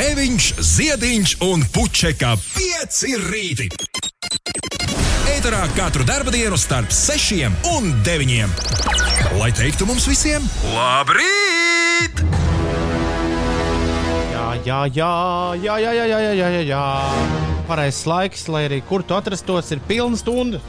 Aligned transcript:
Grēviņš, 0.00 0.44
Ziediņš 0.64 1.32
un 1.44 1.60
Puķeka 1.74 2.30
5 2.40 3.00
rīti. 3.20 3.66
Eterā 5.28 5.58
katru 5.76 6.06
dienu 6.32 6.56
starp 6.56 6.88
6 6.88 7.50
un 7.68 7.90
9. 8.06 8.48
Lai 9.36 9.50
teiktu 9.52 9.84
mums 9.84 10.06
visiem, 10.08 10.40
labrīt! 10.72 12.24
Jā, 14.32 14.46
jā, 14.64 14.80
jā, 14.88 15.12
jā, 15.60 15.76
jā, 15.84 15.92
jā, 15.92 16.08
jā, 16.08 16.32
jā, 16.32 16.48
jā, 16.48 16.64
jā. 16.70 16.82
Pareizs 17.68 18.08
laiks, 18.08 18.48
lai 18.48 18.64
arī 18.70 18.80
kur 18.80 19.04
tu 19.04 19.20
atrastos, 19.20 19.68
ir 19.68 19.84
pilna 19.84 20.16
stunda. 20.16 20.64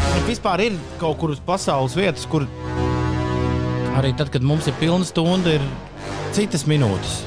Bet 0.00 0.24
vispār 0.32 0.64
ir 0.64 0.80
kaut 0.96 1.20
kur 1.20 1.36
uz 1.36 1.44
pasaules 1.44 1.92
vietas, 1.92 2.24
kur 2.24 2.48
arī 4.00 4.16
tad, 4.16 4.32
kad 4.32 4.40
mums 4.40 4.64
ir 4.64 4.80
pilna 4.80 5.04
stunda, 5.04 5.60
ir 5.60 5.91
citas 6.36 6.66
minūtes. 6.68 7.20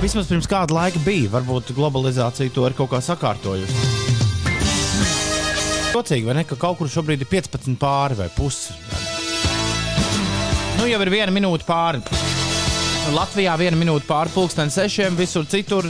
Vismaz 0.00 0.30
pirms 0.30 0.48
kāda 0.48 0.76
laika 0.76 1.00
bija. 1.04 1.28
Varbūt 1.34 1.74
globalizācija 1.76 2.52
to 2.54 2.64
ir 2.68 2.76
kaut 2.78 2.92
kā 2.94 3.02
sakārtojusi. 3.04 3.88
Jocīgi, 5.90 6.24
vai 6.24 6.38
ne? 6.38 6.44
Ka 6.48 6.56
kaut 6.56 6.78
kur 6.78 6.88
šobrīd 6.88 7.20
ir 7.20 7.28
15 7.28 7.76
pāri 7.80 8.16
vai 8.16 8.30
pusi. 8.32 8.72
Nu, 10.78 10.86
jau 10.88 11.00
ir 11.04 11.10
viena 11.12 11.34
minūte 11.34 11.66
pāri. 11.68 12.00
Latvijā 13.12 13.56
viena 13.60 13.76
minūte 13.76 14.06
pāri 14.08 14.32
pulksten 14.32 14.70
sešiem, 14.72 15.18
visur 15.18 15.44
citur 15.50 15.84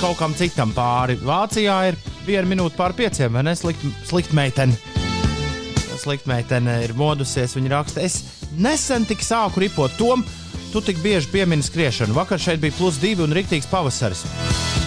kaut 0.00 0.16
kam 0.16 0.32
citam 0.38 0.72
pāri. 0.72 1.18
Vācijā 1.20 1.76
ir 1.90 1.98
viena 2.24 2.48
minūte 2.48 2.78
pāri 2.78 3.02
pieciem, 3.02 3.34
vai 3.36 3.44
ne? 3.44 3.56
Slikt, 3.58 3.84
slikt 4.08 4.32
meitene. 4.36 4.78
Slikt 6.00 6.24
meitene 6.30 6.78
ir 6.86 6.94
modusies, 6.96 7.52
viņa 7.58 7.74
raksta. 7.74 8.06
Es 8.06 8.46
nesen 8.56 9.04
tik 9.04 9.20
sāku 9.20 9.60
ripot 9.66 9.92
tom, 10.00 10.24
tu 10.72 10.80
tik 10.80 10.98
bieži 11.02 11.28
piemini 11.32 11.62
skriešanu. 11.62 12.14
Vakar 12.14 12.38
šeit 12.38 12.60
bija 12.60 12.74
plus 12.78 12.98
divi 13.02 13.24
un 13.24 13.34
rīktīgs 13.34 13.68
pavasaris. 13.70 14.22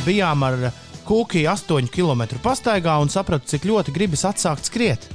Bijām 0.06 0.44
ar 0.48 0.70
kūki 1.08 1.44
8 1.50 1.90
km 1.92 2.24
pastaigā 2.44 2.96
un 3.04 3.12
sapratu, 3.12 3.50
cik 3.52 3.68
ļoti 3.68 3.96
gribas 3.96 4.24
atsākt 4.28 4.70
skriet. 4.70 5.08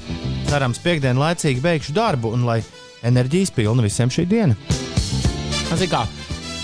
Cerams, 0.48 0.80
piekdienā 0.84 1.20
laicīgi 1.20 1.64
beigšu 1.64 1.94
darbu 1.96 2.32
un 2.36 2.44
lai 2.48 2.60
enerģijas 3.06 3.54
pilna 3.56 3.84
visiem 3.84 4.12
šī 4.12 4.26
diena. 4.28 4.56
Zin 5.78 5.90
kā, 5.92 6.04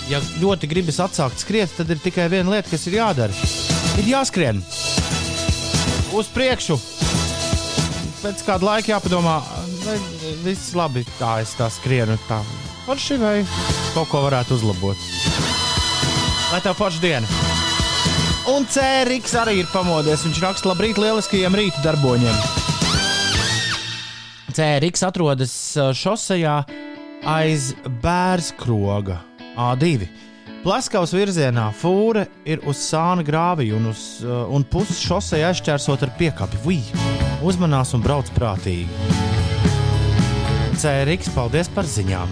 ja 0.09 0.21
ļoti 0.41 0.69
gribas 0.69 1.01
atsākt 1.01 1.41
skriet, 1.41 1.73
tad 1.77 1.89
ir 1.89 2.01
tikai 2.01 2.29
viena 2.33 2.55
lieta, 2.55 2.69
kas 2.73 2.85
ir 2.89 2.99
jādara. 2.99 3.47
Ir 4.01 4.11
jāskrien 4.11 4.61
uz 6.15 6.29
priekšu. 6.33 6.77
Pēc 8.21 8.45
kāda 8.45 8.65
laika 8.65 8.95
jāpadomā, 8.95 9.39
vai 9.85 9.97
viss 10.45 10.73
labi, 10.77 11.05
tā 11.19 11.39
es 11.45 11.53
tā 11.57 11.69
skrienu. 11.73 12.17
Tā 12.29 12.41
forši 12.85 13.17
vai 13.21 13.37
kaut 13.95 14.09
ko 14.11 14.25
varētu 14.27 14.59
uzlabot. 14.59 15.07
Lai 16.51 16.61
tev 16.63 16.77
forša 16.77 17.01
diena! 17.03 17.45
Un 18.45 18.67
Cēriks 18.69 19.33
arī 19.41 19.57
ir 19.63 19.69
pamodies. 19.71 20.21
Viņš 20.27 20.41
raksta 20.43 20.69
labrīt 20.69 20.99
lieliskajiem 21.01 21.57
rīta 21.57 21.81
darboņiem. 21.81 22.37
Cēriks 24.55 25.01
atrodas 25.03 25.55
šosejā 25.97 26.59
aiz 27.25 27.71
bērskroga 28.03 29.17
A2. 29.57 30.05
Plaskavas 30.65 31.13
virzienā 31.13 31.67
fūre 31.77 32.27
ir 32.45 32.61
uz 32.69 32.79
sāna 32.85 33.25
grāvī 33.25 33.71
un, 33.75 33.89
uz, 33.91 34.23
un 34.25 34.65
puses 34.65 35.01
šosei 35.01 35.43
aizķērsot 35.49 36.05
ar 36.05 36.13
piekapi. 36.21 36.61
Vui! 36.65 36.81
Uzmanās 37.45 37.97
un 37.97 38.05
brauc 38.05 38.29
prātīgi. 38.37 39.24
Cēriks, 40.85 41.31
paldies 41.33 41.65
par 41.73 41.87
ziņām. 41.89 42.29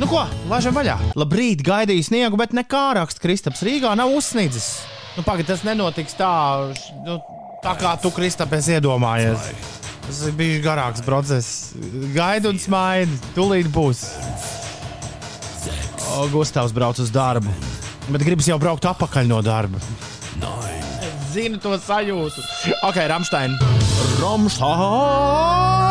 Nu 0.00 0.06
ko, 0.08 0.22
laižam 0.48 0.72
vaļā. 0.72 0.94
Labrīt, 1.20 1.60
gaidīju 1.66 2.06
sniegu, 2.06 2.38
bet 2.40 2.54
nekā 2.56 2.94
raksta 2.96 3.20
Kristaps 3.20 3.60
Rīgā 3.66 3.90
nav 3.98 4.14
uzsnidzis. 4.16 4.68
Nu, 5.18 5.24
Pagaid, 5.26 5.44
tas 5.50 5.66
nenotiks 5.68 6.16
tā, 6.16 6.30
nu, 7.04 7.18
tā 7.60 7.74
kā 7.76 7.92
tu, 8.00 8.08
Kristap, 8.16 8.54
esi 8.56 8.72
iedomājies. 8.78 9.50
Tas 10.06 10.22
ir 10.30 10.32
bijis 10.38 10.62
garāks 10.64 11.04
process. 11.04 11.74
Gaida 12.14 12.48
un 12.48 12.62
smaida. 12.62 13.20
Tūlīt 13.36 13.68
būs. 13.74 14.00
O, 16.16 16.24
Gustavs 16.32 16.72
brauc 16.72 17.04
uz 17.04 17.12
darbu. 17.12 17.52
Bet 18.08 18.24
gribas 18.24 18.48
jau 18.48 18.56
braukt 18.62 18.88
atpakaļ 18.88 19.28
no 19.28 19.44
darba. 19.44 19.76
Es 21.04 21.36
zinu 21.36 21.60
to 21.60 21.76
sajūtu. 21.84 22.48
Ok, 22.88 23.04
Rāmstein. 23.12 23.60
Rāmstein! 24.24 25.89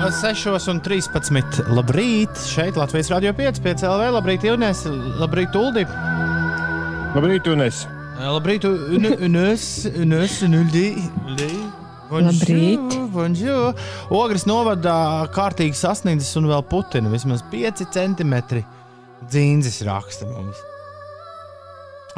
6 0.00 0.68
un 0.72 0.78
13. 0.80 1.58
Labrīt! 1.76 2.38
Šeit 2.48 2.76
Latvijas 2.80 3.10
Rādio 3.12 3.34
5, 3.36 3.58
5 3.60 3.82
LV. 3.84 4.06
Labrīt, 4.14 4.46
Ilnēs! 4.48 4.86
Labrīt, 5.20 5.56
Uldi! 5.58 5.82
Labrīt, 7.12 7.50
Unes! 7.52 7.82
Labrīt, 8.16 8.64
Unes! 8.64 9.66
Unes, 9.92 10.38
Uldi! 10.46 10.86
Labrīt. 12.10 12.96
Bonjour. 13.12 13.76
Ogres 14.16 14.46
novadā 14.48 15.28
kārtīgi 15.36 15.76
sasniedzis 15.76 16.32
un 16.40 16.48
vēl 16.48 16.64
putina. 16.72 17.12
Vismaz 17.12 17.44
5 17.52 17.84
centimetri 17.92 18.64
dzīnzis 19.28 19.82
raksta 19.84 20.30
mums. 20.32 20.64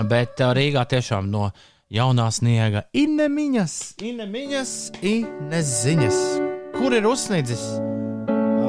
Bet 0.07 0.39
Rīgā 0.39 0.87
tiešām 0.95 1.35
no 1.35 1.51
jaunā 1.93 2.31
sniega 2.31 2.87
inemiņas, 2.95 3.77
inemiņas, 4.07 4.79
ineziņas. 5.03 6.25
Kur 6.77 6.95
ir 6.97 7.07
uzsniedzis? 7.07 7.63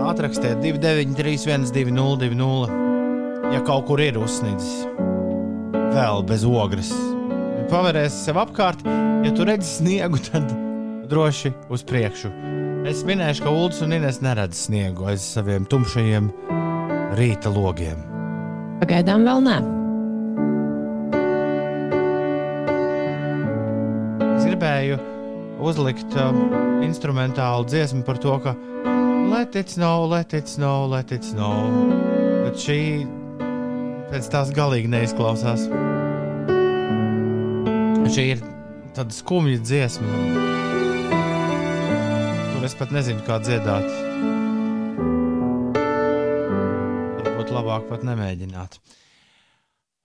Atrakstiet 0.03 0.59
293, 0.61 1.37
1202, 1.47 2.67
ja 3.53 3.61
kaut 3.65 3.87
kur 3.87 4.01
ir 4.03 4.17
uzsniedzis. 4.19 4.83
Vēl 5.93 6.23
bez 6.27 6.43
ogres. 6.47 6.91
Pavērēs 7.71 8.17
sev 8.25 8.37
apkārt, 8.41 8.83
ja 9.23 9.31
tu 9.33 9.45
redzi 9.47 9.69
sniegu, 9.79 10.19
tad 10.27 10.51
droši 11.09 11.53
uz 11.73 11.85
priekšu. 11.87 12.33
Es 12.89 13.05
minēšu, 13.07 13.45
ka 13.45 13.53
Ulas 13.55 13.79
un 13.85 13.95
Inês 13.95 14.19
neredz 14.23 14.65
sniegu 14.65 15.07
aiz 15.07 15.23
saviem 15.23 15.63
tumšajiem 15.71 16.27
rīta 17.15 17.53
logiem. 17.53 18.03
Pagaidām 18.83 19.23
vēl 19.23 19.39
nē. 19.47 19.57
Es 24.33 24.43
gribēju 24.49 24.99
uzlikt 25.63 26.15
um, 26.19 26.45
instrumentālu 26.83 27.65
dziesmu 27.69 28.03
par 28.07 28.19
to, 28.21 28.35
ka 28.43 28.53
let 29.31 29.55
it 29.55 29.69
snow, 29.69 30.05
let 30.05 30.33
it 30.33 30.47
snow, 30.47 30.85
let 30.89 31.11
it 31.11 31.23
snow. 31.25 31.71
Bet 32.43 32.59
šī 32.59 32.79
pēc 34.11 34.29
tās 34.33 34.51
galīgi 34.53 34.91
neizklausās. 34.93 35.67
Šī 38.13 38.25
ir 38.35 38.43
tāda 38.93 39.15
skumja 39.15 39.61
dziesma, 39.63 40.17
kur 42.51 42.67
es 42.67 42.75
pat 42.77 42.91
nezinu, 42.93 43.23
kā 43.25 43.39
dziedāt. 43.41 43.87
Varbūt 47.23 47.55
labāk 47.55 47.87
pat 47.89 48.05
nemēģināt. 48.05 48.77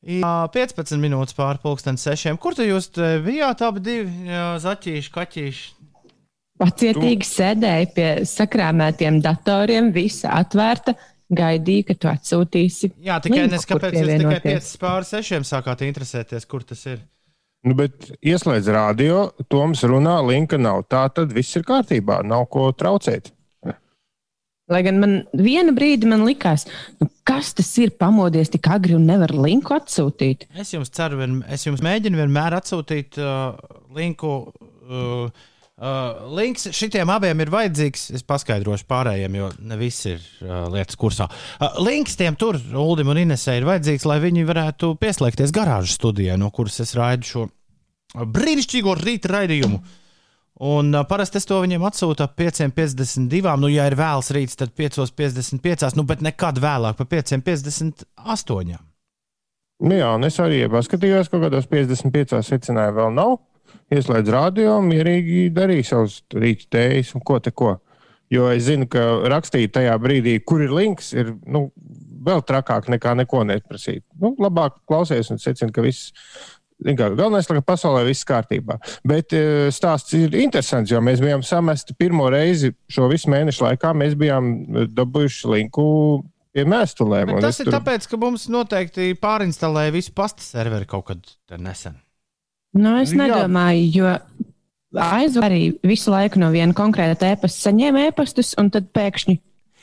Jā, 0.06 0.46
15 0.54 1.00
minūtes 1.02 1.34
pārpusdienas 1.34 2.04
sešiem. 2.06 2.38
Kur 2.38 2.54
tu 2.54 2.62
jūs 2.62 2.86
te 2.94 3.16
bijāt? 3.24 3.64
Abi 3.66 3.82
divi 3.82 4.38
zaķīši, 4.62 5.10
kaķīši. 5.14 5.64
Pacietīgi 6.58 7.26
sēdēja 7.26 7.88
pie 7.94 8.08
sakrāmētiem 8.26 9.20
datoriem, 9.22 9.92
visa 9.94 10.32
atvērta, 10.38 10.94
gaidīja, 11.30 11.86
ka 11.90 11.96
tu 11.98 12.10
atsūtīsi. 12.10 12.92
Jā, 13.06 13.20
tikai 13.22 13.44
linku, 13.44 13.54
nes, 13.54 13.66
kāpēc 13.68 13.94
jūs 13.94 14.00
tikai 14.00 14.16
pievienoties. 14.16 14.72
5 14.74 14.82
pār 14.82 15.06
6 15.06 15.46
sākāt 15.46 15.84
interesēties, 15.86 16.46
kur 16.50 16.66
tas 16.66 16.82
ir. 16.90 17.02
Nu, 17.66 17.74
bet 17.78 18.10
ieslēdz 18.22 18.70
radio, 18.74 19.22
Toms 19.50 19.82
runā, 19.86 20.18
linka 20.26 20.58
nav. 20.58 20.84
Tā 20.90 21.04
tad 21.14 21.34
viss 21.34 21.58
ir 21.58 21.66
kārtībā, 21.66 22.20
nav 22.26 22.46
ko 22.50 22.68
traucēt. 22.74 23.32
Lai 24.68 24.82
gan 24.84 24.98
man 25.00 25.14
viena 25.32 25.72
brīdi 25.76 26.08
man 26.10 26.26
likās, 26.28 26.66
nu, 27.00 27.08
kas 27.28 27.54
tas 27.56 27.70
ir 27.80 27.94
pamodies 27.96 28.52
tik 28.52 28.68
agri 28.68 28.96
un 28.98 29.06
nevar 29.08 29.32
linku 29.32 29.72
atsūtīt. 29.76 30.48
Es 30.60 30.74
jums 30.74 30.92
ceru, 30.92 31.20
vien, 31.22 31.38
es 31.48 31.64
jums 31.64 31.80
mēģinu 31.84 32.20
vienmēr 32.20 32.58
atsūtīt 32.58 33.20
uh, 33.22 33.54
linku. 33.96 34.34
Uh, 34.88 35.30
uh, 35.78 36.28
links 36.36 36.68
šitiem 36.76 37.08
abiem 37.12 37.40
ir 37.44 37.52
vajadzīgs. 37.52 38.08
Es 38.18 38.26
paskaidrošu 38.28 38.84
pārējiem, 38.90 39.38
jo 39.40 39.50
ne 39.70 39.78
viss 39.80 40.08
ir 40.10 40.20
uh, 40.44 40.66
lietas 40.72 40.98
kursā. 41.00 41.28
Uh, 41.58 41.80
links 41.86 42.18
tiem 42.20 42.36
tur, 42.38 42.60
Ulim 42.76 43.12
un 43.14 43.22
Inesē, 43.24 43.58
ir 43.58 43.68
vajadzīgs, 43.68 44.08
lai 44.08 44.18
viņi 44.24 44.44
varētu 44.48 44.94
pieslēgties 45.00 45.54
garāžas 45.54 45.96
studijai, 46.00 46.36
no 46.40 46.52
kuras 46.54 46.80
es 46.84 46.92
raidu 46.98 47.30
šo 47.30 47.46
brīnišķīgo 48.36 48.94
rīta 49.00 49.32
raidījumu. 49.32 49.80
Un 50.58 50.90
uh, 50.94 51.04
parasti 51.06 51.38
es 51.38 51.46
to 51.46 51.60
viņiem 51.62 51.84
atsūtu 51.86 52.24
ap 52.24 52.34
5,52. 52.38 53.54
Nu, 53.62 53.70
ja 53.70 53.86
ir 53.86 53.94
vēls 53.98 54.32
rīts, 54.34 54.58
tad 54.58 54.74
5,55. 54.78 55.94
Nu, 55.98 56.04
bet 56.08 56.24
nekad 56.24 56.58
vēlāk 56.62 56.98
par 56.98 57.10
5,58. 57.12 58.78
Nu, 59.78 59.94
jā, 59.94 60.08
un 60.16 60.26
es 60.26 60.38
arī 60.42 60.64
paskatījos, 60.70 61.28
ka 61.30 61.36
kaut 61.36 61.46
kādos 61.46 61.68
55 61.70 62.42
secinājumu 62.42 62.98
vēl 62.98 63.12
nav. 63.14 63.36
Ieslēdz 63.94 64.32
radio, 64.32 64.80
mierīgi 64.84 65.46
darīja 65.54 65.92
savus 65.92 66.18
rīta 66.34 66.66
tējas 66.74 67.14
un 67.14 67.22
ko 67.24 67.38
te 67.40 67.52
ko. 67.54 67.76
Jo 68.32 68.50
es 68.52 68.66
zinu, 68.66 68.88
ka 68.90 69.04
rakstīt 69.30 69.72
tajā 69.72 69.94
brīdī, 70.02 70.34
kur 70.44 70.60
ir 70.64 70.74
links, 70.74 71.14
ir 71.16 71.30
nu, 71.48 71.68
vēl 72.26 72.42
trakāk 72.44 72.90
nekā 72.92 73.14
neko 73.22 73.44
neprasīt. 73.48 74.02
Nu, 74.20 74.34
labāk 74.42 74.82
klausies 74.88 75.30
un 75.32 75.40
secini, 75.40 75.72
ka 75.72 75.84
viss. 75.84 76.10
Galvenais, 76.78 77.46
ka 77.48 77.58
pasaulē 77.66 78.04
viss 78.06 78.26
kārtībā. 78.26 78.78
Bet 79.06 79.34
uh, 79.34 79.66
stāsts 79.74 80.14
ir 80.18 80.34
interesants, 80.38 80.92
jo 80.92 81.00
mēs 81.02 81.22
bijām 81.22 81.42
samesti 81.46 81.96
pirmo 81.98 82.28
reizi 82.30 82.70
šo 82.90 83.08
visu 83.10 83.32
mēnešu 83.32 83.66
laikā. 83.66 83.94
Mēs 83.98 84.14
bijām 84.18 84.52
dabūjuši 84.94 85.54
linku 85.56 85.88
pie 86.54 86.66
mēstulēm. 86.68 87.34
Tas 87.42 87.58
ir 87.62 87.68
tur... 87.68 87.78
tāpēc, 87.78 88.06
ka 88.10 88.20
mums 88.20 88.46
noteikti 88.52 89.10
pārinstalēja 89.18 89.94
visu 89.94 90.14
pasta 90.16 90.44
serveri 90.44 90.86
kaut 90.88 91.08
kad 91.10 91.58
nesen. 91.58 91.98
Nu, 92.78 92.94
es 93.00 93.14
nedomāju, 93.16 93.90
jo 93.96 94.14
aizvāju 95.02 95.44
arī 95.48 95.62
visu 95.86 96.12
laiku 96.12 96.40
no 96.40 96.52
viena 96.54 96.76
konkrēta 96.76 97.32
e-pasta 97.32 97.68
saņēmu 97.68 98.06
e-pastus, 98.08 98.54
un 98.60 98.70
tad 98.72 98.90
pēkšņi 98.94 99.38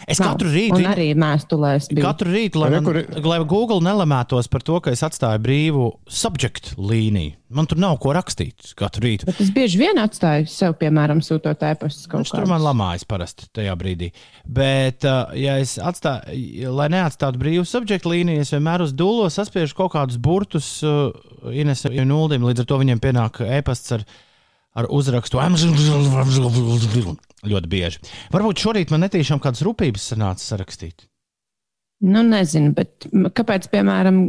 Es 0.05 0.19
Nav. 0.21 0.35
katru 0.35 0.51
rītu, 0.53 0.77
un 0.77 0.85
arī 0.85 1.07
mēstulēs, 1.17 1.87
biju. 1.89 2.03
katru 2.05 2.29
rītu 2.29 2.61
lai, 2.61 2.69
man, 2.75 2.99
lai 3.25 3.39
Google 3.49 3.81
nelemētos 3.81 4.45
par 4.53 4.61
to, 4.65 4.77
ka 4.85 4.93
es 4.93 5.01
atstāju 5.05 5.41
brīvu 5.41 5.87
subjektu 6.05 6.75
līniju. 6.77 7.33
Man 7.55 7.65
tur 7.69 7.79
nav 7.81 7.97
ko 8.03 8.13
rakstīt 8.13 8.73
katru 8.77 9.05
rītu. 9.07 9.25
Bet 9.25 9.41
es 9.41 9.49
bieži 9.55 9.79
vien 9.81 9.97
atstāju 10.01 10.45
sev, 10.51 10.75
piemēram, 10.77 11.23
sūtot 11.25 11.61
e-pastus 11.65 12.05
kaut 12.11 12.27
kādā. 12.27 12.37
Tur 12.37 12.49
man 12.51 12.61
lamājas 12.61 13.05
parasti 13.09 13.49
tajā 13.55 13.73
brīdī. 13.79 14.11
Bet, 14.45 15.05
uh, 15.09 15.33
ja 15.39 15.57
es 15.61 15.77
atstāju, 15.81 16.73
lai 16.77 16.89
neatstātu 16.93 17.41
brīvu 17.41 17.65
subjektu 17.69 18.13
līniju, 18.13 18.45
es 18.45 18.53
vienmēr 18.53 18.85
uz 18.85 18.93
dūlo 18.93 19.25
saspiežu 19.33 19.77
kaut 19.79 19.95
kādus 19.97 20.21
burtus 20.21 20.69
uh, 20.85 21.09
Inesam 21.49 21.97
un 21.97 22.13
Uldim. 22.13 22.45
Līdz 22.45 22.61
ar 22.61 22.69
to 22.69 22.81
viņiem 22.81 23.01
pienāk 23.01 23.41
e-pasts 23.41 23.97
ar, 23.97 24.05
ar 24.77 24.89
uzrakstu 24.93 25.41
ļoti 27.51 27.71
bieži. 27.71 28.01
Varbūt 28.33 28.61
šorīt 28.63 28.93
man 28.93 29.05
netīšām 29.05 29.41
kādas 29.43 29.63
rūpības 29.65 30.11
sanāca 30.13 30.43
sarakstīt. 30.43 31.07
Nu, 32.05 32.21
nezinu, 32.27 32.73
bet 32.75 33.07
kāpēc, 33.37 33.69
piemēram, 33.71 34.19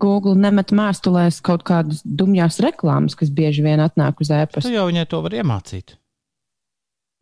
Google 0.00 0.34
nemet 0.38 0.72
mēstulēs 0.74 1.40
kaut 1.44 1.64
kādas 1.66 2.00
dumjās 2.04 2.60
reklāmas, 2.62 3.16
kas 3.18 3.30
bieži 3.34 3.64
vien 3.66 3.82
atnāk 3.82 4.22
uz 4.22 4.30
e-pasta? 4.34 4.72
Jau 4.72 4.88
viņai 4.88 5.06
to 5.10 5.20
var 5.24 5.36
iemācīt. 5.38 5.98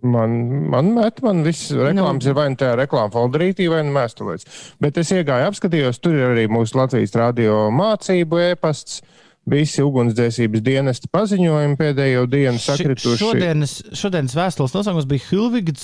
Man, 0.02 0.32
man 0.72 0.88
met, 0.96 1.20
man 1.22 1.44
viss 1.46 1.70
reklāmas 1.70 2.24
nu. 2.24 2.30
ir 2.32 2.34
vai 2.34 2.48
nu 2.50 2.58
tajā 2.58 2.74
reklāmas 2.80 3.14
folderītī, 3.14 3.68
vai 3.70 3.84
nu 3.86 3.94
mēstulēs. 3.94 4.48
Bet 4.82 4.98
es 4.98 5.12
iegāju, 5.14 5.52
apskatījos, 5.52 6.00
tur 6.02 6.16
ir 6.18 6.32
arī 6.32 6.48
mūsu 6.50 6.80
Latvijas 6.80 7.14
radio 7.20 7.68
mācību 7.70 8.40
e-pasts. 8.48 8.98
Uh, 8.98 9.21
visi 9.48 9.82
ugunsdzēsības 9.82 10.62
dienesta 10.64 11.08
paziņojumi 11.12 11.76
pēdējo 11.80 12.26
dienu 12.30 12.60
sakrituši. 12.62 13.18
Šodienas, 13.20 13.74
šodienas 13.98 14.36
vēstules 14.38 14.74
nosaukums 14.76 15.08
bija 15.10 15.26
Hilviga 15.30 15.74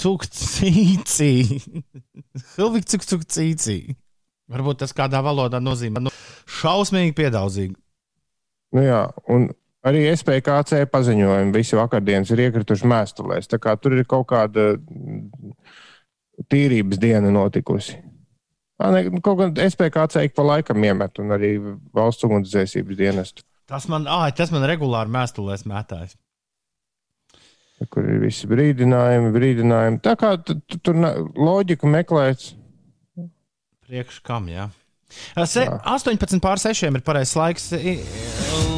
Cukcīcī. 0.00 1.32
Hilviga 2.56 3.00
Cukcīcī. 3.04 3.78
Varbūt 4.52 4.80
tas 4.84 4.94
kādā 4.96 5.20
valodā 5.26 5.58
nozīmē 5.60 6.06
nu, 6.06 6.10
šausmīgi 6.60 7.16
piedaudzīgi. 7.18 7.74
Nu 8.76 8.82
jā, 8.84 9.02
un 9.32 9.48
arī 9.86 10.06
SPKC 10.14 10.86
paziņojumi 10.92 11.54
visi 11.54 11.78
vakardienas 11.78 12.30
ir 12.32 12.46
iekrituši 12.46 12.88
mēstulēs. 12.90 13.50
Tā 13.50 13.58
kā 13.62 13.76
tur 13.80 13.98
ir 13.98 14.06
kaut 14.08 14.28
kāda 14.30 14.74
tīrības 16.52 17.00
diena 17.02 17.32
notikusi. 17.34 17.98
Ne, 18.76 19.20
kaut 19.24 19.38
gan 19.40 19.54
SPKC 19.56 20.26
ik 20.26 20.34
pa 20.36 20.44
laikam 20.44 20.84
iemet, 20.84 21.16
un 21.22 21.32
arī 21.32 21.54
valsts 21.96 22.26
ugunsdzēsības 22.28 22.98
dienestu. 22.98 23.44
Tas 23.66 23.88
man, 23.90 24.04
ah, 24.10 24.28
tas 24.36 24.52
man 24.52 24.66
regulāri 24.68 25.10
mēstulēs 25.14 25.64
mētājs. 25.66 26.14
Kur 27.92 28.06
ir 28.08 28.20
visi 28.22 28.48
brīdinājumi, 28.48 29.32
brīdinājumi. 29.34 30.00
Tā 30.04 30.14
kā 30.20 30.34
tu, 30.40 30.58
tu, 30.64 30.78
tur 30.80 30.96
loģika 31.36 31.88
meklēts. 31.88 32.54
Priekš 33.86 34.20
kam, 34.24 34.48
jā. 34.52 34.68
Se, 35.46 35.62
jā. 35.62 35.76
18 35.86 36.40
pār 36.42 36.60
6 36.60 36.88
ir 36.88 37.02
pareizais 37.06 37.36
laiks. 37.38 37.66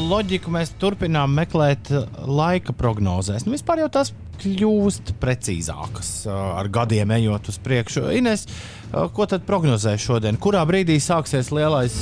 Loģiku 0.09 0.53
mēs 0.53 0.73
turpinām 0.81 1.33
meklēt 1.37 1.91
laika 2.29 2.75
prognozēs. 2.77 3.47
Nu, 3.47 3.55
vispār 3.57 3.83
jau 3.85 3.91
tas 3.99 4.13
kļūst 4.43 5.15
precīzākas 5.23 6.13
ar 6.31 6.69
gadiem 6.73 7.15
ejot 7.19 7.51
uz 7.53 7.59
priekšu. 7.65 8.09
Ines, 8.19 8.47
ko 8.93 9.29
tad 9.31 9.47
prognozē 9.49 9.97
šodien? 10.01 10.39
Kurā 10.41 10.65
brīdī 10.69 11.01
sāksies 11.03 11.53
lielais 11.55 11.97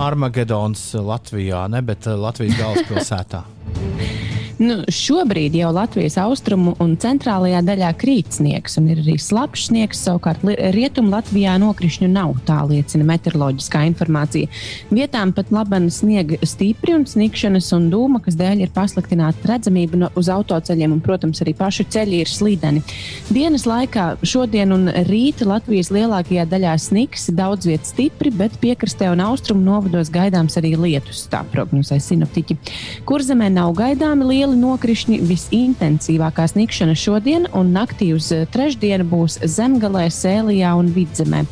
Armagedons 0.00 0.90
Latvijā, 0.96 1.66
ne 1.72 1.84
bet 1.84 2.10
Latvijas 2.10 2.58
galvaspilsētā? 2.60 3.44
Nu, 4.60 4.82
šobrīd 4.92 5.54
jau 5.56 5.70
Latvijas 5.72 6.18
austrumu 6.20 6.74
un 6.84 6.90
centrālajā 7.00 7.62
daļā 7.64 7.94
krīt 7.96 8.34
sniegs, 8.36 8.74
un 8.76 8.90
ir 8.92 8.98
arī 9.00 9.14
slapjš 9.16 9.62
sniegs. 9.70 10.02
Savukārt 10.04 10.42
rietumu 10.76 11.14
Latvijā 11.14 11.54
nokrišņu 11.62 12.08
nav, 12.12 12.34
tā 12.44 12.58
liecina 12.68 13.06
meteoroloģiskā 13.08 13.86
informācija. 13.88 14.50
Vietām 14.92 15.32
pat 15.32 15.48
labana 15.54 15.88
sniega 15.88 16.36
stipri 16.44 16.92
un 16.92 17.06
snikšanas 17.08 17.70
un 17.72 17.86
dūma, 17.88 18.20
kas 18.26 18.36
dēļ 18.36 18.66
ir 18.66 18.74
pasliktināta 18.74 19.48
redzamība 19.48 20.02
no, 20.02 20.10
uz 20.20 20.28
autoceļiem, 20.28 20.92
un, 20.98 21.00
protams, 21.08 21.40
arī 21.40 21.56
paši 21.56 21.88
ceļi 21.96 22.20
ir 22.20 22.28
slīdeni. 22.28 22.84
Dienas 23.32 23.64
laikā 23.64 24.10
šodien 24.28 24.76
un 24.76 24.92
rīt 25.08 25.40
Latvijas 25.40 25.88
lielākajā 25.96 26.44
daļā 26.52 26.76
sniks, 26.84 27.30
daudz 27.32 27.70
vietas 27.70 27.94
stipri, 27.94 28.28
bet 28.28 28.60
piekrastē 28.60 29.08
un 29.14 29.24
austrumu 29.24 29.64
novados 29.64 30.12
gaidāms 30.12 30.60
arī 30.60 30.76
lietus, 30.76 31.24
tā 31.32 31.46
prognozē 31.48 31.96
sinoptiķi. 31.96 32.60
Kurzemē 33.08 33.48
nav 33.56 33.72
gaidāmi 33.80 34.28
lieli 34.34 34.49
lieli 34.50 34.66
nokrišņi, 34.66 35.18
visintensīvākā 35.28 36.46
sniegšana 36.50 36.94
šodien 36.98 37.46
un 37.54 37.70
naktī 37.74 38.10
uz 38.16 38.30
eh, 38.34 38.46
trešdienu 38.50 39.06
būs 39.06 39.38
zemgalē, 39.46 40.08
sēlijā 40.10 40.72
un 40.78 40.90
vidzemē. 40.90 41.44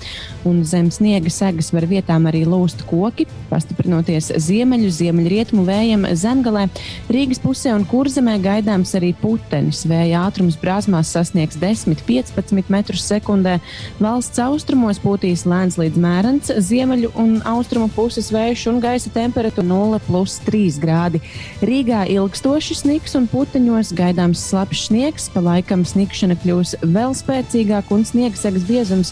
Un 0.49 0.63
zem 0.65 0.89
sniega 0.91 1.31
segas 1.31 1.71
var 1.75 1.87
vietām 1.87 2.27
arī 2.31 2.45
lūst 2.49 2.85
koki, 2.89 3.27
pastiprinoties 3.51 4.31
ziemeļu, 4.41 4.91
ziemeļrietumu 4.95 5.65
vējiem 5.67 6.07
zemgalē. 6.17 6.67
Rīgas 7.13 7.41
pusē 7.43 7.75
un 7.77 7.85
kurzemē 7.89 8.39
gaidāms 8.43 8.95
arī 8.99 9.13
putenis. 9.19 9.85
Vēja 9.89 10.25
ātrums 10.27 10.59
brāzmās 10.59 11.13
sasniegs 11.15 11.59
10-15 11.61 12.73
metrus 12.73 13.05
sekundē. 13.07 13.59
Valsts 14.03 14.41
austrumos 14.43 15.03
pūtīs 15.03 15.45
lēns 15.49 15.79
līdz 15.81 16.01
mērens, 16.03 16.53
ziemeļu 16.71 17.13
un 17.19 17.39
austrumu 17.49 17.91
puses 17.95 18.33
vējš 18.35 18.69
un 18.73 18.83
gaisa 18.83 19.13
temperatūra 19.15 19.69
0,3 19.69 20.81
grādi. 20.83 21.23
Rīgā 21.63 22.07
ilgstoši 22.15 22.79
sniks 22.89 23.13
un 23.19 23.27
puteņos 23.29 23.91
gaidāms 23.93 24.41
slapjš 24.49 24.87
sniegs, 24.87 25.27
pa 25.29 25.43
laikam 25.45 25.83
sniegšana 25.85 26.39
kļūs 26.41 26.71
vēl 26.89 27.13
spēcīgāka 27.19 27.93
un 27.93 28.07
sniegsagas 28.09 28.65
biezums. 28.65 29.11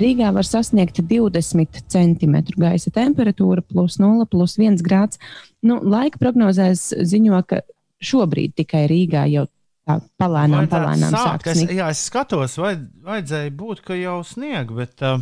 Rīgā 0.00 0.30
var 0.32 0.46
sasniegt 0.48 1.02
20 1.04 1.82
cm 1.92 2.36
gaisa 2.62 2.92
temperatūra, 2.94 3.60
plus 3.66 3.98
0, 4.00 4.24
plus 4.30 4.56
1 4.56 4.80
grāds. 4.86 5.20
Nu, 5.60 5.76
laika 5.84 6.16
prognozēs 6.22 6.86
ziņo, 7.10 7.42
ka 7.50 7.60
šobrīd 8.00 8.54
tikai 8.62 8.86
Rīgā 8.88 9.26
jau 9.34 9.44
tā 9.84 9.98
palēnām, 10.22 10.70
palēnām 10.72 11.12
sāk 11.12 11.44
sniegt. 11.44 11.74
Es, 11.74 11.76
jā, 11.76 11.90
es 11.92 12.06
skatos, 12.08 12.56
vai 12.62 12.72
vajadzēja 13.10 13.52
būt, 13.60 13.84
ka 13.84 14.00
jau 14.00 14.16
snieg, 14.24 14.72
bet 14.80 15.04
uh, 15.04 15.20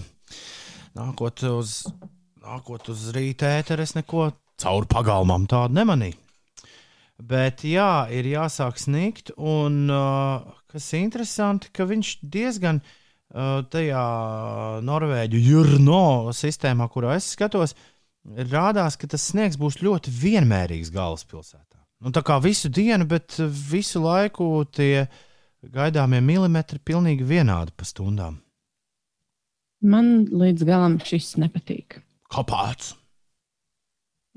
nākot 0.95 1.43
uz, 1.51 1.81
nākot 2.47 2.95
uz 2.95 3.09
rīta 3.17 3.57
ēteru, 3.59 3.89
es 3.89 3.99
neko 3.99 4.31
cauri 4.63 4.93
pagalmam 4.95 5.51
tādu 5.51 5.81
nemanīju. 5.83 6.28
Bet 7.19 7.65
jā, 7.67 8.07
ir 8.15 8.29
jāsāk 8.31 8.79
sniegt. 8.79 9.33
Un 9.37 9.89
uh, 9.91 10.45
kas 10.71 10.93
interesanti, 10.95 11.73
ka 11.75 11.89
viņš 11.89 12.13
diezgan 12.23 12.79
uh, 12.83 13.65
tajā 13.67 14.05
Norvēģu 14.87 15.41
jurno 15.43 16.35
sistēmā, 16.37 16.87
kurā 16.93 17.17
es 17.19 17.33
skatos, 17.35 17.75
rādās, 18.53 18.99
ka 19.01 19.11
tas 19.11 19.27
sniegs 19.33 19.59
būs 19.59 19.81
ļoti 19.83 20.15
vienmērīgs 20.15 20.93
galvaspilsētā. 20.95 21.81
Nu, 21.99 22.13
tā 22.15 22.23
kā 22.23 22.39
visu 22.39 22.71
dienu, 22.71 23.09
bet 23.11 23.35
visu 23.49 24.05
laiku 24.05 24.63
tie 24.71 25.09
gaidāmie 25.75 26.21
milimetri 26.23 26.79
ir 26.79 26.87
pilnīgi 26.87 27.27
vienādi 27.27 27.75
pa 27.75 27.87
stundām. 27.89 28.39
Man 29.83 30.29
līdz 30.31 30.63
galam 30.67 30.99
šis 31.03 31.37
nepatīk. 31.39 31.99
Kāpēc? 32.31 32.93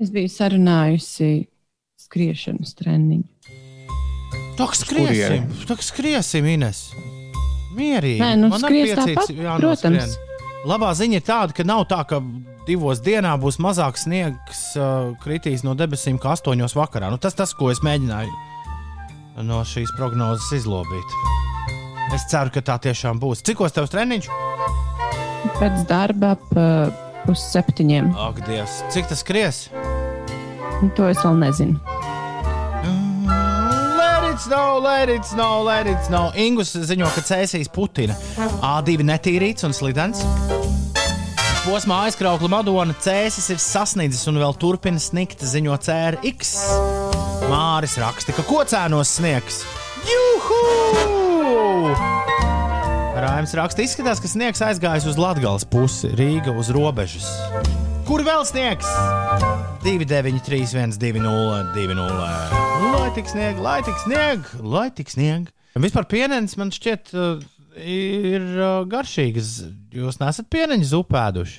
Es 0.02 0.10
biju 0.10 0.30
sarunājusi 0.30 1.30
skriešanas 2.12 2.76
treniņu. 2.76 3.24
Tā 4.58 4.66
kā 4.68 4.76
skriesim, 4.76 5.48
tā 5.64 5.78
kā 5.78 5.84
skriesim, 5.84 6.46
Ines. 6.52 6.90
Mierīgi. 7.72 8.20
Nē, 8.20 8.34
nu, 8.36 8.50
Man 8.52 8.66
ir 8.68 8.92
piecīts, 9.00 9.32
protams. 9.40 10.18
Labā 10.68 10.92
ziņa 10.94 11.18
ir 11.18 11.24
tāda, 11.24 11.56
ka 11.56 11.64
nav 11.66 11.86
tā, 11.90 12.02
ka 12.06 12.20
divos 12.68 13.00
dienā 13.02 13.32
būs 13.40 13.56
mazāk 13.64 13.96
sniegs 13.98 14.60
uh, 14.76 15.16
kritīs 15.24 15.64
no 15.66 15.72
debesīm 15.74 16.20
kā 16.22 16.36
astoņos 16.36 16.76
vakarā. 16.76 17.08
Nu, 17.10 17.18
tas 17.18 17.34
tas, 17.34 17.56
ko 17.56 17.72
es 17.72 17.80
mēģināju 17.82 19.42
no 19.48 19.62
šīs 19.64 19.90
prognozes 19.96 20.52
izlobīt. 20.60 21.16
Es 22.12 22.28
ceru, 22.28 22.52
ka 22.52 22.60
tā 22.60 22.76
tiešām 22.84 23.18
būs. 23.18 23.40
Cikos 23.48 23.72
tev 23.72 23.88
treniņš? 23.90 24.28
Pēc 25.56 25.82
darba 25.88 26.36
ap 26.36 26.52
uh, 26.52 26.92
pusseptiņiem. 27.24 28.12
Ak, 28.20 28.44
Dievs, 28.44 28.82
cik 28.92 29.08
tas 29.10 29.24
skries? 29.24 29.64
To 30.98 31.08
es 31.08 31.24
vēl 31.24 31.40
nezinu. 31.40 32.01
Snow, 34.42 34.80
let 34.82 35.08
it 35.08 35.24
snow, 35.24 35.62
let 35.62 35.86
it 35.86 35.98
snow. 36.02 36.32
Ingus 36.34 36.72
ziņo, 36.74 37.06
ka 37.14 37.22
cēsīs 37.22 37.68
Putina. 37.70 38.16
A2 38.58 39.04
netīrīts 39.06 39.62
un 39.62 39.70
slidens. 39.76 40.24
posmā 41.62 42.00
aizkraukla 42.08 42.48
Madona 42.50 42.96
cēsis 42.98 43.46
ir 43.54 43.60
sasniedzis 43.62 44.26
un 44.26 44.40
vēl 44.42 44.56
turpina 44.58 44.98
sniegt, 44.98 45.44
ziņo 45.46 45.78
CRX. 45.86 46.56
Māris 47.46 47.94
raksta, 48.02 48.34
ka 48.34 48.42
kocēnos 48.48 49.14
sniegs. 49.20 49.62
Juhu! 50.10 51.94
Raims 53.22 53.54
raksta, 53.54 53.86
izskatās, 53.86 54.18
ka 54.18 54.26
sniegs 54.26 54.64
aizgājis 54.66 55.06
uz 55.12 55.20
Latvijas 55.22 55.68
pusi, 55.70 56.10
Rīga 56.18 56.50
uz 56.50 56.74
robežas. 56.74 57.30
Kur 58.10 58.26
vēl 58.26 58.42
sniegs? 58.48 58.90
293, 59.82 60.66
120, 60.66 61.72
20. 61.74 62.52
Lai 62.92 63.08
tik 63.14 63.26
snieg, 63.26 63.58
lai 63.58 63.80
tik 63.82 63.98
snieg, 64.04 64.52
lai 64.62 64.86
tik 64.94 65.10
snieg. 65.10 65.48
Vispār 65.82 66.06
pienens 66.10 66.54
man 66.60 66.70
šķiet 66.74 67.10
uh, 67.16 67.42
ir 67.82 68.44
uh, 68.60 68.84
garšīgas. 68.86 69.50
Jūs 69.94 70.20
nesat 70.22 70.46
pieneņu 70.52 70.86
zupēduši? 70.92 71.58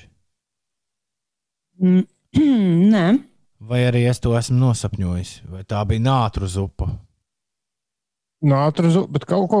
Mm, 1.84 2.04
Nē, 2.94 3.06
Vai 3.64 3.84
arī 3.88 4.04
es 4.10 4.20
to 4.20 4.34
esmu 4.36 4.58
nosapņojis? 4.60 5.34
Vai 5.48 5.62
tā 5.68 5.80
bija 5.88 6.02
nātru 6.04 6.48
zupa? 6.50 6.88
Nātru 8.44 8.90
zupa, 8.92 9.14
bet 9.16 9.24
kaut 9.28 9.46
ko 9.52 9.60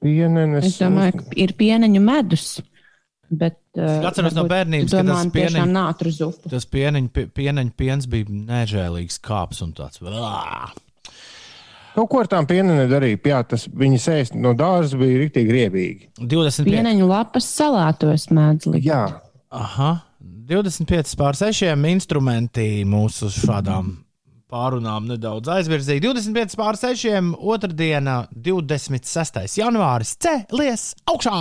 pienenes. 0.00 0.70
es 0.70 0.78
domāju, 0.80 1.18
ka 1.20 1.36
ir 1.36 1.52
pieneņu 1.58 2.00
medus. 2.04 2.46
Bet, 3.32 3.54
uh, 3.80 4.02
atceros 4.04 4.34
no 4.36 4.42
bērnības, 4.44 4.90
tu 4.90 4.98
ka 4.98 5.02
domā 5.08 5.22
tas 5.24 5.32
pieneņu- 5.32 5.72
nātru 5.72 6.10
zupu. 6.12 6.50
Tas 6.52 6.66
pieneņu, 6.68 7.08
pie- 7.16 7.26
pieneņu 7.32 7.72
piens 7.80 8.06
bija 8.12 8.28
nežēlīgs 8.28 9.16
kāps 9.24 9.62
un 9.64 9.72
tāds. 9.72 10.02
Vā! 10.04 10.68
Kaut 11.94 12.08
ko 12.08 12.20
ar 12.22 12.28
tām 12.32 12.46
pienenēm 12.48 12.88
darīja. 12.88 13.18
Jā, 13.28 13.40
tas 13.48 13.66
viņa 13.68 13.98
sēst 14.00 14.36
no 14.36 14.54
dārza 14.56 14.96
bija 15.00 15.18
rīktīgi 15.22 15.56
riebīgi. 15.56 16.06
25. 16.20 16.68
Pieneņu 16.70 17.08
lapas 17.08 17.48
salātos 17.56 18.28
mēdz 18.32 18.68
likt. 18.72 18.86
Jā, 18.88 19.02
Aha, 19.52 19.90
25 20.48 21.16
pār 21.20 21.36
6 21.36 21.84
instrumenti 21.92 22.84
mūsu 22.88 23.28
šādām 23.32 23.90
pārunām 24.52 25.06
nedaudz 25.08 25.48
aizvirzīja. 25.52 26.00
25 26.12 26.56
pār 26.60 26.76
6, 26.80 27.34
otrdiena, 27.36 28.26
26. 28.32 29.60
janvāris, 29.60 30.16
cēlies 30.20 30.90
augšā! 31.08 31.36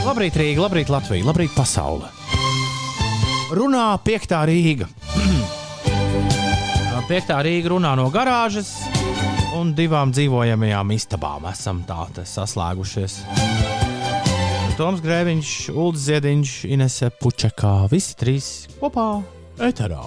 Labrīt, 0.00 0.32
Rīga, 0.40 0.62
labrīt, 0.64 0.88
Latvija, 0.88 1.24
labrīt, 1.28 1.50
pasaule! 1.52 2.08
Runā 3.52 3.84
piektā 4.00 4.40
Rīga. 4.48 4.88
Piektā 7.10 7.40
Rīga 7.44 7.72
runā 7.72 7.90
no 7.98 8.06
garāžas 8.14 8.70
un 9.58 9.74
divām 9.76 10.14
dzīvojamajām 10.14 10.92
istabām. 10.94 11.48
Esam 11.50 11.82
tā 11.88 12.06
saslēgušies. 12.24 13.18
Toms 14.78 15.02
Grēviņš, 15.04 15.54
Ulrichs 15.74 16.06
Ziediņš, 16.06 16.52
Inese 16.72 17.10
Pučakā. 17.20 17.74
Visi 17.92 18.14
trīs 18.16 18.46
kopā 18.80 19.08
eterā. 19.60 20.00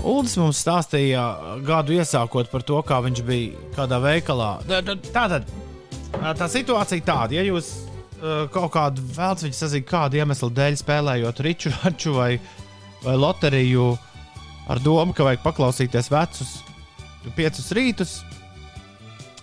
Ulrichs 0.00 0.38
mums 0.40 0.62
stāstīja 0.64 1.26
gadu 1.66 1.98
iesākot 1.98 2.48
par 2.54 2.64
to, 2.64 2.80
kā 2.86 3.02
viņš 3.04 3.26
bija 3.28 3.68
kādā 3.76 4.00
veikalā. 4.00 4.54
Tātad 5.12 5.50
tā 6.38 6.48
situācija 6.50 7.04
tāda, 7.06 7.38
ja 7.38 7.46
jūs 7.46 7.72
uh, 7.76 8.44
kaut 8.52 8.72
kādu 8.74 9.04
vēlaties 9.14 9.62
sazīt, 9.64 9.86
kādu 9.88 10.20
iemeslu 10.20 10.50
dēļ 10.54 10.78
spēlējot 10.80 11.42
riču, 11.46 11.72
raču 11.82 12.16
vai, 12.16 12.34
vai 13.04 13.16
loteriju 13.18 13.92
ar 14.72 14.82
domu, 14.82 15.14
ka 15.16 15.26
vajag 15.26 15.42
paklausīties 15.44 16.12
vecus 16.12 16.60
piecus 17.36 17.70
rītus, 17.76 18.16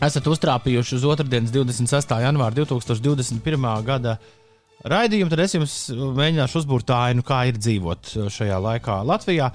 esat 0.04 0.28
uztrāpījuši 0.28 0.98
uz 0.98 1.06
otrdienas, 1.08 1.54
26. 1.56 2.16
janvāra 2.24 2.56
2021. 2.58 3.68
gada 3.88 4.18
raidījumu, 4.88 5.32
tad 5.32 5.44
es 5.44 5.56
jums 5.56 5.76
mēģināšu 6.20 6.62
uzbūrt 6.62 6.92
ainu, 6.96 7.24
kā 7.26 7.46
ir 7.50 7.60
dzīvot 7.60 8.16
šajā 8.32 8.60
laikā 8.64 9.02
Latvijā. 9.08 9.52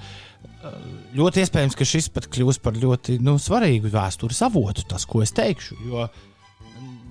Ļoti 1.17 1.41
iespējams, 1.43 1.77
ka 1.77 1.85
šis 1.85 2.09
pat 2.13 2.27
kļūs 2.33 2.59
par 2.61 2.77
ļoti 2.77 3.19
nu, 3.25 3.37
svarīgu 3.41 3.89
vēstures 3.93 4.41
avotu, 4.45 4.85
tas, 4.89 5.05
ko 5.09 5.21
es 5.25 5.33
teikšu. 5.37 5.77
Jo, 5.89 6.07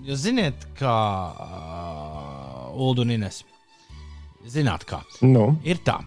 jūs 0.05 0.21
ziniet, 0.27 0.67
kā 0.79 0.95
uh, 1.33 2.75
Ulu 2.77 3.05
un 3.05 3.15
Ines. 3.17 3.43
Zināt, 4.51 4.85
kā 4.89 5.01
nu, 5.25 5.55
ir 5.65 5.79
tā. 5.87 6.01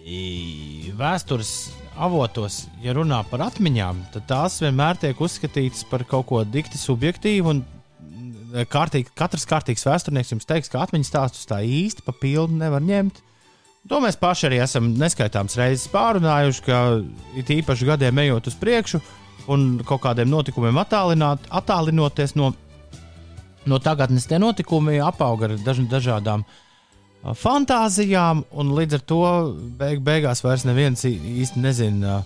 I- 0.00 0.92
Vēstures 0.96 1.50
avotos, 2.00 2.62
ja 2.80 2.94
runā 2.96 3.18
par 3.28 3.42
atmiņām, 3.50 3.98
tad 4.14 4.26
tās 4.30 4.60
vienmēr 4.62 4.96
tiek 5.02 5.18
uzskatītas 5.20 5.84
par 5.90 6.04
kaut 6.08 6.26
ko 6.30 6.44
dikti 6.44 6.78
subjektīvu. 6.80 7.50
un, 7.50 7.64
mm, 8.00 8.64
Kārtīgi, 8.72 9.12
katrs 9.14 9.44
kārtīgs 9.44 9.84
vēsturnieks 9.84 10.32
jums 10.32 10.46
teiks, 10.48 10.70
ka 10.72 10.80
atmiņas 10.86 11.10
stāstus 11.12 11.46
tā 11.50 11.60
īsti 11.60 12.04
pa 12.06 12.12
pilnu 12.12 12.56
nevar 12.56 12.80
ņemt. 12.80 13.20
To 13.88 14.00
mēs 14.00 14.16
paši 14.18 14.46
arī 14.48 14.62
esam 14.62 14.94
neskaitāmas 14.98 15.56
reizes 15.56 15.86
pārunājuši, 15.92 16.62
ka 16.66 16.78
it 17.36 17.46
īpaši 17.46 17.86
gadiem 17.86 18.18
ejot 18.18 18.46
uz 18.50 18.54
priekšu 18.58 19.00
un 19.48 19.78
kaut 19.86 20.00
kādiem 20.02 20.26
notikumiem 20.30 20.74
attālinoties 20.80 22.34
no, 22.34 22.52
no 23.70 23.80
tagadnes, 23.82 24.28
tie 24.28 24.38
notikumi 24.42 25.00
apauga 25.02 25.50
ar 25.50 25.56
daž, 25.62 25.82
dažādām 25.90 26.44
fantāzijām, 27.34 28.44
un 28.54 28.72
līdz 28.76 28.98
ar 28.98 29.04
to 29.10 29.20
beig, 29.78 30.02
beigās 30.06 30.44
vairs 30.44 30.66
neviens 30.68 31.02
īsti 31.08 31.62
nezina, 31.62 32.20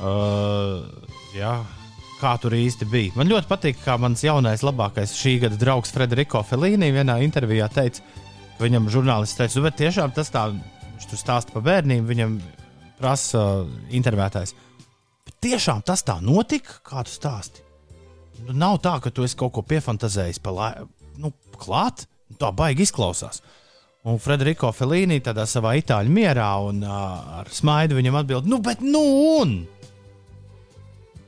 uh, 0.00 0.84
jā, 1.36 1.54
kā 2.20 2.34
tur 2.42 2.56
īsti 2.56 2.88
bija. 2.90 3.14
Man 3.16 3.30
ļoti 3.32 3.48
patīk, 3.48 3.80
kā 3.84 3.96
mans 4.00 4.24
jaunais, 4.24 4.64
labākais 4.66 5.16
šī 5.16 5.38
gada 5.46 5.60
draugs 5.60 5.94
Frederiko 5.94 6.42
Felīni 6.44 6.92
vienā 6.92 7.18
intervijā 7.24 7.68
teica, 7.72 8.04
ka 8.56 8.64
viņam 8.64 8.90
žurnālists 8.92 9.38
teica, 9.38 9.58
nu, 9.58 9.66
bet 9.68 9.80
tiešām 9.80 10.14
tas 10.16 10.32
tā, 10.34 10.48
viņš 10.52 11.10
tur 11.10 11.22
stāsta 11.22 11.56
par 11.56 11.64
bērniem, 11.70 12.04
viņam 12.08 12.38
prasa 13.00 13.42
uh, 13.42 13.76
intervētājs. 13.96 14.56
Bet 15.26 15.38
tiešām 15.48 15.80
tas 15.86 16.04
tā 16.06 16.20
notika, 16.24 16.80
kā 16.86 17.04
tu 17.06 17.16
stāsti. 17.16 17.65
Nu, 18.44 18.56
nav 18.56 18.80
tā, 18.84 18.96
ka 19.02 19.12
tu 19.14 19.24
esi 19.26 19.38
kaut 19.38 19.54
ko 19.56 19.64
piefantazējis 19.66 20.42
pa 20.44 20.54
lai, 20.54 20.72
nu, 21.20 21.32
klāt. 21.60 22.06
Tā 22.40 22.50
baigi 22.50 22.82
izklausās. 22.82 23.38
Un 24.06 24.18
Frederiko 24.22 24.72
Felīni 24.74 25.20
tādā 25.22 25.44
savā 25.50 25.76
itāļu 25.78 26.10
mierā 26.14 26.48
un 26.62 26.82
uh, 26.82 27.38
ar 27.40 27.50
smaidu 27.54 27.96
viņam 27.98 28.18
atbild, 28.20 28.50
nu, 28.50 28.58
bet 28.62 28.82
nu 28.82 29.02
un! 29.38 29.56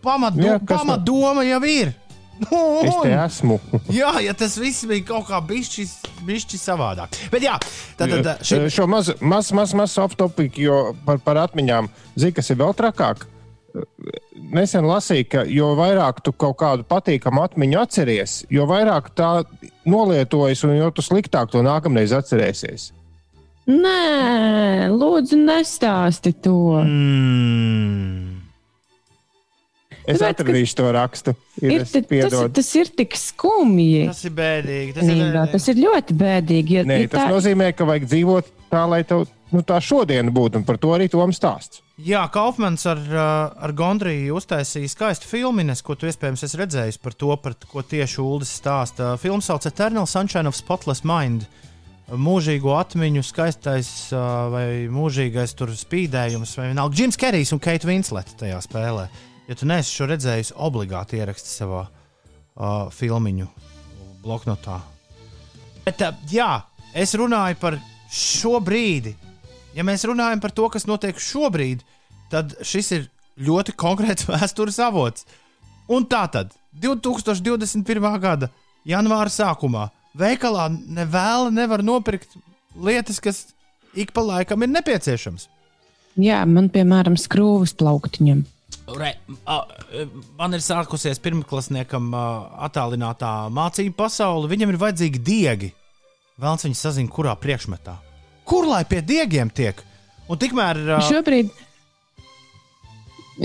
Pamatdoma, 0.03 0.59
pamat 0.67 1.03
doma 1.07 1.47
jau 1.47 1.63
ir! 1.67 1.95
Nu, 2.39 2.59
es 2.87 2.95
te 3.03 3.15
esmu. 3.15 3.57
Jā, 3.99 4.13
ja 4.23 4.35
tas 4.39 4.55
viss 4.61 4.87
bija 4.87 5.03
kaut 5.09 5.27
kā 5.31 5.41
bišķis, 5.43 5.95
bišķis 6.27 6.67
savādāk. 6.71 7.17
Bet 7.33 7.43
jā, 7.43 7.57
tad, 7.99 8.15
tad 8.15 8.45
šī, 8.47 8.61
Šo 8.71 8.87
mazu, 8.91 9.17
mazu, 9.19 9.57
mazu, 9.59 9.79
mazu 9.81 10.05
off-topic, 10.05 10.61
jo 10.63 10.93
par, 11.07 11.19
par 11.25 11.43
atmiņām, 11.49 11.91
zini, 12.15 12.37
kas 12.37 12.53
ir 12.55 12.61
vēl 12.63 12.77
trakāk. 12.79 13.27
Nesen 14.55 14.87
lasīju, 14.89 15.27
ka 15.33 15.43
jo 15.51 15.73
vairāk 15.79 16.23
tu 16.25 16.33
kaut 16.33 16.57
kādu 16.61 16.87
patīkamu 16.89 17.43
atmiņu 17.45 17.81
atceries, 17.83 18.39
jo 18.53 18.67
vairāk 18.71 19.11
tā 19.19 19.33
nolietojas, 19.89 20.63
un 20.69 20.77
jo 20.79 20.91
tu 20.95 21.05
sliktāk 21.05 21.51
to 21.53 21.63
nākamreiz 21.67 22.15
atcerēsies. 22.17 22.91
Nē, 23.69 24.89
lūdzu, 24.95 25.37
nestāsti 25.45 26.33
to. 26.41 26.55
mm, 26.85 28.37
Es 30.09 30.23
Tāpēc, 30.23 30.31
atradīšu 30.39 30.77
to 30.79 30.87
rakstu. 30.97 31.33
Ir, 31.61 31.73
Ir, 31.75 31.83
tas, 31.85 32.37
tas, 32.57 32.69
ir 32.81 32.89
tik 32.97 33.13
skumji. 33.21 34.07
tas 34.09 34.23
ir 34.25 34.33
bēdīgi. 34.39 34.95
Tas 34.97 35.05
ir 35.05 35.11
Nīgā, 35.11 35.27
bēdīgi. 35.35 35.53
tas 35.53 35.67
ir 35.69 35.83
ļoti 35.83 36.17
bēdīgi. 36.23 36.77
Ja, 36.79 36.85
Nē, 36.89 36.97
tas 37.13 37.29
nozīmē, 37.29 37.67
ka 37.77 37.85
vajag 37.85 38.07
dzīvot 38.09 38.49
tā, 38.73 38.87
lai 38.89 39.03
tev 39.05 39.27
nu, 39.53 39.63
tā 39.67 39.79
šodiena 39.83 40.33
būtu, 40.35 40.61
un 40.61 40.67
par 40.69 40.79
to 40.81 40.93
arī 40.95 41.09
Toms 41.13 41.39
stāsts. 41.41 41.83
Jā, 41.99 42.21
Kaufmans 42.31 42.85
ar, 42.87 43.01
uh, 43.11 43.21
ar 43.59 43.73
Gondriju 43.75 44.37
uztaisīja 44.39 44.91
skaistu 44.93 45.27
filmu, 45.27 45.65
ko 45.83 45.97
tu 45.99 46.07
iespējams 46.07 46.45
esi 46.47 46.61
redzējis 46.61 47.01
par 47.03 47.17
to, 47.19 47.33
par 47.43 47.57
ko 47.67 47.83
tieši 47.83 48.21
Ulas 48.23 48.53
stāsta. 48.55 49.17
Filma 49.19 49.43
sauc 49.43 49.67
Eternal 49.67 50.07
Sunshine 50.07 50.47
of 50.47 50.55
Spotless 50.55 51.03
Mind. 51.03 51.49
Mūžīgo 52.09 52.73
atmiņu, 52.79 53.25
skaistais 53.27 53.91
uh, 54.15 54.47
vai 54.55 54.67
mūžīgais 54.95 55.53
tur 55.59 55.75
spīdējums, 55.77 56.55
vai 56.57 56.71
vienalga. 56.71 56.95
Džims 56.95 57.19
Kerijs 57.21 57.53
un 57.53 57.61
Keita 57.61 57.91
Vinsleta 57.91 58.39
tajā 58.45 58.63
spēlē. 58.65 59.09
Ja 59.51 59.57
tu 59.59 59.67
neesi 59.69 59.99
šo 59.99 60.07
redzējis, 60.09 60.55
obligāti 60.55 61.19
ieraksti 61.19 61.51
savā 61.51 61.83
uh, 61.89 62.89
filmiņu 62.95 63.51
bloknotā. 64.23 64.79
Bet, 65.83 66.01
uh, 66.07 66.15
jā, 66.31 66.53
es 66.95 67.19
runāju 67.19 67.59
par 67.61 67.83
šo 68.09 68.61
brīdi. 68.65 69.19
Ja 69.79 69.85
mēs 69.87 70.03
runājam 70.09 70.41
par 70.43 70.51
to, 70.51 70.67
kas 70.75 70.89
notiek 70.91 71.21
šobrīd, 71.23 71.85
tad 72.33 72.57
šis 72.67 72.91
ir 72.97 73.05
ļoti 73.39 73.77
konkrēts 73.79 74.27
vēstures 74.31 74.81
avots. 74.83 75.29
Un 75.89 76.05
tā 76.11 76.25
tad 76.33 76.51
2021. 76.83 78.09
gada 78.21 78.51
janvāra 78.89 79.31
sākumā 79.33 79.89
veikalā 80.19 80.67
nevēla 80.73 81.53
nevar 81.55 81.85
nopirkt 81.87 82.35
lietas, 82.75 83.23
kas 83.23 83.47
ik 83.95 84.13
pa 84.13 84.25
laikam 84.25 84.67
ir 84.67 84.73
nepieciešamas. 84.75 85.47
Jā, 86.19 86.43
man 86.51 86.67
piemēram 86.75 87.15
skrūvis 87.21 87.77
plauktiņam. 87.79 88.43
Re, 88.99 89.13
a, 89.47 89.59
e, 89.95 90.09
man 90.41 90.57
ir 90.57 90.65
sākusies 90.65 91.21
pirmklasniekam 91.23 92.11
a, 92.17 92.25
attālinātā 92.67 93.31
mācību 93.55 93.95
pasaule. 93.97 94.51
Viņam 94.51 94.75
ir 94.75 94.81
vajadzīgi 94.83 95.23
diegi. 95.23 95.71
Vēlams 96.41 96.67
viņu 96.67 96.79
sazina, 96.79 97.13
kurā 97.13 97.37
priekšmetā. 97.39 97.95
Kur 98.49 98.69
lai 98.69 98.83
pie 98.89 99.03
diegiem 99.05 99.51
tiek? 99.53 99.81
Un 100.29 100.39
tikmēr. 100.41 100.79
Uh, 100.97 101.03
Šobrīd, 101.05 101.51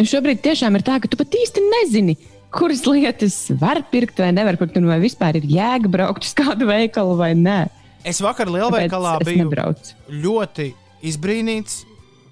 šobrīd 0.07 0.41
tiešām 0.43 0.79
ir 0.79 0.85
tā, 0.87 0.97
ka 1.03 1.11
tu 1.11 1.19
pat 1.19 1.35
īsti 1.39 1.63
nezini, 1.67 2.15
kuras 2.53 2.83
lietas 2.87 3.37
var 3.59 3.81
pirkt 3.91 4.19
vai 4.23 4.31
nevar 4.35 4.57
pirkt, 4.59 4.77
un 4.79 4.87
vai 4.91 4.99
vispār 5.03 5.39
ir 5.39 5.47
jēga 5.49 5.91
braukt 5.91 6.27
uz 6.27 6.33
kādu 6.37 6.67
veikalu 6.69 7.17
vai 7.19 7.33
nē. 7.39 7.61
Es 8.07 8.19
vakar 8.23 8.51
lielveikalā 8.51 9.17
es 9.21 9.27
biju 9.29 9.45
nebraucu. 9.45 9.93
ļoti 10.23 10.69
izbrīnīts 11.07 11.81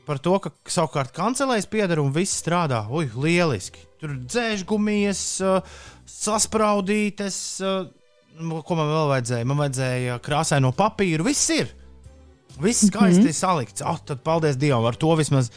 par 0.07 0.19
to, 0.19 0.35
ka 0.43 0.51
savukārt 0.67 1.13
kancelēs 1.15 1.67
pieder 1.71 2.01
un 2.03 2.11
viss 2.15 2.39
strādā. 2.41 2.83
Ui, 2.91 3.07
lieliski! 3.15 3.83
Tur 4.01 4.15
dzēžgumijas, 4.17 5.21
saspraudītes, 6.09 7.37
uh, 7.63 7.85
nu, 8.41 8.63
ko 8.65 8.79
man 8.79 8.89
vēl 8.89 9.11
vajadzēja? 9.13 9.47
Man 9.47 9.59
vajadzēja 9.61 10.17
krāsaino 10.25 10.73
papīru. 10.75 11.27
Viss 11.29 11.51
ir! 11.55 11.69
Viss 12.59 12.87
skaisti 12.87 13.21
mm 13.21 13.27
-hmm. 13.27 13.33
salikts. 13.33 13.81
Oh, 13.81 13.99
tad 14.05 14.23
paldies 14.23 14.57
Dievam, 14.57 14.85
ar 14.85 14.95
to 14.95 15.15
vismaz. 15.15 15.51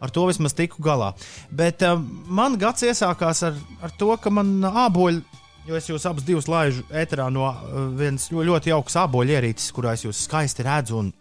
Ar 0.00 0.10
to 0.10 0.26
vismaz 0.26 0.54
tiku 0.54 0.82
galā. 0.82 1.12
Bet 1.50 1.82
uh, 1.82 2.00
man 2.26 2.56
gads 2.58 2.82
iesākās 2.82 3.46
ar, 3.46 3.54
ar 3.82 3.90
to, 3.98 4.16
ka 4.16 4.30
man 4.30 4.62
āboļi, 4.64 5.22
jo 5.66 5.76
es 5.76 5.88
jūs 5.88 6.06
abus 6.08 6.24
divus 6.24 6.48
laižu 6.48 6.82
ēterā 6.88 7.30
no 7.30 7.44
uh, 7.44 7.98
vienas 7.98 8.30
ļoti, 8.32 8.46
ļoti 8.48 8.68
jaukas 8.68 8.96
āboļu 8.96 9.30
ierīces, 9.30 9.72
kurā 9.72 9.92
es 9.92 10.04
jūs 10.04 10.24
skaisti 10.24 10.62
redzu. 10.62 10.96
Un, 10.96 11.12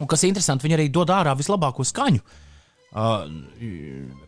un 0.00 0.06
kas 0.06 0.24
interesanti, 0.24 0.66
viņi 0.66 0.74
arī 0.74 0.88
dod 0.90 1.08
ārā 1.08 1.36
vislabāko 1.38 1.84
skaņu. 1.84 2.18
Uh, 2.90 3.28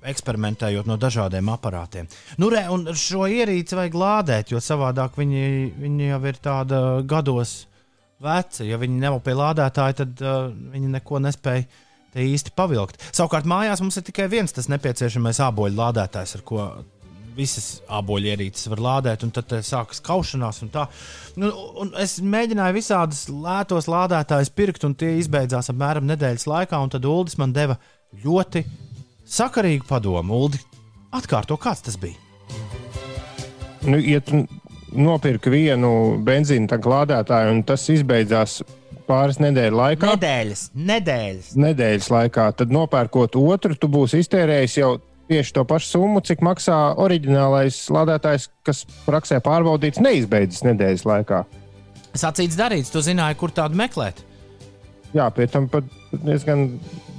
eksperimentējot 0.07 0.87
no 0.87 0.95
dažādiem 0.95 1.49
aparātiem. 1.51 2.07
Nu, 2.39 2.47
re, 2.49 2.69
un 2.71 2.87
šo 2.95 3.27
ierīci 3.27 3.75
vajag 3.75 3.95
lādēt, 3.99 4.53
jo 4.55 4.61
savādāk 4.63 5.19
viņi, 5.19 5.73
viņi 5.83 6.07
jau 6.13 6.21
ir 6.31 6.39
tāda 6.39 6.79
gados 7.03 7.67
veci. 8.23 8.69
Ja 8.71 8.81
viņi 8.81 9.01
nav 9.03 9.21
pie 9.27 9.35
lādētāja, 9.39 9.99
tad 10.03 10.23
uh, 10.25 10.49
viņi 10.73 10.95
neko 10.97 11.21
nespēja 11.25 11.67
te 12.13 12.25
īsti 12.25 12.53
pavilkt. 12.57 13.01
Savukārt 13.11 13.49
mājās 13.49 13.81
mums 13.83 13.97
ir 13.99 14.07
tikai 14.07 14.29
viens 14.33 14.53
tas 14.53 14.69
nepieciešamais 14.73 15.41
āboļu 15.47 15.79
lādētājs, 15.79 16.37
ar 16.39 16.45
ko 16.47 16.67
visas 17.37 17.81
āboļu 17.89 18.33
ierīces 18.33 18.69
var 18.73 18.83
lādēt, 18.85 19.25
un 19.25 19.33
tad 19.35 19.53
sākas 19.65 20.03
kaušanās. 20.05 20.63
Un 20.65 20.73
tā. 20.75 20.87
nu, 21.41 21.51
un 21.83 21.93
es 22.01 22.19
mēģināju 22.21 22.77
visādus 22.77 23.25
lētos 23.33 23.89
lādētājus 23.91 24.53
pirkt, 24.57 24.85
un 24.89 24.97
tie 24.99 25.15
izbeidzās 25.21 25.73
apmēram 25.73 26.09
nedēļas 26.11 26.49
laikā. 26.51 26.81
un 26.83 26.93
Tad 26.93 27.09
Uldis 27.09 27.39
man 27.41 27.55
deva 27.57 27.79
ļoti 28.25 28.65
sakarīgu 29.25 29.89
padomu. 29.89 30.43
Uldi, 30.45 30.61
atkārto, 31.17 31.57
kāds 31.61 31.87
tas 31.89 31.97
bija. 32.01 32.19
Nu, 33.83 33.97
ja 33.99 34.21
tu 34.23 34.45
nopirki 34.97 35.53
vienu 35.53 35.93
benzīna 36.25 36.79
lādētāju, 36.79 37.53
un 37.57 37.63
tas 37.67 37.85
izbeidzās 37.93 38.61
pāris 39.09 39.41
nedēļu 39.43 39.79
laikā, 39.79 40.13
Nedēļas, 40.15 40.67
nedēļas. 40.75 41.55
nedēļas 41.59 42.11
laikā, 42.13 42.51
tad 42.57 42.73
nopērkot 42.75 43.37
otru, 43.41 43.75
tu 43.77 43.91
būsi 43.93 44.23
iztērējis 44.23 44.77
jau 44.79 44.93
tieši 45.33 45.55
to 45.57 45.65
pašu 45.69 45.89
summu, 45.97 46.23
cik 46.25 46.43
maksā 46.45 46.79
oriģinālais 47.01 47.79
lādētājs, 47.93 48.49
kas 48.67 48.85
praksē 49.07 49.41
pārbaudīts 49.45 50.03
neizbeidzas 50.03 50.65
nedēļas 50.69 51.07
laikā. 51.09 51.43
Sacīts 52.13 52.59
darīts, 52.59 52.93
tu 52.93 53.01
zināji, 53.05 53.39
kur 53.41 53.55
tādu 53.55 53.79
meklēt. 53.81 54.21
Jā, 55.17 55.29
pie 55.33 55.47
tam 55.49 55.69
pat 55.73 55.89
diezgan 56.13 56.67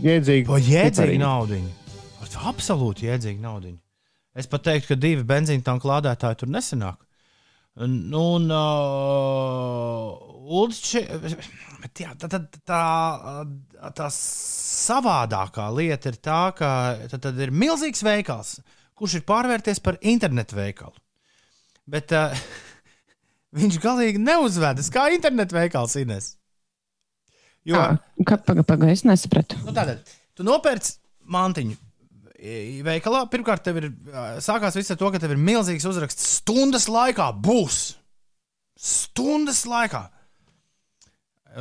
jēdzīgi. 0.02 0.50
O, 0.50 0.58
jēdzīgi 0.62 1.20
naudiņu. 1.22 1.72
Absolūti 2.44 3.06
jēdzīgi 3.06 3.42
naudiņu. 3.44 3.78
Es 4.34 4.48
pat 4.50 4.64
teiktu, 4.66 4.94
ka 4.94 4.96
divi 4.98 5.22
benzīna 5.30 5.62
tanku 5.66 5.90
lādētāji 5.90 6.40
tur 6.42 6.50
nesenāk. 6.50 6.98
Un, 7.82 8.14
un 8.14 8.52
uh, 8.54 10.14
bet 11.82 12.02
jā, 12.04 12.12
tā, 12.22 12.28
tā, 12.30 12.40
tā, 12.70 12.82
tā 13.98 14.10
savādākā 14.14 15.66
lieta 15.74 16.12
ir 16.12 16.20
tā, 16.22 16.42
ka 16.58 16.70
tad, 17.10 17.24
tad 17.26 17.42
ir 17.42 17.50
milzīgs 17.50 18.06
veikals, 18.06 18.60
kurš 18.94 19.18
ir 19.18 19.26
pārvērties 19.26 19.82
par 19.82 19.98
internetu 20.06 20.60
veikalu. 20.60 20.94
Bet 21.90 22.14
uh, 22.14 22.38
viņš 23.58 23.82
galīgi 23.82 24.22
neuzvedas 24.22 24.94
kā 24.94 25.10
internetu 25.16 25.58
veikals 25.58 25.98
Ines. 25.98 26.36
Jo, 27.66 27.80
Jā, 27.80 27.98
kā 28.28 28.38
pagaidi, 28.38 28.68
paga, 28.70 28.92
es 28.92 29.02
nesapratu. 29.08 29.58
Nu, 29.64 29.74
tātad, 29.74 30.04
tu 30.38 30.46
nopērci 30.46 31.00
mantiņu 31.32 31.80
veikalā. 32.86 33.24
Pirmkārt, 33.32 33.64
tev 33.66 33.80
ir 33.82 33.90
sākās 34.44 34.76
viss 34.78 34.94
ar 34.94 35.00
to, 35.00 35.12
ka 35.14 35.22
tev 35.22 35.36
ir 35.36 35.42
milzīgs 35.42 35.88
uzraksts. 35.88 36.40
Stundas 36.40 36.90
laikā 36.92 37.30
būs. 37.44 37.80
Stundas 38.80 39.64
laikā. 39.70 40.04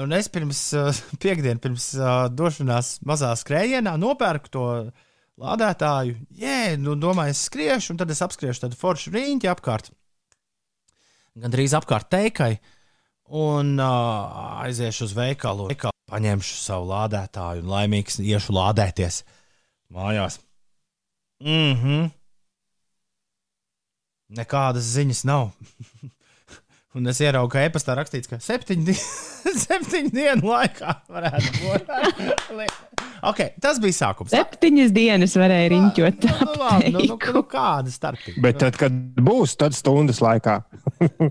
Un 0.02 0.14
es 0.16 0.28
pirms 0.32 0.60
piekdienas, 1.22 1.62
pirms 1.62 1.88
došanās 2.32 2.96
mazā 3.08 3.32
skrējienā, 3.38 3.94
nopērku 4.00 4.52
to 4.52 4.66
lādētāju. 5.42 6.16
Jē, 6.38 6.76
nu, 6.80 6.96
domāju, 7.00 7.34
es 7.36 7.46
skriešu, 7.48 7.92
un 7.92 8.00
tad 8.00 8.12
es 8.12 8.22
apskriešu 8.24 8.66
tādu 8.66 8.78
foršu 8.78 9.12
riņķi 9.14 9.50
apkārt. 9.52 9.90
Gan 11.42 11.52
drīz 11.52 11.74
apkārt 11.76 12.10
teikai. 12.12 12.56
Un 13.32 13.78
uh, 13.80 14.64
aiziešu 14.66 15.06
uz 15.06 15.12
veikalu, 15.16 15.70
veikalu, 15.70 15.94
paņemšu 16.12 16.56
savu 16.60 16.90
lādētāju 16.90 17.62
un 17.62 17.70
laimīgs 17.72 18.18
iešu 18.20 18.52
lādēties 18.52 19.22
mājās. 19.92 20.36
Mhm. 21.42 22.10
Nekādas 24.32 24.88
ziņas 24.94 25.26
nav. 25.28 25.50
un 26.96 27.08
es 27.08 27.20
ieraugu, 27.24 27.50
ka 27.54 27.64
e-pastā 27.66 27.96
rakstīts, 27.96 28.28
ka 28.28 28.38
septiņu, 28.42 28.84
di 28.84 28.94
septiņu 29.64 30.12
dienu 30.12 30.48
laikā 30.48 30.94
varētu 31.12 31.52
būt. 31.60 31.92
okay, 33.30 33.52
tas 33.62 33.80
bija 33.82 33.96
sākums. 33.96 34.32
Septiņas 34.32 34.92
dienas 34.96 35.36
varēja 35.40 35.70
riņķot. 35.72 36.26
Nu, 36.28 36.48
labi, 36.60 36.92
nu, 36.94 37.04
nu, 37.10 37.18
nu, 37.36 37.44
kāda 37.48 37.92
starpība? 37.92 38.44
Bet 38.44 38.60
tad, 38.62 38.80
kad 38.80 38.96
būs, 39.20 39.56
tad 39.60 39.76
stundas 39.76 40.20
laikā. 40.24 40.58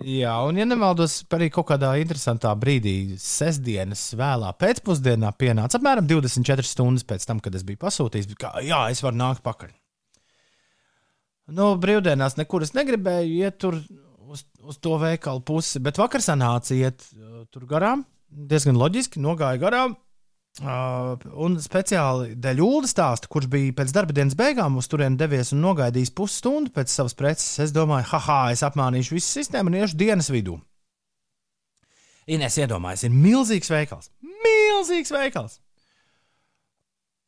Jā, 0.06 0.36
un, 0.45 0.62
ja 0.62 0.67
nemaldos, 0.69 1.21
arī 1.38 1.52
kaut 1.54 1.69
kādā 1.74 1.93
interesantā 2.02 2.54
brīdī, 2.58 3.17
sestdienas 3.21 4.12
vēlā 4.17 4.54
pēcpusdienā 4.62 5.34
pienāca 5.41 5.82
apmēram 5.82 6.10
24 6.10 6.69
stundas 6.69 7.06
pēc 7.08 7.30
tam, 7.30 7.41
kad 7.41 7.58
es 7.58 7.65
biju 7.65 7.82
pasūtījis. 7.86 8.34
Kā, 8.38 8.58
jā, 8.65 8.88
es 8.93 9.06
varu 9.06 9.21
nākt 9.21 9.45
pakaļ. 9.45 9.74
Nu, 11.49 11.73
brīvdienās 11.82 12.38
nekur 12.38 12.63
es 12.63 12.75
negribēju 12.77 13.34
iet 13.41 13.58
tur 13.63 13.80
uz, 14.32 14.45
uz 14.62 14.77
to 14.84 14.95
veikalu 15.01 15.41
pusi, 15.47 15.82
bet 15.84 15.99
vakar 15.99 16.23
sanāca 16.23 16.75
iet 16.77 17.04
uh, 17.15 17.43
tur 17.51 17.65
garām. 17.69 18.06
Diezgan 18.32 18.77
loģiski 18.80 19.19
nogāja 19.23 19.60
garām. 19.60 19.97
Uh, 20.60 21.15
un 21.39 21.56
speciāli 21.63 22.34
dēļ 22.43 22.60
Ulu 22.60 22.88
stāsta, 22.89 23.30
kurš 23.32 23.47
bija 23.54 23.71
pēc 23.77 23.93
darba 23.95 24.15
dienas 24.15 24.36
beigām 24.36 24.75
uz 24.82 24.89
turieni 24.91 25.15
devies 25.19 25.54
un 25.56 25.63
nogaidījis 25.63 26.12
pusstundu 26.12 26.73
pēc 26.75 26.91
savas 26.91 27.15
preces, 27.15 27.54
es 27.63 27.71
domāju, 27.71 28.10
haha, 28.12 28.41
es 28.51 28.63
apmānīšu 28.67 29.15
visu 29.15 29.30
sistēmu 29.39 29.71
un 29.71 29.80
iešu 29.80 29.99
dienas 30.01 30.27
vidū. 30.34 30.58
Ines 32.27 32.60
iedomājas, 32.60 33.08
ir 33.08 33.15
milzīgs 33.15 33.71
veikals. 33.71 34.12
Milzīgs 34.43 35.15
veikals! 35.15 35.61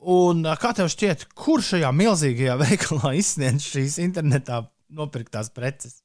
Un 0.04 0.44
kā 0.60 0.74
tev 0.76 0.90
šķiet, 0.92 1.28
kur 1.38 1.62
šajā 1.64 1.90
milzīgajā 1.96 2.56
veikalā 2.64 3.14
izsniedz 3.18 3.66
šīs 3.72 3.98
internetā 4.04 4.64
nopirktās 4.94 5.50
preces? 5.54 6.00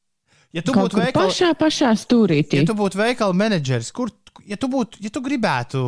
Ja 0.55 0.63
tu 0.65 0.73
būtu 0.73 0.97
veikala, 0.97 1.29
pašā, 1.29 1.51
pašā 1.59 1.91
stūrītī. 1.99 2.63
ja 2.63 2.65
tu 2.65 2.73
būtu 2.77 2.97
veikala 2.97 3.35
menedžeris, 3.37 3.91
kur, 3.93 4.09
ja 4.49 4.57
tu, 4.57 4.69
būtu, 4.71 4.97
ja 5.05 5.11
tu 5.13 5.21
gribētu, 5.21 5.81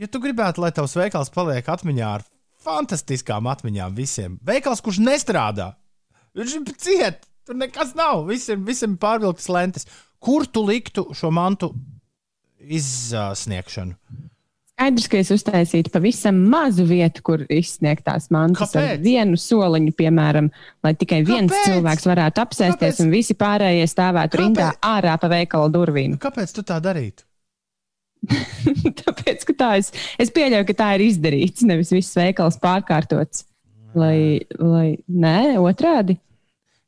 ja 0.00 0.08
tu 0.08 0.22
gribētu, 0.22 0.62
lai 0.64 0.70
tavs 0.72 0.96
veikals 0.96 1.28
paliek 1.34 1.66
atmiņā 1.68 2.06
ar 2.08 2.24
fantastiskām 2.64 3.48
atmiņām 3.50 3.98
visiem, 3.98 4.38
veikals, 4.46 4.80
kurš 4.84 5.02
nestrādā, 5.04 5.74
viņš 6.38 6.56
ir 6.56 6.72
ciet, 6.80 7.28
tur 7.44 7.60
nekas 7.60 7.92
nav, 7.98 8.24
visiem, 8.30 8.64
visiem 8.64 8.96
pārvilktas 9.00 9.50
lentes. 9.52 9.88
Kur 10.20 10.44
tu 10.46 10.62
liktu 10.68 11.06
šo 11.16 11.30
mantu 11.32 11.72
izsniegšanu? 12.60 13.96
Skaidrs, 14.80 15.08
ka 15.12 15.18
es 15.20 15.28
uztaisītu 15.34 15.90
pavisam 15.92 16.38
mazu 16.48 16.86
vietu, 16.88 17.20
kur 17.20 17.42
izsniegt 17.52 18.06
tās 18.06 18.30
mantas 18.32 18.70
ar 18.72 18.86
Kāpēc? 18.86 19.02
vienu 19.04 19.36
soliņu, 19.36 19.92
piemēram, 19.92 20.46
lai 20.80 20.92
tikai 20.96 21.18
viens 21.20 21.52
Kāpēc? 21.52 21.66
cilvēks 21.68 22.06
varētu 22.08 22.40
apsēsties 22.40 22.94
Kāpēc? 22.96 23.02
un 23.04 23.10
visi 23.12 23.36
pārējie 23.36 23.84
stāvētu 23.92 24.38
Kāpēc? 24.38 24.46
rindā 24.46 24.70
ārā 24.80 25.18
pa 25.20 25.28
veikala 25.28 25.68
durvīm. 25.74 26.14
Kāpēc 26.22 26.54
tu 26.56 26.64
tā 26.64 26.78
darītu? 26.80 27.26
Tāpēc, 29.02 29.44
ka 29.50 29.56
tā 29.60 29.68
es, 29.82 29.92
es 30.16 30.32
pieļauju, 30.32 30.70
ka 30.70 30.78
tā 30.80 30.88
ir 30.96 31.04
izdarīts, 31.10 31.66
nevis 31.68 31.92
viss 31.92 32.16
veikals 32.16 32.56
pārkārtots. 32.64 33.44
Lai, 33.92 34.40
lai 34.56 34.96
nē, 35.12 35.58
otrādi. 35.60 36.16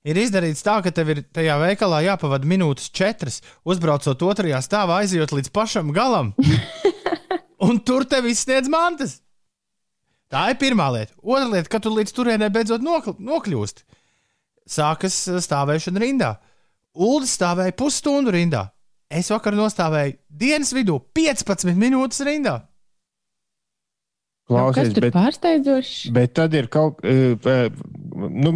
Ir 0.08 0.16
izdarīts 0.18 0.64
tā, 0.64 0.78
ka 0.82 0.90
tev 0.94 1.12
ir 1.12 1.20
tajā 1.28 1.58
veikalā 1.60 2.00
jāpavada 2.08 2.48
minūtes 2.48 2.88
četras, 2.94 3.42
uzbraucot 3.68 4.24
otrajā 4.32 4.64
stāvā, 4.64 5.02
aizjot 5.04 5.36
līdz 5.36 5.52
pašam 5.54 5.92
galam. 5.92 6.32
Un 7.62 7.78
tur 7.86 8.06
tev 8.08 8.26
izsniedz 8.30 8.70
mantas. 8.72 9.20
Tā 10.32 10.46
ir 10.50 10.58
pirmā 10.60 10.88
lieta. 10.94 11.14
Otra 11.20 11.46
lieta, 11.50 11.68
ka 11.70 11.80
tu 11.82 11.92
līdz 11.92 12.14
turienei 12.16 12.50
beidzot 12.52 12.82
nokl 12.82 13.14
nokļūsti. 13.20 13.84
Sākas 14.72 15.18
uh, 15.28 15.38
stāvēšana 15.44 16.00
rindā. 16.02 16.32
Uldis 16.96 17.36
stāvēja 17.36 17.76
pusstundu 17.76 18.32
rindā. 18.34 18.66
Es 19.12 19.28
vakar 19.32 19.54
nostāvēju 19.56 20.16
dienas 20.28 20.72
vidū 20.72 20.96
15 21.14 21.76
minūtes 21.76 22.22
rindā. 22.24 22.62
Nu, 24.50 24.56
kas 24.56 24.74
Klausies, 24.74 24.94
tur 24.96 25.04
bet, 25.06 25.14
pārsteidzoši? 25.14 26.10
bet 26.16 26.32
tad 26.36 26.54
ir 26.56 26.66
kaut 26.72 26.98
kas. 27.00 27.76
Nu, 28.12 28.50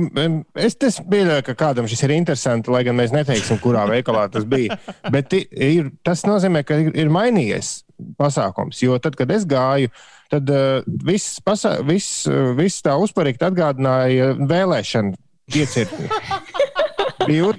es 0.60 0.76
pieļauju, 0.76 1.44
ka 1.46 1.54
kādam 1.56 1.86
šis 1.88 2.02
ir 2.04 2.12
interesants, 2.16 2.68
lai 2.72 2.82
gan 2.84 2.98
mēs 2.98 3.14
neteiksim, 3.14 3.60
kurā 3.62 3.86
veikalā 3.88 4.26
tas 4.32 4.44
bija. 4.48 4.76
Bet 5.12 5.32
ir, 5.36 5.92
tas 6.04 6.26
nozīmē, 6.28 6.64
ka 6.66 6.76
ir, 6.82 6.90
ir 6.98 7.12
mainījies 7.12 7.85
pasākums. 8.18 8.80
Jo 8.84 8.98
tad, 9.02 9.16
kad 9.18 9.30
es 9.34 9.46
gāju, 9.48 9.92
tad 10.32 10.50
uh, 10.52 10.86
viss, 11.06 11.40
pasā, 11.44 11.76
viss, 11.86 12.24
uh, 12.30 12.52
viss 12.58 12.84
tā 12.84 12.96
uzparīgi 13.00 13.44
atgādināja 13.48 14.32
vēlēšanu 14.40 15.14
iecirkni. 15.54 16.10
Bija, 17.26 17.52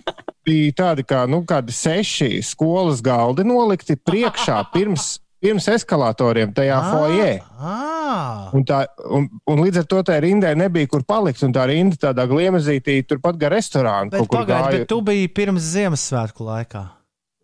bija 0.48 0.74
tādi 0.84 1.06
kā 1.08 1.26
nu, 1.30 1.42
seši 1.48 2.42
skolas 2.46 3.02
galdi 3.04 3.46
nolikti 3.48 3.98
priekšā 4.00 4.62
pirms, 4.74 5.18
pirms 5.44 5.68
eskalatoriem 5.76 6.54
tajā 6.56 6.78
foijē. 6.92 7.32
Ah, 7.60 8.48
Un, 8.56 8.64
tā, 8.68 8.84
un, 9.12 9.28
un 9.50 9.64
līdz 9.66 9.82
ar 9.82 9.88
to 9.92 10.04
tā 10.08 10.20
rindai 10.24 10.54
nebija 10.60 10.88
kur 10.92 11.04
palikt. 11.08 11.44
Tā 11.54 11.66
rinda 11.70 12.00
tādā 12.08 12.28
gliemezītī, 12.30 13.02
turpat 13.08 13.40
gar 13.42 13.56
restorānu. 13.58 14.14
pagaidi, 14.32 14.54
gāja 14.54 14.72
bet 14.78 14.88
tu 14.92 15.02
biji 15.06 15.28
pirms 15.36 15.68
Ziemassvētku 15.74 16.48
laikā. 16.48 16.86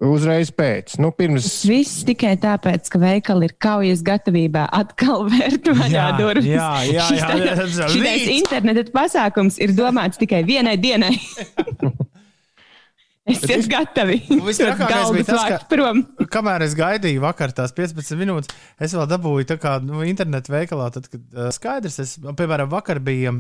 Uzreiz 0.04 0.50
pēc. 0.52 0.98
Nu, 1.00 1.14
pirms, 1.16 1.46
viss 1.70 2.02
tikai 2.04 2.34
tāpēc, 2.42 2.90
ka 2.92 3.00
veikali 3.00 3.48
ir 3.48 3.54
kaujas 3.62 4.02
gatavībā 4.04 4.66
atkal 4.76 5.24
vērt 5.32 5.70
vaļā 5.78 6.08
durvis. 6.20 6.50
jā, 6.50 6.70
jā, 6.90 7.06
Šis 7.08 7.22
jā, 7.22 7.30
tā- 7.30 7.38
jā, 7.40 7.54
jā, 7.78 7.88
rīt. 8.04 8.26
interneta 8.42 8.84
pasākums 8.96 9.60
ir 9.64 9.72
domāts 9.78 10.20
tikai 10.20 10.42
vienai 10.48 10.76
dienai. 10.82 11.14
Esiet 13.24 13.70
gatavi. 13.72 14.18
Vistrakākais 14.50 14.90
Galdas 14.92 15.14
bija 15.16 15.28
tas, 15.30 15.44
ka- 15.48 15.68
prom. 15.72 16.02
Kamēr 16.34 16.66
es 16.66 16.74
gaidīju 16.76 17.22
vakar 17.24 17.54
tās 17.56 17.72
15 17.78 18.18
minūtes, 18.20 18.52
es 18.84 18.92
vēl 18.98 19.08
dabūju 19.14 19.48
tā 19.54 19.56
kā 19.64 19.78
nu, 19.80 20.02
internetu 20.04 20.52
veikalā. 20.52 20.90
Tad, 20.92 21.08
kad 21.08 21.22
uh, 21.32 21.48
skaidrs, 21.56 22.02
es, 22.04 22.18
piemēram, 22.20 22.68
vakar 22.74 23.00
bija. 23.00 23.32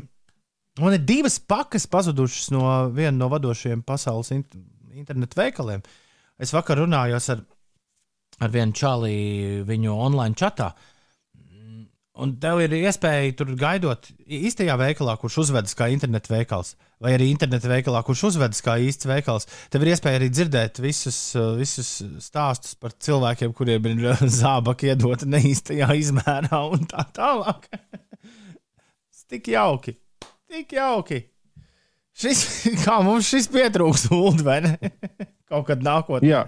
Man 0.80 0.95
ir 0.95 1.04
divas 1.06 1.36
pakas 1.38 1.84
pazudušas 1.91 2.47
no 2.56 2.63
viena 2.95 3.12
no 3.19 3.28
vadošajiem 3.30 3.84
pasaules 3.86 4.32
int 4.34 4.56
internetu 4.95 5.38
veikaliem. 5.41 5.84
Es 6.44 6.52
vakar 6.52 6.82
runāju 6.82 7.20
ar, 7.20 7.44
ar 8.44 8.52
vienu 8.52 8.76
čāli 8.76 9.14
viņu 9.68 9.94
online 9.96 10.36
chatā. 10.40 10.74
Un 12.14 12.36
tev 12.38 12.60
ir 12.62 12.74
iespēja 12.78 13.32
tur 13.40 13.56
gaidot 13.58 14.06
īstajā 14.30 14.76
veikalā, 14.78 15.16
kurš 15.18 15.40
uzvedas 15.48 15.74
kā 15.74 15.88
internetu 15.90 16.30
veikals, 16.36 16.76
vai 17.02 17.16
arī 17.16 17.32
internetu 17.32 17.72
veikalā, 17.72 18.04
kurš 18.06 18.28
uzvedas 18.28 18.62
kā 18.62 18.76
īsts 18.86 19.10
veikals. 19.10 19.50
Tev 19.74 19.82
ir 19.82 19.96
iespēja 19.96 20.20
arī 20.20 20.28
dzirdēt 20.30 20.78
visus, 20.84 21.18
visus 21.58 21.90
stāstus 22.22 22.78
par 22.78 22.94
cilvēkiem, 22.94 23.56
kuriem 23.58 23.90
ir 23.96 24.22
zābaki 24.42 24.92
iedota 24.94 25.26
neīstajā 25.34 25.90
izmērā 26.04 26.62
un 26.70 26.86
tā 26.92 27.08
tālāk. 27.18 27.66
Tik 29.34 29.48
jauki, 29.50 29.96
tik 30.52 30.76
jauki. 30.78 31.24
Šis, 32.13 32.41
kā 32.86 32.99
mums 33.06 33.30
šis 33.30 33.49
pietrūks, 33.52 34.08
Ulu, 34.13 34.43
vai 34.45 34.60
ne? 34.65 34.76
Kaut 35.54 35.67
kad 35.67 35.84
nākotnē. 35.86 36.26
jā, 36.26 36.39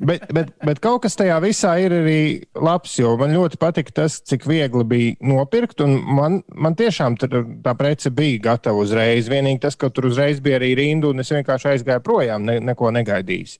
bet, 0.00 0.22
bet, 0.32 0.52
bet 0.64 0.78
kaut 0.80 1.02
kas 1.04 1.18
tajā 1.18 1.34
visā 1.44 1.74
ir 1.82 1.92
arī 1.92 2.20
labs. 2.56 2.94
Jo 2.96 3.10
man 3.20 3.34
ļoti 3.34 3.58
patika 3.60 3.92
tas, 3.98 4.14
cik 4.24 4.46
viegli 4.48 4.84
bija 4.88 5.16
nopirkt. 5.28 5.82
un 5.84 5.98
Man, 6.16 6.38
man 6.56 6.76
tiešām 6.78 7.18
tur 7.20 7.42
tā 7.60 7.74
prece 7.76 8.08
bija 8.16 8.38
gatava 8.46 8.80
uzreiz. 8.80 9.28
Vienīgi 9.28 9.60
tas, 9.66 9.76
ka 9.76 9.90
tur 9.92 10.08
uzreiz 10.08 10.40
bija 10.40 10.56
arī 10.56 10.70
rinda, 10.78 11.10
un 11.12 11.20
es 11.20 11.34
vienkārši 11.34 11.74
aizgāju 11.74 12.04
projām, 12.06 12.46
ne, 12.48 12.56
neko 12.64 12.94
negaidījis. 12.96 13.58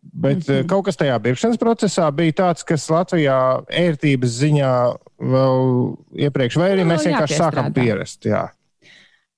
Bet 0.00 0.40
mm 0.40 0.54
-hmm. 0.54 0.68
kaut 0.70 0.86
kas 0.88 0.96
tajā 0.96 1.18
pirkšanas 1.20 1.60
procesā 1.60 2.08
bija 2.16 2.32
tāds, 2.32 2.64
kas 2.64 2.88
Latvijā 2.88 3.60
ērtības 3.68 4.38
ziņā 4.40 4.72
vēl 5.20 5.68
iepriekš, 6.16 6.56
vai 6.56 6.70
arī 6.70 6.88
Nu, 6.88 6.94
mēs 6.94 7.04
vienkārši 7.04 7.36
sākam 7.36 7.72
pierast. 7.76 8.24
Jā. 8.24 8.48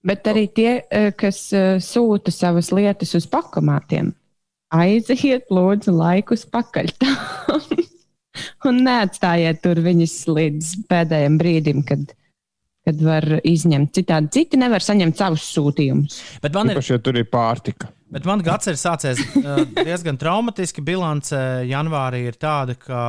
Bet 0.02 0.26
arī 0.26 0.48
tie, 0.50 0.82
eh, 0.90 1.12
kas 1.14 1.52
eh, 1.54 1.76
sūta 1.82 2.32
savas 2.34 2.72
lietas 2.74 3.14
uz 3.14 3.28
pakomātiem, 3.30 4.10
aiziet, 4.74 5.46
lūdzu, 5.52 5.94
laikus 5.94 6.42
pakaļ. 6.50 6.90
Un 8.66 8.82
neatstājiet 8.86 9.60
tur 9.62 9.78
viņus 9.84 10.16
līdz 10.32 10.72
pēdējiem 10.90 11.38
brīdim, 11.38 11.82
kad, 11.86 12.14
kad 12.86 13.02
var 13.04 13.26
izņemt. 13.46 13.92
Citādi 13.98 14.32
citi 14.38 14.58
nevar 14.58 14.82
saņemt 14.82 15.20
savus 15.20 15.44
sūtījumus. 15.52 16.18
Bet 16.42 16.56
man 16.56 16.72
ir, 16.72 16.78
Īpaši, 16.80 16.94
ja 16.96 17.02
tur 17.04 17.20
ir 17.20 17.28
pārtika. 17.30 17.92
Bet 18.12 18.26
man 18.28 18.42
gads 18.44 18.68
ir 18.68 18.76
sācies 18.80 19.20
uh, 19.38 19.62
diezgan 19.76 20.18
traumatiski. 20.20 20.82
Bilance 20.84 21.38
janvārī 21.68 22.26
ir 22.28 22.36
tāda, 22.40 22.74
ka 22.80 23.04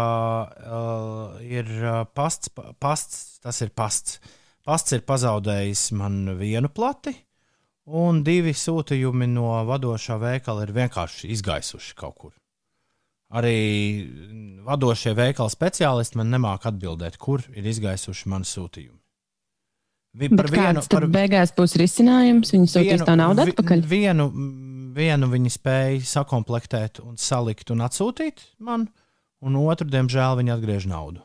uh, 0.47 1.41
ir 1.43 1.67
uh, 1.81 2.03
pasts, 2.15 2.51
pa- 2.53 2.69
pasts, 2.79 3.41
tas 3.43 3.59
ir 3.65 3.73
pasts. 3.75 4.19
Pasts 4.63 4.95
ir 4.95 5.01
pazaudējis 5.03 5.89
man 5.99 6.21
vienu 6.39 6.69
plati, 6.71 7.11
un 7.99 8.21
divi 8.23 8.53
sūtījumi 8.55 9.27
no 9.33 9.49
vadošā 9.67 10.15
veikala 10.21 10.63
ir 10.63 10.71
vienkārši 10.77 11.31
izgaisuši 11.35 11.95
kaut 11.99 12.15
kur. 12.21 12.31
Arī 13.33 13.57
vadošie 14.63 15.15
veikala 15.17 15.49
speciālisti 15.51 16.19
man 16.21 16.29
nemāķi 16.35 16.69
atbildēt, 16.69 17.17
kur 17.17 17.41
ir 17.51 17.65
izgaisuši 17.73 18.29
mani 18.31 18.45
sūtījumi. 18.47 18.99
Vi- 20.13 20.29
Bet 20.29 20.51
kāds 20.53 20.87
tad 20.87 21.07
beigās 21.09 21.51
būs 21.57 21.73
risinājums? 21.81 22.51
Viņi 22.53 22.69
sūtīs 22.69 23.03
to 23.03 23.15
naudu 23.17 23.41
atpakaļ. 23.47 23.81
Vienu, 23.89 24.27
vienu 24.93 25.27
viņi 25.31 25.49
spēja 25.49 26.03
sakomplektēt, 26.05 26.99
un 27.01 27.17
salikt 27.17 27.71
un 27.73 27.79
atsūtīt 27.79 28.45
man, 28.59 28.87
un 29.41 29.55
otru, 29.55 29.89
diemžēl, 29.89 30.37
viņi 30.37 30.53
atgriež 30.53 30.85
naudu. 30.85 31.23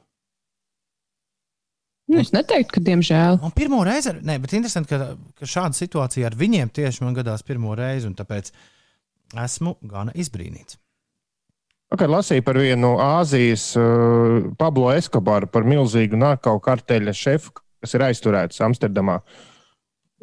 Nu, 2.08 2.16
es 2.22 2.32
neteiktu, 2.32 2.78
ka 2.78 2.80
diemžēl. 2.80 3.36
Un 3.44 3.52
pirmo 3.52 3.82
reizi, 3.84 4.14
ar- 4.14 4.22
ne, 4.24 4.38
bet 4.40 4.54
interesanti, 4.56 4.88
ka, 4.94 5.12
ka 5.36 5.48
šāda 5.48 5.76
situācija 5.76 6.30
ar 6.30 6.36
viņiem 6.40 6.70
tieši 6.72 7.04
man 7.04 7.16
gadās 7.18 7.44
pirmo 7.44 7.74
reizi, 7.76 8.08
un 8.08 8.16
tāpēc 8.16 8.48
esmu 9.44 9.74
gana 9.84 10.14
izbrīnīts. 10.16 10.78
Vakar 11.92 12.10
lasīju 12.12 12.44
par 12.44 12.58
vienu 12.60 12.94
Āzijas 13.00 13.70
uh, 13.80 14.48
Pablo 14.60 14.90
Escobaru, 14.92 15.48
par 15.52 15.64
milzīgu 15.68 16.16
narkotiku 16.20 16.64
karteļa 16.64 17.14
šefu, 17.16 17.52
kas 17.80 17.94
ir 17.96 18.04
aizturēts 18.08 18.60
Amsterdamā. 18.64 19.20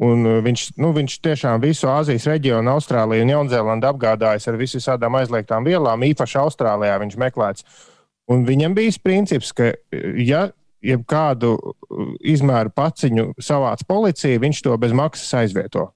Un, 0.06 0.26
uh, 0.26 0.42
viņš, 0.46 0.66
nu, 0.82 0.92
viņš 0.94 1.22
tiešām 1.26 1.62
visu 1.62 1.90
Āzijas 1.90 2.26
reģionu, 2.30 2.74
Austrāliju 2.74 3.26
un 3.26 3.34
Jaunzēlandu 3.34 3.90
apgādājis 3.94 4.50
ar 4.50 4.58
visām 4.62 5.18
aizliegtām 5.22 5.66
vielām. 5.66 6.06
Īpaši 6.10 6.42
Austrālijā 6.42 6.98
viņš 7.02 7.18
meklēts. 7.22 7.66
Un 8.30 8.46
viņam 8.46 8.74
bija 8.78 9.02
princips, 9.06 9.54
ka, 9.54 9.74
ja 10.18 10.48
jebkādu 10.92 11.56
uh, 11.58 12.14
izmēru 12.36 12.74
paciņu 12.76 13.32
savāc 13.42 13.84
policija, 13.90 14.42
viņš 14.44 14.64
to 14.68 14.78
bez 14.82 14.96
maksas 14.96 15.34
aizvieto. 15.42 15.90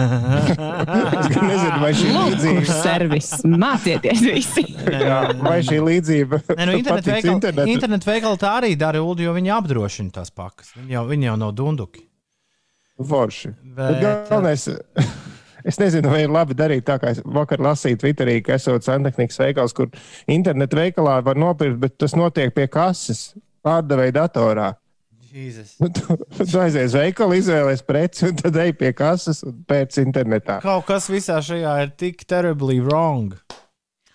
es 0.00 1.36
nezinu, 1.42 1.78
vai 1.82 1.90
šī 1.96 2.10
līdzība 2.14 2.60
Lūk, 2.60 2.68
servis. 2.70 3.30
Mācieties 3.44 4.22
visi. 4.24 4.64
Jā, 4.86 5.18
vai 5.42 5.58
šī 5.66 5.80
līdzība 5.84 6.40
Nē, 6.54 6.68
nu, 6.68 6.76
internet 6.78 7.04
patiks 7.04 7.16
veikali, 7.16 7.34
internetu? 7.34 7.72
internet 7.74 8.06
veikali 8.08 8.40
tā 8.40 8.52
arī 8.60 8.70
dara, 8.80 9.02
Ulu, 9.04 9.24
jo 9.26 9.34
viņi 9.36 9.52
apdrošina 9.56 10.14
tās 10.20 10.32
pakas. 10.34 10.72
Viņi 10.78 10.96
jau, 10.96 11.04
viņi 11.10 11.30
jau 11.30 11.36
nav 11.42 11.52
dunduki. 11.58 12.06
Forši. 13.00 13.52
Bet, 13.64 13.76
Bet 13.80 14.00
galvenais, 14.04 14.66
es 15.64 15.80
nezinu, 15.80 16.10
vai 16.12 16.24
ir 16.24 16.32
labi 16.32 16.56
darīt 16.58 16.86
tā, 16.88 16.98
kā 17.02 17.14
es 17.14 17.22
vakar 17.24 17.62
lasīju 17.64 18.00
Twitterī, 18.02 18.40
ka 18.44 18.56
esot 18.58 18.86
santehnikas 18.86 19.40
veikals, 19.42 19.76
kur 19.76 19.90
internetu 20.30 20.80
veikalā 20.80 21.20
var 21.26 21.40
nopirkt, 21.40 21.80
bet 21.82 21.98
tas 22.00 22.16
notiek 22.18 22.54
pie 22.56 22.68
kases 22.70 23.30
pārdevēja 23.66 24.16
datorā. 24.22 24.72
Jesus. 25.30 25.76
Nu, 25.78 25.88
Tu, 25.94 26.16
tu 26.42 26.58
aizies 26.58 26.94
veikalu, 26.96 27.38
izvēlējies 27.38 27.84
preci, 27.86 28.24
un 28.30 28.38
tad 28.40 28.56
ej 28.58 28.72
pie 28.78 28.90
kases 28.96 29.44
un 29.46 29.60
pēc 29.68 30.00
internetā. 30.02 30.58
Kaut 30.64 30.88
kas 30.88 31.06
visā 31.12 31.38
šajā 31.44 31.76
ir 31.84 31.92
tik 32.00 32.24
terribly 32.26 32.80
wrong. 32.82 33.36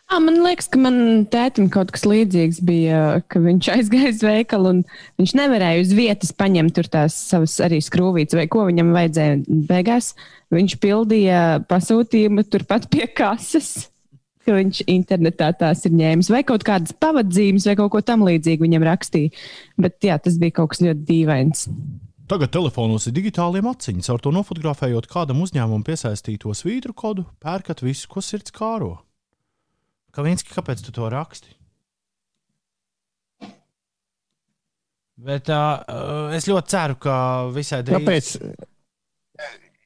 À, 0.05 0.19
man 0.21 0.37
liekas, 0.45 0.67
ka 0.69 0.77
man 0.77 1.25
tētim 1.33 1.65
kaut 1.73 1.89
kas 1.95 2.03
līdzīgs 2.05 2.59
bija, 2.65 2.99
ka 3.31 3.41
viņš 3.41 3.69
aizgāja 3.75 4.11
uz 4.13 4.21
veikalu 4.21 4.71
un 4.75 4.83
viņš 5.17 5.33
nevarēja 5.39 5.81
uz 5.81 5.93
vietas 5.97 6.31
paņemt 6.37 6.77
tās 6.93 7.17
savas 7.31 7.57
arī 7.65 7.79
skrūvītes 7.81 8.37
vai 8.37 8.45
ko 8.51 8.67
viņam 8.69 8.93
vajadzēja. 8.93 9.41
Beigās 9.71 10.13
viņš 10.53 10.77
pildīja 10.83 11.41
pasūtījumu 11.69 12.45
turpat 12.53 12.89
pie 12.93 13.09
kases. 13.17 13.89
Ka 14.45 14.53
viņš 14.53 14.83
internetā 14.93 15.47
tās 15.57 15.79
ir 15.89 15.95
ņēmis, 15.97 16.27
vai 16.29 16.43
kaut 16.45 16.61
kādas 16.67 16.93
pavadzīmes, 17.01 17.65
vai 17.65 17.73
kaut 17.79 17.95
ko 17.95 18.01
tamlīdzīgu 18.05 18.61
viņam 18.67 18.85
rakstīja. 18.85 19.31
Bet 19.81 20.05
jā, 20.05 20.19
tas 20.21 20.37
bija 20.37 20.59
kaut 20.59 20.75
kas 20.75 20.83
ļoti 20.85 21.01
dīvains. 21.07 21.65
Tagad 22.29 22.53
telefonos 22.53 23.09
ir 23.09 23.15
digitālie 23.17 23.65
maciņi. 23.65 24.05
Ar 24.13 24.21
to 24.21 24.29
nofotografējot 24.37 25.09
kādam 25.09 25.41
uzņēmumam 25.41 25.81
piesaistīto 25.85 26.53
svītru 26.53 26.93
kodu, 26.93 27.25
pērkat 27.41 27.81
visu, 27.85 28.05
ko 28.09 28.21
sirds 28.21 28.53
kāro. 28.53 28.99
Kalinski, 30.15 30.53
kāpēc 30.55 30.83
tu 30.85 30.93
to 30.95 31.09
raksti? 31.11 31.51
Bet 35.25 35.49
uh, 35.51 36.31
es 36.35 36.47
ļoti 36.47 36.71
ceru, 36.71 36.97
ka 36.99 37.15
visai 37.55 37.81
drīz. 37.87 37.99
Kāpēc? 37.99 38.31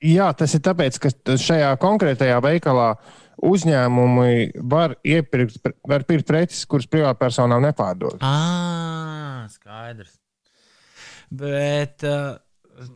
Jā, 0.10 0.30
tas 0.38 0.54
ir 0.56 0.64
tāpēc, 0.66 0.98
ka 1.04 1.12
šajā 1.38 1.74
konkrētajā 1.82 2.38
veikalā 2.46 2.94
uzņēmumi 3.46 4.64
var 4.72 4.96
iepirkt, 5.06 5.60
var 5.88 6.06
pirkt 6.08 6.28
preces, 6.28 6.64
kuras 6.70 6.90
privātpersonām 6.92 7.64
nepārdod. 7.68 8.18
Ah, 8.26 9.46
skaidrs. 9.54 10.18
Bet 11.30 12.06
uh, 12.08 12.40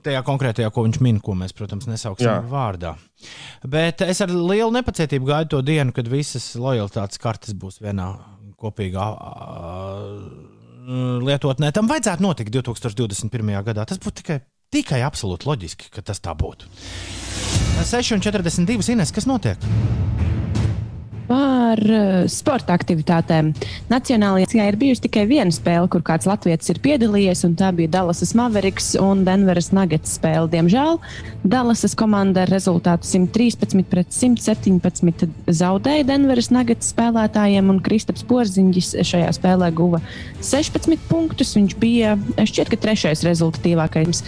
tajā 0.05 0.21
konkrētajā, 0.25 0.69
ko 0.73 0.85
viņš 0.85 0.99
min, 1.03 1.19
ko 1.23 1.35
mēs, 1.37 1.53
protams, 1.57 1.87
nesauksim 1.89 2.29
Jā. 2.29 2.37
vārdā. 2.49 2.95
Bet 3.67 4.03
es 4.05 4.21
ar 4.23 4.31
lielu 4.33 4.71
nepacietību 4.75 5.29
gaidu 5.29 5.55
to 5.55 5.61
dienu, 5.65 5.95
kad 5.95 6.09
visas 6.11 6.53
lojalitātes 6.59 7.21
kartes 7.21 7.55
būs 7.57 7.81
vienā 7.83 8.09
kopīgā 8.63 9.07
uh, 9.13 10.17
lietotnē. 11.23 11.71
Tam 11.75 11.89
vajadzētu 11.91 12.23
notikt 12.23 12.53
2021. 12.55 13.53
gadā. 13.67 13.87
Tas 13.89 13.99
būtu 14.03 14.21
tikai, 14.21 14.39
tikai 14.73 15.03
absolūti 15.05 15.49
loģiski, 15.49 15.91
ka 15.93 16.05
tas 16.05 16.23
tā 16.23 16.35
būtu. 16.37 16.69
6,42 17.83 18.93
Ines, 18.93 19.11
kas 19.11 19.27
notiek? 19.27 19.59
Par 21.33 21.79
uh, 21.81 22.25
sporta 22.29 22.75
aktivitātēm. 22.77 23.47
Nacionālajā 23.89 24.67
ir 24.69 24.75
bijusi 24.77 25.07
tikai 25.07 25.23
viena 25.25 25.49
spēle, 25.53 25.87
kur 25.89 26.03
kāds 26.05 26.27
latviečs 26.29 26.69
ir 26.69 26.77
piedalījies, 26.83 27.41
un 27.47 27.55
tā 27.57 27.71
bija 27.73 27.89
Dallasas 27.95 28.35
Mavericks 28.37 28.91
un 29.01 29.23
Denveras 29.25 29.71
Nuggets 29.73 30.13
spēle. 30.19 30.51
Diemžēl 30.51 30.99
Dallasas 31.41 31.97
komanda 31.97 32.43
ar 32.43 32.53
rezultātu 32.53 33.09
113 33.09 33.81
pret 33.89 34.13
117 34.13 35.25
zaudēja 35.49 36.05
Denveras 36.11 36.51
Nuggets 36.53 36.93
spēlētājiem, 36.93 37.71
un 37.73 37.81
Kristaps 37.81 38.27
Porziņģis 38.29 38.93
šajā 39.01 39.33
spēlē 39.33 39.71
guva 39.73 40.03
16 40.37 41.09
punktus. 41.09 41.55
Viņš 41.57 41.79
bija 41.81 42.13
šķiet, 42.37 42.75
ka 42.75 42.83
trešais 42.85 43.25
rezultatīvākais 43.25 44.21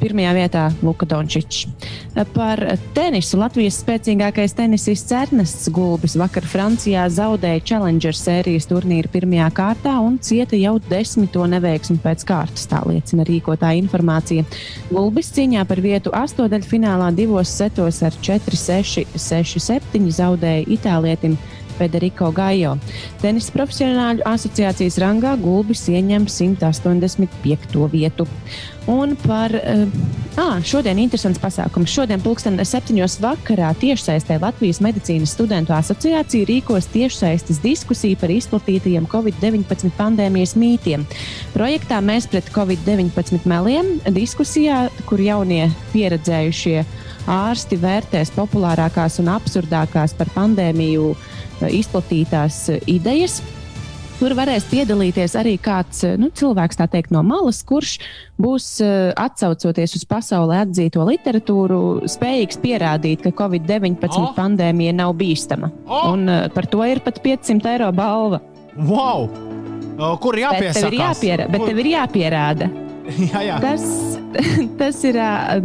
Pirmajā 0.00 0.32
vietā 0.36 0.62
Luka 0.82 1.06
Dončičs. 1.08 1.66
Par 2.34 2.60
tenisu 2.96 3.38
Latvijas 3.40 3.78
spēcīgākais 3.82 4.54
tenisists 4.56 5.12
Ernests 5.14 5.68
Gulbis 5.74 6.16
vakar 6.18 6.46
Francijā 6.48 7.04
zaudēja 7.12 7.62
Challenger 7.68 8.16
sērijas 8.16 8.68
turnīra 8.70 9.10
pirmajā 9.12 9.50
kārtā 9.56 9.94
un 10.02 10.18
cieta 10.24 10.58
jau 10.58 10.78
desmito 10.90 11.44
neveiksmi 11.52 12.00
pēc 12.02 12.24
kārtas, 12.28 12.66
tā 12.70 12.82
liecina 12.88 13.26
rīkotāja 13.28 13.78
informācija. 13.82 14.46
Gulbis 14.90 15.30
cīņā 15.36 15.64
par 15.68 15.84
vietu 15.84 16.14
astotdaļfinālā 16.16 17.12
divos 17.16 17.52
setos 17.60 18.02
ar 18.06 18.16
4-6, 18.24 19.06
6-7 19.14 20.12
zaudēja 20.16 20.68
itālietim. 20.76 21.38
Federico 21.80 22.30
Gajo. 22.36 22.76
Tenisa 23.22 23.54
profesionāļu 23.56 24.26
asociācijas 24.28 25.00
rangā 25.00 25.34
Gulbis 25.40 25.86
ieņem 25.88 26.28
185. 26.28 27.88
vietu. 27.92 28.28
Un 28.90 29.12
par 29.20 29.52
uh, 29.54 30.54
šodien 30.66 30.98
interesants 30.98 31.38
pasākums. 31.40 31.92
Šodien, 31.92 32.22
pulksten 32.24 32.56
septiņos 32.64 33.18
vakarā, 33.22 33.70
tiešsaistē 33.78 34.40
Latvijas 34.42 34.80
medicīnas 34.82 35.34
studentu 35.36 35.74
asociācija 35.76 36.48
rīkos 36.48 36.88
tiešsaistes 36.94 37.60
diskusiju 37.62 38.18
par 38.20 38.32
izplatītajiem 38.34 39.06
Covid-19 39.12 39.92
pandēmijas 39.98 40.56
mītiem. 40.58 41.04
Projektā 41.54 42.00
Mēs 42.02 42.26
pret 42.30 42.48
Covid-19 42.54 43.46
meliem 43.50 43.98
diskusijā, 44.16 44.88
kur 45.06 45.22
jaunie 45.22 45.68
pieredzējušie 45.92 46.80
ārsti 47.30 47.78
vērtēs 47.80 48.32
populārākās 48.34 49.20
un 49.22 49.30
absurdākās 49.36 50.16
par 50.18 50.32
pandēmiju 50.34 51.12
izplatītās 51.68 52.68
idejas. 52.88 53.40
Tur 54.20 54.34
varēs 54.36 54.66
piedalīties 54.68 55.32
arī 55.40 55.54
kāds 55.60 56.02
nu, 56.20 56.28
cilvēks 56.36 56.76
teikt, 56.92 57.08
no 57.14 57.22
malas, 57.24 57.62
kurš 57.64 57.94
būs 58.36 58.66
atcaucoties 59.16 59.96
uz 59.96 60.04
pasaulē 60.04 60.58
atzīto 60.66 61.06
literatūru, 61.08 61.78
spējīgs 62.04 62.60
pierādīt, 62.60 63.24
ka 63.24 63.32
Covid-19 63.38 64.12
oh. 64.20 64.34
pandēmija 64.36 64.92
nav 64.98 65.14
bīstama. 65.16 65.72
Oh. 65.88 66.12
Un 66.12 66.28
par 66.52 66.68
to 66.68 66.84
ir 66.84 67.00
pat 67.00 67.22
500 67.24 67.72
eiro 67.72 67.88
balva. 67.96 68.42
Wow! 68.76 69.30
Kur 70.20 70.36
jāpiesakās? 70.36 70.76
Bet 70.76 70.84
tev 70.84 70.92
ir, 70.92 71.00
jāpiera, 71.00 71.48
bet 71.48 71.66
tev 71.68 71.80
ir 71.82 71.92
jāpierāda. 71.94 72.70
jā, 73.32 73.42
jā. 73.46 73.58
Tas, 73.62 73.84
tas 74.80 75.02
ir 75.08 75.18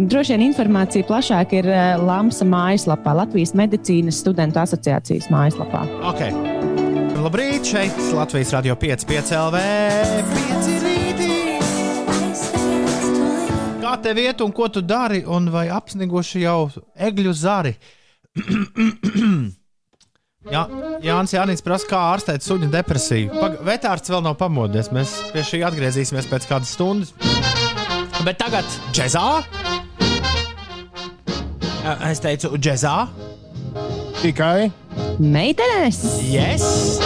droši 0.05 0.36
vien 0.36 0.45
informācija 0.49 1.08
plašāk 1.08 1.58
ir 1.62 1.69
Lamsa 2.01 2.47
mājaslapā, 2.49 3.15
Latvijas 3.21 3.55
medicīnas 3.58 4.21
studentu 4.23 4.62
asociācijas 4.63 5.31
mājaslapā. 5.34 5.86
Okay. 6.13 6.34
Labrīt, 7.25 7.65
šeit 7.65 7.97
Latvijas 8.13 8.51
radio 8.53 8.75
5, 8.77 9.05
5 9.10 9.31
LV. 9.39 9.62
5 10.36 10.67
rītī. 10.84 11.31
Kā 13.81 13.95
tev 14.01 14.19
iet 14.21 14.41
un 14.45 14.53
ko 14.53 14.67
tu 14.69 14.81
dari, 14.86 15.23
un 15.25 15.49
vai 15.53 15.65
apsniguši 15.73 16.43
jau 16.43 16.69
egļu 16.93 17.34
zari? 17.34 17.73
Jā, 20.45 20.62
Jānis 21.01 21.34
Jānis 21.34 21.65
prasa, 21.65 21.88
kā 21.89 21.99
ārstēt 22.12 22.45
suņu 22.45 22.69
depresiju. 22.73 23.31
Pag 23.34 23.55
vetārsts 23.65 24.13
vēl 24.13 24.21
nav 24.27 24.38
pamodies. 24.38 24.91
Mēs 24.93 25.15
pie 25.34 25.41
šī 25.45 25.63
atgriezīsimies 25.65 26.29
pēc 26.29 26.45
kādas 26.51 26.75
stundas. 26.77 27.35
Bet 28.25 28.39
tagad 28.41 28.65
džēzā. 28.89 29.25
Es 32.09 32.21
teicu, 32.23 32.55
džēzā. 32.57 32.93
Tikai 34.23 34.71
meitenes. 35.21 35.99
Yes. 36.25 36.97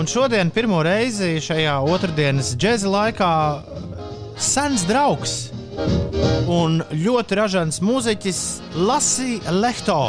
Un 0.00 0.08
šodien 0.08 0.48
pirmo 0.54 0.80
reizi 0.86 1.36
šajā 1.44 1.76
otrdienas 1.92 2.54
džēza 2.56 2.88
laikā 2.88 3.32
sens 4.40 4.86
draugs 4.88 5.36
un 6.48 6.80
ļoti 6.96 7.38
ražants 7.38 7.82
mūziķis 7.84 8.42
Lasija 8.88 9.52
Lehto 9.60 10.00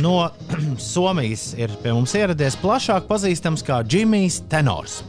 no 0.00 0.16
Somijas 0.92 1.50
ir 1.60 1.76
pie 1.84 1.92
mums 1.92 2.16
ieradies 2.16 2.56
plašāk 2.64 3.04
pazīstams 3.10 3.64
kā 3.66 3.82
Džimijs 3.84 4.40
Tenors. 4.48 5.02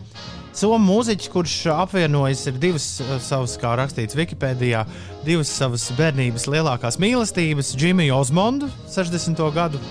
Somu 0.53 0.77
mūziķis, 0.85 1.29
kurš 1.33 1.53
apvienojas 1.73 2.43
ar 2.51 2.57
divas 2.61 2.85
eh, 3.01 3.13
savas, 3.25 3.55
kā 3.57 3.71
rakstīts 3.79 4.13
Wikipēdijā, 4.17 4.83
divas 5.25 5.49
savas 5.49 5.87
bērnības 5.97 6.45
lielākās 6.53 6.99
mīlestības, 7.01 7.71
Džimiju 7.73 8.13
Osmondu, 8.19 8.69
60. 8.93 9.41
gadu 9.55 9.81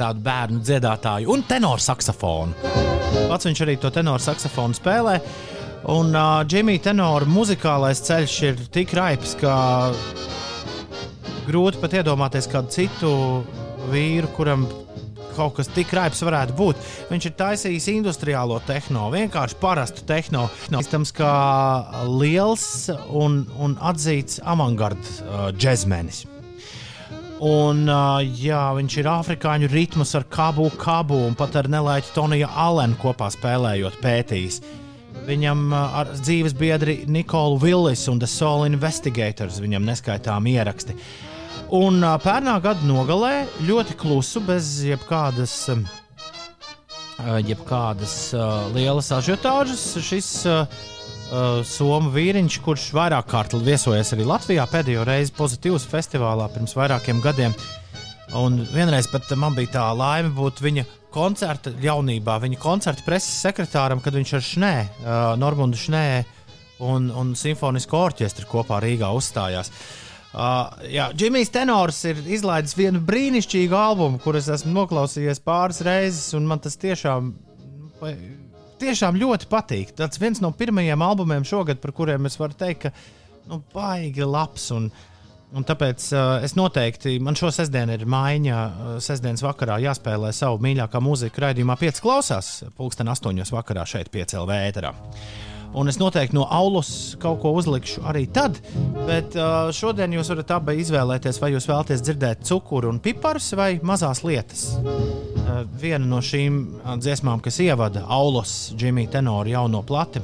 tādu 0.00 0.22
bērnu 0.24 0.62
dziedātāju 0.64 1.28
un 1.34 1.44
tenoru 1.44 1.82
saksofonu. 1.84 2.72
Pats 3.28 3.48
viņš 3.48 3.62
arī 3.66 3.76
to 3.80 3.90
tenoru 3.92 4.22
saksofonu 4.24 4.78
spēlē. 4.78 5.18
Un 5.92 6.14
uh, 6.14 6.40
Džimija 6.48 6.86
tenora 6.88 7.28
muzikālais 7.28 8.00
ceļš 8.06 8.36
ir 8.48 8.62
tik 8.72 8.94
raips, 8.96 9.34
ka 9.40 9.54
grūti 11.48 11.80
pat 11.82 11.98
iedomāties 12.00 12.48
kādu 12.48 12.72
citu 12.72 13.12
vīru, 13.92 14.32
kuram 14.36 14.64
kaut 15.40 15.56
kas 15.56 15.70
tik 15.72 15.92
raips 15.96 16.20
varētu 16.26 16.56
būt. 16.58 16.80
Viņš 17.10 17.28
ir 17.28 17.36
taisījis 17.38 17.88
industriālo 17.94 18.58
tehno, 18.68 19.08
vienkārši 19.14 19.56
parastu 19.62 20.04
tehno. 20.08 20.48
Iztams 20.80 21.14
kā 21.16 21.32
liels 22.08 22.66
un, 23.08 23.42
un 23.60 23.78
atzīts 23.90 24.42
avangarda 24.44 25.16
uh, 25.24 25.48
džekmenis. 25.56 26.26
Un, 27.40 27.86
uh, 27.88 28.20
jā, 28.20 28.66
viņš 28.76 28.98
ir 29.00 29.08
afrikāņu 29.08 29.70
ritmus 29.72 30.12
ar 30.18 30.26
kabu, 30.28 30.66
kabu 30.80 31.22
un 31.30 31.38
pat 31.38 31.56
ar 31.56 31.70
nelaiķu 31.72 32.12
Toniju 32.18 32.50
Alenu 32.52 33.00
kopā 33.00 33.30
spēlējot, 33.32 33.96
pētījis. 34.04 34.60
Viņam 35.24 35.64
uh, 35.72 35.96
ar 36.02 36.12
dzīves 36.20 36.52
biedri 36.58 37.00
Nikolu 37.08 37.56
Villis 37.62 38.04
un 38.12 38.20
The 38.20 38.28
Soul 38.28 38.68
Investigators 38.68 39.60
viņam 39.64 39.88
neskaitām 39.88 40.52
ieraksti. 40.52 40.96
Uh, 40.96 41.29
Un 41.70 42.02
pērnā 42.02 42.56
gada 42.64 42.82
nogalē 42.82 43.44
ļoti 43.62 43.94
klusu, 43.98 44.40
bez 44.42 44.80
jebkādas, 44.82 45.52
jebkādas 47.46 48.14
lielas 48.74 49.10
ažiotāžas, 49.14 49.84
šis 50.02 50.30
somu 51.70 52.10
vīriņš, 52.10 52.56
kurš 52.64 52.88
vairāk 52.96 53.28
kārt 53.30 53.54
viesojies 53.54 54.10
arī 54.16 54.26
Latvijā, 54.26 54.66
pēdējo 54.66 55.06
reizi 55.06 55.36
pozitīvas 55.36 55.86
festivālā 55.92 56.48
pirms 56.50 56.74
vairākiem 56.74 57.22
gadiem. 57.22 57.54
Un 58.40 58.58
vienreiz 58.74 59.06
pat 59.10 59.30
man 59.38 59.54
bija 59.54 59.76
tā 59.78 59.86
laime 59.94 60.34
būt 60.34 60.58
viņa 60.66 60.86
koncerta 61.14 61.70
jaunībā, 61.82 62.40
viņa 62.42 62.58
koncerta 62.62 63.06
preses 63.06 63.38
sekretāram, 63.46 64.02
kad 64.02 64.18
viņš 64.18 64.36
ar 64.38 64.46
Šnē, 64.50 64.74
Normundu 65.38 65.78
Šnē 65.78 66.04
un, 66.82 67.10
un 67.14 67.34
simfonisko 67.38 68.06
orķestru 68.10 68.50
kopā 68.50 68.82
Rīgā 68.82 69.14
uzstājās. 69.14 69.70
Uh, 69.70 70.09
Uh, 70.30 70.68
jā, 70.86 71.08
Džimijs 71.10 71.50
Tenors 71.50 71.96
ir 72.06 72.20
izlaidis 72.30 72.76
vienu 72.78 73.00
brīnišķīgu 73.02 73.74
albumu, 73.74 74.20
kurus 74.22 74.46
esmu 74.54 74.70
noklausījies 74.76 75.42
pāris 75.42 75.80
reizes, 75.82 76.28
un 76.38 76.46
man 76.46 76.62
tas 76.62 76.78
tiešām, 76.78 77.32
tiešām 78.78 79.18
ļoti 79.18 79.48
patīk. 79.50 79.90
Tas 79.98 80.22
viens 80.22 80.38
no 80.44 80.52
pirmajiem 80.54 81.02
albumiem 81.02 81.46
šogad, 81.46 81.82
par 81.82 81.94
kuriem 81.96 82.30
es 82.30 82.38
varu 82.38 82.54
teikt, 82.54 82.86
ka 82.86 83.50
nu, 83.50 83.58
baigi 83.74 84.22
labs. 84.22 84.70
Un, 84.76 84.86
un 85.50 85.66
tāpēc 85.66 86.06
uh, 86.14 86.38
es 86.46 86.54
noteikti, 86.54 87.18
man 87.18 87.34
šo 87.34 87.50
sestdienu 87.50 87.98
ir 87.98 88.06
maiņa, 88.06 88.62
uh, 88.62 88.96
sestdienas 89.02 89.42
vakarā 89.42 89.80
jāspēlē 89.82 90.30
savu 90.36 90.62
mīļākā 90.62 91.02
mūzika 91.02 91.48
raidījumā, 91.48 91.74
5 91.82 92.04
klausās, 92.06 92.56
pulksten 92.78 93.10
8 93.10 93.50
vakarā 93.58 93.82
šeit, 93.82 94.14
5 94.14 94.38
LV 94.44 94.62
ēterā. 94.70 94.94
Un 95.70 95.86
es 95.86 96.00
noteikti 96.00 96.34
no 96.34 96.46
aulas 96.50 97.14
kaut 97.22 97.38
ko 97.44 97.52
uzlikšu 97.54 98.02
arī 98.10 98.24
tad. 98.34 98.58
Bet 99.06 99.36
uh, 99.38 99.70
šodien 99.74 100.16
jūs 100.16 100.32
varat 100.32 100.50
abi 100.56 100.74
izvēlēties, 100.82 101.38
vai 101.42 101.52
jūs 101.54 101.68
vēlaties 101.70 102.02
dzirdēt 102.02 102.42
cukuru 102.48 102.90
un 102.90 102.98
piparus 103.02 103.52
vai 103.58 103.76
mazās 103.86 104.24
lietas. 104.26 104.64
Uh, 104.80 105.62
viena 105.78 106.02
no 106.06 106.18
šīm 106.24 106.58
uh, 106.80 106.96
dziesmām, 106.98 107.42
kas 107.44 107.60
ievada 107.62 108.02
aulas 108.10 108.72
Džimija 108.74 109.14
Tenoru 109.14 109.54
jauno 109.54 109.84
plati. 109.86 110.22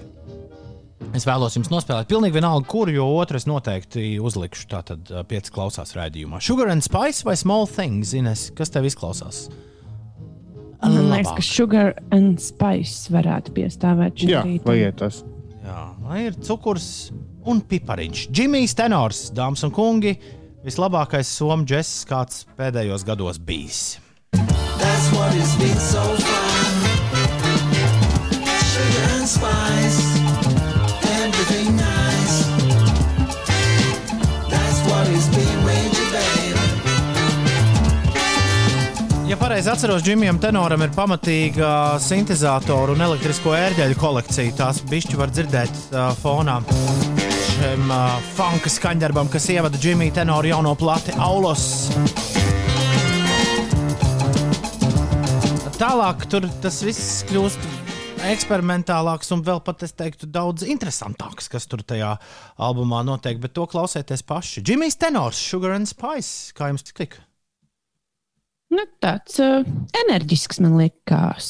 Es 1.14 1.24
vēlos 1.28 1.54
jums 1.54 1.70
nospēlēt 1.70 2.08
pilnīgi 2.10 2.34
vienalga, 2.34 2.66
kuru, 2.68 2.90
jo 2.96 3.06
otru 3.20 3.38
es 3.38 3.46
noteikti 3.46 4.16
uzlikšu. 4.18 4.66
Tātad 4.72 5.12
uh, 5.14 5.22
pieci 5.28 5.54
klausās 5.54 5.94
raidījumā. 5.94 6.42
Sugar 6.42 6.72
and 6.74 6.82
Spice 6.84 7.22
vai 7.24 7.36
Small 7.38 7.70
Things, 7.70 8.16
Ines, 8.18 8.48
kas 8.58 8.74
tev 8.74 8.88
izklausās? 8.90 9.46
Man 10.82 11.08
liekas, 11.08 11.32
ka 11.38 11.42
sugar 11.42 11.94
and 12.14 12.42
spice 12.42 13.08
varētu 13.14 13.54
piestāvēt 13.56 14.20
šim 14.20 14.30
Jā, 14.30 14.42
rītam. 14.44 14.68
lai 14.68 14.76
iet 14.82 14.98
tas. 15.00 15.22
Jā, 15.66 15.84
lai 16.06 16.20
ir 16.28 16.36
cukurs 16.46 17.10
un 17.50 17.58
pipariņš. 17.66 18.28
Džimijs 18.30 18.76
Tenors, 18.78 19.24
dāmas 19.34 19.66
un 19.66 19.74
kungi, 19.74 20.14
vislabākais 20.66 21.26
somu 21.26 21.66
džeks, 21.66 22.04
kāds 22.06 22.44
pēdējos 22.58 23.06
gados 23.06 23.42
bijis. 23.42 23.98
That's 24.32 25.10
what 25.16 25.34
it's 25.34 25.56
been 25.58 25.78
so 25.80 26.04
far. 26.22 26.55
Ja 39.26 39.36
pareizi 39.36 39.70
atceros, 39.70 40.02
Džimijam 40.06 40.36
Tenoram 40.38 40.84
ir 40.84 40.92
pamatīga 40.94 41.68
sintēzatoru 41.98 42.94
un 42.94 43.00
elektrisko 43.08 43.56
ērģeļu 43.58 43.96
kolekcija. 43.98 44.52
Tās 44.54 44.78
bišķi 44.86 45.18
var 45.18 45.32
dzirdēt 45.34 45.80
uh, 45.88 46.12
fonā. 46.20 46.60
Šim 47.48 47.90
uh, 47.90 48.20
funka 48.36 48.70
skaņdarbam, 48.70 49.26
kas 49.32 49.48
ievada 49.50 49.82
Džimija 49.82 50.20
Tenoru 50.20 50.52
jauno 50.52 50.76
plati 50.78 51.16
Aulos. 51.18 51.66
Tālāk 55.74 56.28
tur 56.30 56.46
tas 56.62 56.78
viss 56.86 57.26
kļūst 57.26 57.66
eksperimentālāks 58.30 59.34
un 59.34 59.42
vēl 59.42 59.58
pat, 59.66 59.82
es 59.82 59.98
teiktu, 59.98 60.30
daudz 60.30 60.62
interesantāks, 60.70 61.50
kas 61.50 61.66
tur 61.66 61.82
tajā 61.82 62.14
albumā 62.62 63.02
notiek. 63.10 63.42
Bet 63.42 63.58
to 63.58 63.66
klausieties 63.74 64.22
paši. 64.22 64.62
Džimijs 64.62 65.02
Tenors, 65.02 65.42
Sugar 65.50 65.74
and 65.74 65.90
Spice, 65.90 66.54
kā 66.54 66.70
jums 66.70 66.86
tika? 66.94 67.26
Nu, 68.74 68.82
tāds 69.02 69.38
uh, 69.42 69.66
enerģisks 70.04 70.58
man 70.64 70.74
liekas. 70.80 71.48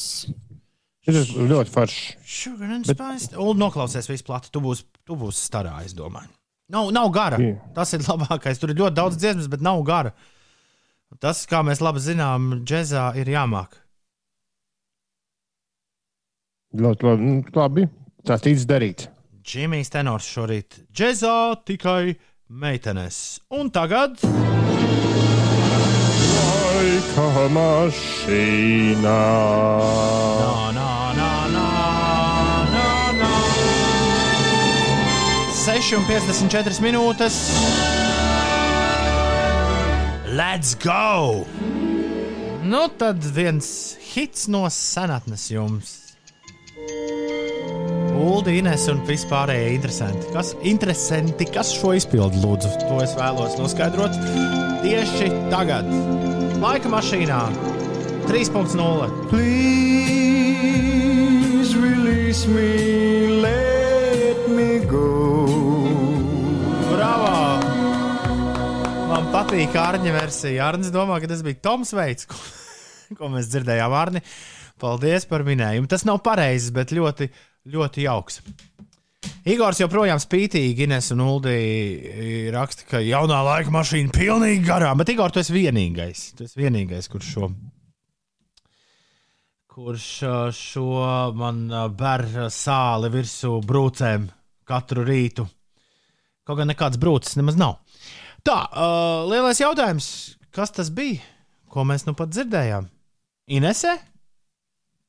Šis 1.07 1.31
ir 1.33 1.51
ļoti 1.53 1.73
foršs. 1.73 1.99
Sugar 2.27 2.73
and 2.75 2.89
Bet... 2.89 2.99
Spice. 2.99 3.37
Un 3.41 3.61
noklausies 3.63 4.09
visu 4.11 4.27
plati. 4.27 4.51
Tu 4.53 4.63
būsi, 4.63 4.85
tu 5.07 5.17
būsi 5.19 5.45
starā, 5.47 5.79
es 5.87 5.95
domāju. 5.97 6.29
Nav, 6.75 6.91
nav 6.95 7.11
gara. 7.15 7.39
Jā. 7.41 7.55
Tas 7.77 7.95
ir 7.95 8.03
labākais. 8.03 8.59
Tur 8.59 8.75
ir 8.75 8.81
ļoti 8.81 8.99
daudz 8.99 9.19
dziesmas, 9.23 9.49
bet 9.53 9.63
nav 9.65 9.81
gara. 9.87 10.13
Tas, 11.23 11.45
kā 11.47 11.63
mēs 11.65 11.81
labi 11.85 12.03
zinām, 12.03 12.51
džēzā 12.67 13.13
ir 13.23 13.31
jāmāk. 13.31 13.79
Ļoti 16.77 17.07
labi. 17.07 17.31
Nu, 17.31 17.43
labi. 17.55 17.87
Tā 18.27 18.41
tīts 18.43 18.67
darīt. 18.69 19.07
Džimijs 19.47 19.93
Tenors 19.95 20.27
šorīt 20.27 20.81
džēzā 20.91 21.37
tikai 21.71 22.17
meitenes. 22.51 23.39
Un 23.55 23.71
tagad 23.71 24.19
Laika 27.17 27.49
mašīnā. 27.49 29.21
nā, 30.37 30.73
nā, 30.77 30.89
nā, 31.17 31.31
nā, 31.49 31.69
nā, 32.73 32.89
nā. 33.17 33.31
6,54 35.65 36.83
minūtes. 36.85 37.39
Let's 40.29 40.75
go! 40.77 41.47
Nu, 42.63 42.85
tad 42.99 43.25
viens 43.25 43.97
hits 44.13 44.45
no 44.53 44.67
senatnes 44.69 45.49
jums. 45.55 45.95
Uldi, 48.13 48.59
Ines 48.61 48.85
un 48.93 49.01
vispārējie 49.09 49.73
interesanti. 49.79 50.29
Kas, 50.37 50.53
interesanti, 50.61 51.49
kas 51.49 51.73
šo 51.81 51.97
izpildu 51.97 52.45
lūdzu? 52.45 52.77
To 52.91 53.01
es 53.01 53.17
vēlos 53.17 53.57
noskaidrot 53.57 54.21
tieši 54.85 55.33
tagad. 55.49 55.89
Laika 56.57 56.89
mašīnā 56.89 57.39
3.0. 58.27 59.09
Please 59.29 60.17
release 61.77 62.49
me, 62.49 63.29
let 63.45 64.49
me 64.49 64.81
go. 64.89 65.85
Bravo! 66.89 67.61
Man 69.11 69.29
patīk 69.35 69.77
Arņa 69.77 70.13
versija. 70.17 70.71
Arņš 70.71 70.89
domā, 70.95 71.21
ka 71.21 71.29
tas 71.29 71.45
bija 71.45 71.61
Toms 71.69 71.93
Veits, 71.97 72.25
ko, 72.31 72.41
ko 73.19 73.29
mēs 73.37 73.53
dzirdējām. 73.53 73.93
Arni, 74.01 74.25
paldies 74.81 75.29
par 75.29 75.45
minējumu. 75.45 75.87
Tas 75.93 76.09
nav 76.09 76.25
pareizs, 76.25 76.73
bet 76.73 76.89
ļoti, 76.97 77.29
ļoti 77.77 78.09
jauks. 78.09 78.41
Igors 79.47 79.79
joprojām 79.79 80.19
spītīgi, 80.19 80.89
Ines 80.89 81.13
un 81.15 81.21
Uldi 81.23 82.51
raksta, 82.51 82.83
ka 82.89 82.99
jaunā 82.99 83.39
laika 83.47 83.71
mašīna 83.71 84.11
pilnīgi 84.11 84.65
garām. 84.67 84.99
Bet, 84.99 85.13
Igor, 85.15 85.31
tu 85.31 85.39
esi 85.39 85.55
vienīgais. 85.55 86.33
Tu 86.35 86.49
esi 86.49 86.59
vienīgais, 86.59 87.07
kurš 87.13 87.29
šo, 87.37 87.51
kurš 89.71 90.09
uh, 90.27 90.41
šo 90.51 90.89
man 91.39 91.63
uh, 91.71 91.87
ber 91.95 92.27
sāli 92.51 93.13
virsū 93.15 93.61
brūcēm 93.63 94.27
katru 94.67 95.07
rītu. 95.07 95.47
Kaut 96.47 96.59
gan 96.59 96.73
nekāds 96.73 96.99
brūcis 96.99 97.39
nemaz 97.39 97.55
nav. 97.61 97.79
Tā, 98.43 98.61
uh, 98.67 99.31
lielais 99.31 99.63
jautājums, 99.63 100.09
kas 100.55 100.75
tas 100.75 100.91
bija, 100.91 101.23
ko 101.71 101.87
mēs 101.87 102.09
nu 102.11 102.19
pat 102.19 102.35
dzirdējām? 102.35 102.91
Inese? 103.55 103.95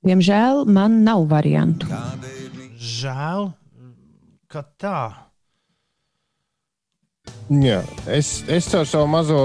Diemžēl 0.05 0.67
man 0.69 1.01
nav 1.01 1.25
variantu. 1.33 1.89
Žēl, 2.77 3.49
ka 4.51 4.63
tā. 4.79 4.99
Jā, 7.51 7.81
es, 8.11 8.43
es 8.51 8.67
ar 8.75 8.85
savu 8.87 9.07
mazo 9.11 9.39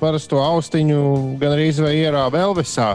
parasto 0.00 0.40
austiņu 0.40 0.98
gan 1.40 1.54
arī 1.54 1.70
vai 1.80 1.92
ierāvu 2.00 2.40
Elvisā, 2.40 2.94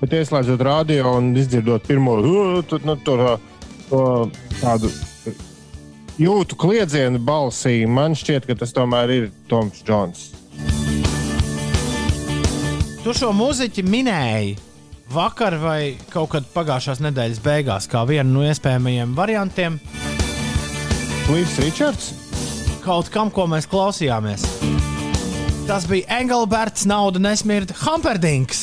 bet 0.00 0.12
ieslēdzot 0.16 0.64
radio 0.64 1.14
un 1.18 1.32
izdzirdot 1.36 1.84
pirmo 1.88 2.18
tu- 2.68 2.80
nu, 2.84 2.96
tur, 2.96 3.38
to 3.88 4.30
tādu 4.60 4.90
jūtu 6.20 6.56
kliedzienu 6.56 7.20
balsī, 7.24 7.86
man 7.88 8.16
šķiet, 8.16 8.46
ka 8.48 8.54
tas 8.54 8.72
tomēr 8.76 9.12
ir 9.12 9.30
Toms 9.48 9.82
Džons. 9.84 10.30
Tu 13.04 13.12
šo 13.14 13.30
mūziķi 13.36 13.84
minēji 13.86 14.56
vakar 15.12 15.54
vai 15.62 15.94
kaut 16.10 16.32
kad 16.32 16.48
pagājušās 16.56 17.00
nedēļas 17.04 17.40
beigās, 17.44 17.86
kā 17.88 18.02
vienu 18.08 18.40
no 18.40 18.46
iespējamajiem 18.48 19.12
variantiem, 19.14 19.76
Līvs 21.32 21.58
Ričards? 21.64 22.14
kaut 22.86 23.08
kam, 23.10 23.32
ko 23.34 23.48
mēs 23.50 23.66
klausījāmies. 23.66 24.44
Tas 25.66 25.88
bija 25.90 26.20
Engelberts, 26.20 26.84
nauda 26.86 27.18
nesmirta 27.18 27.74
Hamperdings. 27.82 28.60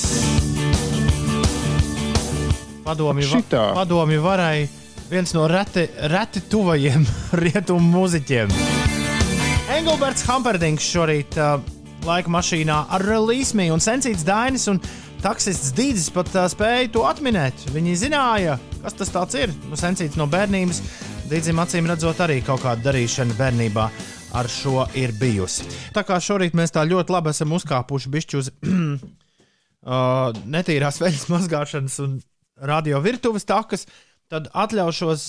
Padomju, 2.83 3.27
va 3.51 3.65
padomju 3.79 4.23
varai 4.23 4.69
viens 5.11 5.31
no 5.35 5.43
reti, 5.51 5.85
reti 6.11 6.43
tuvajiem 6.51 7.03
rietumu 7.43 7.83
mūziķiem. 7.97 8.51
Engelberts 9.75 10.23
Hamperdings 10.27 10.87
šorīt 10.87 11.35
uh, 11.39 11.57
laika 12.07 12.31
mašīnā 12.31 12.83
ar 12.95 13.07
Release 13.07 13.55
Me 13.59 13.69
un 13.75 13.83
Sensīts 13.83 14.23
Dainis 14.27 14.69
un 14.71 14.79
taksists 15.23 15.75
Dīdzis 15.75 16.11
pat 16.15 16.31
uh, 16.35 16.47
spēja 16.51 16.91
to 16.95 17.03
atminēt. 17.07 17.67
Viņi 17.75 17.99
zināja, 18.05 18.59
kas 18.83 18.99
tas 18.99 19.39
ir. 19.39 19.51
Nu, 19.67 19.79
Sensīts 19.79 20.19
no 20.19 20.27
bērnības, 20.31 20.83
Dīdzim 21.31 21.59
acīm 21.63 21.87
redzot 21.87 22.19
arī 22.19 22.41
kaut 22.43 22.65
kāda 22.65 22.89
darīšana 22.89 23.35
bērnībā. 23.37 23.87
Ar 24.33 24.47
šo 24.49 24.87
ir 24.97 25.13
bijusi. 25.15 25.67
Tā 25.93 26.01
kā 26.07 26.17
šorīt 26.17 26.55
mēs 26.57 26.73
tā 26.73 26.81
ļoti 26.89 27.13
labi 27.13 27.29
esam 27.29 27.53
uzkāpuši 27.53 28.11
bišķi 28.15 28.37
uz 28.39 28.49
uh, 28.65 30.39
netīrās 30.55 30.97
veļas 31.03 31.27
mazgāšanas 31.29 31.99
un 32.01 32.15
radio 32.57 33.01
virtuves 33.05 33.45
takas, 33.45 33.85
tad 34.31 34.49
atļaušos 34.49 35.25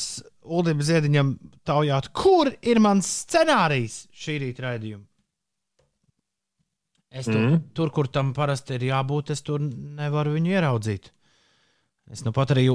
Ulim 0.57 0.81
Ziediņam 0.85 1.35
taujāt, 1.69 2.11
kur 2.17 2.51
ir 2.65 2.81
mans 2.85 3.11
scenārijs 3.25 4.07
šī 4.13 4.39
rīta 4.43 4.67
raidījuma. 4.67 5.05
Es 7.15 7.29
tur, 7.29 7.39
mm. 7.39 7.61
tur, 7.77 7.93
kur 7.95 8.09
tam 8.11 8.33
parasti 8.35 8.75
ir 8.75 8.89
jābūt, 8.89 9.31
es 9.37 9.45
tur 9.47 9.63
nevaru 9.63 10.35
viņu 10.35 10.57
ieraudzīt. 10.57 11.13
Es 12.13 12.21
nu 12.25 12.35
pat 12.37 12.53
arī 12.53 12.67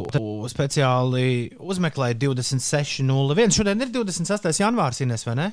speciāli 0.49 1.25
uzmeklēju 1.61 2.17
26.01. 2.23 3.53
Šodien 3.53 3.83
ir 3.85 3.91
28. 3.93 4.53
janvārs, 4.63 5.01
Ines, 5.05 5.25
vai 5.27 5.35
ne? 5.37 5.49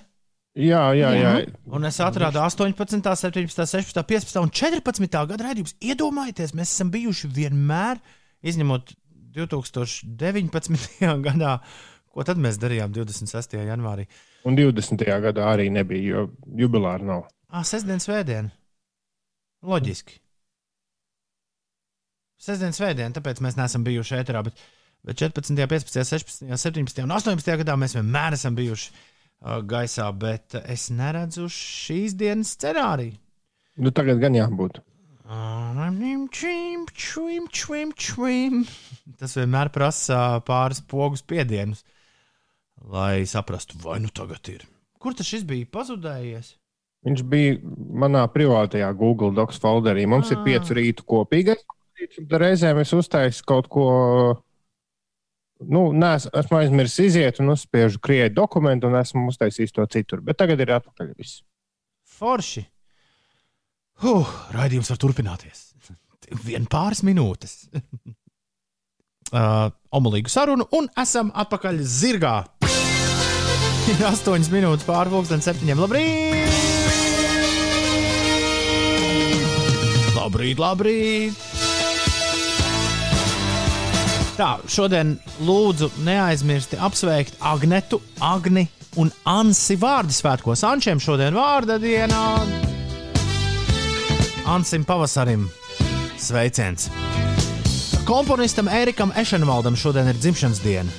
Jā, 0.57 0.87
jā, 0.97 1.11
jā. 1.13 1.33
Un 1.69 1.85
es 1.85 1.99
atradu 2.01 2.41
18, 2.41 3.03
17, 3.05 3.53
16, 3.53 4.01
15 4.09 4.41
un 4.41 4.49
14 4.49 5.27
gada 5.29 5.51
raidījumus. 5.51 5.77
Iedomājieties, 5.85 6.55
mēs 6.57 6.73
esam 6.73 6.89
bijuši 6.95 7.29
vienmēr, 7.37 8.01
izņemot 8.49 8.95
2019. 9.37 11.05
gadā, 11.29 11.59
Ko 12.17 12.25
tad 12.25 12.39
mēs 12.41 12.57
darījām 12.57 12.95
26. 12.97 13.59
janvārī? 13.69 14.07
Un 14.49 14.57
20. 14.57 15.03
gadā 15.21 15.51
arī 15.53 15.67
nebija, 15.69 16.15
jo 16.15 16.23
jubilāra 16.57 17.05
nav. 17.05 17.27
Ah, 17.53 17.61
sestdien, 17.61 18.01
svētdien. 18.01 18.49
Loģiski. 19.61 20.17
Sestdien, 22.37 22.75
svētdien, 22.77 23.15
tāpēc 23.17 23.41
mēs 23.45 23.57
neesam 23.57 23.85
bijuši 23.87 24.19
ēterā. 24.21 24.43
Bet, 24.47 24.59
bet 25.07 25.21
14, 25.23 25.57
15, 25.57 26.03
16, 26.05 26.43
17 26.53 27.05
un 27.05 27.15
18 27.17 27.61
gadā 27.63 27.77
mēs 27.81 27.97
vienmēr 27.97 28.37
esam 28.37 28.59
bijuši 28.59 28.91
uh, 28.93 29.63
gaisā. 29.65 30.11
Bet 30.13 30.59
uh, 30.59 30.67
es 30.73 30.89
neredzu 30.93 31.49
šīs 31.53 32.17
dienas 32.19 32.53
scenāriju. 32.59 33.17
Nu, 33.81 33.93
tagad 33.93 34.21
gan 34.23 34.37
jābūt. 34.37 34.83
Tas 39.21 39.35
vienmēr 39.39 39.73
prasa 39.75 40.39
pāris 40.47 40.79
pogu 40.87 41.19
spiedienus, 41.19 41.83
lai 42.93 43.25
saprastu, 43.27 43.81
vai 43.83 43.99
nu 44.05 44.13
tagad 44.15 44.53
ir. 44.53 44.63
Kur 45.03 45.17
tas 45.17 45.29
bija 45.47 45.67
pazudējies? 45.73 46.55
Viņš 47.07 47.23
bija 47.31 47.59
manā 48.03 48.25
privātajā 48.33 48.89
Google 48.99 49.31
Docs 49.37 49.61
folderī. 49.63 50.07
Mums 50.11 50.33
ir 50.33 50.41
Ah. 50.41 50.45
piecu 50.47 50.75
rītu 50.75 51.05
kopīgais. 51.07 51.63
Reizēm 52.31 52.81
es 52.83 52.93
uztaisu 52.97 53.45
kaut 53.49 53.71
ko. 53.73 53.87
Nu, 55.57 55.89
nes, 55.97 56.27
esmu 56.37 56.59
aizmirsis 56.59 57.07
iziet 57.07 57.39
un 57.41 57.55
uzspiežu 57.55 58.01
krievu 58.05 58.35
dokumentu, 58.37 58.91
un 58.91 58.99
esmu 59.01 59.25
uztaisījis 59.31 59.73
to 59.77 59.87
citur. 59.93 60.21
Bet 60.25 60.37
tagad 60.43 60.61
ir 60.61 60.75
atpakaļ. 60.77 61.15
Viss. 61.17 61.41
Forši. 62.19 62.67
Huh, 64.05 64.29
raidījums 64.53 64.93
var 64.93 65.01
turpināties. 65.01 65.63
Vien 66.45 66.67
pāris 66.69 67.01
minūtes. 67.07 67.71
uh, 69.33 69.73
omulīgu 69.97 70.33
sarunu, 70.33 70.69
un 70.77 70.91
esam 71.01 71.33
atpakaļ 71.33 71.81
zirgā. 71.81 72.37
Ir 73.87 74.07
astoņas 74.13 74.53
minūtes 74.53 74.89
pārpusdienas 74.89 75.49
septiņiem. 75.49 75.85
Labrīt! 75.87 76.65
Labrīt, 80.17 80.59
labrīt! 80.59 81.56
Tā, 84.37 84.59
šodien 84.69 85.15
lūdzu 85.49 85.87
neaizmirsti 86.05 86.77
apsveikt 86.85 87.39
Agnetu, 87.41 88.03
Agni 88.21 88.67
un 89.01 89.09
Ansi 89.25 89.79
vārdu 89.81 90.13
svētkos. 90.13 90.61
Ančiem 90.69 91.01
šodien 91.01 91.33
vārda 91.33 91.79
dienā. 91.81 92.21
Ansim 94.53 94.85
pavasarim 94.85 95.47
sveiciens. 96.21 96.91
Komponistam 98.05 98.69
Erikam 98.69 99.15
Ešenvaldam 99.17 99.73
šodien 99.73 100.13
ir 100.13 100.21
dzimšanas 100.21 100.61
diena. 100.61 100.93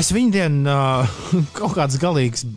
Es 0.00 0.08
viņu 0.16 0.32
dienu 0.32 0.64
uh, 0.72 1.18
kaut 1.52 1.76
kāds 1.76 2.00
galīgs 2.00 2.48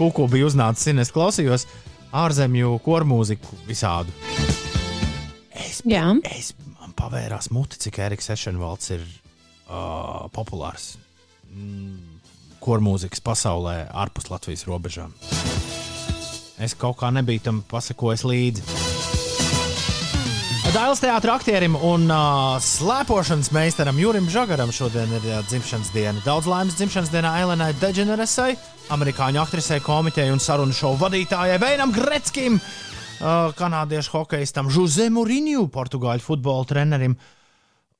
kuku 0.00 0.26
biju 0.34 0.50
uznācis, 0.50 0.90
un 0.90 1.06
es 1.06 1.14
klausījos 1.14 1.70
ārzemju 2.10 2.74
kormūziku 2.82 3.62
visādu. 3.70 4.10
Es, 5.54 5.84
Jā. 5.86 6.08
es 6.26 6.56
pavērās 6.98 7.52
muti, 7.54 7.78
cik 7.84 8.00
Eriks 8.08 8.30
Ešenvalds 8.34 8.92
ir 8.96 9.04
uh, 9.04 10.26
populārs 10.34 10.96
mm, 11.52 12.18
kormūzikas 12.64 13.22
pasaulē 13.24 13.80
ārpus 13.94 14.30
Latvijas 14.32 14.66
robežām. 14.68 15.14
Es 16.58 16.74
kaut 16.74 16.98
kā 16.98 17.12
nebiju 17.14 17.44
tam 17.44 17.62
pasakojis 17.70 18.26
līdzi. 18.26 18.66
Dailas 20.68 21.00
teātris 21.00 21.32
aktierim 21.32 21.78
un 21.80 22.10
uh, 22.12 22.58
slēpošanas 22.60 23.48
meistaram 23.56 23.96
Jurim 23.98 24.26
Zagaram 24.28 24.68
šodien 24.74 25.14
ir 25.16 25.24
uh, 25.30 25.38
dzimšanas 25.48 25.94
diena. 25.94 26.20
Daudz 26.26 26.50
laimes 26.50 26.76
dzimšanas 26.76 27.08
dienā 27.14 27.30
Elenai 27.40 27.70
Degeneresai, 27.80 28.50
amerikāņu 28.92 29.40
aktrisei, 29.40 29.80
komitejai 29.80 30.34
un 30.34 30.42
sarunu 30.44 30.76
šovu 30.76 31.00
vadītājai 31.06 31.56
Veinam 31.62 31.94
Gretskim, 31.94 32.60
uh, 32.60 32.87
kanādiešu 33.18 34.14
hokeistam 34.14 34.68
Jose 34.70 35.08
Mourinho, 35.10 35.66
portugāļu 35.72 36.22
futbola 36.22 36.66
trenerim. 36.68 37.16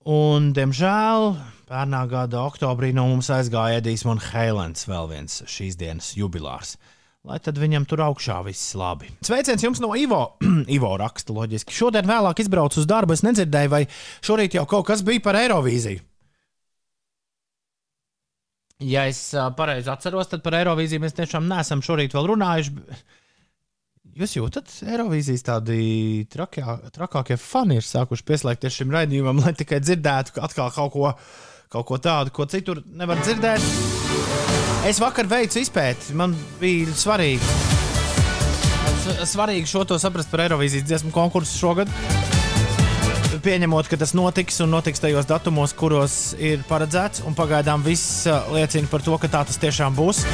Un, 0.09 0.53
diemžēl, 0.57 1.33
pērnā 1.69 2.05
gada 2.09 2.45
oktobrī 2.47 2.93
no 2.97 3.09
mums 3.11 3.29
aizgāja 3.35 3.83
Edijs 3.83 4.07
Monheilens, 4.09 4.87
vēl 4.89 5.11
viens 5.11 5.43
šīs 5.51 5.77
dienas 5.77 6.15
jubilārs. 6.17 6.77
Lai 7.29 7.41
tad 7.43 7.59
viņam 7.61 7.85
tur 7.91 8.01
augšā 8.07 8.39
viss 8.47 8.77
labi. 8.79 9.11
Sveiciens 9.27 9.65
jums 9.65 9.83
no 9.85 9.91
Ivo. 9.99 10.39
Ivo 10.77 10.95
raksta 10.97 11.35
loģiski. 11.35 11.75
Šodien 11.75 12.07
vēlāk 12.09 12.41
izbraucu 12.41 12.81
uz 12.81 12.87
darbu. 12.89 13.19
Es 13.19 13.25
nedzirdēju, 13.27 13.73
vai 13.75 13.83
šorīt 14.25 14.55
jau 14.57 14.65
kaut 14.71 14.87
kas 14.89 15.03
bija 15.05 15.25
par 15.27 15.37
Eirovīziju. 15.37 16.01
Ja 18.87 19.09
es 19.11 19.19
pareizi 19.59 19.91
atceros, 19.91 20.31
tad 20.31 20.45
par 20.45 20.55
Eirovīziju 20.61 21.03
mēs 21.03 21.17
tiešām 21.19 21.51
neesam 21.51 21.83
šorīt 21.83 22.15
vēl 22.15 22.31
runājuši. 22.31 22.87
Jūs 24.19 24.33
jūtat, 24.35 24.73
Eirovīzijas 24.83 25.45
tādi 25.47 26.25
trakie, 26.27 26.65
trakākie 26.91 27.37
fani 27.39 27.77
ir 27.79 27.85
sākuši 27.87 28.25
pieslēgties 28.27 28.81
šim 28.81 28.91
raidījumam, 28.91 29.39
lai 29.45 29.53
tikai 29.55 29.79
dzirdētu 29.79 30.41
atkal 30.43 30.73
kaut 30.75 30.91
ko, 30.91 31.13
kaut 31.71 31.87
ko 31.87 31.99
tādu, 32.03 32.33
ko 32.35 32.49
citur 32.51 32.81
nevar 32.99 33.21
dzirdēt. 33.23 33.63
Es 34.91 34.99
vakar 34.99 35.29
veicu 35.31 35.63
izpēti, 35.63 36.17
man 36.19 36.35
bija 36.59 36.91
svarīgi. 36.99 37.53
Svarīgi 39.23 39.71
šo 39.71 39.85
to 39.87 40.01
saprast 40.03 40.33
par 40.33 40.43
Eirovīzijas 40.49 40.89
dziesmu 40.89 41.15
konkursu 41.15 41.55
šogad. 41.61 41.93
Pieņemot, 43.45 43.87
ka 43.87 44.01
tas 44.03 44.17
notiks 44.19 44.59
un 44.65 44.75
notiks 44.75 45.05
tajos 45.05 45.29
datumos, 45.31 45.77
kuros 45.79 46.33
ir 46.43 46.67
paredzēts, 46.67 47.23
un 47.23 47.39
pagaidām 47.39 47.87
viss 47.87 48.27
ā, 48.27 48.41
liecina 48.51 48.91
par 48.91 49.07
to, 49.07 49.15
ka 49.15 49.31
tā 49.31 49.45
tas 49.47 49.63
tiešām 49.63 49.95
būs. 49.95 50.25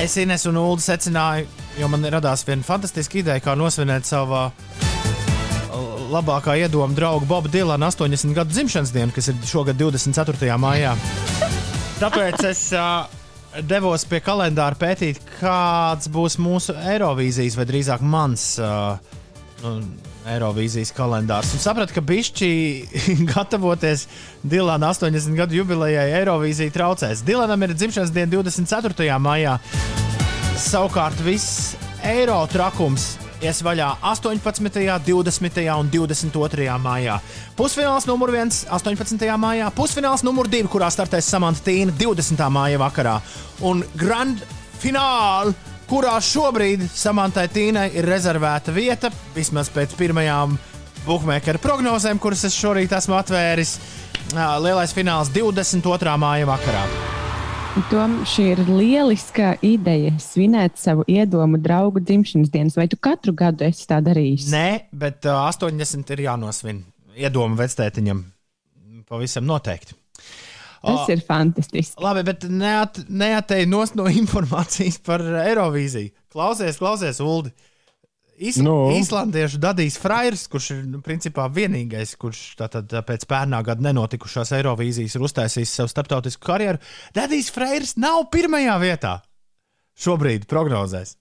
Es 0.00 0.14
Ines 0.22 0.46
un 0.46 0.56
Ulu 0.56 0.78
secināju, 0.80 1.50
jo 1.80 1.88
man 1.88 2.04
radās 2.12 2.44
viena 2.44 2.64
fantastiska 2.66 3.20
ideja, 3.22 3.40
kā 3.44 3.56
nosvinēt 3.56 4.08
savā 4.08 4.50
labākā 6.10 6.56
iedoma 6.58 6.94
drauga 6.96 7.26
Boba 7.28 7.48
Dilana 7.48 7.88
80 7.90 8.34
gadu 8.34 8.52
dzimšanas 8.52 8.92
dienu, 8.92 9.14
kas 9.14 9.30
ir 9.30 9.38
šogad 9.46 9.78
24. 9.78 10.50
maijā. 10.58 10.96
Tāpēc 12.00 12.42
es 12.48 12.64
uh, 12.74 13.06
devos 13.68 14.04
pie 14.08 14.20
kalendāra 14.24 14.78
pētīt, 14.78 15.22
kāds 15.38 16.10
būs 16.12 16.38
mūsu 16.42 16.74
Eirovīzijas, 16.94 17.56
vai 17.58 17.68
drīzāk 17.68 18.02
mans 18.02 18.46
uh, 18.58 18.98
nu, 19.62 19.76
Eirovīzijas 20.34 20.92
kalendārs. 20.96 21.54
Un 21.54 21.62
sapratu, 21.62 21.96
ka 21.96 22.04
bišķi 22.04 22.50
gatavoties 23.32 24.08
Dilana 24.42 24.92
80 24.96 25.38
gadu 25.38 25.60
jubilejai 25.62 26.10
Eirovīzija 26.20 26.74
traucēs. 26.74 27.24
Dilanam 27.26 27.68
ir 27.68 27.76
dzimšanas 27.78 28.14
diena 28.16 28.34
24. 28.40 29.10
maijā. 29.22 29.58
Savukārt 30.60 31.16
viss 31.24 31.72
eiro 32.04 32.36
trakums 32.52 33.14
ies 33.40 33.62
vaļā 33.64 33.86
18., 34.04 34.98
20. 35.06 35.60
un 35.72 35.88
22. 35.88 36.66
maijā. 36.84 37.16
Pusfināls 37.56 38.04
numur 38.06 38.28
1- 38.34 38.66
18. 38.76 39.38
maijā, 39.40 39.70
pusfināls 39.72 40.22
numur 40.22 40.48
2, 40.52 40.68
kurā 40.68 40.90
startēs 40.92 41.30
Samants 41.32 41.62
Tīna 41.64 41.92
20. 41.96 42.50
māja 42.52 42.78
vakarā. 42.78 43.20
Un 43.60 43.82
grand 43.96 44.42
fināls, 44.82 45.54
kurā 45.88 46.18
šobrīd 46.20 46.84
Samantai 46.92 47.48
Tīnai 47.48 47.94
ir 47.94 48.04
rezervēta 48.04 48.72
vieta, 48.72 49.10
vismaz 49.34 49.70
pēc 49.70 49.96
pirmajām 49.96 50.58
buļbuļsaktas 51.06 51.60
prognozēm, 51.60 52.20
kuras 52.20 52.44
es 52.44 52.54
šorīt 52.54 52.92
esmu 52.92 53.16
atvēris. 53.16 53.78
Lielais 54.34 54.92
fināls 54.92 55.32
22. 55.32 56.16
māja 56.18 56.46
vakarā. 56.46 57.19
Tom, 57.70 58.16
šī 58.26 58.44
ir 58.50 58.60
lieliska 58.66 59.52
ideja 59.62 60.10
svinēt 60.18 60.74
savu 60.80 61.04
iedomu 61.06 61.58
draugu 61.62 62.00
dzimšanas 62.02 62.50
dienas. 62.50 62.74
Vai 62.74 62.88
tu 62.90 62.98
katru 62.98 63.30
gadu 63.36 63.62
esi 63.62 63.86
tā 63.86 64.00
darījis? 64.02 64.48
Nē, 64.50 64.90
bet 64.90 65.28
uh, 65.30 65.44
80 65.46 66.10
ir 66.16 66.24
jānosvin. 66.24 66.80
Iedomu 67.14 67.54
vectētiņam 67.60 68.24
pavisam 69.06 69.46
noteikti. 69.46 69.94
Tas 70.82 71.12
ir 71.14 71.22
fantastiski. 71.22 71.94
Labi, 72.02 72.24
bet 72.26 72.48
neat, 72.50 72.98
nos 73.70 73.94
no 73.94 74.08
informācijas 74.22 74.98
par 75.06 75.22
Eirovīziju. 75.44 76.10
Klausies, 76.34 76.80
klausies, 76.82 77.22
Uldi. 77.22 77.54
Is, 78.40 78.56
no. 78.56 78.88
Nu? 78.88 78.96
Īslandiešu 78.96 79.58
Dadijs 79.60 79.98
Frairs, 80.00 80.46
kurš 80.48 80.70
ir 80.72 80.84
nu, 80.88 81.02
principā 81.04 81.44
vienīgais, 81.52 82.14
kurš 82.20 82.54
tātad 82.56 82.88
pēc 83.04 83.26
pērnā 83.28 83.60
gada 83.66 83.84
nenotikušās 83.84 84.54
Eirovīzijas 84.56 85.18
ir 85.18 85.26
uztaisījis 85.28 85.74
savu 85.76 85.92
starptautisku 85.92 86.46
karjeru. 86.48 86.80
Dadijs 87.16 87.52
Frairs 87.52 87.98
nav 88.00 88.30
pirmajā 88.32 88.78
vietā 88.80 89.18
šobrīd 90.00 90.48
prognozēs. 90.48 91.18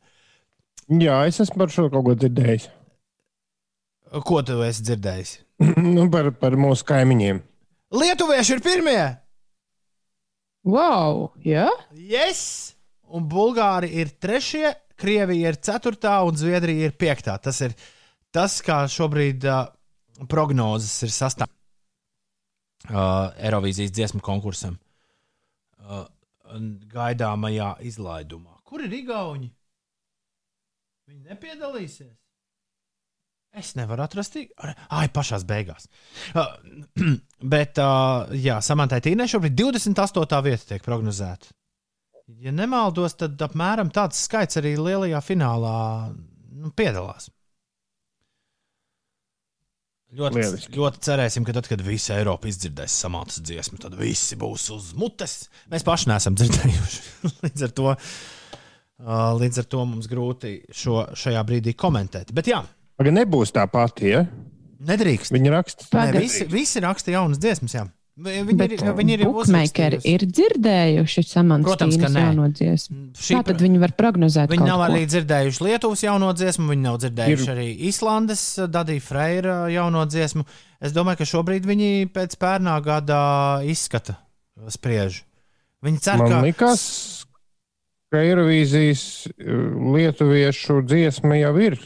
Jā, 0.90 1.20
es 1.28 1.42
esmu 1.44 1.66
par 1.66 1.74
šo 1.74 1.90
kaut 1.92 2.08
ko 2.08 2.16
dzirdējis. 2.18 2.70
Ko 4.26 4.40
tu 4.48 4.62
esi 4.66 4.88
dzirdējis? 4.88 5.36
nu, 5.96 6.08
par, 6.14 6.32
par 6.40 6.56
mūsu 6.58 6.88
kaimiņiem. 6.88 7.44
Lietuvieši 8.00 8.56
ir 8.56 8.64
pirmie! 8.64 9.02
Wow! 10.70 11.34
Jā? 11.44 11.68
Yes! 11.92 12.78
Un 13.10 13.26
Bulgāri 13.30 13.90
ir 14.02 14.12
trešie, 14.22 14.72
Krievija 15.00 15.54
ir 15.54 15.60
ceturtā 15.64 16.20
un 16.28 16.38
Zviedrija 16.40 16.90
ir 16.90 16.96
piektā. 17.00 17.38
Tas 17.42 17.62
ir 17.66 17.76
tas, 18.36 18.60
kā 18.66 18.82
šobrīd 18.92 19.48
uh, 19.48 19.66
prognozes 20.32 20.94
ir 21.08 21.16
sastāvdaļas. 21.16 21.58
uh, 22.90 23.34
Eirovīzijas 23.50 23.96
dziesmu 23.96 24.24
konkursam. 24.26 24.78
Uh, 25.80 26.06
gaidāmajā 26.94 27.76
izlaidumā. 27.86 28.60
Kur 28.66 28.84
ir 28.86 28.94
Igauni? 28.94 29.52
Viņi 31.10 31.32
nepiedalīsies. 31.32 32.16
Es 33.60 33.72
nevaru 33.74 34.04
atrast, 34.06 34.36
ah, 34.62 35.08
pašā 35.10 35.40
beigās. 35.50 35.88
Uh, 36.38 36.52
bet, 37.54 37.80
uh, 37.82 38.30
jā, 38.38 38.60
Samantai 38.62 39.02
Tīnai 39.02 39.26
šobrīd 39.32 39.56
28. 39.58 40.42
vieta 40.46 40.68
tiek 40.74 40.86
prognozēta. 40.86 41.50
Ja 42.40 42.54
nemaldos, 42.56 43.18
tad 43.20 43.42
apmēram 43.42 43.90
tāds 43.94 44.22
skaits 44.28 44.60
arī 44.62 44.76
lielajā 44.78 45.20
finālā 45.26 45.76
nu, 46.14 46.72
piedalās. 46.78 47.32
Ļoti, 50.10 50.40
Lieliski. 50.40 50.74
ļoti 50.74 51.02
cerēsim, 51.06 51.46
ka 51.46 51.54
tad, 51.54 51.68
kad 51.70 51.82
visa 51.86 52.16
Eiropa 52.18 52.50
izdzirdēs 52.50 52.96
samātas 53.04 53.44
dziesmu, 53.46 53.78
tad 53.82 53.94
visi 53.98 54.38
būs 54.42 54.70
uz 54.74 54.88
mutes. 54.98 55.36
Mēs 55.70 55.86
paši 55.86 56.10
neesam 56.10 56.38
dzirdējuši. 56.38 57.02
līdz, 57.46 57.66
ar 57.68 57.76
to, 57.78 57.94
līdz 59.42 59.62
ar 59.62 59.70
to 59.70 59.84
mums 59.92 60.10
grūti 60.10 60.56
šo, 60.74 61.04
šajā 61.14 61.44
brīdī 61.46 61.76
komentēt. 61.78 62.34
Bet 62.34 62.50
jā, 62.50 62.64
Aga 63.00 63.14
nebūs 63.16 63.54
tā 63.56 63.64
pati. 63.72 64.10
Ja? 64.12 64.26
nedrīkst. 64.80 65.34
Viņa 65.36 65.54
raksta, 65.54 65.88
Nē, 65.96 66.12
visi, 66.20 66.46
visi 66.50 66.82
raksta 66.84 67.14
jaunas 67.14 67.40
dziesmas. 67.42 67.76
Jā. 67.76 67.86
Vi- 68.20 68.42
Viņi 68.50 68.58
Bet 68.60 68.72
ir, 68.76 68.80
viņi 68.98 69.14
ir 69.16 69.22
uzrakstījusi. 69.30 70.02
ir 70.12 70.20
dzirdējuši 70.28 71.22
Protams, 71.24 71.96
ka 71.96 72.08
samantīnas 72.10 72.16
nē. 72.16 72.24
jauno 72.26 72.48
dziesmu. 72.52 72.98
Šī 73.16 73.36
Kā 73.38 73.44
tad 73.48 73.62
viņi 73.64 73.80
var 73.80 73.94
prognozēt? 73.96 74.50
Viņi 74.52 74.66
nav 74.68 74.80
ko? 74.82 74.88
arī 74.92 75.06
dzirdējuši 75.08 75.62
Lietuvas 75.64 76.04
jauno 76.04 76.34
dziesmu, 76.36 76.68
viņi 76.74 76.84
nav 76.84 76.98
dzirdējuši 77.00 77.48
Ir- 77.48 77.54
arī 77.56 77.68
Islandes 77.88 78.44
Dadija 78.68 79.02
Freira 79.02 79.56
jauno 79.72 80.04
dziesmu. 80.06 80.44
Es 80.82 80.92
domāju, 80.92 81.18
ka 81.18 81.24
šobrīd 81.32 81.64
viņi 81.64 82.10
pēc 82.12 82.36
pērnā 82.36 82.76
gada 82.84 83.62
izskata 83.64 84.18
spriež. 84.68 85.22
Viņi 85.82 86.00
cer, 86.04 86.18
man 86.18 86.30
ka 86.30 86.42
liekas, 86.44 87.26
ka 88.12 88.18
Eirovīzijas 88.20 89.28
uh, 89.32 89.96
lietuviešu 89.96 90.82
dziesma 90.84 91.40
jau 91.40 91.56
ir 91.58 91.80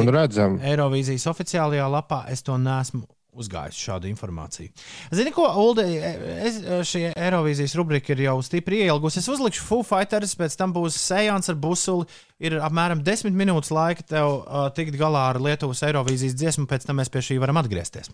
un 0.00 0.08
redzama. 0.10 0.58
Eirovīzijas 0.64 1.26
oficiālajā 1.30 1.86
lapā 1.92 2.24
es 2.32 2.42
to 2.42 2.56
nesmu 2.58 3.04
uzgājis 3.38 3.78
šādu 3.86 4.08
informāciju. 4.10 4.72
Zini, 5.14 5.32
ko, 5.34 5.46
es, 5.82 6.60
šī 6.90 7.06
Eirovīzijas 7.12 7.76
rubrika 7.78 8.14
ir 8.14 8.24
jau 8.26 8.36
stipri 8.46 8.84
ielgusi. 8.86 9.20
Es 9.22 9.30
uzlikšu 9.32 9.64
Foo 9.66 9.86
Fighters, 9.86 10.36
pēc 10.38 10.56
tam 10.60 10.74
būs 10.76 10.98
sejans 11.00 11.50
ar 11.52 11.58
busuli. 11.60 12.08
Ir 12.44 12.58
apmēram 12.62 13.02
10 13.06 13.34
minūtes 13.36 13.72
laika 13.74 14.06
tev 14.06 14.40
uh, 14.42 14.68
tikt 14.74 14.98
galā 15.00 15.28
ar 15.32 15.40
Lietuvas 15.42 15.82
Eirovīzijas 15.86 16.36
dziesmu, 16.38 16.68
pēc 16.70 16.86
tam 16.88 17.00
mēs 17.00 17.12
pie 17.12 17.22
šī 17.24 17.40
varam 17.42 17.60
atgriezties. 17.62 18.10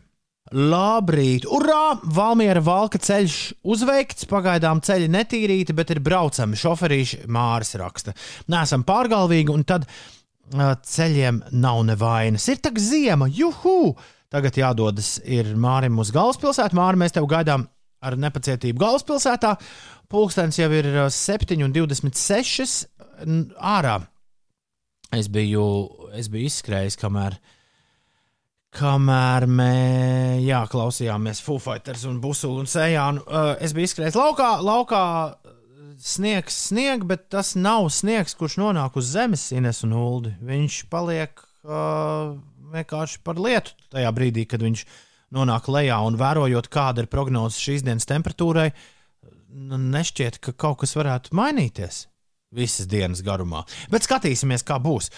Labrīt! 0.51 1.45
Urā! 1.47 2.01
Valmiera 2.03 2.63
valka 2.65 2.99
ceļš 2.99 3.35
uzveikts, 3.71 4.27
pagaidām 4.31 4.81
ceļi 4.83 5.11
netīrīti, 5.13 5.77
bet 5.79 5.93
ir 5.95 6.01
braucami. 6.03 6.59
Šoferīši 6.59 7.21
Māris 7.31 7.77
raksta. 7.79 8.17
Nesam 8.51 8.83
pārgalvīgi, 8.89 9.53
un 9.55 9.63
tad 9.69 9.87
uh, 9.87 10.73
ceļiem 10.75 11.45
nav 11.55 11.85
nevainas. 11.93 12.49
Ir 12.51 12.59
tā 12.65 12.75
ziema, 12.83 13.31
juhu! 13.31 13.95
Tagad 14.31 14.55
jādodas 14.61 15.17
ir 15.27 15.49
Mārim 15.59 15.97
uz 15.99 16.13
galvaspilsētu. 16.15 16.77
Māri, 16.79 17.01
mēs 17.03 17.17
tev 17.17 17.27
gaidām 17.31 17.65
ar 18.01 18.17
nepacietību 18.17 18.79
galvaspilsētā. 18.81 19.57
Pulkstenis 20.11 20.59
jau 20.61 20.69
ir 20.75 20.87
uh, 20.95 21.09
7,26 21.11 22.85
n- 23.27 23.49
ārā. 23.59 23.99
Es 25.15 25.27
biju, 25.31 25.65
es 26.15 26.29
biju 26.31 26.47
izskrējis, 26.47 26.95
kamēr, 27.01 27.35
kamēr 28.79 29.47
mēs 29.51 30.45
jā, 30.47 30.61
klausījāmies 30.71 31.43
Foo 31.43 31.59
Fighters 31.63 32.05
un 32.07 32.21
Busulu 32.23 32.63
un 32.63 32.71
Sejānu. 32.71 33.25
Uh, 33.27 33.57
es 33.59 33.75
biju 33.75 33.91
izskrējis 33.91 34.19
laukā, 34.19 34.53
laukā 34.63 35.03
sniegs, 36.01 36.57
snieg, 36.71 37.03
bet 37.11 37.27
tas 37.35 37.57
nav 37.59 37.91
sniegs, 37.93 38.37
kurš 38.39 38.61
nonāk 38.63 38.95
uz 38.97 39.11
zemes, 39.17 39.49
Ines 39.59 39.83
un 39.87 39.99
Uldi. 39.99 40.33
Viņš 40.47 40.79
paliek 40.95 41.43
uh, 41.67 42.39
vienkārši 42.71 43.21
par 43.27 43.41
lietu 43.41 43.75
tajā 43.93 44.11
brīdī, 44.15 44.47
kad 44.49 44.63
viņš 44.65 44.85
nonāk 45.35 45.69
lejā 45.71 45.99
un 46.07 46.19
vērojot, 46.19 46.71
kāda 46.73 47.05
ir 47.05 47.11
prognoze 47.11 47.61
šīs 47.61 47.85
dienas 47.87 48.09
temperatūrai, 48.11 48.71
nu, 49.51 49.79
nešķiet, 49.79 50.41
ka 50.43 50.55
kaut 50.55 50.81
kas 50.83 50.97
varētu 50.99 51.35
mainīties. 51.37 52.07
Visas 52.51 52.89
dienas 52.91 53.21
garumā. 53.23 53.61
Bet 53.93 54.03
skatīsimies, 54.03 54.65
kā 54.67 54.81
būs. 54.83 55.13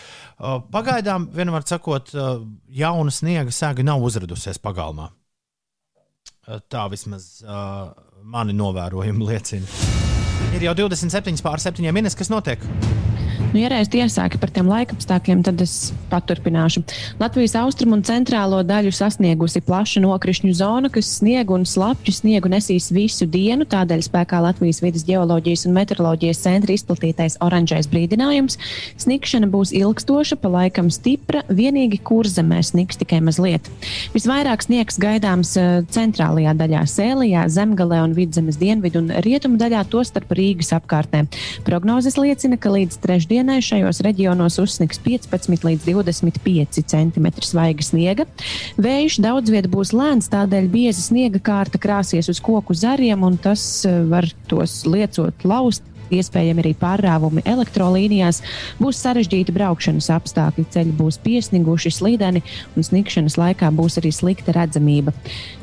Pagaidām, 0.72 1.30
vienmēr 1.32 1.64
sakot, 1.64 2.12
jauna 2.68 3.14
sniega 3.14 3.54
sēga 3.56 3.86
nav 3.88 4.04
uzradusies 4.04 4.60
pagalmā. 4.60 5.08
Tā 6.68 6.84
vismaz 6.92 7.38
mani 8.20 8.52
novērojumi 8.58 9.30
liecina. 9.30 9.64
Ir 10.52 10.68
jau 10.68 10.76
27 10.84 11.40
pār 11.40 11.64
7 11.64 11.88
minūtes, 11.88 12.18
kas 12.20 12.28
notiek. 12.28 12.60
Nu, 13.52 13.60
ja 13.60 13.68
reiz 13.68 13.90
iesāki 13.92 14.38
par 14.40 14.48
tiem 14.48 14.68
laikapstākļiem, 14.70 15.42
tad 15.44 15.60
es 15.60 15.92
paturpināšu. 16.08 16.80
Latvijas 17.20 17.52
austrumu 17.60 17.98
un 17.98 18.04
centrālo 18.06 18.62
daļu 18.64 18.92
sasniegusi 18.96 19.60
plaša 19.66 20.00
nokrišņu 20.00 20.52
zona, 20.56 20.88
kas 20.92 21.10
sniegu 21.18 21.58
un 21.58 21.66
slapju 21.68 22.14
sniegu 22.16 22.48
nesīs 22.48 22.88
visu 22.94 23.26
dienu. 23.28 23.66
Tādēļ 23.68 24.06
spēkā 24.06 24.40
Latvijas 24.40 24.80
vidas 24.80 25.04
geoloģijas 25.08 25.66
un 25.68 25.76
meteoroloģijas 25.76 26.40
centra 26.46 26.72
izplatītais 26.72 27.36
oranžais 27.44 27.90
brīdinājums. 27.92 28.56
Snikšana 29.04 29.50
būs 29.52 29.74
ilgstoša, 29.76 30.40
pa 30.40 30.52
laikam 30.56 30.88
stipra, 30.92 31.44
vienīgi 31.52 32.00
kurzemē 32.00 32.62
sniks 32.64 33.00
tikai 33.02 33.20
mazliet. 33.24 33.68
Visvairāk 34.16 34.64
sniegs 34.64 34.96
gaidāms 35.02 35.52
eh, 35.60 35.82
centrālajā 35.92 36.56
daļā, 36.56 36.86
Sēlijā, 36.88 37.44
Zemgalē 37.52 38.00
un 38.06 38.16
Vidzemes 38.16 38.56
dienvidu 38.60 39.04
un 39.04 39.12
rietumu 39.28 39.60
daļā, 39.60 39.84
tostarp 39.92 40.32
Rīgas 40.40 40.72
apkārtnē. 40.80 41.26
Prognozes 41.68 42.16
liecina, 42.16 42.56
ka 42.56 42.72
līdz 42.72 43.00
trešdienai 43.22 43.60
šajos 43.62 44.00
reģionos 44.02 44.56
uzsniks 44.58 44.98
15 44.98 45.62
līdz 45.62 45.84
25 45.86 46.80
cm 46.90 47.28
svaiga 47.46 47.84
sniega. 47.86 48.26
Vējš 48.82 49.20
daudz 49.22 49.52
vietā 49.52 49.70
būs 49.70 49.92
lēns, 49.94 50.26
tādēļ 50.32 50.66
bieza 50.72 51.04
sniega 51.04 51.38
kārta 51.38 51.78
krāsies 51.78 52.26
uz 52.32 52.40
koku 52.42 52.74
zariem, 52.74 53.22
un 53.22 53.38
tas 53.38 53.84
eh, 53.86 54.02
var 54.10 54.26
tos 54.50 54.82
liecot 54.90 55.46
laust. 55.46 55.86
Iespējami 56.12 56.60
arī 56.60 56.72
pārrāvumi 56.76 57.44
elektrolīnijās, 57.48 58.42
būs 58.82 59.00
sarežģīti 59.00 59.54
braukšanas 59.56 60.10
apstākļi, 60.12 60.66
ceļi 60.74 60.92
būs 60.98 61.18
piesniguši, 61.24 61.92
slīdeni, 61.96 62.42
un 62.76 62.86
sniegšanas 62.86 63.38
laikā 63.40 63.70
būs 63.72 63.96
arī 64.02 64.12
slikta 64.12 64.52
redzamība. 64.56 65.14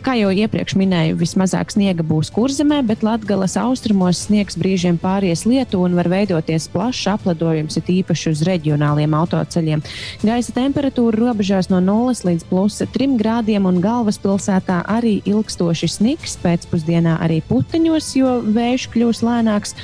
Kā 0.05 0.15
jau 0.17 0.31
iepriekš 0.33 0.73
minēju, 0.79 1.19
vismazāk 1.19 1.73
sniega 1.75 2.05
būs 2.07 2.31
kurzemē, 2.33 2.81
bet 2.87 3.05
Latvijas 3.05 3.57
austrumos 3.61 4.23
sniegs 4.25 4.57
brīžiem 4.57 4.97
pāries 5.01 5.45
lietu 5.45 5.83
un 5.83 5.97
var 5.99 6.09
veidoties 6.09 6.69
plašs 6.73 7.05
apledojums, 7.13 7.77
it 7.77 7.91
īpaši 7.93 8.33
uz 8.33 8.43
reģionāliem 8.47 9.13
autoceļiem. 9.19 9.83
Gaisa 10.25 10.55
temperatūra 10.55 11.19
robežās 11.19 11.69
no 11.69 11.81
0 11.83 12.25
līdz 12.25 12.47
plus 12.49 12.81
3 12.95 13.19
grādiem 13.19 13.69
un 13.69 13.81
galvaspilsētā 13.83 14.81
arī 14.89 15.19
ilgstoši 15.29 15.91
sniks, 15.99 16.39
pēcpusdienā 16.41 17.19
arī 17.21 17.41
puteņos, 17.45 18.13
jo 18.17 18.39
vējš 18.55 18.89
kļūs 18.95 19.25
lēnāks. 19.27 19.75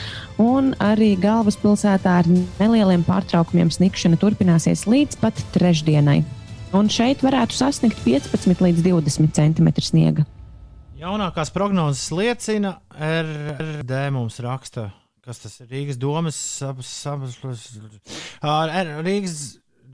Un 0.42 0.74
arī 0.84 1.14
galvaspilsētā 1.16 2.18
ar 2.20 2.28
nelieliem 2.28 3.06
pārtraukumiem 3.08 3.70
snikšana 3.72 4.18
turpināsies 4.20 4.84
līdz 4.84 5.22
pat 5.22 5.40
trešdienai. 5.56 6.26
Un 6.76 6.90
šeit 6.92 7.24
varētu 7.24 7.56
sasniegt 7.56 8.02
15 8.04 8.60
līdz 8.66 8.84
20 8.84 9.32
cm 9.32 9.70
sniega. 9.80 10.26
Jaunākās 11.00 11.54
prognozes 11.56 12.10
liecina, 12.12 12.76
RD 12.92 14.04
mums 14.16 14.42
raksta, 14.44 14.90
kas 15.24 15.40
tas 15.44 15.56
ir 15.64 15.72
Rīgas 15.72 16.00
domas. 16.02 16.40
Rīgas 19.08 19.40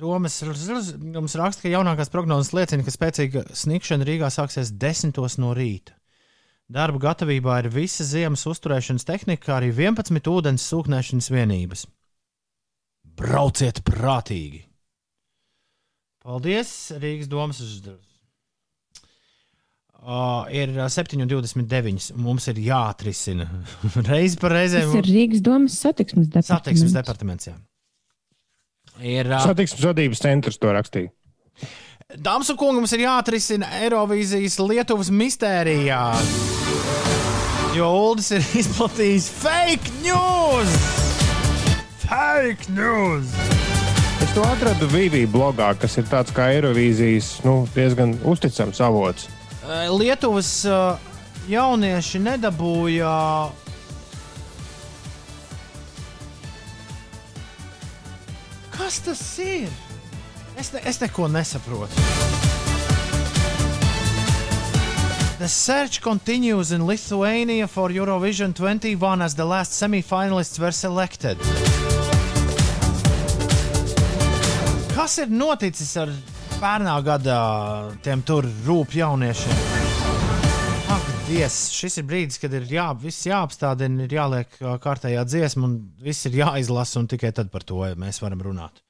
domas 0.02 0.42
mums 0.42 1.38
raksta, 1.38 1.68
ka 1.68 1.76
jaunākās 1.76 2.10
prognozes 2.10 2.54
liecina, 2.58 2.86
ka 2.88 2.98
spēcīga 2.98 3.46
snikšana 3.62 4.10
Rīgā 4.10 4.34
sāksies 4.34 4.74
10 4.74 5.22
no 5.44 5.54
rīta. 5.58 6.01
Darba 6.72 7.02
gatavībā 7.04 7.58
ir 7.64 7.68
visa 7.74 8.06
ziemas 8.08 8.46
uzturēšanas 8.48 9.04
tehnika, 9.08 9.44
kā 9.50 9.58
arī 9.58 9.72
11 9.76 10.30
ūdens 10.32 10.68
sūknēšanas 10.72 11.28
vienības. 11.34 11.86
Brauciet 13.20 13.82
prātīgi! 13.88 14.64
Paldies, 16.22 16.72
Rīgas 17.02 17.28
domas 17.32 17.60
uzdevums. 17.66 18.08
Uh, 20.02 20.48
ir 20.50 20.72
ā, 20.82 20.88
7,29. 20.90 22.12
Mums 22.18 22.48
ir 22.50 22.62
jāatrisina 22.64 23.46
reizi 24.10 24.40
par 24.42 24.54
Tas 24.56 24.62
reizēm. 24.62 24.96
ir 24.98 25.10
Rīgas 25.10 25.44
domas 25.46 25.76
satiksmes 25.82 26.30
departaments. 26.30 26.54
Satiksmes 26.56 26.96
departaments. 26.96 27.50
Jā. 27.52 27.58
Ir, 29.02 29.30
ā, 29.30 29.42
Satiksmes 29.46 29.84
vadības 29.92 30.24
centrs 30.24 30.58
to 30.62 30.72
rakstīja. 30.74 31.12
Dāmas 32.20 32.50
un 32.52 32.58
kungi, 32.60 32.82
mums 32.82 32.92
ir 32.92 33.06
jāatrisina 33.06 33.70
Eirovīzijas 33.86 34.58
Lietuvas 34.60 35.08
mistērijā. 35.16 36.00
Jo 37.72 37.88
Uldis 38.10 38.34
ir 38.36 38.48
izplatījis 38.62 39.30
fake 39.40 39.94
news! 40.04 40.74
Fake 42.04 42.68
news! 42.76 43.32
Es 44.22 44.34
to 44.36 44.44
atradu 44.44 44.90
Vīvī 44.92 45.24
blogā, 45.32 45.70
kas 45.80 45.96
ir 46.02 46.10
tāds 46.12 46.36
kā 46.36 46.50
Eirovīzijas 46.58 47.30
nu, 47.48 47.62
diezgan 47.78 48.18
uzticams 48.28 48.82
avots. 48.84 49.30
Eh, 49.64 49.88
Lietuvas 49.96 50.50
eh, 50.68 51.14
jaunieši 51.54 52.20
nedabūja. 52.26 53.14
Kas 58.76 59.00
tas 59.08 59.24
ir? 59.40 59.72
Es, 60.62 60.68
ne, 60.74 60.80
es 60.86 61.00
neko 61.02 61.26
nesaprotu. 61.28 61.96
The 65.40 65.48
search 65.48 66.02
continues 66.02 66.72
in 66.72 66.86
Lithuania 66.86 67.68
for 67.68 67.90
Eurovision 67.90 68.54
21 68.54 69.24
as 69.24 69.34
the 69.34 69.46
last 69.46 69.74
semi-finalists 69.74 70.60
were 70.60 70.72
selected. 70.72 71.38
Kas 74.94 75.18
ir 75.18 75.34
noticis 75.34 75.96
ar 75.98 76.14
pērnā 76.60 77.00
gada 77.10 77.40
tiem 78.06 78.22
tur 78.22 78.46
rūp 78.68 78.94
jauniešiem? 79.02 79.66
Ak, 80.94 81.10
Dievs, 81.26 81.58
šis 81.74 82.04
ir 82.04 82.06
brīdis, 82.06 82.38
kad 82.38 82.54
ir 82.54 82.70
jā, 82.70 82.86
viss 83.02 83.26
jāapstādina, 83.26 84.06
ir 84.06 84.14
jāliek 84.20 84.62
kārtējā 84.86 85.26
dziesma, 85.26 85.66
un 85.66 85.76
viss 86.06 86.30
ir 86.30 86.38
jāizlasa, 86.44 87.02
un 87.02 87.10
tikai 87.10 87.34
tad 87.34 87.50
par 87.50 87.66
to 87.66 87.82
mēs 87.98 88.22
varam 88.22 88.46
runāt. 88.52 88.86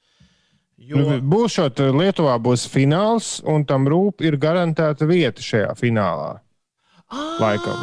Jo, 0.82 0.98
Nu, 0.98 1.18
Būs 1.22 1.60
šot 1.60 1.80
Lietuvā 1.94 2.38
būs 2.42 2.66
fināls, 2.72 3.36
un 3.46 3.66
tam 3.70 3.86
rūp 3.92 4.24
ir 4.26 4.38
garantēta 4.42 5.06
vieta 5.06 5.44
šajā 5.44 5.76
finālā. 5.78 6.40
Laikam. 7.42 7.78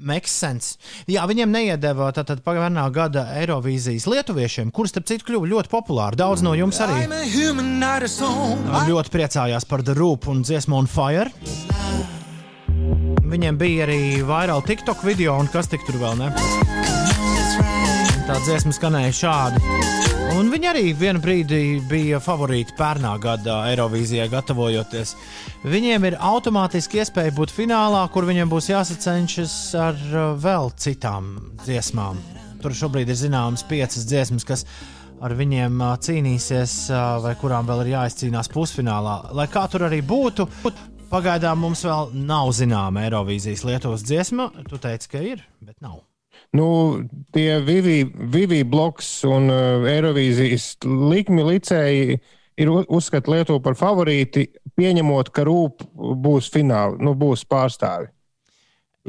Makes 0.00 0.32
sense. 0.32 0.76
Jā, 1.10 1.24
viņiem 1.28 1.50
neiedeva 1.52 2.10
tātad 2.14 2.42
pagājušā 2.44 2.84
gada 2.94 3.24
Eirovīzijas 3.40 4.06
lietuviešiem, 4.10 4.70
kurus, 4.74 4.92
starp 4.94 5.08
citu, 5.08 5.26
kļuva 5.28 5.48
ļoti 5.50 5.72
populāri. 5.72 6.18
Daudz 6.20 6.44
no 6.44 6.52
jums 6.56 6.80
arī 6.84 7.06
ļoti 8.90 9.14
priecājās 9.16 9.66
par 9.68 9.84
The 9.86 9.96
Roop 9.98 10.28
un 10.30 10.44
dziesmu 10.46 10.76
on 10.82 10.90
Fire. 10.90 11.32
Viņiem 13.30 13.60
bija 13.60 13.86
arī 13.86 14.00
vairāk 14.26 14.66
TikTok 14.68 15.04
video, 15.06 15.38
un 15.40 15.48
kas 15.52 15.70
tik 15.70 15.86
tur 15.88 16.00
vēl 16.02 16.18
ne? 16.20 16.32
Tā 18.30 18.36
dziesma 18.46 18.70
skanēja 18.70 19.14
šādi. 19.18 19.60
Un 20.38 20.52
viņi 20.52 20.68
arī 20.70 20.82
vienu 20.94 21.18
brīdi 21.18 21.80
bija 21.90 22.20
favorīti 22.22 22.76
pērnā 22.78 23.16
gada 23.18 23.56
Eirovīzijai 23.72 24.28
gatavojoties. 24.30 25.16
Viņiem 25.66 26.04
ir 26.06 26.16
automātiski 26.22 27.00
iespēja 27.02 27.32
būt 27.34 27.50
finālā, 27.50 28.04
kur 28.14 28.28
viņiem 28.28 28.52
būs 28.52 28.68
jāsacenšas 28.70 29.54
ar 29.74 29.98
uh, 30.12 30.28
vēl 30.38 30.70
citām 30.78 31.32
dziesmām. 31.64 32.20
Tur 32.62 32.76
šobrīd 32.78 33.10
ir 33.10 33.18
zināmas 33.18 33.66
piecas 33.66 34.06
dziesmas, 34.06 34.46
kas 34.46 34.62
ar 35.18 35.34
viņiem 35.34 35.82
uh, 35.82 35.96
cīnīsies, 35.98 36.76
uh, 36.94 37.16
vai 37.24 37.34
kurām 37.40 37.66
vēl 37.66 37.82
ir 37.82 37.96
jāizcīnās 37.96 38.52
pusfinālā. 38.54 39.16
Lai 39.34 39.48
kā 39.50 39.64
tur 39.72 39.88
arī 39.88 39.98
būtu, 40.06 40.46
pagaidām 41.10 41.66
mums 41.66 41.82
vēl 41.88 42.14
nav 42.30 42.54
zināma 42.54 43.08
Eirovīzijas 43.08 43.66
Lietuvas 43.66 44.06
dziesma. 44.06 44.52
Tu 44.70 44.78
teici, 44.78 45.10
ka 45.10 45.24
ir, 45.32 45.42
bet 45.58 45.80
nav. 45.82 45.98
Nu, 46.56 46.66
tie 47.30 47.60
Vivi, 47.62 48.00
Vivi 48.10 48.64
bloks 48.66 49.20
un 49.28 49.46
uh, 49.52 49.84
Eirovīzijas 49.86 50.72
likmi 50.82 51.44
licēji 51.46 52.16
ir 52.60 52.70
uzskata 52.90 53.30
Lietuvu 53.30 53.62
par 53.62 53.76
favorīti, 53.78 54.48
pieņemot, 54.76 55.30
ka 55.32 55.44
rūp 55.46 55.84
būs 55.94 56.50
fināli, 56.52 56.98
nu, 57.06 57.14
būs 57.18 57.46
pārstāvi. 57.48 58.10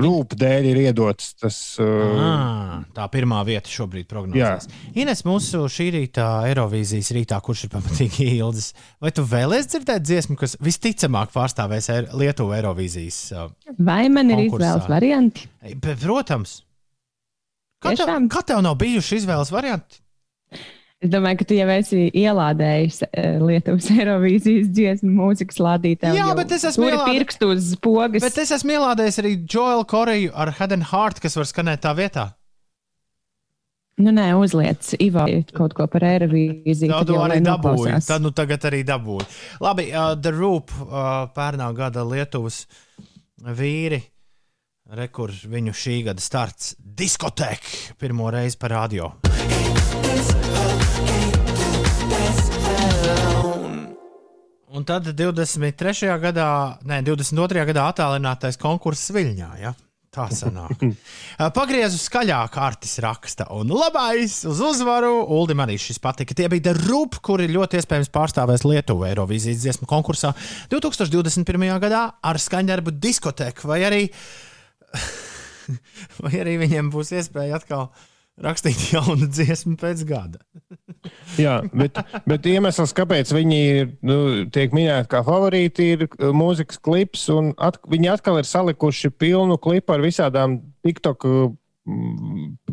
Rūp 0.02 0.38
dēļ 0.40 0.70
ir 0.70 0.78
iedots 0.86 1.34
tas. 1.42 1.58
Uh, 1.82 2.22
Ah, 2.22 2.78
tā 2.96 3.10
pirmā 3.12 3.42
vieta 3.44 3.68
šobrīd 3.68 4.08
prognozēs. 4.08 4.70
Ines, 4.96 5.26
mūsu 5.28 5.66
šī 5.68 5.90
rīta 5.98 6.30
Eirovīzijas 6.48 7.10
rītā, 7.18 7.42
kurš 7.44 7.66
ir 7.68 7.74
pamatīgi 7.74 8.30
ilgs, 8.38 8.70
vai 9.04 9.12
tu 9.12 9.26
vēlēsies 9.28 9.74
dzirdēt 9.74 10.06
dziesmu, 10.08 10.38
kas 10.40 10.56
visticamāk 10.64 11.34
pārstāvēs 11.36 11.90
Lietuvu 12.14 12.56
Eirovīzijas? 12.62 13.20
uh, 13.36 13.50
Vai 13.82 14.06
man 14.14 14.32
ir 14.32 14.46
Konkursā. 14.46 14.78
izvēles 14.78 14.92
varianti? 14.94 15.50
Protams. 16.06 16.62
Kā 17.82 17.96
tev, 17.96 18.06
Tiešām? 18.06 18.28
kā 18.30 18.44
tev 18.46 18.62
nav 18.62 18.76
bijuši 18.82 19.22
izvēles 19.24 19.50
varianti? 19.54 20.02
Es 21.02 21.10
domāju, 21.10 21.40
ka 21.40 21.46
tu 21.50 21.56
jau 21.58 21.66
esi 21.74 22.02
ielādējis 22.14 23.00
eh, 23.08 23.40
Lietuvas 23.42 23.88
Eirovīzijas 23.90 24.68
dziesmu 24.70 25.10
mūzikas 25.18 25.58
lādītāju. 25.66 26.14
Jā, 26.20 26.28
bet 26.38 26.52
es 26.54 26.68
esmu 26.70 26.86
turi 26.86 26.94
ielādē- 27.00 27.16
pirkstu 27.16 27.50
uz 27.56 27.72
pogas. 27.82 28.22
Bet 28.22 28.38
es 28.44 28.52
esmu 28.54 28.76
ielādējis 28.76 29.18
arī 29.24 29.32
Joelu 29.50 29.88
Koreju 29.90 30.30
ar 30.36 30.52
Head 30.60 30.76
and 30.78 30.86
Heart, 30.92 31.24
kas 31.24 31.40
var 31.40 31.50
skanēt 31.50 31.82
tā 31.88 31.96
vietā. 31.98 32.28
Nu, 34.02 34.14
nē, 34.14 34.28
uzliec 34.38 34.94
Ivo 35.04 35.26
kaut 35.58 35.74
ko 35.78 35.86
par 35.90 36.06
Eirovīziju. 36.06 36.94
Tu 37.06 37.14
jau 37.18 37.26
arī 37.26 37.42
noklausās. 37.44 38.06
Tad 38.10 38.22
nu 38.22 38.32
tagad 38.34 38.62
arī 38.70 38.84
dabūji. 38.88 39.26
Labi, 39.62 39.90
uh, 39.94 40.14
The 40.22 40.32
Roop, 40.38 40.70
uh, 40.86 41.28
pērnā 41.36 41.68
gada 41.78 42.06
Lietuvas 42.06 42.64
vīri. 43.42 44.04
Re, 44.92 45.06
kur 45.08 45.32
viņu 45.32 45.72
šī 45.72 45.94
gada 46.04 46.20
starts 46.20 46.74
diskotēkā 46.84 47.94
pirmo 48.02 48.26
reizi 48.34 48.58
parādīja. 48.60 49.06
Un 54.72 54.84
tad 54.88 55.08
23. 55.16 56.10
gadā, 56.26 56.50
ne, 56.84 57.00
22. 57.08 57.64
gadā 57.72 57.88
attālinātais 57.94 58.60
konkurss 58.60 59.14
Viļņā. 59.16 59.50
Ja? 59.62 59.72
Tā 60.12 60.28
sanāk. 60.36 60.84
Pagriezu 61.62 61.96
skaļāk, 61.96 62.60
Artis 62.60 62.98
raksta, 63.00 63.48
un 63.56 63.72
labais 63.72 64.42
uz 64.44 64.60
uzvaru. 64.74 65.22
Uldim 65.40 65.64
arī 65.64 65.80
šis 65.80 66.04
patika. 66.04 66.36
Tie 66.36 66.52
bija 66.52 66.76
Rupi, 66.76 67.24
kuri 67.24 67.48
ļoti 67.56 67.80
iespējams 67.80 68.12
pārstāvēs 68.12 68.68
Lietuvu 68.68 69.08
Eirovīzijas 69.08 69.64
dziesmu 69.64 69.88
konkursā 69.88 70.36
2021. 70.76 71.68
gadā 71.80 72.10
ar 72.20 72.44
skaņdarbu 72.44 73.00
diskotēku, 73.00 73.72
vai 73.72 73.84
arī, 73.88 74.06
vai 76.24 76.34
arī 76.42 76.58
viņiem 76.62 76.92
būs 76.94 77.14
iespēja 77.18 77.60
atkal 77.60 77.90
rakstīt 78.42 78.92
jaunu 78.94 79.28
dziesmu 79.30 79.76
pēc 79.80 80.04
gada. 80.10 80.42
Jā, 81.42 81.60
bet, 81.74 81.98
bet 82.30 82.48
iemesls, 82.50 82.94
kāpēc 82.98 83.32
viņi 83.34 83.60
ir, 83.72 83.92
nu, 84.06 84.18
tiek 84.54 84.74
minēti 84.76 85.12
kā 85.12 85.22
favorīti, 85.26 85.88
ir 85.96 86.06
uh, 86.08 86.30
mūzikas 86.36 86.82
klips. 86.84 87.28
At, 87.62 87.82
viņi 87.92 88.12
atkal 88.14 88.42
ir 88.42 88.50
salikuši 88.50 89.14
pilnu 89.14 89.58
klipu 89.62 89.96
ar 89.96 90.04
visādām 90.06 90.60
TikTok 90.86 91.28
mm, 91.28 91.56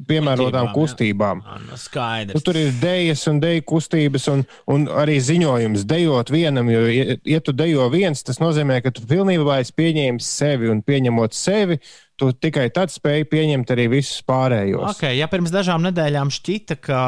piemērotām 0.08 0.72
Kustībām, 0.74 1.40
kustībām. 1.40 1.40
Nu, 1.44 1.70
Nu, 1.72 1.76
Skaidrs. 1.80 2.42
tur 2.44 2.56
ir 2.60 2.72
dejas 2.80 3.24
un 3.30 3.40
deju 3.40 3.62
kustības, 3.64 4.26
un, 4.32 4.42
un 4.68 4.84
arī 4.88 5.16
ziņojums, 5.24 5.86
dejot 5.88 6.30
vienam. 6.32 6.68
Jo, 6.70 6.82
ja, 6.92 7.16
ja 7.24 7.40
tu 7.40 7.54
dejo 7.56 7.88
viens, 7.92 8.22
tas 8.22 8.40
nozīmē, 8.42 8.82
ka 8.84 8.92
tu 8.92 9.06
pilnībā 9.08 9.60
esi 9.62 9.72
pieņēmis 9.78 10.28
sevi, 10.40 10.68
un 10.68 10.82
pieņemot 10.84 11.36
sevi, 11.36 11.78
tu 12.20 12.32
tikai 12.32 12.68
tad 12.74 12.92
spēj 12.92 13.24
pieņemt 13.32 13.72
arī 13.72 13.88
visus 13.96 14.20
pārējos. 14.28 14.98
Okay, 14.98 15.16
ja 15.16 15.28
pirms 15.32 15.54
dažām 15.54 15.86
nedēļām 15.88 16.32
šķita, 16.34 16.78
ka 16.82 17.00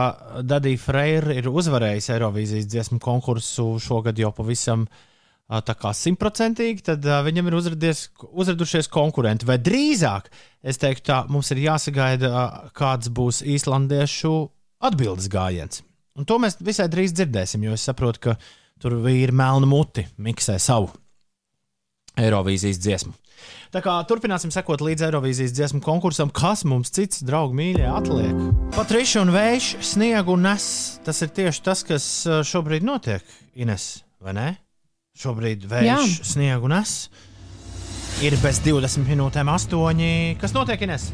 Dadija 0.47 0.81
Freire 0.81 1.37
ir 1.37 1.51
uzvarējis 1.53 2.13
Eirovīzijas 2.17 2.71
dziesmu 2.71 3.01
konkursu 3.03 3.75
šogad 3.83 4.19
jau 4.19 4.33
pavisam 4.33 4.87
ā, 4.89 5.10
tā 5.67 5.75
kā 5.79 5.91
simtprocentīgi, 5.97 6.85
tad 6.87 7.07
ā, 7.07 7.21
viņam 7.27 7.51
ir 7.51 7.59
uzradušies 7.59 8.91
konkurenti. 8.93 9.49
Vai 9.49 9.59
drīzāk, 9.59 10.31
es 10.63 10.79
teiktu, 10.79 11.09
tā 11.11 11.21
mums 11.33 11.51
ir 11.51 11.65
jāsagaida, 11.65 12.31
ā, 12.31 12.47
kāds 12.77 13.11
būs 13.11 13.43
īslandiešu 13.43 14.35
atbildes 14.87 15.29
gājiens. 15.33 15.83
Un 16.19 16.27
to 16.29 16.39
mēs 16.43 16.59
visai 16.63 16.87
drīz 16.93 17.15
dzirdēsim, 17.17 17.65
jo 17.67 17.75
es 17.75 17.87
saprotu, 17.87 18.23
ka 18.29 18.37
tur 18.81 19.01
ir 19.11 19.35
melna 19.35 19.69
muti, 19.69 20.07
miksē 20.23 20.59
savu 20.63 20.91
Eirovīzijas 22.21 22.81
dziesmu. 22.83 23.13
Tā 23.71 23.81
kā 23.85 23.95
turpināsim 24.09 24.51
sekot 24.53 24.83
līdz 24.85 25.07
Eirovīzijas 25.07 25.55
dziesmu 25.57 25.81
konkursam, 25.85 26.33
kas 26.35 26.65
mums 26.69 26.91
cits, 26.95 27.23
draugi, 27.27 27.57
mīļie, 27.57 27.87
atliek. 27.89 28.41
Patriša 28.75 29.23
un 29.25 29.31
vējš 29.35 29.71
sniegu 29.93 30.35
nes. 30.39 30.67
Tas 31.07 31.23
ir 31.25 31.31
tieši 31.37 31.63
tas, 31.65 31.85
kas 31.87 32.09
uh, 32.29 32.43
šobrīd 32.47 32.85
notiek, 32.87 33.25
Ines, 33.59 34.03
vai 34.21 34.35
ne? 34.37 34.49
Šobrīd 35.19 35.65
vējš 35.67 35.89
Jā. 35.89 36.27
sniegu 36.27 36.69
nes. 36.71 37.09
Ir 38.23 38.37
bez 38.43 38.61
20 38.63 39.09
minūtēm, 39.09 39.49
8. 39.51 40.37
Kas 40.41 40.55
notiek, 40.55 40.83
Ines? 40.87 41.09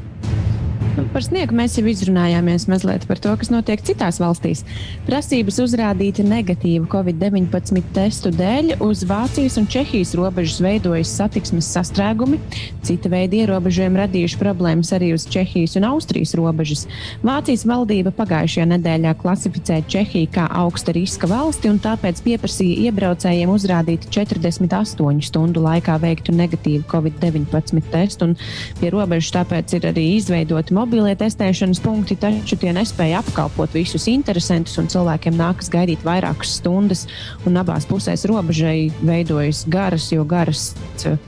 Par 0.96 1.20
sniegu 1.20 1.52
mēs 1.56 1.74
jau 1.76 1.84
izrunājāmies 1.90 2.64
mazliet 2.72 3.02
par 3.08 3.18
to, 3.20 3.32
kas 3.36 3.50
notiek 3.52 3.82
citās 3.84 4.16
valstīs. 4.22 4.62
Prasības 5.04 5.58
uzrādīt 5.60 6.22
negatīvu 6.24 6.88
Covid-19 6.88 7.82
testu 7.92 8.30
dēļ 8.32 8.78
uz 8.84 9.02
Vācijas 9.08 9.58
un 9.60 9.66
Čehijas 9.68 10.14
robežas 10.16 10.62
veidojas 10.64 11.12
satiksmes 11.18 11.68
sastrēgumi. 11.74 12.38
Cita 12.86 13.10
veida 13.12 13.36
ierobežojumi 13.42 14.00
radījuši 14.00 14.38
problēmas 14.40 14.94
arī 14.96 15.10
uz 15.12 15.26
Čehijas 15.28 15.76
un 15.76 15.84
Austrijas 15.90 16.32
robežas. 16.38 16.86
Vācijas 17.26 17.66
valdība 17.68 18.14
pagājušajā 18.16 18.66
nedēļā 18.72 19.12
klasificēja 19.20 19.84
Čehiju 19.92 20.32
kā 20.32 20.48
augsta 20.62 20.96
riska 20.96 21.28
valsti 21.28 21.72
un 21.74 21.82
tāpēc 21.84 22.24
pieprasīja 22.24 22.88
iebraucējiem 22.88 23.52
uzrādīt 23.52 24.08
48 24.16 25.20
stundu 25.28 25.66
laikā 25.66 25.98
veiktu 26.00 26.32
negatīvu 26.40 26.88
Covid-19 26.88 27.84
testu. 27.92 28.32
Pie 28.80 28.94
robežas 28.96 29.34
tāpēc 29.36 29.76
ir 29.76 29.90
arī 29.92 30.08
izveidoti 30.16 30.76
mobilie 30.86 31.16
testēšanas 31.18 31.80
punkti, 31.82 32.14
taču 32.20 32.54
tie 32.62 32.70
nespēja 32.74 33.18
apkalpot 33.18 33.72
visus 33.74 34.04
interesantus, 34.10 34.76
un 34.78 34.86
cilvēkiem 34.92 35.34
nākas 35.34 35.70
gaidīt 35.72 36.04
vairākas 36.06 36.52
stundas. 36.60 37.06
Un 37.48 37.58
abās 37.58 37.88
pusēs 37.90 38.22
robežai 38.30 38.92
veidojas 39.02 39.64
garas, 39.70 40.06
jo 40.14 40.22
garas 40.28 40.68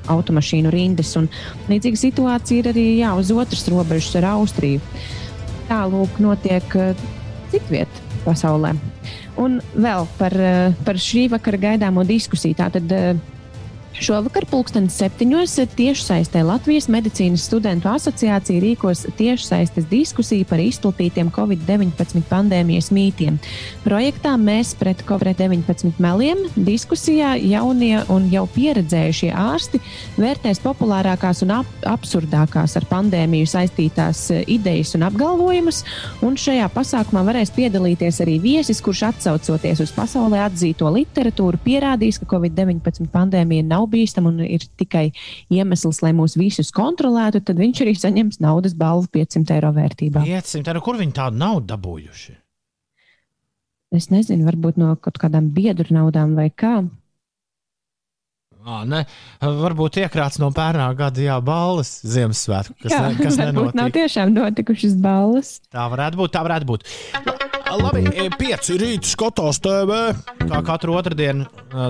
automašīnu 0.06 0.70
rindas. 0.70 1.10
Un 1.18 1.26
līdzīga 1.70 2.02
situācija 2.04 2.62
ir 2.62 2.70
arī 2.70 2.86
jā, 3.00 3.10
uz 3.18 3.32
otras 3.34 3.66
robežas 3.72 4.14
ar 4.20 4.28
Austriju. 4.36 4.84
Tālūk 5.68 6.20
notiek 6.22 6.78
citviet 7.50 8.02
pasaulē. 8.22 8.76
Un 9.42 9.58
vēl 9.74 10.06
par, 10.20 10.38
par 10.86 11.02
šī 11.02 11.26
vakara 11.34 11.58
gaidāmo 11.66 12.06
diskusiju. 12.06 12.60
Tātad, 12.62 12.94
Šovakar, 13.98 14.44
pulkstenis 14.46 14.94
septiņos, 14.94 15.56
tiešsaistē 15.74 16.44
Latvijas 16.46 16.86
medicīnas 16.86 17.42
studentu 17.48 17.88
asociācija 17.90 18.60
rīkos 18.62 19.00
tiešsaistes 19.18 19.88
diskusiju 19.90 20.46
par 20.46 20.60
izplatītiem 20.62 21.32
Covid-19 21.34 22.22
pandēmijas 22.30 22.92
mītiem. 22.94 23.40
Projektā 23.82 24.36
Mēs 24.38 24.70
pret 24.78 25.02
Covid-19 25.08 25.98
meliem 25.98 26.44
diskusijā 26.54 27.32
jaunie 27.42 27.96
un 28.14 28.28
jau 28.30 28.44
pieredzējušie 28.54 29.32
ārsti 29.34 29.80
vērtēs 30.14 30.62
populārākās 30.62 31.42
un 31.42 31.56
ap 31.56 31.88
absurdākās 31.90 32.78
ar 32.78 32.86
pandēmiju 32.86 33.50
saistītās 33.50 34.22
idejas 34.46 34.94
un 34.94 35.08
apgalvojumus, 35.08 35.82
un 36.22 36.38
šajā 36.38 36.70
pasākumā 36.76 37.24
varēs 37.32 37.50
piedalīties 37.58 38.22
arī 38.22 38.38
viesis, 38.46 38.78
kurš 38.84 39.08
atsaucoties 39.10 39.82
uz 39.82 39.96
pasaulē 39.98 40.46
atzīto 40.46 40.94
literatūru, 41.00 41.58
pierādīs, 41.66 42.22
ka 42.22 42.30
Covid-19 42.36 43.10
pandēmija 43.10 43.66
nav 43.66 43.87
nav 43.88 43.92
bīstama 43.92 44.30
un 44.32 44.44
ir 44.44 44.66
tikai 44.78 45.10
iemesls, 45.50 46.02
lai 46.02 46.12
mūs 46.12 46.36
visus 46.38 46.70
kontrolētu, 46.74 47.42
tad 47.44 47.58
viņš 47.58 47.82
arī 47.84 47.94
saņems 47.96 48.40
naudas 48.40 48.76
balvu 48.76 49.08
500 49.12 49.56
eiro 49.56 49.72
vērtībā. 49.72 50.24
500 50.24 50.68
eiro, 50.68 50.82
kur 50.84 50.98
viņi 50.98 51.16
tādu 51.16 51.38
naudu 51.38 51.66
dabūjuši? 51.72 52.36
Es 53.96 54.10
nezinu, 54.12 54.44
varbūt 54.44 54.76
no 54.76 54.94
kaut 55.00 55.18
kādām 55.18 55.48
biedru 55.54 55.94
naudām 55.96 56.36
vai 56.36 56.50
kā. 56.50 56.82
À, 58.68 58.82
ne, 58.84 59.06
varbūt 59.40 59.96
iekrāts 60.02 60.36
no 60.42 60.50
pērnā 60.52 60.90
gada 60.98 61.22
jā, 61.24 61.38
balvas 61.40 62.02
Ziemassvētku, 62.04 62.74
kas, 62.82 62.92
jā, 62.92 63.00
ne, 63.06 63.16
kas 63.16 63.38
nenotika. 63.40 63.78
Nav 63.80 63.94
tiešām 63.94 64.34
notikušas 64.34 64.98
balvas. 65.00 65.54
Tā 65.72 65.86
varētu 65.88 66.20
būt, 66.20 66.34
tā 66.34 66.44
varētu 66.44 66.68
būt. 66.68 66.84
Labi, 67.68 68.06
pieci 68.38 68.78
rīta 68.80 69.08
skatās 69.08 69.58
TV. 69.60 69.96
Kā 70.48 70.60
katru 70.64 70.94
otrdienu, 70.96 71.44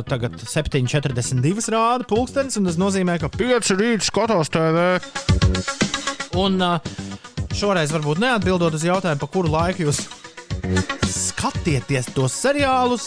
tagad 0.08 0.34
7,42 0.42 1.70
rāda 1.70 2.06
pulkstenis, 2.08 2.58
un 2.58 2.66
tas 2.66 2.78
nozīmē, 2.80 3.18
ka 3.22 3.30
pieci 3.30 3.76
rīta 3.78 4.08
skatās 4.08 4.50
TV. 4.50 4.88
Un 6.38 6.58
šoreiz 7.54 7.94
varbūt 7.94 8.22
neatbildot 8.22 8.74
uz 8.74 8.86
jautājumu, 8.88 9.22
pa 9.22 9.30
kuru 9.30 9.52
laiku 9.54 9.86
jūs 9.86 10.02
skatieties 11.06 12.10
tos 12.16 12.34
seriālus. 12.42 13.06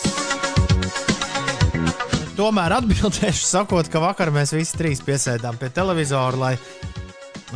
Tomēr 2.39 2.78
atbildēšu, 2.80 3.45
sakot, 3.45 3.91
ka 3.91 4.01
vakar 4.01 4.32
mēs 4.34 4.55
visi 4.55 4.80
trīs 4.80 5.03
piesēdām 5.05 5.59
pie 5.59 5.69
televizora, 5.76 6.39
lai, 6.39 6.55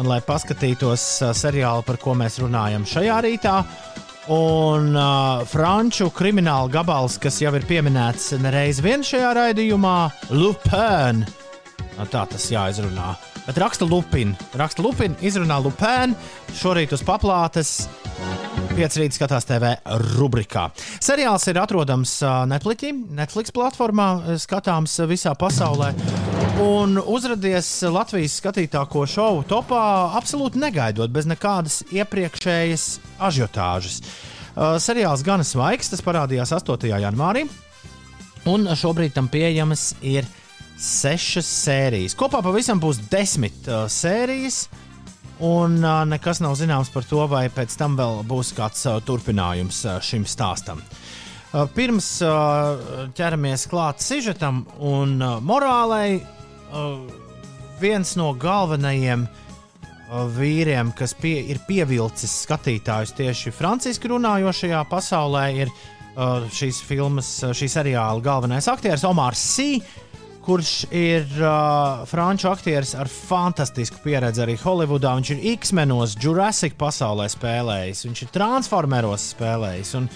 lai 0.03 0.20
paskatītos 0.28 1.07
seriālu, 1.39 1.88
par 1.88 2.03
ko 2.03 2.13
mēs 2.20 2.41
runājam 2.43 2.84
šajā 2.89 3.20
rītā. 3.26 3.59
Un 4.34 4.96
uh, 4.98 5.44
franču 5.46 6.08
krimināla 6.10 6.72
gabals, 6.74 7.20
kas 7.22 7.38
jau 7.44 7.52
ir 7.54 7.66
pieminēts 7.70 8.32
nereiz 8.42 8.80
vien 8.82 9.06
šajā 9.06 9.36
raidījumā, 9.38 9.98
Lupēn. 10.34 11.22
Tā 12.10 12.26
tas 12.32 12.50
jāizrunā. 12.50 13.14
Bet 13.46 13.62
raksta 13.62 13.86
Lupin. 13.86 14.34
Raksta 14.58 14.82
Lupin, 14.82 15.14
izrunā 15.22 15.62
Lupēn. 15.62 16.18
Šorīt 16.58 16.98
uz 16.98 17.06
paplātes. 17.06 17.78
Pieci 18.76 19.00
rīta 19.00 19.16
skatās 19.16 19.46
TV 19.48 19.70
rubrikā. 20.18 20.66
Seriāls 21.00 21.46
ir 21.48 21.56
atrodams 21.62 22.18
Netflix, 22.52 22.90
Netflix 23.16 23.54
platformā, 23.56 24.36
skatāms 24.42 24.98
visā 25.08 25.32
pasaulē. 25.40 25.94
Un 26.60 27.00
uzrādījis 27.00 27.70
Latvijas 27.88 28.36
skatītāko 28.42 29.06
šovu 29.08 29.46
topā 29.48 29.80
absolūti 30.20 30.60
negaidot, 30.60 31.08
bez 31.08 31.24
nekādas 31.32 31.86
iepriekšējas 31.96 32.86
ažiotāžas. 33.24 34.02
Uh, 34.56 34.76
seriāls 34.84 35.24
gan 35.24 35.44
svaigs, 35.48 35.94
tas 35.94 36.04
parādījās 36.04 36.52
8. 36.60 36.92
janvārī, 37.00 37.46
un 38.52 38.68
šobrīd 38.76 39.16
tam 39.16 39.32
pieejamas 39.32 39.94
ir 40.04 40.28
sešas 40.76 41.48
sērijas. 41.64 42.16
Kopā 42.20 42.44
pavisam 42.44 42.84
būs 42.84 43.06
desmit 43.08 43.72
uh, 43.72 43.86
sērijas. 43.88 44.66
Un 45.44 45.82
uh, 45.84 46.06
nekas 46.08 46.40
nav 46.40 46.56
zināms 46.56 46.92
par 46.94 47.04
to, 47.04 47.20
vai 47.28 47.50
pēc 47.52 47.74
tam 47.76 47.98
vēl 48.00 48.22
būs 48.28 48.54
kāds 48.56 48.86
uh, 48.88 49.02
turpinājums 49.04 49.82
uh, 49.84 49.98
šim 50.00 50.24
stāstam. 50.24 50.80
Uh, 51.52 51.66
pirms 51.76 52.08
uh, 52.24 53.10
ķeramies 53.16 53.68
klāt 53.72 54.04
sižetam 54.04 54.64
un 54.80 55.18
uh, 55.20 55.42
morālei, 55.44 56.22
uh, 56.22 57.02
viens 57.82 58.16
no 58.16 58.30
galvenajiem 58.40 59.26
uh, 59.28 60.24
vīriem, 60.38 60.94
kas 60.96 61.16
pie, 61.20 61.38
ir 61.52 61.60
pievilcis 61.68 62.40
skatītājus 62.46 63.12
tieši 63.20 63.54
franciski 63.56 64.14
runājošajā 64.14 64.86
pasaulē, 64.88 65.46
ir 65.66 65.72
uh, 65.72 66.48
šīs 66.48 66.80
filmas, 66.88 67.34
šī 67.52 67.70
seriāla 67.76 68.24
galvenais 68.24 68.72
aktieris 68.72 69.04
Omars 69.08 69.44
Sī. 69.56 69.82
Kurš 70.46 70.72
ir 70.93 71.26
uh, 71.41 72.04
franču 72.06 72.52
aktieris 72.52 72.93
ar 72.93 73.10
fantastisku 73.10 73.98
pieredzi 74.04 74.43
arī 74.43 74.54
Holivudā. 74.62 75.16
Viņš 75.18 75.32
ir 75.34 75.46
X-menos, 75.56 76.14
Jurassic 76.22 76.76
pasaulē 76.78 77.26
spēlējis, 77.34 78.04
viņš 78.06 78.22
ir 78.22 78.34
Transformeros 78.36 79.32
spēlējis. 79.34 79.96
Un, 79.98 80.10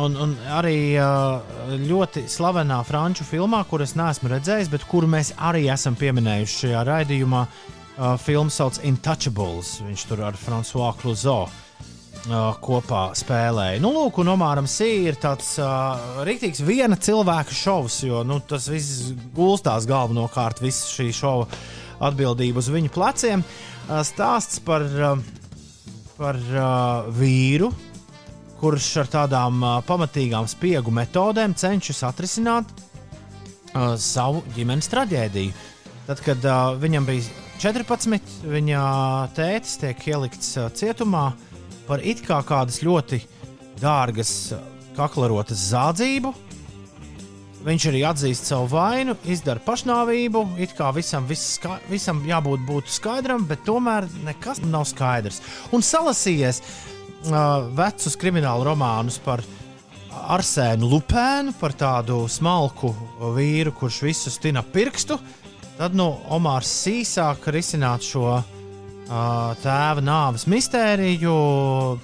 un, 0.00 0.16
un 0.24 0.32
arī 0.56 0.78
uh, 0.96 1.76
ļoti 1.84 2.24
slavenā 2.32 2.80
franču 2.88 3.26
filmā, 3.28 3.60
kuras 3.68 3.92
neesmu 4.00 4.32
redzējis, 4.32 4.72
bet 4.72 4.88
kuru 4.88 5.12
mēs 5.12 5.34
arī 5.36 5.66
esam 5.74 5.98
pieminējuši 6.00 6.58
šajā 6.62 6.86
raidījumā, 6.88 7.44
uh, 7.44 8.14
filmu 8.24 8.54
sauc 8.54 8.80
Intouchables. 8.80 9.76
Viņš 9.84 10.08
tur 10.08 10.24
ar 10.30 10.40
Frančisu 10.40 10.88
Kluzo 11.02 11.42
uh, 11.44 11.63
kopā 12.24 13.10
spēlēja. 13.16 13.80
Nu, 13.82 13.90
lūk, 13.92 14.18
un 14.22 14.32
Omāram 14.32 14.68
Sī 14.70 15.06
ir 15.08 15.18
tāds 15.20 15.54
uh, 15.60 16.22
rīktīgs 16.24 16.62
viena 16.64 16.96
cilvēka 16.96 17.52
šovs, 17.54 18.02
jo 18.06 18.22
nu, 18.24 18.40
tas 18.40 18.68
viss 18.70 19.12
gulstās 19.36 19.86
galvenokārt 19.88 20.62
visu 20.64 20.88
šī 20.88 21.10
šova 21.12 21.48
atbildību 22.04 22.62
uz 22.62 22.70
viņu 22.72 22.92
pleciem. 22.94 23.44
Uh, 23.44 24.00
stāsts 24.06 24.62
par, 24.64 24.84
uh, 24.84 25.20
par 26.16 26.40
uh, 26.40 27.12
vīru, 27.12 27.70
kurš 28.62 28.90
ar 29.04 29.12
tādām 29.18 29.60
uh, 29.60 29.78
pamatīgām 29.84 30.48
spiegu 30.48 30.94
metodēm 30.94 31.56
cenšas 31.60 32.04
atrisināt 32.08 32.70
uh, 32.72 33.94
savu 34.00 34.44
ģimenes 34.56 34.88
traģēdiju. 34.92 35.56
Tad, 36.04 36.20
kad 36.24 36.44
uh, 36.48 36.76
viņam 36.80 37.08
bija 37.08 37.42
14. 37.60 38.38
Viņa 38.48 38.84
tētis 39.36 39.76
tiek 39.80 40.08
ielikts 40.08 40.56
cietumā 40.76 41.30
par 41.88 42.02
it 42.04 42.22
kā 42.24 42.40
kādas 42.46 42.80
ļoti 42.84 43.20
dārgas 43.80 44.54
kaklarotas 44.96 45.68
zādzību. 45.72 46.32
Viņš 47.64 47.84
arī 47.88 48.02
atzīst 48.04 48.50
savu 48.50 48.68
vainu, 48.74 49.14
izdara 49.24 49.62
pašnāvību. 49.64 50.42
It 50.60 50.74
kā 50.76 50.90
visam, 50.92 51.24
ska, 51.32 51.78
visam 51.88 52.20
jābūt 52.28 52.90
skaidram, 52.92 53.46
bet 53.48 53.64
tomēr 53.64 54.04
nekas 54.26 54.60
nav 54.68 54.84
skaidrs. 54.90 55.40
Un 55.72 55.80
salasījies 55.80 56.60
uh, 56.60 57.70
vecus 57.72 58.18
kriminālu 58.20 58.68
romānus 58.68 59.16
par 59.24 59.40
Arsēnu 60.34 60.90
Lupēnu, 60.92 61.54
par 61.60 61.72
tādu 61.72 62.20
smalku 62.28 62.92
vīru, 63.34 63.72
kurš 63.72 64.02
visu 64.10 64.32
stina 64.32 64.62
pirkstu. 64.62 65.16
Tad 65.78 65.96
nu, 65.96 66.10
Omārs 66.36 66.68
sīsāk 66.84 67.48
risināt 67.56 68.04
šo 68.04 68.28
uh, 68.28 68.44
tēva 69.08 70.04
nāves 70.04 70.46
mistēriju 70.50 71.34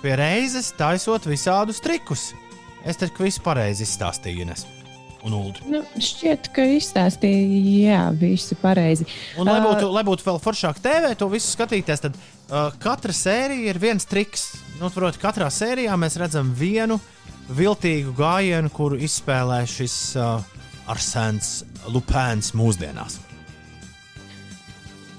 pie 0.02 0.16
reizes, 0.20 0.72
taisot 0.76 1.28
visādus 1.30 1.80
trikus. 1.84 2.30
Es 2.84 3.00
teiktu, 3.00 3.16
ka 3.16 3.26
viss 3.26 3.42
pareizi 3.44 3.84
izstāstīju. 3.86 4.44
Ines. 4.44 4.66
Un 5.26 5.34
Ulu. 5.36 5.52
Nu, 5.68 5.82
šķiet, 6.00 6.48
ka 6.56 6.64
izstāstīja, 6.78 7.60
jā, 7.90 8.02
visu 8.16 8.56
pareizi. 8.60 9.04
Un, 9.36 9.48
lai 9.50 9.60
būtu, 9.60 9.84
uh, 9.84 9.94
lai 9.98 10.04
būtu 10.08 10.24
vēl 10.24 10.40
foršāk 10.40 10.80
TV, 10.80 11.12
to 11.20 11.28
visu 11.32 11.52
skatīties, 11.52 12.04
tad 12.06 12.16
uh, 12.16 12.70
katra 12.80 13.12
sērija 13.12 13.74
ir 13.74 13.80
viens 13.82 14.08
triks. 14.08 14.54
Nu, 14.80 14.88
proti, 14.94 15.20
katrā 15.20 15.50
sērijā 15.52 15.96
mēs 16.00 16.16
redzam 16.20 16.54
vienu 16.56 16.96
viltīgu 17.52 18.14
gājienu, 18.16 18.72
kuru 18.72 19.00
izspēlē 19.04 19.60
šis 19.68 19.98
uh, 20.16 20.38
Arsēns 20.88 21.58
Lupēns 21.92 22.54
mūsdienās. 22.56 23.20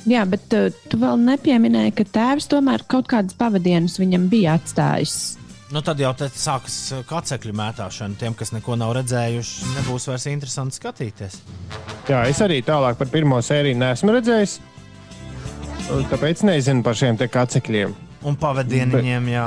Jā, 0.10 0.24
bet 0.26 0.54
uh, 0.58 0.72
tu 0.90 0.98
vēl 1.02 1.20
nepieminēji, 1.22 1.94
ka 2.00 2.08
tēvs 2.18 2.50
tomēr 2.50 2.86
kaut 2.90 3.10
kādas 3.12 3.38
pavadienas 3.38 4.00
viņam 4.02 4.26
bija 4.32 4.56
atstājis. 4.58 5.38
Nu, 5.72 5.84
tad 5.86 6.02
jau 6.02 6.12
sākas 6.18 6.78
uh, 6.96 7.04
kacekļu 7.08 7.54
mētāšana. 7.56 8.18
Tiem, 8.20 8.36
kas 8.38 8.52
neko 8.56 8.76
nav 8.82 8.96
redzējuši, 8.98 9.74
nebūs 9.78 10.10
vairs 10.10 10.28
interesanti 10.32 10.80
skatīties. 10.82 11.38
Jā, 12.10 12.26
es 12.28 12.42
arī 12.44 12.60
tālāk 12.66 12.98
par 13.00 13.12
pirmo 13.14 13.40
sēriju 13.46 13.80
neesmu 13.80 14.18
redzējis. 14.18 14.58
Tāpēc 16.12 16.46
nezinu 16.48 16.86
par 16.86 16.98
šiem 16.98 17.20
kacekļiem. 17.20 17.94
Un 18.22 18.36
pavadieniem, 18.38 19.32
jā. 19.34 19.46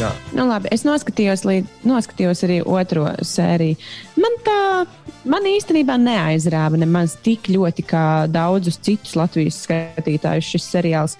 Jā. 0.00 0.10
Nu, 0.36 0.44
labi, 0.48 0.68
es 0.74 0.84
noskatījos, 0.84 1.44
līdz, 1.48 1.84
noskatījos 1.88 2.44
arī 2.46 2.58
otro 2.68 3.06
sēriju. 3.24 3.78
Man 4.20 4.36
tā, 4.44 4.60
man 5.28 5.48
īstenībā 5.48 5.96
neaizrāva 6.00 6.80
nemaz 6.80 7.16
tik 7.24 7.48
ļoti 7.52 7.84
kā 7.88 8.04
daudzus 8.32 8.80
citus 8.84 9.16
Latvijas 9.16 9.62
skatītājus 9.66 10.52
šis 10.54 10.68
seriāls. 10.74 11.16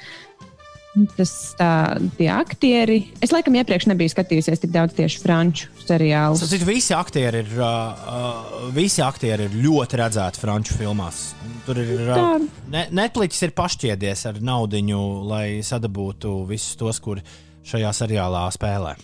Tas 0.90 1.32
tā, 1.54 1.72
tie 2.18 2.26
aktieri. 2.34 2.96
Es 3.22 3.30
laikam 3.30 3.54
iepriekš 3.60 3.86
nebiju 3.92 4.10
skatījusies 4.10 4.58
tik 4.58 4.72
daudz 4.74 4.96
tieši 4.96 5.20
franču 5.22 5.68
seriālu. 5.84 6.38
Citu, 6.40 6.66
visi, 6.66 6.90
aktieri 6.96 7.44
ir, 7.44 7.52
uh, 7.60 7.68
uh, 7.68 8.64
visi 8.74 9.04
aktieri 9.06 9.46
ir 9.46 9.54
ļoti 9.54 10.00
redzēti 10.00 10.42
franču 10.42 10.74
filmās. 10.80 11.28
Tur 11.68 11.78
ir 11.78 12.10
uh, 12.10 12.42
ne, 12.74 12.88
Netflix 12.96 13.38
ir 13.46 13.54
pašķiedies 13.54 14.26
ar 14.32 14.40
naudu, 14.42 14.82
lai 15.30 15.60
sadabūtu 15.66 16.40
visus 16.50 16.74
tos, 16.80 16.98
kuri 17.04 17.22
šajā 17.70 17.94
seriālā 17.94 18.48
spēlē. 18.56 18.96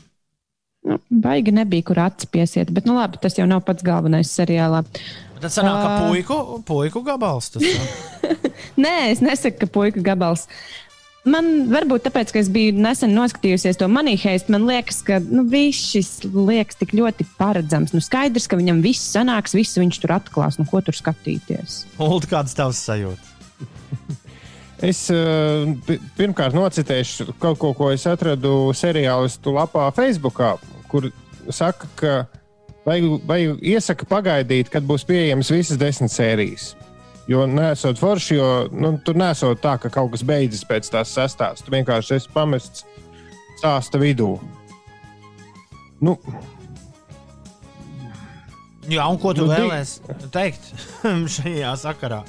Nu, 0.87 0.99
baigi 1.11 1.55
nebija, 1.55 1.87
kur 1.87 1.99
acis 2.03 2.31
piesiet, 2.31 2.71
bet 2.75 2.87
nu, 2.87 2.95
labi, 2.99 3.19
tas 3.23 3.39
jau 3.39 3.47
nav 3.47 3.63
pats 3.67 3.87
galvenais 3.87 4.31
seriālā. 4.31 4.83
Tad 5.39 5.53
sanāk, 5.55 5.79
ka 5.83 5.95
puiku, 6.07 6.37
puiku 6.67 7.03
gabals 7.07 7.51
tas 7.55 7.67
ir. 7.67 7.79
Nē, 8.83 9.13
es 9.13 9.23
nesaku, 9.25 9.65
ka 9.65 9.71
puiku 9.73 10.03
gabals. 10.05 10.47
Man 11.27 11.67
varbūt 11.73 12.05
tāpēc, 12.07 12.31
ka 12.31 12.39
es 12.39 12.49
biju 12.55 12.77
nesen 12.79 13.11
noskatījusies 13.17 13.81
to 13.81 13.89
manīheist, 13.91 14.51
man 14.53 14.63
liekas, 14.69 15.01
ka 15.07 15.19
nu, 15.25 15.43
viss 15.51 15.89
šis 15.91 16.11
liekas 16.31 16.79
tik 16.79 16.95
ļoti 16.95 17.27
paredzams. 17.39 17.91
Nu, 17.97 18.03
skaidrs, 18.05 18.47
ka 18.47 18.59
viņam 18.61 18.79
viss 18.85 19.11
sanāks, 19.17 19.57
visu 19.59 19.83
viņš 19.83 19.99
tur 20.05 20.15
atklās. 20.21 20.61
Nu, 20.61 20.69
ko 20.71 20.79
tur 20.87 20.95
skatīties? 20.95 21.81
Ulu, 21.99 22.23
kādas 22.31 22.55
tavas 22.59 22.83
sajūtas? 22.87 23.35
Es 24.85 25.07
uh, 25.09 25.65
pirmkārt 26.19 26.53
nocitēšu 26.53 27.33
kaut 27.41 27.57
ko, 27.63 27.71
ko 27.73 27.87
es 27.95 28.03
atradu 28.05 28.75
seriālistu 28.77 29.55
lapā 29.57 29.87
Facebook, 29.97 30.43
kur 30.91 31.09
saka, 31.49 31.89
ka 31.97 32.17
vajag, 32.85 33.07
vajag 33.25 33.63
iesaka 33.73 34.09
pagaidīt, 34.11 34.69
kad 34.73 34.85
būs 34.85 35.07
pieejamas 35.09 35.49
visas 35.55 35.81
desmit 35.81 36.13
sērijas. 36.13 36.75
Jo 37.27 37.43
nesot 37.51 37.99
forši, 37.99 38.37
jo 38.39 38.49
nu, 38.71 38.93
tur 39.03 39.17
nesot 39.19 39.59
tā, 39.63 39.73
ka 39.83 39.91
kaut 39.91 40.13
kas 40.13 40.23
beidzas 40.27 40.63
pēc 40.69 40.87
tās 40.95 41.11
sastāvs. 41.17 41.65
Tu 41.67 41.73
vienkārši 41.75 42.15
esi 42.21 42.31
pamests 42.35 42.85
stāsta 43.59 43.99
vidū. 43.99 44.37
Nu, 46.01 46.19
Jā, 48.87 49.03
un 49.11 49.17
ko 49.19 49.33
tu 49.35 49.43
Nu, 49.43 49.51
di- 49.51 49.57
vēlēsies 49.65 50.29
teikt 50.31 50.69
šajā 51.37 51.73
sakarā? 51.81 52.21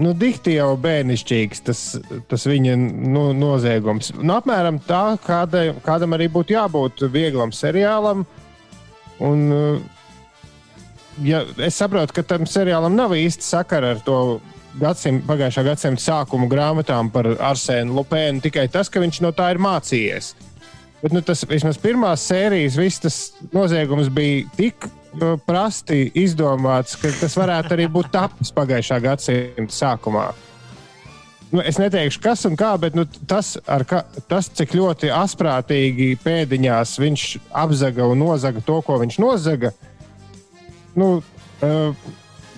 nu, 0.00 0.12
dikti 0.14 0.54
jau 0.56 0.72
bērnišķīgs 0.80 1.60
tas, 1.66 1.80
tas 2.30 2.44
viņa 2.46 2.74
nu, 2.78 3.28
noziegums. 3.36 4.12
Nu, 4.18 4.36
apmēram 4.38 4.78
tā, 4.86 5.16
kāda, 5.22 5.64
kādam 5.84 6.14
arī 6.16 6.28
būtu 6.30 6.54
jābūt 6.56 7.02
vieglam 7.12 7.50
seriālam. 7.54 8.22
Un, 9.20 9.42
uh, 9.52 9.80
ja, 11.24 11.44
es 11.62 11.78
saprotu, 11.80 12.14
ka 12.16 12.24
tam 12.26 12.46
seriālam 12.48 12.96
nav 12.96 13.14
īsti 13.16 13.46
sakara 13.46 13.94
ar 13.94 14.02
to 14.04 14.18
gadsimt, 14.80 15.24
pagājušā 15.28 15.64
gadsimta 15.66 16.02
sākuma 16.02 16.48
grāmatām 16.50 17.10
par 17.12 17.28
Arsēnu 17.50 17.96
Lupēnu, 17.98 18.42
tikai 18.44 18.68
tas, 18.72 18.90
ka 18.92 19.02
viņš 19.02 19.22
no 19.24 19.32
tā 19.36 19.50
ir 19.54 19.62
mācījies. 19.62 20.34
Bet 21.00 21.14
nu, 21.16 21.22
tas 21.24 21.46
vismaz 21.48 21.78
pirmās 21.80 22.26
sērijas, 22.28 22.76
viss 22.76 23.00
tas 23.00 23.18
noziegums 23.54 24.10
bija 24.12 24.44
tik 24.58 24.84
uh, 24.84 25.38
prasti 25.46 26.10
izdomāts, 26.20 26.98
ka 27.00 27.12
tas 27.22 27.36
varētu 27.40 27.76
arī 27.76 27.88
būt 27.90 28.12
tapis 28.12 28.52
pagājušā 28.56 29.00
gadsimta 29.06 29.74
sākumā. 29.74 30.28
Nu, 31.50 31.64
es 31.66 31.80
neteikšu, 31.80 32.20
kas 32.22 32.44
un 32.46 32.54
kā, 32.54 32.76
bet 32.78 32.94
nu, 32.94 33.02
tas, 33.26 33.56
ka, 33.90 34.04
tas, 34.30 34.46
cik 34.54 34.76
ļoti 34.76 35.08
asprātīgi 35.10 36.12
pēdiņās 36.22 36.92
viņš 37.02 37.24
apzaga 37.64 38.06
un 38.06 38.20
nozaga 38.22 38.62
to, 38.62 38.76
ko 38.86 39.00
viņš 39.00 39.18
nozaga, 39.18 39.72
nu, 40.98 41.12
uh, 41.20 42.10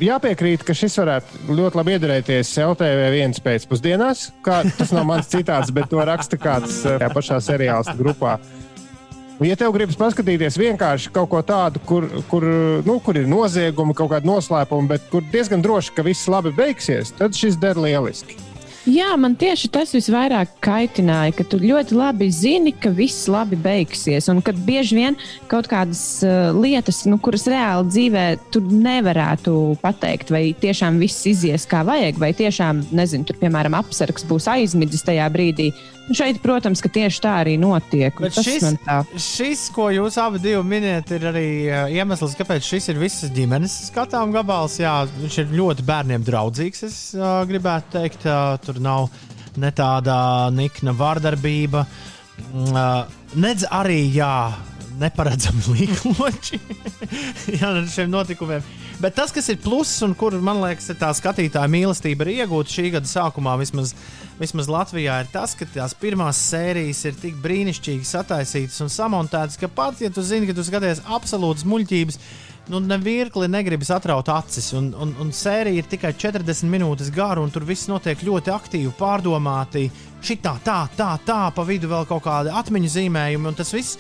jāpiekrīt, 0.03 0.65
ka 0.67 0.77
šis 0.77 0.99
varētu 1.01 1.53
ļoti 1.53 1.81
labi 1.81 1.97
iedarēties 1.97 2.51
LTV 2.65 3.07
viens 3.15 3.43
pēcpusdienās. 3.43 4.29
Kā, 4.47 4.63
tas 4.79 4.93
nav 4.95 5.09
mans 5.09 5.31
citāts, 5.33 5.73
bet 5.75 5.91
to 5.93 6.03
raksta 6.07 6.41
kāds 6.41 6.83
uh, 6.85 6.99
tajā 6.99 7.13
pašā 7.17 7.41
seriāla 7.45 7.97
grupā. 7.99 8.39
Ja 9.43 9.57
tev 9.59 9.73
gribas 9.75 9.97
paskatīties 9.99 10.55
vienkārši 10.61 11.11
kaut 11.11 11.33
ko 11.33 11.41
tādu, 11.43 11.81
kur, 11.89 12.07
kur, 12.31 12.45
nu, 12.87 12.99
kur 13.03 13.19
ir 13.19 13.27
noziegumi, 13.27 13.97
kaut 13.99 14.13
kāda 14.13 14.29
noslēpuma, 14.29 14.93
bet 14.93 15.09
kur 15.11 15.25
diezgan 15.33 15.65
droši, 15.65 15.97
ka 15.97 16.05
viss 16.07 16.31
labi 16.31 16.53
beigsies, 16.55 17.11
tad 17.19 17.35
šis 17.35 17.59
der 17.59 17.81
lieliski. 17.81 18.39
Jā, 18.83 19.13
man 19.15 19.37
tieši 19.39 19.69
tas 19.71 19.93
visvairāk 19.95 20.57
kaitināja, 20.65 21.31
ka 21.39 21.45
tu 21.47 21.61
ļoti 21.63 21.95
labi 21.95 22.27
zini, 22.35 22.73
ka 22.75 22.91
viss 22.91 23.29
labi 23.31 23.55
beigsies. 23.55 24.27
Un 24.33 24.41
kad 24.43 24.59
bieži 24.67 24.97
vien 24.99 25.19
kaut 25.51 25.69
kādas 25.71 26.01
uh, 26.27 26.51
lietas, 26.57 27.05
nu, 27.07 27.21
kuras 27.23 27.47
reāli 27.47 27.87
dzīvē, 27.93 28.25
tu 28.51 28.65
nevarētu 28.67 29.55
pateikt, 29.85 30.35
vai 30.35 30.49
tiešām 30.59 30.99
viss 30.99 31.23
izies 31.31 31.69
kā 31.71 31.85
vajag, 31.87 32.19
vai 32.19 32.33
tiešām, 32.35 32.83
nezinu, 32.91 33.29
tur, 33.29 33.39
piemēram, 33.45 33.79
apsargs 33.79 34.27
būs 34.27 34.51
aizmidzis 34.51 35.07
tajā 35.07 35.31
brīdī. 35.31 35.71
Nu, 36.09 36.17
šeit, 36.19 36.41
protams, 36.43 36.83
ka 36.83 36.91
tieši 36.93 37.21
tā 37.23 37.33
arī 37.45 37.55
notiek. 37.61 38.17
šis, 38.35 38.65
šis, 39.23 39.67
ko 39.75 39.87
jūs 39.95 40.19
abi 40.19 40.57
minējat, 40.67 41.13
ir 41.15 41.27
arī 41.31 41.47
uh, 41.69 41.93
iemesls, 41.95 42.35
kāpēc 42.39 42.67
šis 42.67 42.91
ir 42.91 42.99
visas 43.03 43.31
ģimenes 43.35 43.77
skatām 43.91 44.35
gabals. 44.35 44.81
Jā, 44.83 45.03
viņš 45.21 45.39
ir 45.45 45.55
ļoti 45.61 45.87
bērniem 45.87 46.27
draudzīgs. 46.27 46.83
Es 46.89 46.99
uh, 47.19 47.45
gribētu 47.49 47.95
teikt, 48.01 48.27
uh, 48.27 48.57
tur 48.65 48.83
nav 48.83 49.09
ne 49.63 49.71
tāda 49.77 50.17
nikna 50.55 50.95
vārdarbība, 50.97 51.85
mm, 52.51 52.75
uh, 52.75 53.39
nedz 53.39 53.67
arī 53.71 54.03
jā, 54.15 54.35
neparedzami 55.01 55.63
līkloči 55.77 56.61
ar 57.63 57.83
šiem 57.91 58.11
notikumiem. 58.13 58.65
Bet 59.03 59.17
tas, 59.19 59.33
kas 59.35 59.49
ir 59.51 59.59
pluss 59.63 60.03
un 60.07 60.15
kur 60.19 60.37
man 60.45 60.61
liekas, 60.63 60.91
ir 60.93 60.99
tā 61.01 61.11
skatītāja 61.17 61.71
mīlestība 61.71 62.27
ir 62.27 62.43
iegūta 62.43 62.71
šī 62.71 62.93
gada 62.97 63.09
sākumā, 63.11 63.57
vismaz, 63.59 63.97
vismaz 64.43 64.69
Latvijā, 64.71 65.21
ir 65.23 65.29
tas, 65.33 65.55
ka 65.59 65.67
tās 65.71 65.95
pirmās 65.99 66.41
sērijas 66.51 67.05
ir 67.09 67.19
tik 67.21 67.37
brīnišķīgi 67.43 68.09
sataisītas 68.09 68.81
un 68.85 68.91
samontētas, 68.93 69.59
ka 69.61 69.71
pat, 69.71 70.01
ja 70.03 70.11
tu 70.13 70.25
zini, 70.27 70.49
ka 70.49 70.57
tu 70.57 70.65
skaties 70.67 71.05
absolūtas 71.07 71.67
muļķības, 71.69 72.19
nu, 72.73 72.81
nevienmēr 72.83 73.51
negribas 73.51 73.93
atraut 73.95 74.31
acis. 74.33 74.73
Un, 74.79 74.93
un, 74.95 75.15
un 75.23 75.33
sērija 75.35 75.83
ir 75.83 75.89
tikai 75.91 76.13
40 76.19 76.71
minūtes 76.73 77.13
gara, 77.15 77.43
un 77.43 77.53
tur 77.55 77.67
viss 77.69 77.91
notiek 77.91 78.23
ļoti 78.27 78.53
aktīvi, 78.55 78.93
pārdomāti. 78.99 79.89
Šitā, 80.23 80.57
tā, 80.63 80.83
tā, 80.99 81.15
tā, 81.27 81.41
pa 81.55 81.65
vidu 81.67 81.91
vēl 81.91 82.07
kaut 82.07 82.23
kāda 82.27 82.55
atmiņu 82.61 82.93
zīmējuma, 82.93 83.51
un 83.51 83.59
tas 83.59 83.73
viss 83.75 83.99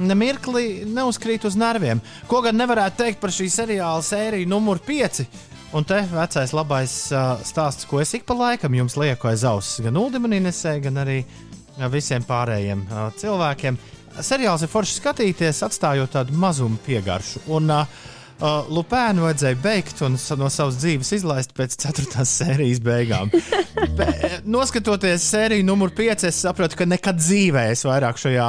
nemirkli 0.00 0.86
neuzkrīt 0.88 1.44
uz 1.46 1.56
nerviem. 1.58 2.00
Ko 2.30 2.40
gan 2.44 2.58
nevarētu 2.58 3.02
teikt 3.02 3.20
par 3.22 3.34
šī 3.34 3.48
seriāla 3.52 4.02
sēriju 4.04 4.48
numur 4.50 4.80
5. 4.86 5.24
Un 5.70 5.84
te 5.86 6.00
vecais 6.10 6.50
labais 6.50 6.92
uh, 7.14 7.38
stāsts, 7.46 7.86
ko 7.86 8.00
es 8.02 8.10
ik 8.16 8.24
pa 8.26 8.34
laikam 8.34 8.74
jums 8.74 8.96
lieku 8.98 9.30
aiz 9.30 9.44
auss, 9.46 9.78
gan 9.84 9.98
Ulimam 10.00 10.32
Inesē, 10.34 10.80
gan 10.82 10.98
arī 10.98 11.20
uh, 11.22 11.84
visiem 11.92 12.26
pārējiem 12.26 12.86
uh, 12.88 13.04
cilvēkiem. 13.20 13.78
Seriāls 14.18 14.64
ir 14.66 14.72
forši 14.72 14.96
skatīties, 14.98 15.62
atstājot 15.62 16.10
tādu 16.16 16.34
mazumu 16.34 16.80
piegaršu. 16.86 17.44
Un, 17.54 17.70
uh, 17.70 18.00
Uh, 18.40 18.64
Lupēnu 18.72 19.26
vajadzēja 19.26 19.56
beigt 19.60 19.98
un 20.00 20.14
no 20.40 20.46
savas 20.48 20.78
dzīves 20.80 21.10
izlaist 21.18 21.50
pēc 21.52 21.74
4. 21.82 22.22
sērijas 22.24 22.78
beigām. 22.80 23.28
Be, 23.98 24.06
noskatoties 24.48 25.26
sēriju 25.28 25.66
numur 25.68 25.92
5, 25.92 26.24
es 26.24 26.38
saprotu, 26.46 26.78
ka 26.80 26.86
nekad 26.88 27.20
dzīvē 27.20 27.66
es 27.74 27.84
vairāk 27.84 28.16
šajā 28.22 28.46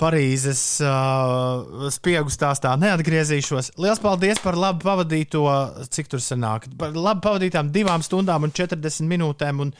Parīzes 0.00 0.60
uh, 0.80 1.88
spiegu 1.92 2.32
stāstā 2.32 2.72
neatgriezīšos. 2.80 3.74
Lielas 3.76 4.00
paldies 4.00 4.40
par 4.40 4.56
labi 4.56 4.86
pavadīto, 4.86 5.42
cik 5.92 6.08
tur 6.08 6.22
sanāk, 6.24 6.70
par 6.80 6.96
labi 6.96 7.20
pavadītām 7.26 7.68
divām 7.74 8.04
stundām 8.04 8.48
un 8.48 8.54
40 8.56 9.04
minūtēm, 9.10 9.60
un, 9.66 9.74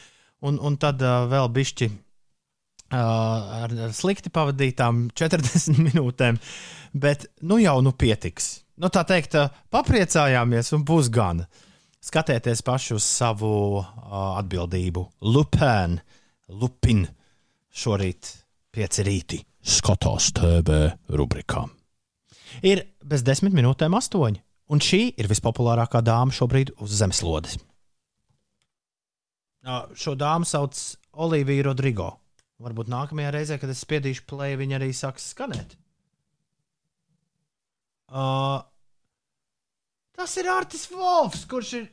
un, 0.45 0.61
un 0.61 0.77
tad 0.83 1.01
uh, 1.01 1.25
vēl 1.31 1.49
bišķi 1.57 1.89
uh, 1.89 3.01
ar, 3.01 3.75
ar 3.89 3.97
slikti 3.97 4.33
pavadītām 4.35 5.07
40 5.23 5.81
minūtēm. 5.89 6.41
Bet 6.93 7.31
nu 7.47 7.61
jau 7.63 7.79
nu 7.85 7.97
pietiks. 7.97 8.59
Nu, 8.81 8.93
tā 8.93 9.07
teikt, 9.09 9.41
uh, 9.41 9.49
papriecājāmies 9.73 10.75
un 10.77 10.85
būs 10.85 11.09
gan. 11.13 11.47
Skatieties 12.05 12.61
paši 12.65 12.97
uz 12.97 13.09
savu 13.09 13.53
uh, 13.81 13.87
atbildību. 14.41 15.09
Lupēn, 15.33 16.01
Lupin, 16.61 17.07
šorīt 17.73 18.35
pieci 18.73 19.07
rīti 19.07 19.47
skatās 19.67 20.31
TV 20.37 20.93
rubrikā. 21.09 21.67
Ir 22.67 22.83
bez 23.07 23.23
desmit 23.27 23.55
minūtēm 23.57 23.95
astoņi, 23.97 24.41
un 24.73 24.83
šī 24.83 25.03
ir 25.21 25.29
vispopulārākā 25.31 26.03
dāma 26.05 26.35
šobrīd 26.35 26.75
uz 26.83 26.97
zemeslodes. 27.01 27.59
Uh, 29.61 29.85
Šo 29.93 30.17
dāmu 30.17 30.49
sauc 30.49 30.79
Olivija 31.21 31.69
Rodrigo. 31.69 32.15
Varbūt 32.61 32.91
nākamajā 32.93 33.31
reizē, 33.35 33.59
kad 33.61 33.71
es 33.73 33.81
spiedīšu 33.85 34.27
play, 34.29 34.57
viņa 34.61 34.79
arī 34.79 34.91
sāks 34.97 35.31
skanēt. 35.33 35.77
Uh, 38.11 38.61
tas 40.17 40.33
ir 40.41 40.49
Artis 40.51 40.89
Volfs, 40.93 41.45
kurš 41.49 41.75
ir 41.79 41.87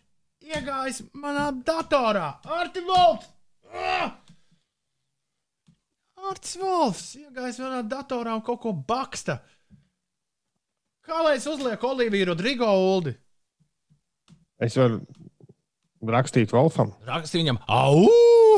iegājis 0.47 1.03
manā 1.15 1.51
datorā. 1.67 2.31
Artis 2.57 2.87
Volfs! 2.87 3.29
Ah! 3.71 4.15
Mārcis 6.27 6.57
Volfs 6.59 7.13
iegājis 7.15 7.61
vienā 7.61 7.77
datorā 7.87 8.33
un 8.35 8.41
kaut 8.43 8.59
ko 8.59 8.73
baksta. 8.75 9.37
Kā 11.07 11.21
lai 11.23 11.37
es 11.37 11.45
uzlieku 11.47 11.87
Oliviju 11.87 12.33
Rodrigo 12.33 12.67
Uldi? 12.67 13.13
Es 14.59 14.75
varu 14.75 14.99
rakstīt 16.03 16.51
Wolfam. 16.51 16.91
Rakstu 17.07 17.39
viņam, 17.39 17.61
au! 17.71 18.03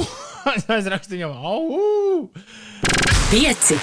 es 0.55 0.65
aizrakstu 0.65 1.13
viņam, 1.13 1.35
au! 1.45 2.31
Pieci. 3.29 3.77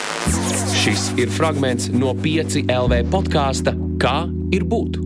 Šis 0.82 1.12
ir 1.22 1.30
fragments 1.30 1.87
no 1.95 2.11
5 2.18 2.64
LV 2.66 3.05
podkāsta 3.14 3.76
Kā 4.03 4.24
ir 4.51 4.66
būt? 4.66 4.99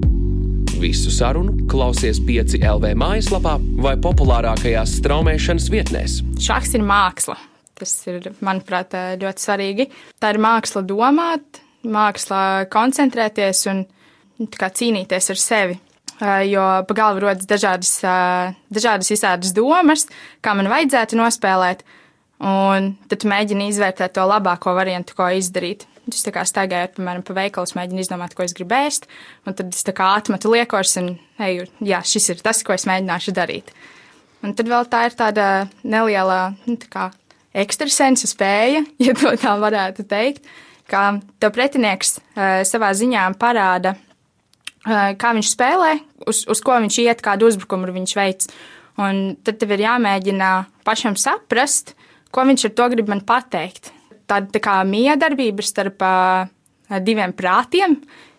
Visu 0.80 1.12
sarunu 1.12 1.68
klausies 1.68 2.22
5 2.24 2.56
LV 2.64 2.96
mājaslapā 2.96 3.58
vai 3.84 3.98
populārākajās 4.00 4.96
straumēšanas 5.02 5.68
vietnēs. 5.68 6.20
Šachs 6.40 6.78
ir 6.80 6.88
māksla. 6.88 7.36
Tas 7.80 7.94
ir, 8.10 8.30
manuprāt, 8.44 8.94
ļoti 9.20 9.44
svarīgi. 9.46 9.88
Tā 10.20 10.34
ir 10.34 10.40
māksla 10.42 10.82
domāt, 10.84 11.62
māksla 11.88 12.66
koncentrēties 12.72 13.64
un 13.72 13.84
nu, 13.84 14.48
kā, 14.52 14.68
cīnīties 14.68 15.32
ar 15.32 15.40
sevi. 15.40 15.78
Jo 16.50 16.64
pa 16.84 16.96
galvu 16.96 17.22
rodas 17.24 17.48
dažādas, 17.48 17.94
dažādas 18.68 19.08
visādas 19.08 19.54
domas, 19.56 20.04
kā 20.44 20.52
man 20.56 20.68
vajadzētu 20.68 21.16
nospēlēt, 21.16 21.80
un 22.44 22.90
tad 23.08 23.24
mēģini 23.28 23.70
izvērtēt 23.70 24.18
to 24.18 24.26
labāko 24.28 24.74
variantu, 24.76 25.16
ko 25.16 25.30
izdarīt. 25.32 25.86
Es 26.10 26.24
tā 26.26 26.32
kā 26.34 26.42
staigāju, 26.48 26.90
piemēram, 26.96 27.22
pa 27.24 27.36
veikalu, 27.36 27.72
mēģinu 27.78 28.02
izdomāt, 28.02 28.34
ko 28.34 28.44
es 28.44 28.52
gribu 28.56 28.74
ēst, 28.76 29.06
un 29.46 29.56
tad 29.56 29.72
es 29.72 29.86
tā 29.86 29.94
kā 29.96 30.10
atmetu 30.18 30.50
liekos 30.52 30.96
un 31.00 31.12
eju, 31.40 31.68
jā, 31.86 32.00
šis 32.04 32.32
ir 32.34 32.44
tas, 32.44 32.60
ko 32.66 32.74
es 32.74 32.84
mēģināšu 32.90 33.34
darīt. 33.36 33.70
Un 34.44 34.56
tad 34.58 34.68
vēl 34.72 34.88
tā 34.90 35.04
ir 35.06 35.16
tāda 35.16 35.46
neliela, 35.84 36.40
nu, 36.66 36.76
tā 36.80 36.88
kā 36.90 37.08
ekstrasensa 37.54 38.28
spēja, 38.30 38.84
ja 39.06 39.14
tā 39.16 39.54
varētu 39.60 40.06
teikt, 40.08 40.46
ka 40.90 41.20
tev 41.42 41.54
pretinieks 41.54 42.18
uh, 42.18 42.62
savā 42.66 42.92
ziņā 42.96 43.28
parāda, 43.40 43.94
uh, 43.94 45.12
kā 45.18 45.34
viņš 45.36 45.54
spēlē, 45.54 45.94
uz, 46.30 46.44
uz 46.50 46.62
ko 46.64 46.78
viņš 46.82 47.00
iet, 47.04 47.24
kādu 47.24 47.50
uzbrukumu 47.50 47.92
viņš 47.94 48.16
veic. 48.18 48.50
Un 49.00 49.36
tad 49.46 49.56
tev 49.60 49.70
ir 49.76 49.86
jāmēģina 49.86 50.48
pašam 50.84 51.14
saprast, 51.16 51.94
ko 52.34 52.44
viņš 52.44 52.68
ar 52.68 52.74
to 52.76 52.88
grib 52.92 53.08
man 53.08 53.22
pateikt. 53.24 53.94
Tāda 54.28 54.50
tā 54.52 54.60
kā 54.62 54.80
miedarbība 54.86 55.64
starp 55.64 56.02
uh, 56.06 56.50
diviem 57.02 57.32
prātiem, 57.34 57.96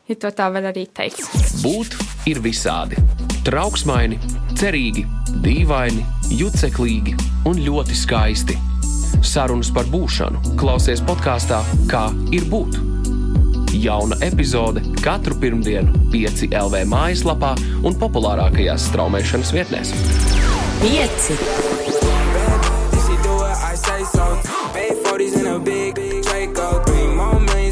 ja 0.08 0.20
to 0.20 0.32
tā 0.36 0.52
var 0.54 0.70
arī 0.72 0.86
teikt. 0.92 1.24
Būt 1.64 1.98
ir 2.30 2.44
visādi. 2.44 3.00
Trauksmaini, 3.48 4.20
cerīgi, 4.60 5.08
dīvaini, 5.42 6.04
juceklīgi 6.38 7.16
un 7.50 7.64
ļoti 7.64 7.98
skaisti 7.98 8.60
Sarunas 9.20 9.72
par 9.74 9.86
būšanu 9.92 10.56
klausies 10.60 11.02
podkāstā 11.06 11.62
Kā 11.92 12.08
ir 12.34 12.48
būt. 12.52 12.80
Jauna 13.82 14.18
epizode 14.26 14.84
katru 15.02 15.36
pirmdienu, 15.42 15.94
5 16.14 16.52
LV 16.52 16.84
mājaslapā 16.92 17.56
un 17.88 17.96
populārākajās 17.98 18.90
straumēšanas 18.92 19.54
vietnēs. 19.56 19.94
5. 20.84 21.32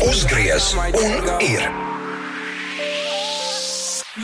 Uzgriez 0.09 0.73
un 0.75 1.31
ir! 1.43 1.98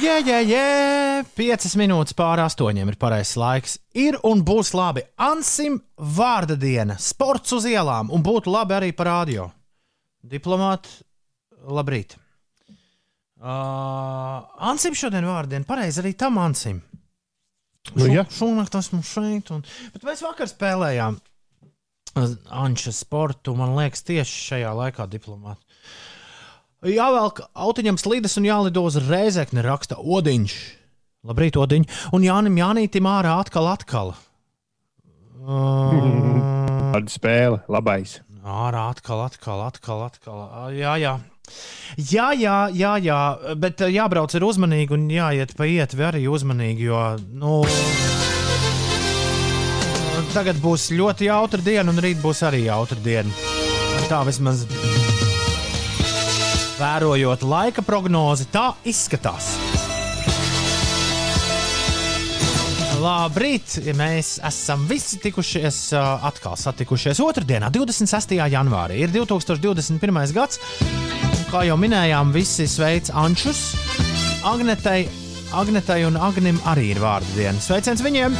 Jā, 0.01 0.15
jā, 0.19 0.39
jā, 0.43 1.23
piecas 1.37 1.75
minūtes 1.79 2.15
pāri 2.17 2.43
astoņiem 2.43 2.89
ir 2.91 2.97
pareizais 2.99 3.37
laiks. 3.39 3.75
Ir 3.95 4.17
un 4.27 4.41
būs 4.45 4.73
labi. 4.75 5.05
Ansim 5.21 5.77
vārda 5.95 6.57
diena, 6.59 6.97
sports 6.99 7.53
uz 7.55 7.67
ielām, 7.69 8.09
un 8.11 8.23
būtu 8.25 8.51
labi 8.51 8.75
arī 8.75 8.89
par 8.97 9.11
radio. 9.11 9.47
Diplomāti, 10.25 10.89
labrīt. 11.69 12.17
Uh, 13.39 14.41
Ansim 14.71 14.97
šodien 14.97 15.27
vārda 15.27 15.55
diena, 15.55 15.67
pareizi 15.69 16.01
arī 16.01 16.15
tam 16.17 16.41
Ansim. 16.41 16.81
Nu, 17.93 18.09
jā. 18.09 18.25
Šonakt 18.33 18.75
esmu 18.79 19.03
šeit, 19.05 19.51
un... 19.53 19.63
bet 19.93 20.07
mēs 20.07 20.25
vakar 20.25 20.49
spēlējām 20.49 21.21
Anča 22.15 22.93
sportu, 22.95 23.53
man 23.59 23.75
liekas, 23.75 24.05
tieši 24.07 24.41
šajā 24.49 24.71
laikā 24.79 25.07
diplomāti. 25.11 25.64
Jāvelk 26.85 27.41
autiņam 27.57 27.97
slīdes 27.97 28.37
un 28.37 28.45
jālido 28.45 28.83
uz 28.85 28.99
rēzekni, 29.01 29.63
raksta 29.65 29.97
Odiņš. 29.97 30.55
Labrīt, 31.25 31.57
Odiņš. 31.57 32.01
Un 32.13 32.25
Jānim 32.25 32.59
Jānītim 32.59 33.09
ārā 33.09 33.39
atkal 33.41 33.71
atkal. 33.73 34.15
Uh, 35.45 36.95
Tāda 36.95 37.11
spēle, 37.13 37.59
labais. 37.69 38.15
ārā 38.41 38.87
atkal, 38.89 39.19
atkal, 39.27 39.59
atkal, 39.61 39.99
atkal. 40.07 40.39
Jā, 40.73 40.95
jā. 40.97 41.11
Jā, 42.01 42.31
jā, 42.33 42.55
jā, 42.73 42.95
jā, 43.05 43.19
bet 43.53 43.83
jābrauc 43.93 44.33
ir 44.33 44.45
uzmanīgi 44.47 44.95
un 44.97 45.05
jāiet 45.13 45.53
pa 45.53 45.67
ietvi 45.69 46.07
arī 46.07 46.23
uzmanīgi, 46.33 46.87
jo, 46.89 47.03
nu, 47.37 47.61
tagad 50.33 50.57
būs 50.63 50.89
ļoti 50.97 51.29
jautra 51.29 51.61
diena 51.61 51.93
un 51.93 52.01
rīt 52.01 52.25
būs 52.25 52.41
arī 52.49 52.65
jautra 52.65 52.97
diena. 53.05 53.29
Tā 54.09 54.25
vismaz 54.25 54.65
vērojot 56.79 57.43
laika 57.47 57.83
prognozi, 57.85 58.47
tā 58.51 58.71
izskatās. 58.87 59.53
Labrīt! 62.99 63.77
Mēs 63.95 64.37
esam 64.47 64.85
visi 64.89 65.19
tikušies, 65.21 65.79
uh, 65.93 66.23
atkal 66.25 66.55
satikušies 66.57 67.19
otrdienā, 67.21 67.69
26. 67.73 68.33
janvārī. 68.49 69.01
Ir 69.03 69.13
2021. 69.13 70.33
gads, 70.35 70.59
un 71.27 71.43
kā 71.51 71.65
jau 71.67 71.77
minējām, 71.79 72.33
visi 72.35 72.65
sveic 72.71 73.11
Ančus, 73.13 73.75
Agnetei, 74.47 75.05
Agnetei 75.55 76.07
un 76.07 76.17
Agnim 76.17 76.57
arī 76.71 76.89
ir 76.95 77.03
vārdu 77.03 77.37
diena. 77.37 77.59
Sveiciens 77.61 78.03
viņiem! 78.03 78.35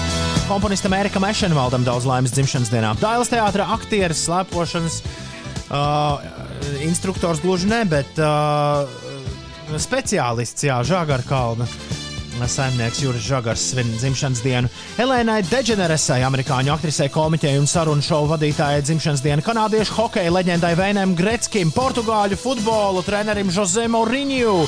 Komponistam 0.50 0.94
Erikam 0.98 1.28
Ešenvaldam 1.30 1.86
daudz 1.86 2.08
laimes 2.10 2.34
dzimšanas 2.36 2.74
dienā. 2.74 2.96
Dailas 3.02 3.32
teātra 3.32 3.70
aktieris, 3.76 4.26
slēpošanas 4.28 5.00
uh, 5.70 6.45
instruktors 6.86 7.42
gluži 7.44 7.70
ne, 7.72 7.84
bet 7.90 8.20
uh, 8.22 8.88
speciālists, 9.82 10.68
jā, 10.68 10.82
Žagarkalna. 10.86 11.68
Saimnieks 12.36 13.00
Juris 13.00 13.24
Žagars 13.24 13.62
svin 13.72 13.88
dzimšanas 13.96 14.42
dienu. 14.44 14.70
Elēnai 15.00 15.40
Deģeneresai, 15.48 16.20
amerikāņu 16.28 16.74
aktrisei, 16.74 17.08
komiķei 17.14 17.56
un 17.62 17.68
sarunu 17.70 18.04
šovu 18.04 18.34
vadītājai 18.34 18.84
dzimšanas 18.84 19.24
dienu. 19.24 19.46
Kanādiešu 19.46 19.96
hokeja 19.96 20.34
leģendai 20.36 20.74
Veinam 20.76 21.16
Gretskim, 21.16 21.72
portugāļu 21.76 22.36
futbolu 22.40 23.06
trenerim 23.08 23.52
Jose 23.56 23.88
Mourinho. 23.88 24.66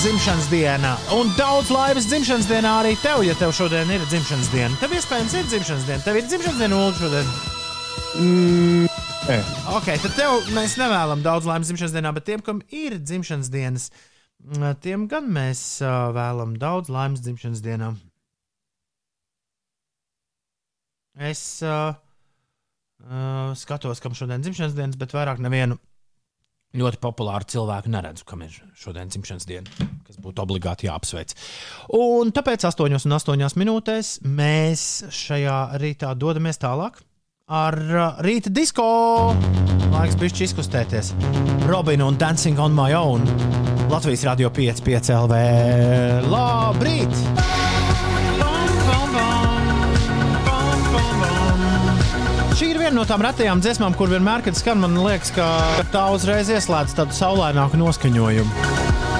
Dzimšanas 0.00 0.48
diena. 0.48 0.94
Un 1.18 1.34
daudz 1.36 1.68
laimes 1.74 2.08
dzimšanas 2.08 2.48
dienā 2.48 2.72
arī 2.80 2.96
tev, 3.02 3.20
ja 3.26 3.36
tev 3.38 3.52
šodien 3.54 3.90
ir 3.92 4.06
dzimšanas 4.08 4.48
diena. 4.54 4.80
Tev 4.80 4.96
iespējams 4.96 5.36
ir 5.36 5.52
dzimšanas 5.52 5.86
diena. 5.90 6.06
Tev 6.06 6.22
ir 6.22 6.26
dzimšanas 6.30 6.64
diena, 6.64 6.80
Ulu, 6.80 6.96
šodien. 7.02 8.90
Nē, 9.22 9.36
Ok, 9.70 9.86
tad 10.02 10.16
tev 10.18 10.48
mēs 10.50 10.72
nevēlam 10.80 11.20
daudz 11.22 11.46
laimes 11.46 11.68
dzimšanas 11.68 11.92
dienā, 11.94 12.10
bet 12.16 12.24
tiem, 12.26 12.40
kam 12.42 12.58
ir 12.74 12.96
dzimšanas 12.98 13.50
dienas, 13.54 13.84
tiem 14.82 15.04
gan 15.06 15.28
mēs 15.30 15.60
uh, 15.84 16.08
vēlam 16.16 16.56
daudz 16.58 16.90
laimes 16.90 17.22
dzimšanas 17.22 17.62
dienā. 17.62 17.92
Es 21.30 21.44
uh, 21.62 21.94
uh, 21.94 23.54
skatos, 23.62 24.02
kam 24.02 24.18
šodien 24.18 24.42
dzimšanas 24.42 24.74
dienas, 24.74 24.98
bet 24.98 25.14
vairāk 25.14 25.38
nevienu 25.44 25.78
ļoti 26.82 26.98
populāru 27.04 27.46
cilvēku 27.54 27.94
neredzu, 27.94 28.26
kam 28.26 28.42
ir 28.42 28.58
šodien 28.74 29.14
dzimšanas 29.14 29.46
diena, 29.46 29.86
kas 30.02 30.18
būtu 30.18 30.42
obligāti 30.42 30.90
jāapsveic. 30.90 31.36
Un 31.94 32.34
tāpēc 32.34 32.66
8,8 32.72 33.62
minūtēs 33.62 34.16
mēs 34.26 34.86
šajā 35.14 35.62
rītā 35.78 36.10
dodamies 36.18 36.58
tālāk 36.58 36.98
ar 37.50 37.74
uh, 37.74 38.20
rīta 38.22 38.52
disko. 38.54 38.84
Laiks 39.92 40.16
bišķi 40.20 40.46
izkustēties. 40.46 41.12
Robina 41.68 42.06
un 42.06 42.18
Dancing 42.18 42.60
on 42.62 42.74
my 42.74 42.94
own. 42.94 43.26
Latvijas 43.90 44.24
radio 44.24 44.50
5, 44.50 44.82
5 44.86 45.10
LV. 45.16 45.40
Labrīt! 46.32 47.12
Šī 52.56 52.68
ir 52.70 52.78
viena 52.78 52.94
no 52.94 53.04
tām 53.08 53.24
retajām 53.24 53.60
dziesmām, 53.64 53.96
kur 53.98 54.12
vienmēr, 54.12 54.44
kad 54.46 54.56
skan, 54.56 54.78
man 54.84 54.94
liekas, 55.02 55.32
ka 55.34 55.48
tā 55.92 56.06
uzreiz 56.14 56.52
ieslēdz 56.52 56.94
tādu 57.00 57.16
saulaināku 57.16 57.80
noskaņojumu. 57.80 58.70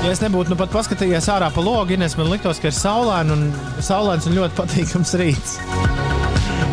Ja 0.02 0.10
es 0.10 0.22
nebūtu 0.22 0.54
nu 0.54 0.58
pat 0.58 0.72
paskatījies 0.74 1.28
ārā 1.30 1.50
pa 1.54 1.62
logu, 1.62 1.96
Ines, 1.96 2.16
man 2.18 2.30
liktos, 2.30 2.62
ka 2.62 2.70
ir 2.70 2.76
saulains 2.76 3.34
un, 3.34 3.48
saulains 3.82 4.26
un 4.30 4.38
ļoti 4.38 4.58
patīkams 4.58 5.16
rīts. 5.20 5.58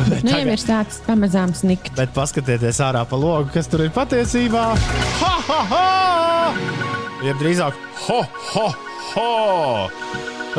Bet 0.10 0.24
Nu, 0.24 0.32
jau 0.34 0.40
tagad- 0.40 0.54
ir 0.54 0.64
sācis 0.64 1.02
pamazām 1.06 1.54
snikt. 1.56 1.94
Bet 1.96 2.14
paskatieties 2.16 2.82
ārā 2.84 3.06
pa 3.10 3.16
logu, 3.20 3.52
kas 3.54 3.68
tur 3.68 3.86
ir 3.86 3.94
patiesībā. 3.96 4.66
Ha, 5.22 5.34
ha, 5.48 5.60
ha! 5.74 6.54
Jeb 7.24 7.38
drīzāk, 7.42 7.74
ho, 8.08 8.20
ho, 8.54 8.68
ho! 9.14 9.90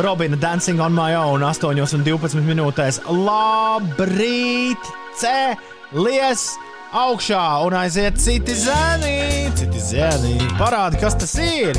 Robina 0.01 0.37
Dancing 0.37 0.81
on 0.81 0.93
my 0.95 1.15
own, 1.19 1.41
8,12 1.43 2.45
minūtēs. 2.47 3.01
Labrīt! 3.11 4.91
Cēlies! 5.21 6.51
augšā 6.91 7.43
un 7.67 7.75
aiziet 7.79 8.19
citi 8.19 8.55
zēni, 8.59 9.51
citi 9.59 9.79
zēni. 9.79 10.35
Parādi, 10.59 10.99
kas 11.03 11.15
tas 11.15 11.37
ir. 11.39 11.79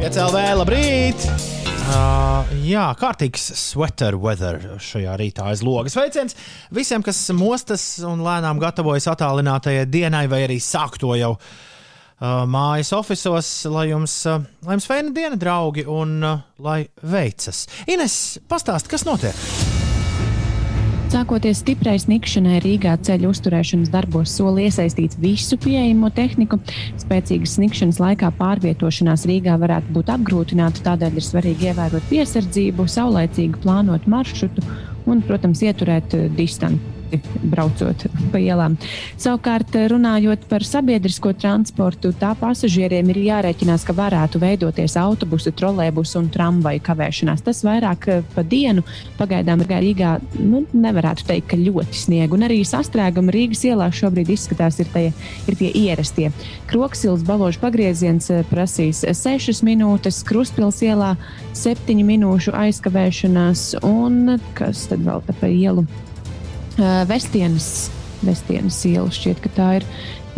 Piecēlē, 0.00 0.44
labrīt! 0.60 1.59
Uh, 1.90 2.46
jā, 2.62 2.84
kārtīgs 3.00 3.48
sweater 3.58 4.14
weather 4.20 4.60
šajā 4.82 5.16
rītā 5.18 5.48
aiz 5.50 5.64
logas. 5.66 5.96
Sveiciens 5.96 6.36
visiem, 6.74 7.02
kas 7.02 7.18
mostas 7.34 7.82
un 8.06 8.22
lēnām 8.22 8.60
gatavojas 8.62 9.08
attālinātajai 9.10 9.88
dienai, 9.90 10.26
vai 10.30 10.44
arī 10.46 10.60
sāk 10.62 11.00
to 11.02 11.16
jau 11.18 11.32
uh, 11.34 12.44
mājas 12.46 12.92
oficiālos, 12.94 13.50
lai 13.74 13.88
jums, 13.90 14.14
uh, 14.30 14.38
lai 14.68 14.78
jums 14.78 14.86
feina 14.92 15.10
diena, 15.16 15.40
draugi, 15.40 15.86
un 15.90 16.14
uh, 16.22 16.46
lai 16.62 16.84
veicas. 17.02 17.66
Ines, 17.90 18.20
pastāst, 18.50 18.90
kas 18.92 19.06
notiek? 19.08 19.69
Sākoties 21.10 21.58
stiprai 21.64 21.96
snikšanai 21.98 22.60
Rīgā 22.62 22.92
ceļu 23.02 23.32
uzturēšanas 23.32 23.88
darbos 23.90 24.30
soli 24.38 24.68
iesaistīt 24.68 25.16
visu 25.18 25.58
pieejamo 25.58 26.06
tehniku. 26.14 26.60
Spēcīgas 27.02 27.56
snikšanas 27.56 27.98
laikā 27.98 28.30
pārvietošanās 28.38 29.26
Rīgā 29.26 29.56
varētu 29.58 29.90
būt 29.96 30.14
apgrūtināta, 30.14 30.84
tādēļ 30.86 31.18
ir 31.18 31.26
svarīgi 31.26 31.72
ievērot 31.72 32.06
piesardzību, 32.12 32.86
saulaicīgi 32.94 33.58
plānot 33.66 34.06
maršrutu 34.06 34.62
un, 35.10 35.26
protams, 35.26 35.66
ieturēt 35.66 36.14
eh, 36.14 36.30
distanci 37.10 37.40
braucot 37.50 38.06
pa 38.32 38.38
ielām. 38.38 38.76
Savukārt, 39.18 39.74
runājot 39.90 40.46
par 40.48 40.64
sabiedrisko 40.64 41.32
transportu, 41.38 42.12
tā 42.12 42.34
pasažieriem 42.38 43.10
ir 43.10 43.20
jārēķinās, 43.26 43.84
ka 43.86 43.94
varētu 43.96 44.40
veidoties 44.40 44.96
autobusu, 45.00 45.52
trolēbusu 45.52 46.18
un 46.20 46.30
tramvaju 46.30 46.82
kavēšanās. 46.84 47.42
Tas 47.46 47.62
vairāk 47.66 48.08
eh, 48.08 48.22
pa 48.34 48.42
dienu 48.42 48.84
pagaidām 49.18 49.64
Rīgā 49.70 50.18
nu, 50.38 50.64
nevarētu 50.72 51.26
teikt, 51.28 51.50
ka 51.50 51.58
ļoti 51.60 51.96
sniega. 51.96 52.36
Un 52.36 52.44
arī 52.48 52.60
sastrēguma 52.66 53.32
Rīgas 53.34 53.64
ielā 53.68 53.88
šobrīd 53.94 54.32
izskatās, 54.34 54.80
ir, 54.82 54.90
tie, 54.92 55.10
ir 55.48 55.58
tie 55.58 55.70
ierastie. 55.74 56.30
Kroksils 56.70 57.24
baložu 57.26 57.62
pagrieziens 57.62 58.30
eh, 58.30 58.44
prasīs 58.50 59.02
6 59.04 59.64
minūtes, 59.66 60.22
Kruspils 60.28 60.82
ielā 60.86 61.14
7 61.56 62.04
minūšu 62.06 62.54
aizkavēšanās 62.56 63.80
un 63.86 64.38
kas 64.58 64.86
tad 64.90 65.04
vēl 65.06 65.24
pa 65.40 65.50
ielu? 65.50 65.86
Uh, 66.80 67.02
Vestienas, 67.08 67.90
Vestienas 68.24 68.80
iela 68.88 69.10
šķiet, 69.12 69.42
ka 69.44 69.52
tā 69.56 69.68
ir. 69.80 69.88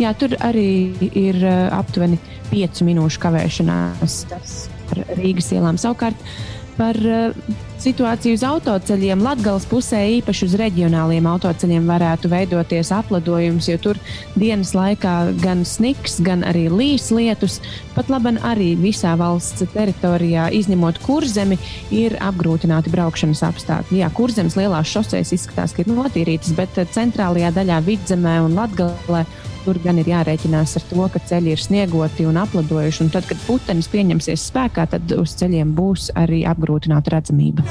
Jā, 0.01 0.13
tur 0.17 0.35
arī 0.43 0.93
ir 1.09 1.39
uh, 1.41 1.69
aptuveni 1.75 2.19
5 2.51 2.83
minūšu 2.87 3.21
kavēšanās 3.23 4.17
ar 4.93 5.03
Rīgas 5.17 5.51
ielām. 5.55 5.79
Savukārt 5.81 6.19
par 6.77 6.97
uh, 6.97 7.53
situāciju 7.83 8.37
uz 8.37 8.43
autoceļiem. 8.47 9.23
Latvijas 9.23 9.65
pusē, 9.69 9.99
īpaši 10.19 10.47
uz 10.47 10.55
reģionāliem 10.59 11.27
autoceļiem, 11.29 11.87
varētu 11.89 12.31
veidoties 12.31 12.91
apledojums, 12.95 13.67
jo 13.71 13.77
tur 13.81 13.99
dienas 14.39 14.73
laikā 14.77 15.15
gan 15.43 15.63
sniks, 15.67 16.19
gan 16.23 16.45
arī 16.47 16.67
līs 16.71 17.09
lietus. 17.13 17.59
Pat 17.93 18.09
labi, 18.13 18.35
arī 18.47 18.73
visā 18.79 19.13
valsts 19.19 19.65
teritorijā, 19.75 20.49
izņemot 20.55 21.01
kurzemi, 21.03 21.59
ir 21.93 22.17
apgrūtināti 22.23 22.93
braukšanas 22.93 23.43
apstākļi. 23.49 24.01
Jā, 24.03 24.11
kurzemes 24.15 24.57
lielās 24.59 24.89
šoseis 24.89 25.33
izskatās, 25.35 25.75
ka 25.75 25.83
ir 25.83 25.93
notīrītas, 25.93 26.55
bet 26.57 26.79
centrālajā 26.95 27.53
daļā 27.57 27.81
vidzemē 27.87 28.39
un 28.47 28.57
Latvijā 28.59 29.25
Tur 29.63 29.77
gan 29.79 29.99
ir 30.01 30.09
jārēķinās 30.11 30.75
ar 30.75 30.83
to, 30.89 31.05
ka 31.13 31.21
ceļi 31.29 31.53
ir 31.55 31.61
sniegoti 31.63 32.25
un 32.27 32.39
apladojuši. 32.41 33.05
Un 33.05 33.11
tad, 33.13 33.27
kad 33.29 33.39
putenis 33.47 33.87
pieņemsies 33.93 34.49
spēkā, 34.49 34.87
tad 34.91 35.13
uz 35.15 35.37
ceļiem 35.39 35.71
būs 35.77 36.09
arī 36.19 36.43
apgrūtināta 36.51 37.15
redzamība. 37.15 37.63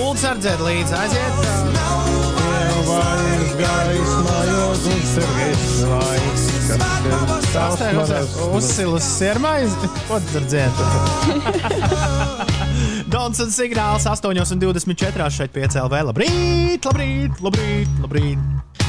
Ulu 0.00 0.16
sardzēt 0.18 0.60
līdzi, 0.66 0.94
aiziet! 1.04 1.94
Uzsilis 8.56 9.06
sirmais, 9.06 9.72
ko 10.08 10.18
dzērt? 10.26 10.82
Dons 13.12 13.40
un 13.44 13.54
signāls 13.54 14.08
8,24 14.10 15.30
šeit 15.32 15.54
piecēlē. 15.54 16.02
Labrīt, 16.10 16.90
labrīt, 16.90 17.40
labrīt, 17.44 17.98
labrīt! 18.02 18.82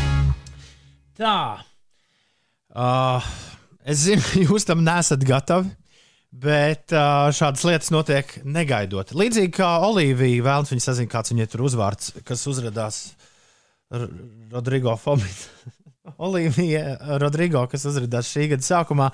Tā. 1.18 1.67
Uh, 2.78 3.26
es 3.90 4.04
zinu, 4.06 4.22
jūs 4.46 4.68
tam 4.68 4.86
nesat 4.86 5.26
gatavi. 5.26 5.74
Bet 6.38 6.92
uh, 6.92 7.32
šādas 7.34 7.64
lietas 7.66 7.90
notiek 7.90 8.34
negaidot. 8.46 9.14
Līdzīgi 9.18 9.50
kā 9.56 9.70
Olivija 9.88 10.44
vēlams, 10.46 10.74
viņa 10.74 10.84
sazina, 10.84 11.10
kāds 11.10 11.32
viņai 11.32 11.48
tur 11.50 11.64
uzvārds, 11.66 12.12
kas 12.28 12.44
uzrādās 12.52 13.00
Rodrigo 14.52 14.94
Fomita. 15.00 15.72
Olivija 16.28 16.98
Rodrigo, 17.24 17.64
kas 17.72 17.88
uzrādās 17.90 18.30
šī 18.30 18.52
gada 18.52 18.68
sākumā, 18.68 19.08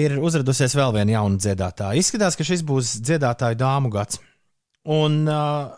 ir 0.00 0.16
uzradusies 0.18 0.74
vēl 0.76 0.96
viena 0.96 1.18
jauna 1.18 1.38
dziedātāja. 1.44 2.00
Izskatās, 2.00 2.40
ka 2.40 2.48
šis 2.48 2.64
būs 2.66 2.96
dziedātāju 3.04 3.60
dāmu 3.60 3.92
gads. 3.92 4.18
Un 4.90 5.22
uh, 5.28 5.70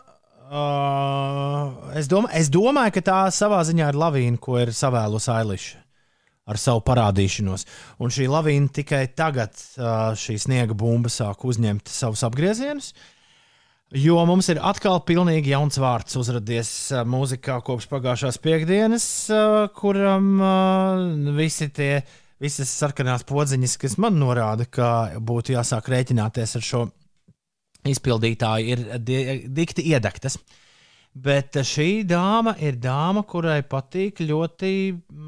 uh, 0.49 1.93
es, 1.99 2.09
domā, 2.09 2.31
es 2.39 2.49
domāju, 2.49 2.95
ka 2.97 3.07
tā 3.11 3.21
savā 3.35 3.61
ziņā 3.67 3.91
ir 3.91 4.03
lavīna, 4.07 4.41
ko 4.41 4.57
ir 4.63 4.73
savēlusi 4.73 5.33
Ailiša 5.35 5.82
ar 6.49 6.59
savu 6.59 6.83
parādīšanos. 6.87 7.65
Un 8.03 8.13
šī 8.13 8.27
lavīna 8.31 8.71
tikai 8.79 9.05
tagad, 9.15 9.55
šī 10.19 10.37
sniega 10.41 10.75
bumba, 10.77 11.11
sāk 11.13 11.45
uzņemt 11.47 11.91
savus 11.91 12.23
apgriezienus. 12.27 12.93
Jo 13.93 14.23
mums 14.25 14.47
ir 14.49 14.57
atkal 14.65 15.03
pilnīgi 15.05 15.51
jauns 15.53 15.77
vārds 15.77 16.17
uzrādījies 16.17 16.71
mūzikā 17.05 17.59
kopš 17.65 17.85
pagājušās 17.91 18.39
piekdienas, 18.41 19.05
kuram 19.77 20.31
visi 21.37 21.69
tie, 21.69 21.91
visas 22.41 22.73
sarkanās 22.73 23.27
podziņas, 23.29 23.77
kas 23.83 23.99
man 24.01 24.17
norāda, 24.17 24.65
ka 24.65 24.89
būtu 25.21 25.53
jāsāk 25.53 25.91
rēķināties 25.93 26.57
ar 26.57 26.65
šo 26.65 26.81
izpildītāju, 27.93 28.73
ir 28.73 29.47
dikti 29.53 29.85
iedegtas. 29.93 30.39
Bet 31.13 31.59
šī 31.61 32.03
dāma 32.09 32.55
ir 32.57 32.79
dāma, 32.81 33.21
kurai 33.29 33.61
patīk 33.61 34.23
ļoti 34.25 34.71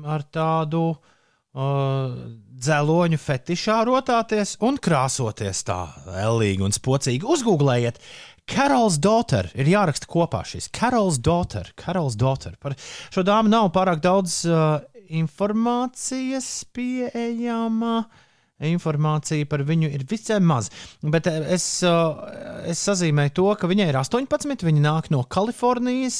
ar 0.09 0.23
tādu 0.33 0.81
uh, 0.89 2.15
dzeloņu 2.57 3.19
fetišā 3.21 3.83
rotāties 3.85 4.55
un 4.65 4.79
krāsoties 4.81 5.61
tā 5.67 5.83
ellīgi 6.23 6.65
un 6.65 6.73
spocīgi. 6.73 7.21
Uzgooglējiet, 7.21 8.01
Karols 8.49 8.97
Daughter 9.01 9.51
ir 9.53 9.69
jāraksta 9.69 10.09
kopā 10.09 10.41
šis. 10.45 10.71
Karols 10.73 11.21
Daughter, 11.21 11.69
Karols 11.77 12.17
Daughter. 12.17 12.57
Par 12.61 12.73
šo 13.13 13.21
dāmu 13.25 13.53
nav 13.53 13.69
pārāk 13.75 14.01
daudz 14.01 14.41
uh, 14.49 14.81
informācijas 15.05 16.49
pieejama. 16.73 17.97
Uh, 18.05 18.24
informācija 18.63 19.47
par 19.51 19.65
viņu 19.67 19.89
ir 19.91 20.05
visai 20.09 20.39
maz. 20.39 20.69
Bet 21.03 21.27
eh, 21.31 21.41
es, 21.55 21.65
es 21.83 22.83
sazīmēju 22.87 23.35
to, 23.35 23.47
ka 23.59 23.69
viņai 23.71 23.89
ir 23.91 23.99
18, 23.99 24.63
viņa 24.67 24.85
nāk 24.85 25.09
no 25.13 25.23
Kalifornijas, 25.23 26.19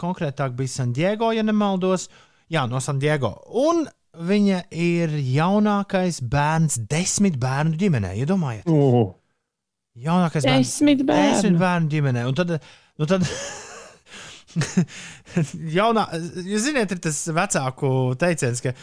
konkrētāk 0.00 0.56
bija 0.56 0.78
San 0.78 0.94
Diego, 0.96 1.32
ja 1.34 1.44
nemaldos. 1.44 2.08
Jā, 2.52 2.66
no 2.68 2.80
San 2.84 3.00
Diego. 3.02 3.34
Un 3.48 3.84
viņa 4.14 4.64
ir 4.70 5.12
jaunākais 5.34 6.20
bērns 6.30 6.78
desmit 6.90 7.38
bērnu 7.42 7.76
ģimenē. 7.80 8.14
Iedomājieties! 8.22 8.72
Uh. 8.72 9.12
Jaunākais 9.94 10.46
bērns 10.46 10.72
desmit 10.72 11.04
bērnu. 11.06 11.36
desmit 11.36 11.60
bērnu 11.60 11.92
ģimenē. 11.92 12.24
Un 12.26 12.38
tad, 12.38 12.56
nu 12.98 13.08
tad 13.10 13.26
jaunā, 15.78 16.06
jūs 16.44 16.68
zināt, 16.68 16.94
ir 16.94 17.02
tas 17.04 17.24
vecāku 17.34 17.90
teiciens, 18.20 18.62
ka 18.64 18.74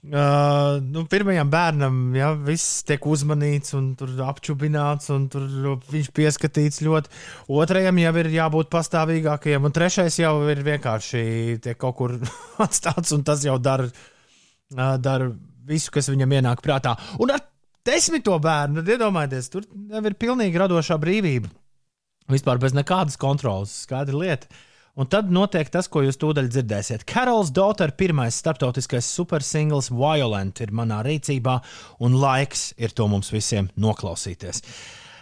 Uh, 0.00 0.78
nu, 0.80 1.02
pirmajam 1.04 1.50
bērnam 1.52 1.96
ja, 2.16 2.30
viss 2.32 2.78
tiek 2.88 3.04
uzmanīts, 3.04 3.74
un 3.76 3.90
apčubināts, 4.24 5.10
un 5.12 5.26
viņš 5.92 6.06
pieskatīts 6.16 6.80
ļoti. 6.86 7.12
Otrajam 7.52 8.00
jau 8.00 8.12
ir 8.22 8.30
jābūt 8.32 8.70
pastāvīgākajam, 8.72 9.68
un 9.68 9.74
trešais 9.76 10.16
jau 10.22 10.32
ir 10.48 10.62
vienkārši 10.64 11.60
kaut 11.76 11.98
kur 11.98 12.16
atstāts, 12.64 13.12
un 13.12 13.26
tas 13.28 13.44
jau 13.44 13.58
dara, 13.60 13.90
uh, 14.72 14.96
dara 14.96 15.28
visu, 15.68 15.92
kas 15.92 16.08
viņam 16.08 16.32
ienāk 16.38 16.64
prātā. 16.64 16.96
Un 17.20 17.36
ar 17.36 17.44
desmito 17.84 18.40
bērnu, 18.40 18.80
iedomājieties, 18.80 19.52
tur 19.52 19.68
jau 19.68 20.00
ir 20.00 20.16
pilnīgi 20.16 20.64
radošā 20.64 20.96
brīvība. 21.02 21.52
Vispār 22.32 22.56
bez 22.62 22.72
nekādas 22.72 23.20
kontrolas, 23.20 23.82
skaidra 23.84 24.16
lieta. 24.16 24.48
Uh, 24.48 24.66
Un 25.00 25.08
tad 25.08 25.30
notiek 25.32 25.70
tas, 25.72 25.86
ko 25.88 26.02
jūs 26.04 26.18
tūdaļ 26.20 26.50
dzirdēsiet. 26.52 27.06
Karols 27.08 27.48
Daughter, 27.56 27.88
pirmais 27.96 28.36
starptautiskais 28.36 29.06
supersingls 29.08 29.88
Violent 29.88 30.60
ir 30.60 30.74
manā 30.76 30.98
rīcībā, 31.06 31.54
un 32.04 32.18
laiks 32.20 32.74
ir 32.76 32.92
to 32.92 33.06
mums 33.08 33.32
visiem 33.32 33.70
noklausīties. 33.80 34.60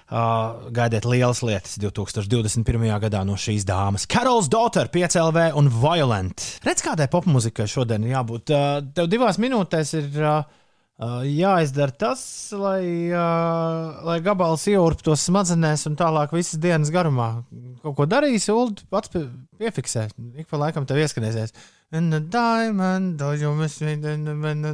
Uh, 0.09 0.67
gaidiet 0.75 1.05
lielas 1.07 1.45
lietas 1.45 1.77
2021. 1.79 2.89
gadā 3.05 3.21
no 3.29 3.37
šīs 3.39 3.67
dāmas. 3.69 4.09
Karols 4.11 4.49
Daughter, 4.51 4.91
5LV 4.91 5.53
un 5.61 5.71
Violent. 5.71 6.47
Redz, 6.67 6.83
kādai 6.83 7.07
popmuzikai 7.13 7.69
šodien 7.71 8.09
jābūt. 8.09 8.51
Uh, 8.51 8.81
tev 8.97 9.13
divās 9.13 9.39
minūtēs 9.39 9.95
ir. 10.01 10.09
Uh, 10.19 10.58
Uh, 10.99 11.21
jāizdara 11.23 11.95
tas, 11.95 12.21
lai, 12.59 12.83
uh, 13.15 14.01
lai 14.03 14.17
gabals 14.19 14.65
ieurptos 14.67 15.29
smadzenēs 15.29 15.87
un 15.87 15.95
tālāk 15.95 16.33
visas 16.35 16.59
dienas 16.59 16.91
garumā. 16.91 17.45
Kaut 17.85 17.95
ko 18.01 18.07
darīs, 18.11 18.49
Ulu 18.51 18.75
pats 18.91 19.13
pie, 19.13 19.29
piefiksē. 19.61 20.09
Ik 20.43 20.49
pa 20.51 20.59
laikam 20.59 20.89
tev 20.91 20.99
ieskanēsies. 21.05 21.55
Diamond, 21.95 23.15
do 23.17 23.29
you 23.39 23.53
miss 23.55 23.81
me? 23.81 23.95
Then 23.95 24.27
when 24.43 24.67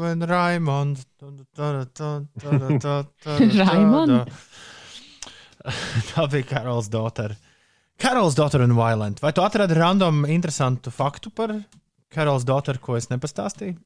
when 0.00 0.24
Raimond. 0.24 1.04
Raimond? 3.60 4.32
Tā 6.14 6.24
bija 6.32 6.48
Karols 6.54 6.88
Dotter. 6.88 7.36
Karols 8.00 8.34
Dotter 8.38 8.64
un 8.64 8.72
Violent. 8.76 9.20
Vai 9.20 9.32
tu 9.36 9.44
atradi 9.44 9.76
random 9.76 10.24
interesantu 10.24 10.90
faktu 10.90 11.30
par 11.36 11.52
Karols 12.08 12.48
Dotter, 12.48 12.80
ko 12.80 12.96
es 12.96 13.10
nepastāstīju? 13.12 13.76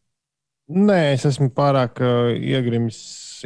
Nē, 0.70 0.98
es 1.16 1.24
esmu 1.26 1.48
pārāk 1.54 1.98
uh, 2.04 2.30
iegrimis 2.36 2.98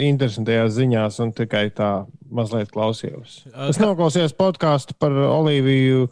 interesantajās 0.02 0.74
ziņās 0.76 1.20
un 1.24 1.30
tikai 1.32 1.68
tā 1.72 1.88
mazliet 2.34 2.72
klausījos. 2.74 3.44
Es 3.70 3.78
noklausījos 3.80 4.34
podkāstu 4.36 4.96
par 4.98 5.14
Oliviju. 5.14 6.08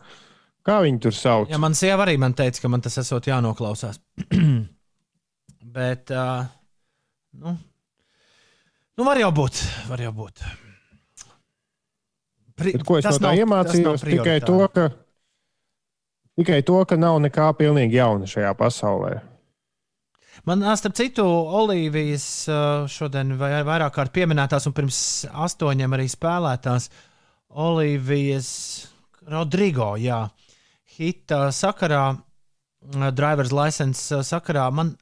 Kā 0.62 0.78
viņi 0.84 1.00
tur 1.02 1.16
sauc? 1.16 1.50
Jā, 1.50 1.58
man 1.60 1.74
sieva 1.74 2.06
arī 2.06 2.14
man 2.22 2.36
teica, 2.38 2.62
ka 2.62 2.70
man 2.70 2.84
tas 2.84 2.96
esot 3.02 3.26
jānoklausās. 3.26 3.98
Bet, 5.76 6.12
uh, 6.14 6.46
nu, 7.42 7.56
nu, 8.96 9.06
var 9.08 9.20
jau 9.20 9.32
būt. 9.34 9.58
Var 9.90 10.04
jau 10.06 10.12
būt. 10.22 10.44
Pri, 12.56 12.76
Bet 12.78 12.86
ko 12.86 13.00
es 13.00 13.08
no 13.08 13.16
tā 13.16 13.26
nav- 13.26 13.42
iemācījos? 13.42 14.06
Tikai 14.06 14.38
to, 14.46 14.60
ka, 14.72 14.86
tikai 16.38 16.62
to, 16.68 16.78
ka 16.86 17.00
nav 17.00 17.18
nekā 17.26 17.50
pilnīgi 17.58 17.98
jauna 17.98 18.30
šajā 18.30 18.54
pasaulē. 18.56 19.18
Man, 20.44 20.64
starp 20.76 20.96
citu, 20.98 21.22
Olivijas 21.62 22.24
šodien 22.90 23.36
vai- 23.38 23.62
vairāk 23.62 23.94
kārt 23.94 24.12
pieminētās 24.16 24.66
un 24.66 24.74
pirms 24.74 24.98
astoņiem 25.30 25.94
arī 25.94 26.08
spēlētās 26.10 26.88
Olivijas 27.62 28.88
Rodrigo, 29.30 29.94
jā, 30.02 30.24
hita 30.98 31.48
sakarā. 31.54 32.18
Drivers 32.82 33.52
license 33.54 34.10
sakarā 34.26 34.64
man, 34.74 34.96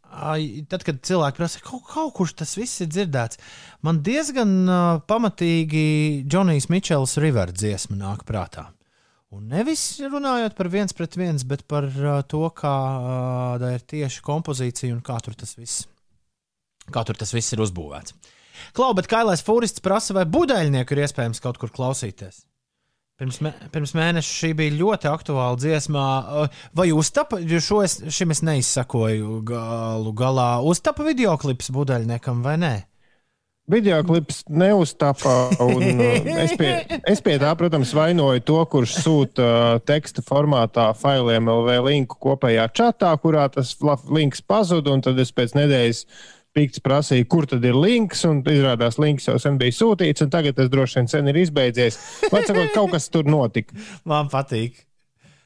tad, 0.69 0.83
kad 0.85 0.99
cilvēki 1.01 1.39
prasa, 1.39 1.63
kaut, 1.65 1.87
kaut 1.89 2.13
kurš 2.19 2.35
tas 2.43 2.53
viss 2.59 2.83
ir 2.85 2.91
dzirdēts, 2.93 3.39
man 3.81 4.03
diezgan 4.05 4.53
pamatīgi 5.09 6.27
Džonijs 6.29 6.69
Mičels 6.69 7.17
River 7.17 7.49
dziesma 7.57 7.97
nāk 7.97 8.27
prātā. 8.29 8.67
Un 9.31 9.47
nevis 9.47 9.83
runājot 10.03 10.57
par 10.59 10.67
viens 10.73 10.95
pret 10.97 11.15
viens, 11.15 11.45
bet 11.47 11.63
par 11.71 11.87
uh, 11.87 12.19
to, 12.27 12.43
kāda 12.51 13.69
ir 13.77 13.85
tieši 13.87 14.25
kompozīcija 14.27 14.91
un 14.97 15.05
kā 15.07 15.21
tur 15.23 15.37
tas 15.39 15.55
viss, 15.55 15.85
kā 16.91 17.05
tur 17.07 17.19
tas 17.19 17.31
viss 17.37 17.55
ir 17.55 17.63
uzbūvēts. 17.63 18.17
Klau, 18.75 18.91
bet 18.99 19.07
Kailais 19.09 19.45
Fūrists 19.47 19.83
prasa, 19.85 20.17
vai 20.19 20.27
buļbuļsaktas 20.27 20.97
ir 20.97 21.03
iespējams 21.07 21.43
kaut 21.45 21.63
kur 21.63 21.71
klausīties. 21.71 22.43
Pirms, 23.21 23.39
mē, 23.45 23.53
pirms 23.71 23.95
mēneša 23.95 24.33
šī 24.35 24.51
bija 24.57 24.75
ļoti 24.81 25.09
aktuāla 25.13 25.59
dziesmā. 25.61 26.05
Uh, 26.43 26.61
Vai 26.75 26.89
uztapa, 26.97 27.39
jo 27.39 27.83
es, 27.85 27.99
šim 28.11 28.35
es 28.35 28.43
neizsakoju 28.43 29.43
galu 29.47 30.15
galā, 30.17 30.55
uztapa 30.67 31.07
video 31.07 31.37
klips 31.39 31.71
buļbuļsaktam 31.71 32.43
vai 32.43 32.57
nē? 32.59 32.75
Video 33.71 34.01
klips 34.07 34.43
neuztapa. 34.51 35.35
un, 35.63 35.85
uh, 36.01 36.29
Es 36.41 36.57
pie, 36.59 36.73
es 37.07 37.23
pie 37.23 37.37
tā, 37.39 37.53
protams, 37.59 37.93
vainoju 37.95 38.43
to, 38.47 38.59
kurš 38.73 38.97
sūta 39.05 39.47
uh, 39.47 39.79
teksta 39.87 40.25
formātā 40.27 40.91
failiem 40.99 41.49
LV 41.53 41.79
linku 41.87 42.19
kopējā 42.23 42.67
čatā, 42.75 43.15
kurā 43.23 43.47
tas 43.55 43.77
links 44.11 44.43
pazuda. 44.43 44.95
un 44.97 45.05
Tad 45.07 45.19
es 45.23 45.33
pēc 45.37 45.55
nedēļas 45.59 46.05
pikts 46.57 46.83
prasīju, 46.83 47.29
kur 47.31 47.47
tad 47.51 47.65
ir 47.65 47.79
links. 47.79 48.25
un 48.27 48.43
Izrādās, 48.43 48.99
links 48.99 49.29
jau 49.31 49.39
sen 49.39 49.59
bija 49.61 49.77
sūtīts, 49.77 50.27
un 50.27 50.35
tagad 50.35 50.59
tas 50.59 50.71
droši 50.73 51.01
vien 51.01 51.11
sen 51.13 51.31
ir 51.31 51.41
izbeidzies. 51.45 51.99
Vai 52.33 52.43
sakot, 52.47 52.73
kaut 52.75 52.95
kas 52.97 53.11
tur 53.13 53.29
notika? 53.31 53.77
Man 54.11 54.31
patīk. 54.33 54.83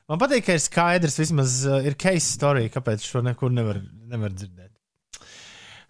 Man 0.08 0.20
patīk, 0.20 0.44
ka 0.48 0.56
ir 0.56 0.64
skaidrs, 0.64 1.20
vismaz 1.20 1.62
uh, 1.68 1.80
ir 1.84 1.96
case 2.00 2.26
story, 2.28 2.70
kāpēc 2.72 3.04
šo 3.04 3.24
nekur 3.24 3.52
nevar, 3.52 3.80
nevar 4.08 4.32
dzirdēt. 4.32 4.73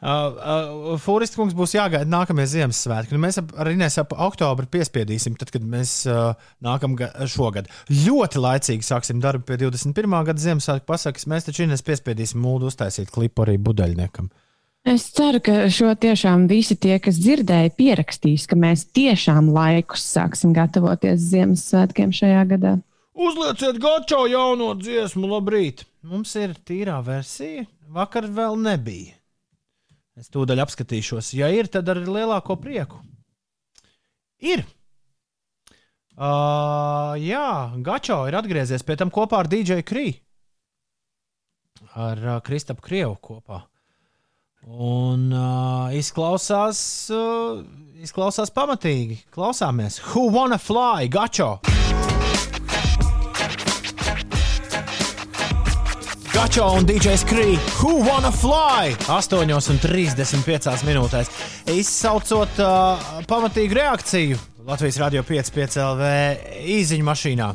Uh, 0.05 0.35
uh, 0.37 0.97
Fūrists 1.01 1.39
kungs 1.39 1.55
būs 1.57 1.73
jāgaida 1.79 2.05
nākamie 2.05 2.45
Ziemassvētki. 2.51 3.15
Nu, 3.17 3.23
mēs 3.23 3.39
ap, 3.41 3.55
ar 3.57 3.71
Inês 3.73 3.95
ap 4.03 4.11
oktobru 4.13 4.69
piespiedīsim, 4.69 5.39
tad, 5.41 5.49
kad 5.55 5.65
mēs 5.65 6.03
uh, 6.11 6.35
nākam 6.65 6.93
ga- 6.99 7.09
šogad. 7.31 7.71
Ļoti 7.89 8.43
laicīgi 8.45 8.85
sāksim 8.85 9.23
darbu 9.25 9.47
pie 9.49 9.57
21. 9.63 10.19
gada 10.29 10.45
Ziemassvētku 10.45 10.85
pasakas. 10.91 11.25
Mēs 11.31 11.49
taču 11.49 11.65
Inês 11.65 11.81
piespiedīsim 11.87 12.45
mūdu 12.45 12.69
uztaisīt 12.69 13.09
klipu 13.15 13.47
arī 13.47 13.57
budaļniekam. 13.65 14.29
Es 14.85 15.07
ceru, 15.17 15.41
ka 15.41 15.65
šo 15.73 15.95
tiešām 15.97 16.45
visi 16.53 16.77
tie, 16.77 16.99
kas 17.01 17.17
dzirdēja, 17.25 17.73
pierakstīs, 17.73 18.45
ka 18.45 18.61
mēs 18.61 18.85
tiešām 18.93 19.49
laikus 19.57 20.05
sāksim 20.05 20.53
gatavoties 20.53 21.31
Ziemassvētkiem 21.33 22.13
šajā 22.13 22.45
gadā. 22.53 22.77
Uzlieciet 23.17 23.81
gočo 23.81 24.27
jauno 24.29 24.75
dziesmu, 24.77 25.33
labrīt! 25.33 25.87
Mums 26.05 26.37
ir 26.37 26.53
tīrā 26.69 27.01
versija. 27.01 27.65
Vakar 27.89 28.29
vēl 28.29 28.61
nebija. 28.61 29.15
Es 30.15 30.31
tūdaļ 30.31 30.63
apskatīšos. 30.63 31.33
Ja 31.35 31.51
ir, 31.51 31.67
tad 31.71 31.89
ar 31.91 31.99
lielāko 32.07 32.57
prieku. 32.61 33.01
Ir. 34.45 34.63
Uh, 36.15 37.17
jā, 37.19 37.75
Gačo 37.83 38.21
ir 38.31 38.37
atgriezies 38.39 38.85
pie 38.87 38.95
tam 39.01 39.11
kopā 39.15 39.43
ar 39.43 39.51
DJ 39.51 39.83
Krī. 39.83 40.13
Ar 41.99 42.23
uh, 42.23 42.41
Kristapu 42.47 42.87
Krievu 42.87 43.19
kopā. 43.19 43.65
Un 44.65 45.27
uh, 45.35 45.91
izklausās, 45.99 46.79
uh, 47.13 47.65
izklausās 48.01 48.55
pamatīgi. 48.55 49.25
Klausāmies. 49.35 49.99
Who 50.15 50.31
wanna 50.31 50.63
fly? 50.63 51.11
Gačo! 51.11 51.59
Gačo 56.35 56.65
un 56.75 56.83
DJs 56.83 57.23
Krī, 57.31 57.55
Who 57.79 58.03
wanna 58.03 58.35
fly? 58.35 58.91
8,35 59.07 60.83
minūtēs. 60.83 61.29
Izsaucot 61.71 62.59
uh, 62.59 62.99
pamatīgu 63.31 63.79
reakciju 63.79 64.35
Latvijas 64.67 64.99
Rādio 64.99 65.23
5,5 65.29 65.79
LV 65.79 66.09
īziņu 66.75 67.07
mašīnā. 67.07 67.47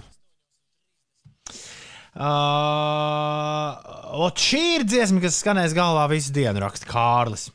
Uh, 2.15 4.31
šī 4.39 4.63
ir 4.77 4.87
dziesma, 4.87 5.19
kas 5.25 5.41
skanēs 5.43 5.75
galvā 5.75 6.07
visu 6.13 6.31
dienu, 6.39 6.63
raksta 6.63 6.87
Kārlis. 6.87 7.49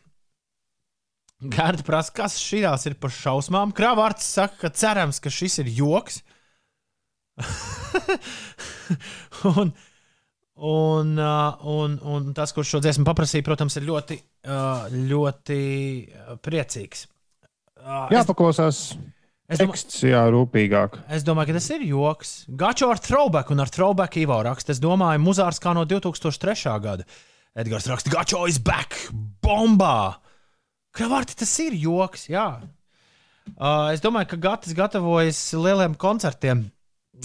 Gārda 1.40 1.88
prasa, 1.88 2.12
kas 2.20 2.36
šīs 2.36 2.84
ir 2.90 2.98
par 3.00 3.16
šausmām. 3.16 3.72
Kravārds 3.72 4.28
saka, 4.36 4.60
ka 4.66 4.72
cerams, 4.76 5.24
ka 5.24 5.32
šis 5.32 5.56
ir 5.64 5.72
joks. 5.72 6.20
un, 9.56 9.72
un, 10.54 11.16
uh, 11.18 11.66
un, 11.66 11.96
un 12.02 12.30
tas, 12.36 12.52
kurš 12.54 12.76
šo 12.76 12.82
dziesmu 12.84 13.06
paprasīja, 13.08 13.46
protams, 13.46 13.76
ir 13.80 13.88
ļoti, 13.88 14.20
uh, 14.46 14.86
ļoti 15.10 15.60
uh, 16.06 16.36
priecīgs. 16.42 17.08
Jāpaklausās 17.84 18.78
es, 18.94 19.58
domā, 19.60 19.74
teksts, 19.74 20.00
jā, 20.06 20.22
rūpīgāk. 20.32 21.02
es 21.12 21.26
domāju, 21.26 21.52
ka 21.52 21.58
tas 21.58 21.70
ir 21.74 21.86
joks. 21.90 22.34
Gačo 22.48 22.88
ar 22.94 23.02
throwback 23.02 23.52
un 23.52 23.60
ar 23.60 23.72
throwback 23.72 24.16
Ivo 24.22 24.38
raksta. 24.46 24.72
Es 24.72 24.80
domāju, 24.80 25.20
muzārs 25.24 25.60
kā 25.60 25.74
no 25.76 25.84
2003. 25.88 26.78
gada. 26.84 27.08
Edgars 27.54 27.86
raksta, 27.86 28.10
Gačo 28.10 28.46
is 28.50 28.58
back! 28.58 28.96
Bombā! 29.44 30.16
Kravārti, 30.94 31.36
tas 31.38 31.52
ir 31.62 31.74
joks, 31.78 32.28
jā. 32.30 32.46
Uh, 33.54 33.90
es 33.92 34.00
domāju, 34.02 34.30
ka 34.32 34.40
Gatis 34.48 34.74
gatavojas 34.74 35.38
lieliem 35.58 35.94
koncertiem 36.00 36.64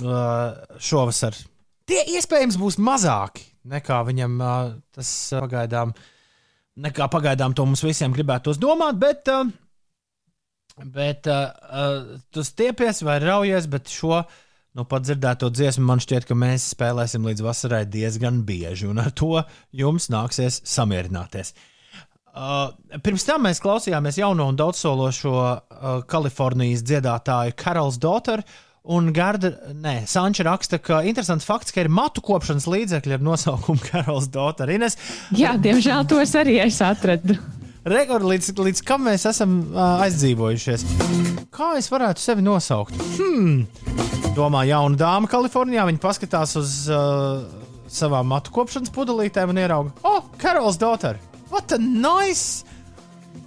uh, 0.03 0.57
šovasar. 0.81 1.37
Tie 1.89 2.03
iespējams 2.15 2.59
būs 2.61 2.77
mazāki 2.77 3.49
nekā 3.69 4.01
viņam 4.07 4.35
uh, 4.41 4.75
tas 4.95 5.09
uh, 5.33 5.43
pagaidām, 5.43 5.93
nekā 6.79 7.09
pagaidām 7.11 7.55
to 7.57 7.65
mums 7.67 7.83
visiem 7.85 8.13
gribētos 8.15 8.59
domāt, 8.61 8.99
bet, 9.01 9.31
uh, 9.33 9.49
bet 10.85 11.29
uh, 11.29 11.49
uh, 11.49 12.21
tu 12.33 12.45
stiepies 12.45 13.03
vai 13.05 13.19
raujies, 13.23 13.67
bet 13.71 13.91
šo 13.91 14.21
nu, 14.77 14.85
pat 14.85 15.03
dzirdēto 15.05 15.49
dziesmu 15.51 15.85
man 15.87 16.01
šķiet, 16.03 16.27
ka 16.29 16.37
mēs 16.37 16.69
spēlēsim 16.75 17.25
līdz 17.27 17.43
vasarai 17.43 17.83
diezgan 17.89 18.43
bieži, 18.47 18.87
un 18.89 19.01
ar 19.01 19.11
to 19.11 19.41
jums 19.75 20.09
nāksies 20.13 20.61
samierināties. 20.69 21.55
Uh, 22.29 22.69
pirms 23.03 23.25
tam 23.25 23.47
mēs 23.47 23.59
klausījāmies 23.59 24.19
jauno 24.21 24.45
un 24.47 24.57
daudzsološo 24.57 25.31
uh, 25.35 25.87
Kalifornijas 26.07 26.85
dziedātāju 26.85 27.57
Karols 27.59 27.97
Daughter. 27.99 28.45
Un 28.89 29.11
Garda, 29.13 29.51
nē, 29.75 30.05
Sanča 30.07 30.45
raksta, 30.47 30.79
ka 30.79 31.01
interesants 31.03 31.45
fakts, 31.45 31.73
ka 31.75 31.83
ir 31.83 31.89
matu 31.91 32.23
kopšanas 32.23 32.67
līdzekļi 32.71 33.17
ar 33.17 33.25
nosaukumu 33.27 33.83
Karols 33.89 34.29
Daughter. 34.31 34.71
Ines, 34.71 34.95
Jā, 35.35 35.57
diemžēl 35.59 36.07
tos 36.09 36.31
arī 36.39 36.61
es 36.63 36.79
atradu. 36.85 37.35
Rekord, 37.89 38.23
līdz, 38.27 38.53
līdz 38.59 38.81
kam 38.87 39.05
mēs 39.07 39.25
esam 39.29 39.59
uh, 39.71 40.01
aizdzīvojušies? 40.05 40.83
Kā 41.55 41.73
es 41.79 41.87
varētu 41.91 42.23
sevi 42.23 42.43
nosaukt? 42.45 42.95
Hmm. 43.17 43.65
Domā, 44.35 44.65
jauna 44.69 44.99
dāma 44.99 45.29
Kalifornijā. 45.31 45.87
Viņa 45.89 46.01
paskatās 46.03 46.55
uz 46.59 46.73
uh, 46.91 47.43
savām 47.91 48.29
matu 48.31 48.53
kopšanas 48.55 48.93
pudelītēm 48.95 49.51
un 49.53 49.61
ierauga, 49.63 49.95
oh, 50.07 50.27
Karols 50.39 50.79
Daughter! 50.79 51.19
What 51.49 51.73
a 51.73 51.79
nice! 51.81 52.63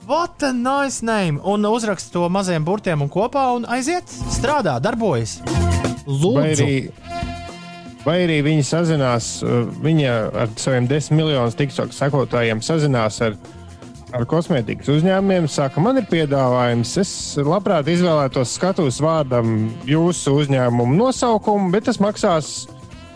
What 0.07 0.43
a 0.43 0.53
nice 0.53 1.05
name! 1.07 1.39
Un 1.45 1.65
uzraksta 1.65 2.11
to 2.13 2.29
maziem 2.29 2.65
burtiem 2.67 3.05
un 3.05 3.11
kopā 3.11 3.45
un 3.55 3.67
aiziet, 3.71 4.11
strādā, 4.35 4.75
darbojas. 4.83 5.37
Vai 5.47 5.93
Lūdzu, 6.11 6.65
arī, 6.65 6.75
vai 8.03 8.17
arī 8.25 8.41
viņi 8.43 8.65
sazinās, 8.67 9.29
uh, 9.47 9.63
viņa 9.85 10.17
ar 10.43 10.51
saviem 10.59 10.91
desmit 10.91 11.21
miljonus 11.21 11.55
TikTok 11.55 11.95
sekotājiem 11.95 12.65
sazinās 12.67 13.21
ar, 13.23 13.39
ar 14.11 14.27
kosmētikas 14.27 14.91
uzņēmumiem. 14.97 15.47
Saka, 15.47 15.79
man 15.85 16.03
ir 16.03 16.11
piedāvājums, 16.11 16.99
es 16.99 17.15
labprāt 17.39 17.87
izvēlētos 17.95 18.59
skatus 18.59 18.99
vārdam 19.05 19.71
jūsu 19.87 20.35
uzņēmumu 20.43 20.99
nosaukumu, 20.99 21.71
bet 21.71 21.87
tas 21.87 22.03
maksās 22.03 22.55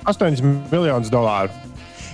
8 0.06 0.38
miljonus 0.70 1.10
dolāru. 1.10 1.65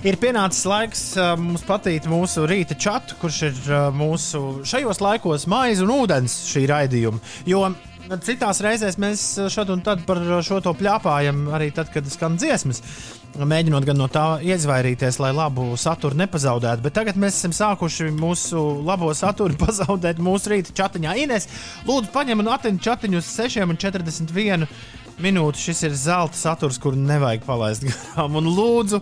Ir 0.03 0.17
pienācis 0.19 0.65
laiks 0.67 1.01
uh, 1.15 1.29
mums 1.39 1.61
patīt 1.63 2.09
mūsu 2.11 2.43
rīta 2.43 2.75
čatu, 2.75 3.15
kurš 3.21 3.37
ir 3.47 3.59
uh, 3.69 3.85
mūsu 3.95 4.65
šajos 4.67 4.99
laikos 4.99 5.45
maize 5.47 5.85
un 5.85 5.93
ūdens 5.95 6.33
šī 6.49 6.65
raidījuma. 6.67 7.21
Jo 7.47 7.61
uh, 7.69 8.17
citās 8.25 8.59
reizēs 8.65 8.97
mēs 8.99 9.21
šad 9.53 9.69
un 9.71 9.83
tad 9.85 10.01
par 10.03 10.19
šo 10.43 10.57
to 10.65 10.73
pļāpājam, 10.75 11.45
arī 11.55 11.69
tad, 11.71 11.87
kad 11.93 12.09
skan 12.11 12.35
dziesmas. 12.35 12.83
Mēģinot 13.39 13.87
gan 13.87 13.97
no 13.97 14.09
tā 14.11 14.25
izvairīties, 14.43 15.21
lai 15.23 15.31
labu 15.33 15.69
saturu 15.79 16.19
nepazaudētu, 16.19 16.83
bet 16.83 16.97
tagad 16.99 17.15
mēs 17.23 17.39
esam 17.39 17.55
sākuši 17.55 18.11
mūsu 18.17 18.59
labo 18.83 19.07
saturu 19.15 19.55
pazaudēt 19.63 20.19
mūsu 20.19 20.51
rīta 20.51 20.75
chatiņā. 20.81 21.15
Ines, 21.23 21.47
lūdzu, 21.87 22.11
paņem 22.11 22.43
un 22.43 22.51
attiņu 22.57 22.83
chatiņu 22.83 23.23
uz 23.23 23.31
6,41 23.39 24.67
minūtes. 25.23 25.63
Šis 25.63 25.85
ir 25.87 25.95
zelta 25.95 26.37
saturs, 26.37 26.81
kuru 26.81 26.99
nevajag 26.99 27.47
palaist 27.47 27.87
garām. 27.87 28.35
Un 28.41 28.51
lūdzu, 28.51 28.99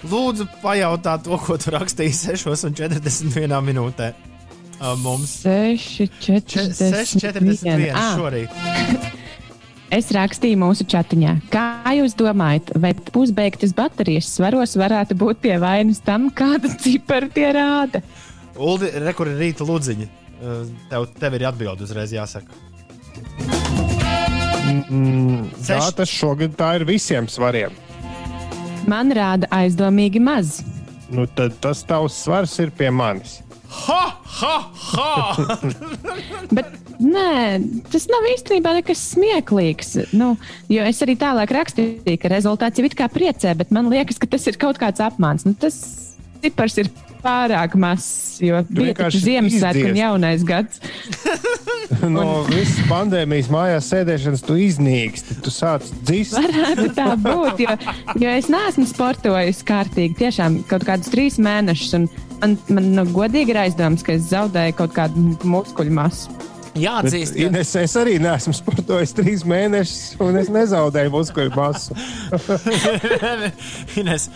Lūdzu, 0.00 0.46
pajautā 0.62 1.18
to, 1.20 1.36
ko 1.44 1.58
tu 1.60 1.68
rakstīji 1.74 2.14
6,41 2.32 3.52
minūtē. 3.66 4.06
Uh, 4.80 4.94
Mums 4.96 5.42
6,41. 5.44 7.92
Ah. 7.92 8.16
šorīt. 8.16 8.48
Es 9.90 10.06
rakstīju 10.14 10.54
mūsu 10.54 10.84
chatiņā, 10.86 11.32
kā 11.50 11.82
jūs 11.96 12.12
domājat, 12.14 12.68
vai 12.78 12.92
pusbeigtas 12.94 13.72
baterijas 13.74 14.28
svaros 14.30 14.76
varētu 14.78 15.16
būt 15.18 15.40
pie 15.42 15.56
vainas 15.58 15.98
tam, 16.06 16.28
kāda 16.30 16.70
cipara 16.78 17.26
tie 17.34 17.48
rāda? 17.56 17.98
Uldi, 18.54 18.86
rekur 19.02 19.26
ir 19.32 19.40
rīta 19.42 19.66
lūdziņa. 19.66 20.06
Tev, 20.92 21.08
tev 21.18 21.34
ir 21.40 21.46
atbildi 21.50 21.82
uzreiz 21.88 22.14
jāsaka. 22.14 22.54
Mm, 24.86 25.50
jā, 25.58 25.74
Seš- 25.74 25.90
tas 25.98 26.06
šogad 26.14 26.54
tā 26.54 26.70
ir 26.78 26.86
visiem 26.86 27.26
svariem. 27.26 27.74
Man 28.90 29.14
rāda 29.14 29.46
aizdomīgi 29.54 30.22
maz. 30.22 30.60
Nu, 31.10 31.26
tad 31.26 31.56
tas 31.62 31.82
tavs 31.86 32.16
svars 32.24 32.56
ir 32.62 32.72
pie 32.74 32.90
manis. 32.94 33.38
Ha, 33.70 34.02
ha, 34.40 34.54
ha! 34.90 35.10
Bet 36.56 36.72
nē, 36.98 37.60
tas 37.92 38.08
nav 38.10 38.26
īstenībā 38.32 38.72
nekas 38.80 39.02
smieklīgs. 39.12 39.92
Nu, 40.16 40.32
jo 40.70 40.86
es 40.86 41.02
arī 41.06 41.14
tālāk 41.20 41.54
rakstīju, 41.54 42.18
ka 42.18 42.32
rezultāts 42.32 42.80
jau 42.80 42.86
it 42.88 42.96
kā 42.98 43.06
priecē, 43.12 43.54
bet 43.58 43.70
man 43.74 43.90
liekas, 43.92 44.18
ka 44.18 44.26
tas 44.30 44.48
ir 44.50 44.58
kaut 44.60 44.80
kāds 44.82 45.02
apmāns. 45.04 45.46
Nu, 45.46 45.54
tas 45.54 45.78
cipars 46.42 46.78
ir 46.82 46.90
pārāk 47.20 47.76
mazs, 47.80 48.40
jo 48.42 48.62
bija 48.72 49.10
Ziemassvētku 49.12 49.90
un 49.90 50.00
jaunais 50.00 50.46
gads. 50.46 50.80
No 52.00 52.44
visas 52.46 52.78
pandēmijas 52.88 53.48
mājās 53.50 53.88
sēdēšanas 53.90 54.44
tu 54.46 54.54
iznīksti, 54.62 55.40
tu 55.44 55.50
sāc 55.52 55.84
dzist. 56.06 56.36
Varētu 56.38 56.86
tā 56.96 57.08
būt, 57.20 57.60
jo, 57.64 57.74
jo 58.22 58.34
es 58.38 58.46
neesmu 58.52 58.86
sportojis 58.88 59.60
kārtīgi, 59.66 60.16
tiešām 60.22 60.60
kaut 60.70 60.86
kādus 60.86 61.10
trīs 61.12 61.40
mēnešus. 61.42 61.96
un 61.98 62.08
Man, 62.40 62.54
man 62.72 62.86
nu, 62.96 63.02
godīgi 63.12 63.52
ir 63.52 63.58
aizdoms, 63.66 64.00
ka 64.00 64.14
es 64.16 64.30
zaudēju 64.30 64.72
kaut 64.78 64.94
kādu 64.96 65.34
muskuļu 65.44 65.92
masu. 65.92 66.32
Bet, 66.70 66.78
Jāatzīst, 66.80 67.34
ka 67.34 67.48
Ines, 67.50 67.74
es 67.76 67.96
arī 68.00 68.14
neesmu 68.22 68.54
sportojis 68.56 69.12
trīs 69.18 69.42
mēnešus, 69.44 70.14
un 70.24 70.38
es 70.40 70.48
nezaudēju 70.54 71.12
muskuļu 71.12 71.52
masu. 71.52 71.98
Ines, 74.00 74.30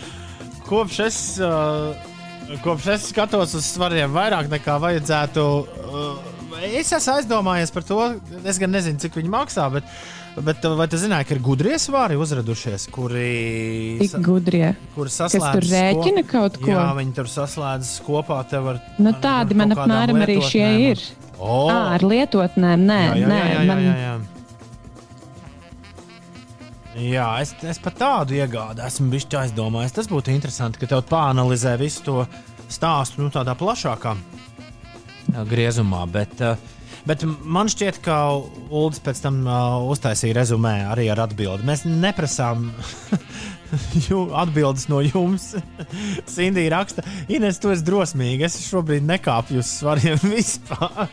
kopš 0.67 0.99
es, 1.05 1.17
kopš 2.65 2.87
es 2.95 3.07
skatos 3.11 3.55
uz 3.57 3.65
svariem 3.75 4.13
vairāk 4.15 4.49
nekā 4.51 4.77
vajadzētu, 4.81 5.45
es 6.73 6.91
esmu 6.95 7.15
aizdomājies 7.19 7.73
par 7.73 7.83
to. 7.87 7.99
Es 8.45 8.59
gan 8.61 8.73
nezinu, 8.75 8.99
cik 9.01 9.17
viņi 9.19 9.31
maksā, 9.33 9.67
bet, 9.73 9.87
bet 10.45 10.65
vai 10.77 10.87
tu 10.91 10.99
zināji, 11.01 11.27
ka 11.29 11.35
ir 11.37 11.43
gudrie 11.45 11.77
svari 11.81 12.17
uzradušies, 12.19 12.87
kuri, 12.93 13.97
Tik 14.03 14.17
gudrie. 14.25 14.73
Kas 14.95 15.19
saslēdzas 15.21 15.59
tur 15.59 15.69
rēķina 15.73 16.23
ko- 16.25 16.31
kaut 16.31 16.61
ko? 16.63 16.71
Jā, 16.73 16.87
viņi 16.99 17.15
tur 17.19 17.29
saslēdzas 17.31 17.99
kopā. 18.07 18.41
Ar, 18.45 18.81
Nu, 18.99 19.13
tādi 19.13 19.55
ar 19.55 19.61
man 19.63 19.75
apmēram 19.77 20.23
arī 20.25 20.41
šie 20.41 20.67
ir. 20.91 21.05
Oh. 21.35 21.67
À, 21.67 21.95
ar 21.97 21.99
lietotnēm, 21.99 22.85
nē, 22.87 22.99
jā, 23.11 23.15
jā, 23.19 23.27
jā, 23.27 23.47
jā, 23.51 23.63
man, 23.67 23.79
jā, 23.83 23.95
jā. 23.99 24.14
Jā, 26.95 27.27
es, 27.43 27.51
es 27.67 27.79
pat 27.83 27.97
tādu 27.99 28.37
iegādu 28.37 28.79
esmu 28.85 29.09
bijis 29.11 29.27
aizdomājies. 29.35 29.95
Tas 29.97 30.07
būtu 30.07 30.31
interesanti, 30.31 30.79
ka 30.79 30.87
tev 30.87 31.01
pāranalizē 31.09 31.73
visu 31.81 32.05
to 32.05 32.21
stāstu 32.71 33.25
nu, 33.25 33.31
tādā 33.33 33.51
plašākā 33.59 34.13
griezumā. 35.49 36.05
Bet, 36.07 36.39
ā, 36.39 36.53
bet 37.07 37.25
man 37.43 37.67
šķiet, 37.71 37.99
ka 38.05 38.19
Ulas 38.69 39.01
pēc 39.03 39.19
tam 39.25 39.41
uh, 39.43 39.83
uztaisīja 39.91 40.37
rezumē 40.39 40.75
arī 40.93 41.09
ar 41.11 41.25
atbildi. 41.25 41.67
Mēs 41.67 41.83
neprasām 41.89 42.69
atbildes 44.45 44.87
no 44.87 45.01
jums. 45.03 45.51
Sindija 46.37 46.77
raksta, 46.77 47.03
Ines, 47.27 47.59
tu 47.59 47.73
esi 47.75 47.83
drosmīga. 47.87 48.47
Es 48.47 48.69
šobrīd 48.69 49.03
nekāpju 49.09 49.59
uz 49.59 49.73
svariem 49.81 50.21
vispār. 50.35 51.11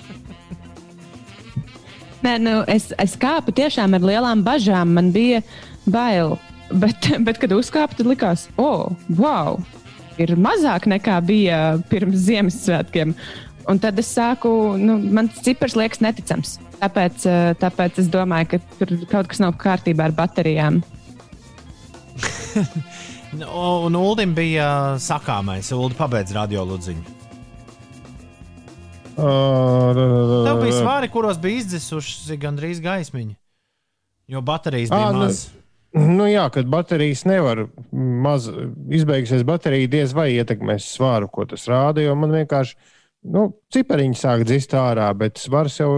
nē 2.22 2.38
nu, 2.38 2.54
es, 2.70 2.92
es 3.02 3.18
kāpu 3.18 3.50
tiešām 3.50 3.98
ar 3.98 4.08
lielām 4.12 4.46
bažām. 4.46 4.94
Man 4.94 5.10
bija 5.10 5.42
bail. 5.86 6.36
Bet, 6.72 7.08
bet 7.26 7.40
kad 7.42 7.54
uzkāpu, 7.56 7.98
tad 7.98 8.08
likās, 8.08 8.48
oh, 8.60 8.92
wow, 9.18 9.60
ir 10.20 10.34
mazāk 10.40 10.88
nekā 10.90 11.18
bija 11.26 11.62
pirms 11.90 12.26
Ziemassvētkiem. 12.26 13.14
Un 13.70 13.78
tad 13.78 13.98
es 14.02 14.08
sāku, 14.10 14.74
nu, 14.78 14.96
man 15.14 15.28
tas 15.30 15.44
cipars 15.46 15.76
liekas 15.78 16.02
neticams. 16.02 16.56
Tāpēc, 16.80 17.26
eh, 17.30 17.52
tāpēc 17.60 18.00
es 18.02 18.08
domāju, 18.10 18.56
ka 18.56 18.58
tur 18.80 18.96
kaut 19.10 19.30
kas 19.30 19.38
nav 19.42 19.54
kārtībā 19.60 20.10
ar 20.10 20.16
baterijām. 20.18 20.82
Nu, 23.32 23.46
Un 23.86 23.94
Ulim 23.96 24.34
bija 24.36 24.98
sakāmais. 25.00 25.70
Ulu 25.72 25.94
pabeidz 25.96 26.34
radio 26.36 26.66
ludziņu. 26.68 27.20
Tev 29.16 30.60
bija 30.60 30.74
svari, 30.76 31.08
kuros 31.12 31.40
bija 31.40 31.62
izdzisuši 31.62 32.36
gandrīz 32.40 32.80
gaismiņa. 32.84 33.34
Jo 34.32 34.44
baterijas 34.44 34.92
bija 34.92 35.08
Ā, 35.08 35.30
nu, 35.96 36.26
jā, 36.30 36.44
kad 36.54 36.68
baterijas 36.72 37.24
nevar 37.28 37.66
maz 37.92 38.48
izbeigsies, 38.92 39.44
baterija 39.48 39.90
diez 39.92 40.14
vai 40.16 40.30
ietekmēs 40.36 40.88
svāru, 40.96 41.30
ko 41.32 41.46
tas 41.48 41.66
rāda. 41.70 42.04
Jo 42.04 42.16
man 42.18 42.34
vienkārši 42.34 42.76
nu, 43.32 43.48
cipariņi 43.72 44.18
sāk 44.18 44.46
dzist 44.48 44.74
ārā, 44.78 45.10
bet 45.18 45.40
svars 45.42 45.78
jau 45.80 45.92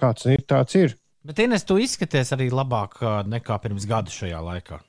kāds 0.00 0.28
ir, 0.30 0.44
tāds 0.48 0.76
ir. 0.78 0.96
Bet, 1.26 1.40
Ines, 1.44 1.66
tu 1.68 1.76
izskaties 1.76 2.32
arī 2.32 2.48
labāk 2.52 3.02
ā, 3.04 3.18
nekā 3.28 3.58
pirms 3.60 3.84
gada 3.88 4.12
šajā 4.12 4.40
laikā. 4.40 4.80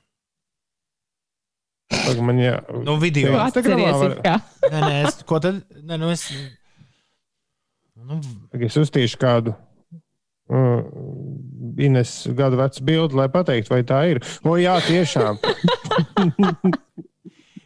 Tagad 1.92 2.22
Man, 2.24 2.38
jā, 2.40 2.56
Nu, 2.86 2.96
video. 2.96 3.34
Jā. 3.34 3.48
Instagramā 3.50 3.90
Atceries, 3.90 4.22
var-. 4.24 4.70
Nē, 4.72 4.80
nē, 4.80 4.94
es, 5.08 5.18
ko 5.28 5.40
tad? 5.44 5.60
Nē, 5.84 5.98
nu 6.00 6.08
es, 6.08 6.24
nu, 8.00 8.16
es 8.56 8.78
uztīšu 8.80 9.20
kādu. 9.20 9.52
Uh, 10.52 10.80
Ines 11.80 12.10
gadu 12.36 12.58
vecu 12.60 12.82
bildi, 12.84 13.16
lai 13.16 13.28
pateiktu, 13.32 13.72
vai 13.72 13.82
tā 13.88 14.02
ir. 14.10 14.20
O, 14.44 14.56
jā, 14.60 14.74
tiešām. 14.84 15.38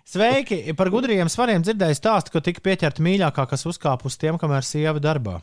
sveiki! 0.06 0.60
Par 0.78 0.90
gudriem 0.94 1.28
svariem 1.32 1.64
dzirdēju 1.64 1.98
stāstu, 1.98 2.32
ka 2.34 2.42
tika 2.44 2.62
pieķerta 2.64 3.02
mīļākā, 3.04 3.46
kas 3.50 3.66
uzkāpa 3.68 4.06
uz 4.10 4.16
tiem, 4.20 4.38
kamēr 4.40 4.66
sieva 4.66 5.00
darbā. 5.02 5.40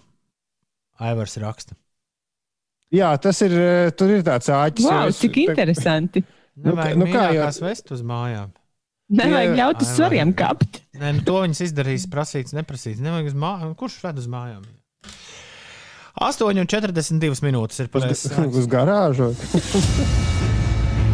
Aivars 1.04 1.36
raksta. 1.42 1.76
Jā, 2.94 3.10
tas 3.18 3.40
ir. 3.42 3.54
eh, 3.58 3.92
Tur 3.98 4.12
ir 4.14 4.22
tāds 4.24 4.50
āķis. 4.54 4.86
Wow, 4.86 5.08
jo 5.08 5.14
es- 5.16 5.20
cik 5.24 5.38
interesanti. 5.48 6.24
Nu, 6.54 6.70
Nevajag 6.70 6.98
nu 7.02 7.06
kā 7.10 7.22
jau- 7.34 7.64
vest 7.66 7.88
uz 7.96 8.04
mājām. 8.06 8.52
Nevajag 9.10 9.56
ļaut 9.58 9.80
uz 9.82 9.88
svariem 9.98 10.34
kapt. 10.38 10.84
Nē, 11.02 11.10
nu, 11.18 11.24
to 11.26 11.40
viņas 11.42 11.62
izdarīs, 11.66 12.06
prasīts, 12.06 12.54
neprasīts. 12.54 13.02
Nevajag 13.02 13.32
uz 13.32 13.34
mājām. 13.42 13.72
Kurš 13.80 13.96
ved 14.04 14.20
uz 14.22 14.28
mājām? 14.30 14.62
8,42 16.14 17.42
minūtes 17.42 17.82
ir 17.82 17.90
pareizs. 17.94 18.28
Uz, 18.30 18.58
uz 18.62 18.68
garāžu. 18.70 19.32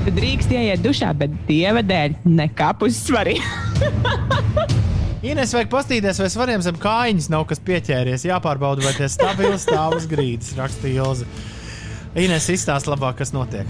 Drīkst 0.10 0.52
ieiet 0.52 0.82
dušā, 0.84 1.14
bet 1.16 1.32
dieva 1.48 1.84
dēļ 1.86 2.18
nekāp 2.28 2.84
uz 2.88 2.98
svariem. 3.00 3.44
Ines 5.30 5.52
vajag 5.52 5.72
pastīties, 5.72 6.20
vai 6.24 6.30
svariem 6.32 6.62
zem 6.64 6.78
kājiņas 6.80 7.28
nav 7.32 7.46
kas 7.48 7.60
pieķēries. 7.64 8.24
Jāpārbauda, 8.28 8.86
vai 8.86 8.94
tie 8.96 9.08
stabili 9.12 9.60
stāv 9.60 9.98
uz 9.98 10.08
grīdas, 10.08 10.54
rakstīja 10.60 11.04
Ilze. 11.04 11.28
Ines 12.20 12.48
izstāsta 12.52 12.92
labāk, 12.92 13.20
kas 13.20 13.36
notiek. 13.36 13.68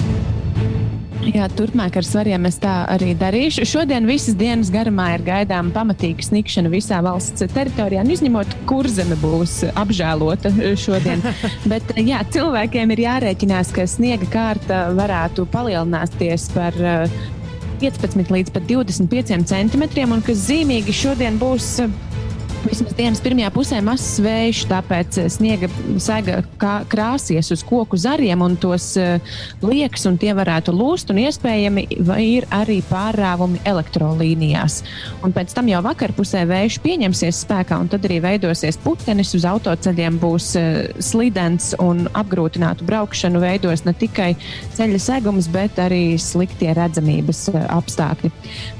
Jā, 1.19 1.49
turpmāk 1.51 1.97
ar 1.99 2.05
svariem 2.07 2.47
es 2.47 2.55
tā 2.63 2.73
arī 2.89 3.11
darīšu. 3.19 3.65
Šodien 3.67 4.07
visas 4.07 4.37
dienas 4.39 4.69
garumā 4.71 5.09
ir 5.17 5.23
gaidāma 5.27 5.73
pamatīga 5.75 6.23
sniegšana 6.23 6.71
visā 6.71 7.01
valsts 7.03 7.43
teritorijā, 7.51 8.05
nu, 8.07 8.15
izņemot, 8.15 8.53
kur 8.69 8.87
zeme 8.87 9.17
būs 9.19 9.57
apžēlota 9.73 10.53
šodien. 10.79 11.23
Bet 11.71 11.91
jā, 11.99 12.21
cilvēkiem 12.31 12.95
ir 12.95 13.03
jārēķinās, 13.03 13.73
ka 13.75 13.87
sniega 13.89 14.29
kārta 14.31 14.85
varētu 14.95 15.47
palielināties 15.51 16.47
par. 16.55 16.79
eh, 16.79 17.19
15 17.79 18.27
līdz 18.33 18.51
pat 18.51 18.65
25 18.67 19.45
centimetriem, 19.47 20.11
un 20.11 20.19
kas 20.25 20.41
zīmīgi 20.49 20.91
šodien 20.91 21.37
būs 21.39 21.77
Vismaz 22.59 22.91
dienas 22.91 23.21
pirmajā 23.23 23.49
pusē 23.55 23.77
mazs 23.79 24.17
vējš, 24.19 24.65
tāpēc 24.67 25.17
eh, 25.21 25.27
sniega 25.31 25.69
sega 26.03 26.41
krāsies 26.91 27.53
uz 27.55 27.61
koku 27.63 27.95
zariem 27.99 28.41
un 28.43 28.57
tos 28.59 28.91
uh, 28.99 29.37
liekas, 29.63 30.03
un 30.09 30.17
tie 30.19 30.33
varētu 30.35 30.73
lūst, 30.75 31.13
iespējami 31.15 31.85
ir 32.19 32.47
arī 32.51 32.81
pārrāvumi 32.89 33.61
elektrolīnijās. 33.69 34.81
Un 35.23 35.31
pēc 35.35 35.53
tam 35.55 35.69
jau 35.71 35.79
vakarpusē 35.85 36.43
vējš 36.49 36.79
pieņemsies 36.83 37.39
spēkā, 37.45 37.77
un 37.79 37.87
tad 37.91 38.07
arī 38.09 38.19
veidosies 38.25 38.79
putenis 38.83 39.31
uz 39.39 39.47
autoceļiem, 39.47 40.19
būs 40.19 40.49
uh, 40.59 40.67
slidens 40.99 41.71
un 41.79 42.09
apgrūtinātu 42.11 42.87
braukšanu 42.89 43.39
veidos 43.43 43.85
ne 43.87 43.95
tikai 43.95 44.33
ceļa 44.75 44.99
segums, 45.05 45.47
bet 45.53 45.79
arī 45.79 46.17
sliktie 46.19 46.75
redzamības 46.75 47.45
apstākļi. 47.71 48.33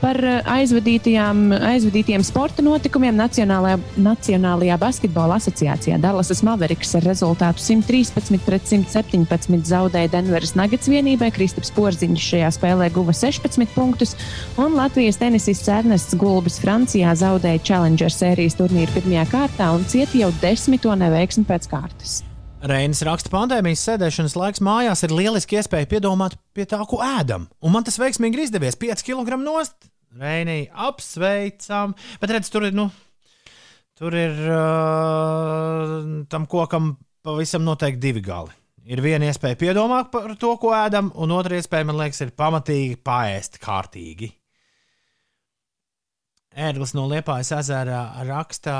Par 0.03 0.19
aizvadītiem 0.59 2.27
sporta 2.27 2.65
notikumiem 2.65 3.15
Nacionālajā 3.19 3.68
Nacionālajā, 3.77 4.09
Nacionālajā 4.29 4.75
basketbola 4.79 5.37
asociācijā 5.39 5.97
Dallasas 6.01 6.41
Mavericks 6.43 6.95
ar 6.97 7.03
rezultātu 7.05 7.61
113 7.61 8.39
pret 8.45 8.65
117 8.67 9.67
zaudēja 9.69 10.11
Denveras 10.13 10.55
Nuggets 10.57 10.89
vienībai. 10.89 11.29
Kristaps 11.35 11.71
Porziņš 11.75 12.25
šajā 12.31 12.49
spēlē 12.55 12.89
guva 12.93 13.13
16 13.13 13.73
punktus, 13.75 14.15
un 14.57 14.77
Latvijas 14.77 15.19
tenisists 15.21 15.69
Ernests 15.69 16.17
Gulbis 16.19 16.59
Francijā 16.63 17.13
zaudēja 17.19 17.61
Challenger 17.63 18.13
sērijas 18.13 18.57
turnīru 18.59 18.95
pirmajā 18.95 19.27
kārtā 19.33 19.69
un 19.75 19.85
cieta 19.89 20.17
jau 20.17 20.31
desmito 20.41 20.95
neveiksmi 20.97 21.45
pēc 21.49 21.69
kārtas. 21.69 22.19
Reinis 22.59 23.03
raksta, 23.07 23.31
pandēmijas 23.31 23.85
sēdēšanas 23.87 24.35
laiks 24.35 24.63
mājās 24.65 25.05
ir 25.07 25.13
lieliski 25.15 25.59
iespēja 25.61 25.87
piedomāt 25.93 26.35
pie 26.53 26.65
tā, 26.67 26.81
ko 26.89 26.99
ēdam. 27.05 27.47
Un 27.63 27.75
man 27.75 27.85
tas 27.87 27.99
veiksmīgi 28.01 28.49
izdevies. 28.49 28.75
5 28.79 29.05
kg 29.07 29.39
nost. 29.39 29.87
Reinī, 30.19 30.65
apsveicam. 30.73 31.93
Bet 32.19 32.33
redz, 32.33 32.49
tur 32.51 32.65
ir, 32.67 32.75
nu, 32.75 32.89
Tur 33.99 34.15
ir 34.15 34.37
uh, 34.47 36.23
tam 36.31 36.45
kokam 36.47 36.93
pavisam 37.25 37.65
noteikti 37.67 37.99
divi 38.05 38.21
gali. 38.23 38.53
Ir 38.89 39.01
viena 39.03 39.27
iespēja 39.27 39.57
piedomāt 39.59 40.07
par 40.13 40.31
to, 40.39 40.53
ko 40.61 40.71
ēdam, 40.73 41.11
un 41.19 41.33
otra 41.35 41.59
iespēja, 41.59 41.85
man 41.89 41.99
liekas, 41.99 42.23
ir 42.23 42.31
pamatīgi 42.39 42.95
paēst 43.05 43.59
kārtīgi. 43.61 44.31
Ērglis 46.59 46.95
no 46.95 47.05
Liepājas 47.11 47.51
ezera 47.59 47.99
rakstā, 48.25 48.79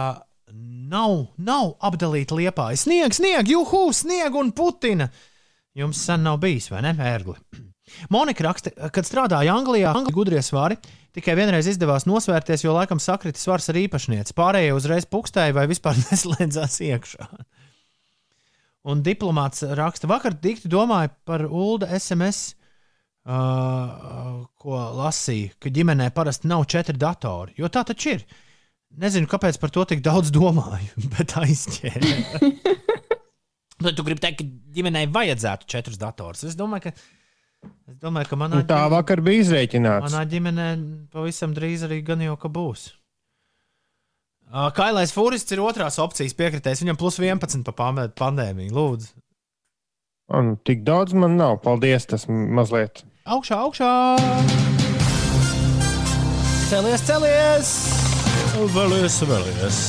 nav, 0.90 1.18
nav 1.38 1.76
apdalīta 1.86 2.40
Liepāja. 2.40 2.80
Sniegs, 2.80 3.20
sniegs, 3.20 3.52
juhu, 3.52 3.90
sniega 3.94 4.40
un 4.40 4.54
putina. 4.56 5.12
Jums 5.78 6.00
sen 6.08 6.24
nav 6.26 6.40
bijis, 6.42 6.72
vai 6.72 6.82
ne, 6.88 6.96
Ērgli? 6.96 7.36
Monika 8.14 8.46
raksta, 8.46 8.74
kad 8.94 9.08
strādāja 9.08 9.56
Anglijā, 9.56 9.94
Anglijā 9.94 10.16
gudrie 10.16 10.42
svari, 10.46 10.78
tikai 11.16 11.36
vienreiz 11.40 11.68
izdevās 11.72 12.08
nosvērties, 12.10 12.64
jo 12.66 12.76
laikam 12.76 13.02
sakrita 13.02 13.42
svars 13.42 13.70
ar 13.72 13.80
īpašnieci. 13.82 14.36
Pārējie 14.38 14.76
uzreiz 14.78 15.08
pukstēja 15.10 15.56
vai 15.58 15.66
vispār 15.72 16.00
neslēdzās 16.08 16.80
iekšā. 16.90 17.30
Un 18.90 19.04
diplomāts 19.04 19.66
raksta, 19.76 20.08
vakar 20.10 20.38
dikti 20.40 20.72
domāju 20.72 21.12
par 21.28 21.44
ULDA 21.46 21.92
SMS, 22.00 22.54
uh, 23.28 24.46
ko 24.60 24.84
lasīju, 25.02 25.58
ka 25.60 25.72
ģimenē 25.76 26.10
parasti 26.16 26.50
nav 26.50 26.64
četri 26.72 26.96
datori. 27.00 27.58
Jo 27.60 27.72
tā 27.72 27.84
taču 27.88 28.16
ir. 28.16 28.24
Nezinu, 29.00 29.30
kāpēc 29.30 29.60
par 29.62 29.70
to 29.74 29.84
tik 29.86 30.02
daudz 30.06 30.32
domāju, 30.34 30.90
bet 31.18 31.38
aizķēru. 31.38 32.14
Bet 33.80 33.96
tu 33.96 34.04
gribi 34.04 34.20
teikt, 34.20 34.42
ka 34.42 34.76
ģimenei 34.76 35.06
vajadzētu 35.08 35.68
četrus 35.72 36.00
datorus. 36.02 36.42
Es 36.44 36.58
domāju, 36.60 36.90
ka 36.90 36.92
Es 37.90 37.98
domāju, 38.00 38.30
ka 38.32 38.38
manā 38.40 38.62
nu, 38.62 38.66
tā 38.68 38.78
ģimenē, 38.84 38.94
vakar 38.94 39.22
bija 39.26 39.44
izreikināts. 39.44 40.12
Manā 40.12 40.24
ģimenē 40.30 40.68
pavisam 41.14 41.56
drīz 41.58 41.84
arī 41.88 42.02
gan 42.06 42.22
jau 42.24 42.38
ka 42.40 42.52
būs. 42.54 42.92
Kailais 44.78 45.12
Fūrists 45.14 45.54
ir 45.54 45.62
otrās 45.62 46.00
opcijas 46.02 46.34
piekritējis. 46.38 46.82
Viņam 46.82 46.98
plus 46.98 47.20
11 47.22 47.66
pa 47.70 47.92
pandēmiju. 48.18 48.74
Lūdzu. 48.74 49.12
Un 50.40 50.56
tik 50.66 50.82
daudz 50.86 51.14
man 51.18 51.38
nav. 51.38 51.60
Paldies, 51.66 52.06
tas 52.10 52.26
mazliet. 52.30 53.04
Augšā, 53.30 53.60
augšā! 53.66 53.92
Celies, 56.70 57.06
celies! 57.06 57.72
Vēlies, 58.74 59.22
vēlies! 59.30 59.80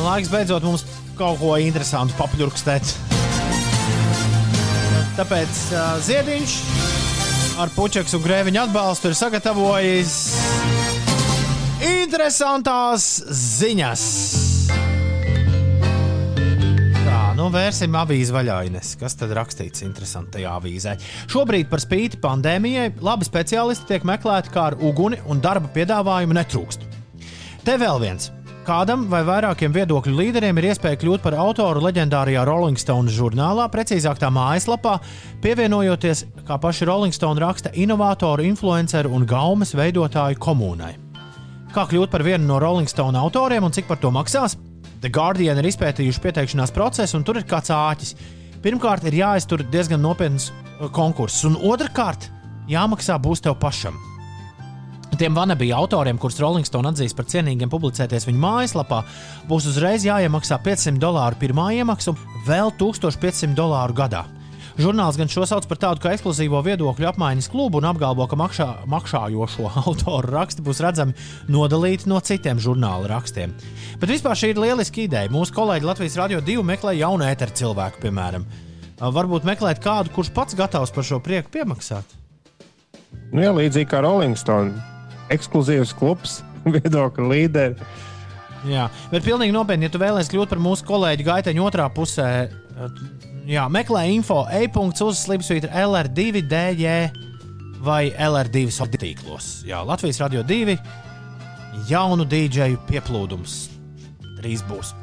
Laiks 0.00 0.32
beidzot 0.32 0.64
mums 0.64 0.84
kaut 1.20 1.40
ko 1.40 1.56
interesantu 1.60 2.16
papļurkstēt. 2.20 3.09
Tāpēc 5.18 5.62
uh, 5.74 5.96
Ziediņš 6.06 6.52
ar 7.60 7.72
puķeksu 7.74 8.16
un 8.18 8.22
grēviņu 8.24 8.60
atbalstu 8.62 9.10
ir 9.10 9.16
sagatavojis 9.18 10.14
interesantās 11.84 13.08
ziņas. 13.26 14.04
Tā, 17.00 17.20
nu 17.36 17.50
vērsim 17.52 17.98
avīzi 18.00 18.34
vaļā, 18.36 18.58
Ines. 18.70 18.94
Kas 19.00 19.18
tad 19.18 19.34
rakstīts 19.36 19.84
interesantajā 19.86 20.54
avīzē? 20.60 20.96
Šobrīd 21.32 21.70
par 21.72 21.82
spīti 21.82 22.20
pandēmijai 22.22 22.92
labi 23.04 23.28
speciālisti 23.28 23.90
tiek 23.90 24.06
meklēti, 24.08 24.54
kā 24.54 24.70
ar 24.70 24.78
uguni 24.78 25.20
un 25.26 25.42
darba 25.42 25.72
piedāvājumu 25.74 26.38
netrūkst. 26.38 26.86
Te 27.66 27.76
vēl 27.80 28.00
viens 28.00 28.30
Kādam 28.60 29.06
vai 29.08 29.22
vairākiem 29.24 29.72
viedokļu 29.72 30.12
līderiem 30.18 30.58
ir 30.60 30.66
iespēja 30.68 30.98
kļūt 31.00 31.22
par 31.24 31.32
autoru 31.40 31.80
leģendārajā 31.80 32.42
Rolling 32.44 32.76
Stone 32.78 33.08
žurnālā, 33.08 33.64
precīzāk 33.72 34.20
tā 34.20 34.28
mājaslapā, 34.28 34.98
pievienojoties, 35.40 36.26
kā 36.44 36.58
paši 36.60 36.88
Rolling 36.90 37.16
Stone 37.16 37.40
raksta, 37.40 37.72
inovātoru, 37.72 38.44
influenceru 38.44 39.14
un 39.16 39.24
gaumes 39.24 39.72
veidotāju 39.72 40.36
komunai. 40.44 40.92
Kā 41.72 41.86
kļūt 41.88 42.12
par 42.12 42.26
vienu 42.26 42.44
no 42.50 42.58
Rolling 42.60 42.90
Stone 42.90 43.16
autoriem 43.16 43.64
un 43.64 43.72
cik 43.72 43.88
par 43.88 44.02
to 44.02 44.12
maksās? 44.12 44.58
The 45.00 45.08
Guardian 45.08 45.56
ir 45.62 45.70
izpētījuši 45.70 46.20
pieteikšanās 46.26 46.76
procesu, 46.76 47.16
un 47.16 47.24
tur 47.24 47.40
ir 47.40 47.48
kāds 47.48 47.72
āķis. 47.72 48.12
Pirmkārt, 48.60 49.08
ir 49.08 49.22
jāiztur 49.22 49.64
diezgan 49.72 50.04
nopietns 50.04 50.50
uh, 50.52 50.90
konkurss, 50.92 51.46
un 51.48 51.56
otrkārt, 51.56 52.28
jāmaksā 52.68 53.16
būs 53.24 53.40
tev 53.46 53.56
pašam. 53.62 53.96
Tiem 55.20 55.34
vanabija 55.36 55.76
autoriem, 55.76 56.16
kurus 56.16 56.38
Rolling 56.40 56.64
Stone 56.64 56.88
atzīs 56.88 57.12
par 57.12 57.26
cienīgiem 57.28 57.68
publicēties 57.68 58.24
viņu 58.24 58.40
mājaslapā, 58.40 59.02
būs 59.50 59.66
uzreiz 59.68 60.06
jāiemaksā 60.06 60.56
500 60.64 60.96
dolāru 60.96 61.36
pirmā 61.36 61.66
iemaksa 61.76 62.14
un 62.14 62.20
vēl 62.46 62.70
1500 62.80 63.52
dolāru 63.58 63.98
gadā. 63.98 64.22
Žurnāls 64.80 65.18
gan 65.20 65.28
šo 65.28 65.44
sauc 65.44 65.66
par 65.68 65.76
tādu 65.82 66.00
kā 66.00 66.14
ekskluzīvo 66.14 66.62
viedokļu 66.64 67.10
apmaiņas 67.10 67.50
klubu 67.52 67.82
un 67.82 67.90
apgalvo, 67.90 68.24
ka 68.30 68.38
makšā, 68.40 68.68
makšājošo 68.88 69.68
autoru 69.82 70.32
raksti 70.32 70.64
būs 70.64 70.80
redzami 70.80 71.12
nodalīti 71.52 72.08
no 72.08 72.16
citiem 72.24 72.56
žurnāla 72.56 73.10
rakstiem. 73.12 73.52
Bet 74.00 74.14
vispār 74.14 74.40
šī 74.40 74.54
ir 74.54 74.62
lieliska 74.64 75.02
ideja. 75.04 75.28
Mūsu 75.28 75.52
kolēģi 75.58 75.90
Latvijas 75.90 76.16
Rādio 76.16 76.40
2 76.46 76.64
meklē 76.64 76.94
jaunu 76.96 77.26
ēteru 77.28 77.58
cilvēku, 77.60 78.00
piemēram. 78.06 78.46
Varbūt 79.04 79.44
meklēt 79.48 79.84
kādu, 79.84 80.14
kurš 80.16 80.32
pats 80.32 80.56
gatavs 80.56 80.96
par 80.96 81.04
šo 81.04 81.20
prieku 81.20 81.52
piemaksāt. 81.58 82.16
Nu, 83.34 83.44
jā, 83.44 83.52
līdzīgi 83.52 83.90
kā 83.92 84.00
Rolling 84.00 84.40
Stone 84.40 84.80
ekskluzīvs 85.34 85.94
klubs, 85.98 86.40
viedokļu 86.76 87.28
līderi. 87.32 87.90
Jā, 88.68 88.90
bet 89.08 89.24
pilnīgi 89.24 89.54
nopietni, 89.56 89.88
ja 89.88 89.92
tu 89.92 90.00
vēlēsies 90.02 90.32
kļūt 90.34 90.50
par 90.52 90.60
mūsu 90.60 90.84
kolēģi 90.88 91.24
gaiteņu 91.24 91.64
otrā 91.64 91.86
pusē, 91.96 92.28
jā, 93.48 93.64
meklē 93.72 94.04
info 94.12 94.42
e-punkts 94.52 95.00
uz 95.06 95.22
slīpsvītra 95.24 95.72
LR2, 95.86 96.44
DJ 96.44 97.08
vai 97.80 98.10
LR2 98.12 98.68
tīklos. 99.00 99.52
Jā, 99.68 99.80
Latvijas 99.88 100.20
radio 100.20 100.44
2 100.44 100.76
jaunu 101.88 102.26
dīdžeju 102.28 102.82
pieplūdums 102.90 103.62
drīz 104.40 104.64
būs. 104.68 104.94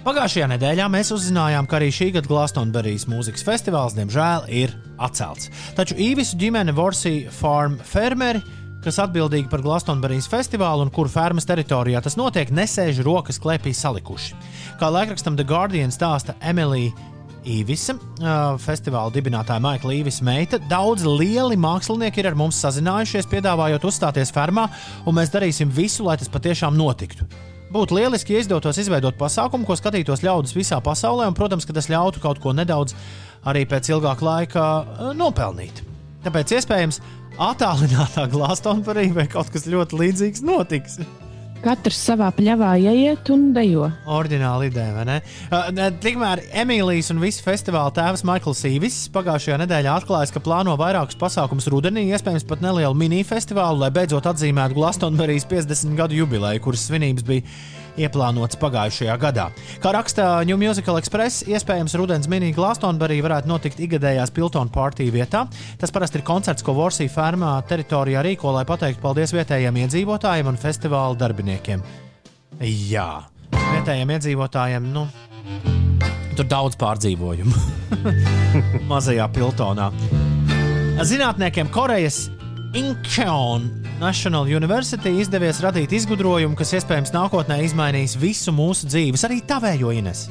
Pagājušajā 0.00 0.46
nedēļā 0.54 0.86
mēs 0.88 1.10
uzzinājām, 1.12 1.66
ka 1.68 1.76
arī 1.76 1.90
šī 1.92 2.06
gada 2.14 2.28
Glastonberijas 2.30 3.04
mūzikas 3.10 3.42
festivāls, 3.44 3.92
diemžēl, 3.98 4.46
ir 4.48 4.72
atcelts. 4.96 5.50
Taču 5.76 5.98
īvisu 6.00 6.38
ģimene 6.40 6.72
Vorsija 6.72 7.28
Farm 7.36 7.74
fermeri, 7.84 8.40
kas 8.80 8.96
atbildīgi 9.04 9.50
par 9.52 9.60
Glastonberijas 9.60 10.30
festivālu 10.32 10.86
un 10.86 10.92
kuru 10.94 11.12
fermas 11.12 11.44
teritorijā 11.44 12.00
tas 12.00 12.16
notiek, 12.16 12.48
nesēž 12.48 13.02
rokas 13.04 13.36
klēpī 13.44 13.74
salikuši. 13.76 14.40
Kā 14.80 14.88
laikrakstam 14.88 15.36
The 15.36 15.44
Guardian 15.44 15.92
stāsta 15.92 16.32
Emīlija 16.40 16.96
Īvisa, 17.44 17.98
festivāla 18.64 19.12
dibinātāja 19.12 19.60
Maikla 19.64 19.98
Īvisa 20.00 20.24
meita. 20.24 20.64
Daudz 20.72 21.04
lieli 21.04 21.60
mākslinieki 21.60 22.24
ir 22.24 22.32
ar 22.32 22.40
mums 22.40 22.56
sazinājušies, 22.64 23.28
piedāvājot 23.28 23.84
uzstāties 23.92 24.32
fermā, 24.32 24.64
un 25.04 25.20
mēs 25.20 25.36
darīsim 25.36 25.68
visu, 25.68 26.08
lai 26.08 26.16
tas 26.20 26.32
patiešām 26.32 26.72
notiktu. 26.80 27.28
Būtu 27.70 27.94
lieliski, 27.94 28.34
ja 28.34 28.42
izdotos 28.42 28.80
izveidot 28.82 29.14
pasākumu, 29.18 29.62
ko 29.66 29.76
skatītos 29.78 30.24
ļaudis 30.26 30.56
visā 30.56 30.80
pasaulē, 30.82 31.28
un, 31.30 31.36
protams, 31.38 31.66
ka 31.68 31.76
tas 31.76 31.86
ļautu 31.90 32.22
kaut 32.22 32.40
ko 32.42 32.50
nedaudz 32.56 32.96
arī 33.46 33.62
pēc 33.70 33.92
ilgāka 33.92 34.26
laika 34.26 34.64
eh, 34.82 35.12
nopelnīt. 35.14 35.84
Tāpēc 36.24 36.56
iespējams 36.58 36.98
attālinātā 37.40 38.26
glāztonparī 38.34 39.06
vai 39.14 39.28
kaut 39.30 39.52
kas 39.54 39.68
ļoti 39.70 40.02
līdzīgs 40.02 40.42
notiks. 40.44 40.98
Katrs 41.60 41.98
savā 42.08 42.30
pļavā 42.32 42.70
ieiet 42.80 43.28
un 43.34 43.50
dejo. 43.52 43.90
Ordināla 44.08 44.64
ideja, 44.70 44.94
vai 44.96 45.04
ne? 45.08 45.16
Uh, 45.52 45.68
Tikmēr 46.00 46.40
Emīlijas 46.62 47.10
un 47.12 47.20
visa 47.20 47.44
festivāla 47.44 47.92
tēvs 47.96 48.24
Maikls 48.28 48.62
Sīvis 48.64 49.00
pagājušajā 49.12 49.58
nedēļā 49.60 49.98
atklāja, 50.00 50.30
ka 50.32 50.40
plāno 50.44 50.76
vairākus 50.80 51.18
pasākumus 51.20 51.68
rudenī, 51.72 52.06
iespējams 52.14 52.48
pat 52.48 52.64
nelielu 52.64 52.96
mini-festivālu, 52.96 53.82
lai 53.84 53.92
beidzot 53.92 54.30
atzīmētu 54.32 54.78
Glastonberijas 54.78 55.44
50 55.50 56.00
gadu 56.00 56.22
jubileju, 56.22 56.64
kuras 56.64 56.86
svinības 56.88 57.28
bija 57.28 57.44
ieplānotas 57.98 58.58
pagājušajā 58.60 59.16
gadā. 59.20 59.48
Kā 59.82 59.92
raksta 59.96 60.28
New 60.48 60.58
Musical 60.60 61.00
Express, 61.00 61.44
iespējams, 61.48 61.96
rudens 61.98 62.28
mini 62.30 62.52
Glastonbury 62.56 63.20
varētu 63.24 63.50
notikt 63.50 63.80
ikgadējās 63.82 64.34
Piltona 64.36 64.70
partiju 64.72 65.14
vietā. 65.14 65.46
Tas 65.80 65.94
parasti 65.94 66.20
ir 66.20 66.26
koncerts, 66.26 66.64
ko 66.66 66.76
Vorsija 66.76 67.12
fermā 67.12 67.56
teritorijā 67.68 68.22
rīko, 68.26 68.52
lai 68.54 68.66
pateiktu 68.68 69.02
paldies 69.02 69.34
vietējiem 69.34 69.82
iedzīvotājiem 69.84 70.52
un 70.52 70.60
festivāla 70.60 71.18
darbiniekiem. 71.18 71.82
Jā, 72.60 73.08
vietējiem 73.56 74.14
iedzīvotājiem, 74.16 74.90
nu, 74.94 75.06
tur 76.36 76.48
daudz 76.50 76.78
pārdzīvojumu. 76.80 77.54
Mazajā 78.90 79.26
Piltonā. 79.34 79.90
Zinātniekiem 81.00 81.70
Korejas 81.72 82.26
Incheon 82.76 83.89
National 84.00 84.48
University 84.48 85.12
izdevies 85.20 85.60
radīt 85.60 85.92
izgudrojumu, 85.92 86.56
kas 86.56 86.72
iespējams 86.78 87.12
nākotnē 87.12 87.58
izmainīs 87.66 88.14
visu 88.20 88.52
mūsu 88.56 88.88
dzīves, 88.88 89.24
arī 89.28 89.40
tavējo 89.46 89.92
Ines. 89.92 90.28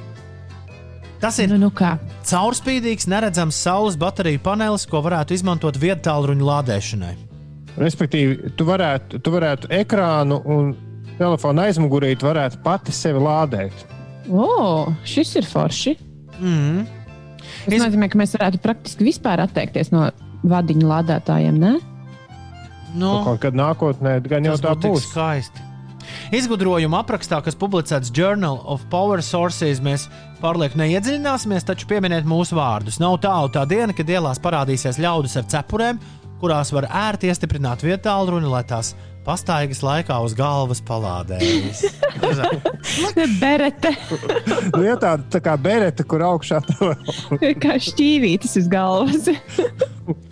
Tas 1.19 1.37
ir 1.43 1.49
Nu, 1.51 1.57
nu 1.59 1.69
kā? 1.75 1.97
caurspīdīgs, 2.25 3.05
neredzams 3.11 3.57
saules 3.59 3.97
bateriju 3.99 4.39
panelis, 4.41 4.85
ko 4.89 5.01
varētu 5.05 5.35
izmantot 5.35 5.75
viedtālruņa 5.77 6.45
lādēšanai. 6.49 7.13
Respektīvi, 7.79 8.53
tu 8.57 8.65
varētu, 8.67 9.19
tu 9.23 9.31
varētu 9.35 9.69
ekrānu 9.81 10.39
un 10.49 10.71
telefona 11.19 11.67
aizmugurīt, 11.67 12.23
varētu 12.25 12.61
pati 12.63 12.95
sevi 12.95 13.19
lādēt. 13.21 13.85
O, 14.31 14.93
šis 15.03 15.35
ir 15.41 15.45
forši. 15.49 15.97
Mm. 16.39 16.87
Tas 17.65 17.73
Es- 17.75 17.83
nozīmē, 17.83 18.09
ka 18.09 18.17
mēs 18.17 18.33
varētu 18.37 18.59
praktiski 18.63 19.03
vispār 19.11 19.43
atteikties 19.43 19.91
no 19.91 20.09
vadiņu 20.43 20.87
lādētājiem. 20.87 21.59
Ne? 21.59 21.75
Nu, 22.97 23.19
Kaut 23.25 23.41
kad 23.43 23.57
nākotnē 23.57 24.19
gan 24.25 24.47
jau 24.47 24.55
tā 24.61 24.73
būs. 24.79 25.09
skaisti. 25.11 25.65
Izgudrojuma 26.33 27.03
aprakstā, 27.03 27.37
kas 27.45 27.57
publicēts 27.59 28.09
Journal 28.15 28.61
of 28.65 28.85
Power 28.89 29.21
Sources, 29.21 29.81
mēs 29.83 30.07
pārlieku 30.41 30.79
neiedziļināsimies, 30.81 31.67
taču 31.67 31.89
pieminiet 31.89 32.25
mūsu 32.29 32.57
vārdus. 32.57 32.97
Nav 33.01 33.19
tālu 33.21 33.51
tā 33.53 33.65
diena, 33.69 33.93
kad 33.93 34.09
ielās 34.09 34.41
parādīsies 34.41 34.97
ļaudis 35.01 35.37
ar 35.41 35.49
cepurēm, 35.53 36.01
kurās 36.41 36.71
var 36.73 36.87
ērti 36.89 37.29
iestiprināt 37.29 37.83
vietālu 37.85 38.39
lai 38.49 38.63
tās 38.63 38.95
pastaigas 39.25 39.83
laikā 39.85 40.15
uz 40.25 40.33
galvas 40.33 40.81
palādējas. 40.81 41.83
Berete, 43.41 43.91
Nu, 44.73 44.81
ja 44.85 44.95
tāda 44.97 45.27
tā 45.29 45.41
kā 45.43 45.53
berete, 45.59 46.05
kur 46.07 46.23
augšā 46.25 46.61
tā 46.65 46.93
kā 47.63 47.77
šķīvītis 47.77 48.57
uz 48.63 48.71
galvas. 48.71 49.29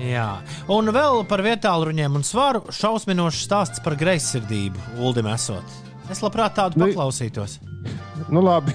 Jā, 0.00 0.40
un 0.72 0.88
vēl 0.94 1.24
par 1.28 1.42
vietāluņiem 1.44 2.14
un 2.16 2.24
svaru 2.24 2.62
šausminošs 2.72 3.42
stāsts 3.44 3.82
par 3.84 3.98
greizsirdību, 4.00 4.80
Uldim 5.04 5.28
esot. 5.28 5.76
Es 6.10 6.22
labprāt 6.24 6.56
tādu 6.56 6.80
Nu, 6.80 6.88
paklausītos. 6.88 7.58
Nu, 8.32 8.42
labi. 8.44 8.74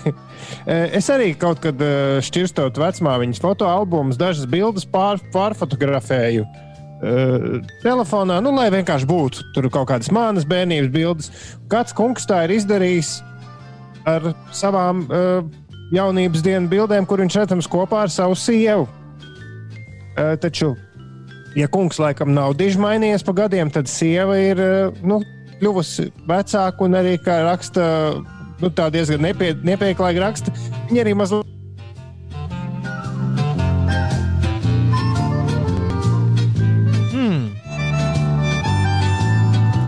E, 0.65 0.75
Es 0.97 1.09
arī 1.13 1.31
kaut 1.37 1.59
kad 1.63 1.79
e, 1.81 2.21
šķirstot 2.25 2.77
vecmāmiņas 2.79 3.41
fotoalbumus, 3.41 4.17
dažas 4.19 4.47
bildes 4.49 4.85
pār, 4.89 5.21
pārfotografēju. 5.33 6.45
Uh, 6.95 7.59
telefonā, 7.83 8.37
nu, 8.41 8.53
lai 8.55 8.69
vienkārši 8.71 9.05
būtu 9.09 9.49
tur 9.53 9.65
kaut 9.69 9.89
kādas 9.89 10.07
manas 10.15 10.45
bērnības 10.47 10.87
bildes. 10.93 11.27
Kāds 11.69 11.93
kungs 11.93 12.23
tā 12.25 12.45
ir 12.45 12.53
izdarījis 12.55 13.17
ar 14.07 14.31
savām 14.55 15.03
uh, 15.03 15.43
jaunības 15.93 16.45
dienas 16.45 16.71
bildēm, 16.71 17.05
kur 17.05 17.19
viņš 17.21 17.37
redzams 17.41 17.69
kopā 17.69 18.05
ar 18.05 18.13
savu 18.13 18.37
sievu. 18.39 18.87
Uh, 18.87 20.33
taču, 20.39 20.71
ja 21.55 21.67
kungs 21.71 21.99
laikam 22.01 22.33
nav 22.35 22.55
diži 22.59 22.81
mainījies 22.81 23.25
pa 23.25 23.35
gadiem, 23.43 23.71
tad 23.71 23.89
sieva 23.91 24.37
ir 24.41 24.61
uh, 24.61 25.01
nu, 25.07 25.21
kļuvusi 25.59 26.11
vecāka 26.27 26.85
un 26.85 26.99
arī, 26.99 27.17
kā 27.23 27.41
raksta, 27.47 27.87
nu, 28.61 28.71
tā 28.75 28.91
diezgan 28.93 29.23
nepie, 29.23 29.53
nepieklājīgi 29.63 30.23
raksta, 30.23 30.55
viņa 30.91 31.05
arī 31.05 31.17
mazliet. 31.17 31.51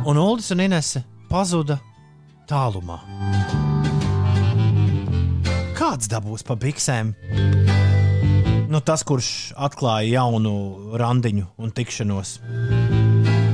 Un 0.07 0.15
Uldis 0.18 0.53
un 0.56 0.61
Inese 0.64 1.02
pazuda 1.27 1.76
tālumā. 2.48 2.95
Kāds 5.76 6.07
dabūs 6.07 6.48
pa 6.48 6.56
biksēm? 6.56 7.11
Nu, 8.68 8.81
tas, 8.84 8.99
kurš 9.07 9.53
atklāja 9.56 10.18
jaunu 10.18 10.98
randiņu 10.99 11.45
un 11.64 11.72
tikšanos 11.72 12.34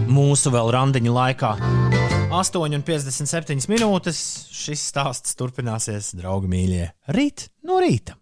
mūsu 0.09 0.49
vēl 0.53 0.71
randiņu 0.73 1.13
laikā. 1.13 1.51
8,57 2.33 3.69
minūtes. 3.69 4.21
Šis 4.49 4.87
stāsts 4.89 5.37
turpināsies, 5.37 6.15
draugi 6.17 6.49
mīļie. 6.49 6.87
Rīt 7.13 7.45
no 7.69 7.77
rīta. 7.83 8.17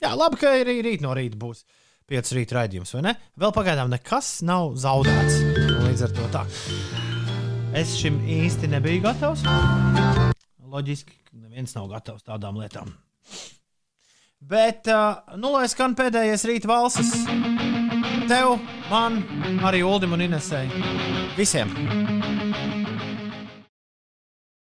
Jā, 0.00 0.14
labi, 0.16 0.40
ka 0.40 0.54
arī 0.62 0.78
rīt 0.86 1.04
no 1.04 1.12
rīta 1.16 1.36
būs 1.40 1.66
5 2.08 2.32
rīta 2.38 2.56
raidījums, 2.56 2.94
vai 2.96 3.04
ne? 3.10 3.14
Vēl 3.36 3.52
pagaidām 3.52 3.92
nekas 3.92 4.38
nav 4.48 4.72
zaudēts. 4.80 5.42
Līdz 5.84 6.08
ar 6.08 6.16
to 6.16 6.32
tā. 6.32 6.46
Es 7.76 7.92
šim 8.00 8.16
īsti 8.24 8.72
nebiju 8.72 9.04
gatavs. 9.04 9.44
Loģiski, 10.72 11.20
neviens 11.36 11.76
nav 11.76 11.92
gatavs 11.92 12.24
tādām 12.24 12.56
lietām. 12.64 12.96
Bet, 14.40 14.88
nu, 15.36 15.50
lai 15.52 15.66
skan 15.68 15.92
pēdējais 15.92 16.46
rīta 16.48 16.70
valsts, 16.70 17.26
tev, 18.30 18.56
man, 18.88 19.20
arī 19.68 19.84
Ulim 19.84 20.16
un 20.16 20.24
Inesai. 20.24 20.64
Visiem! 21.36 22.79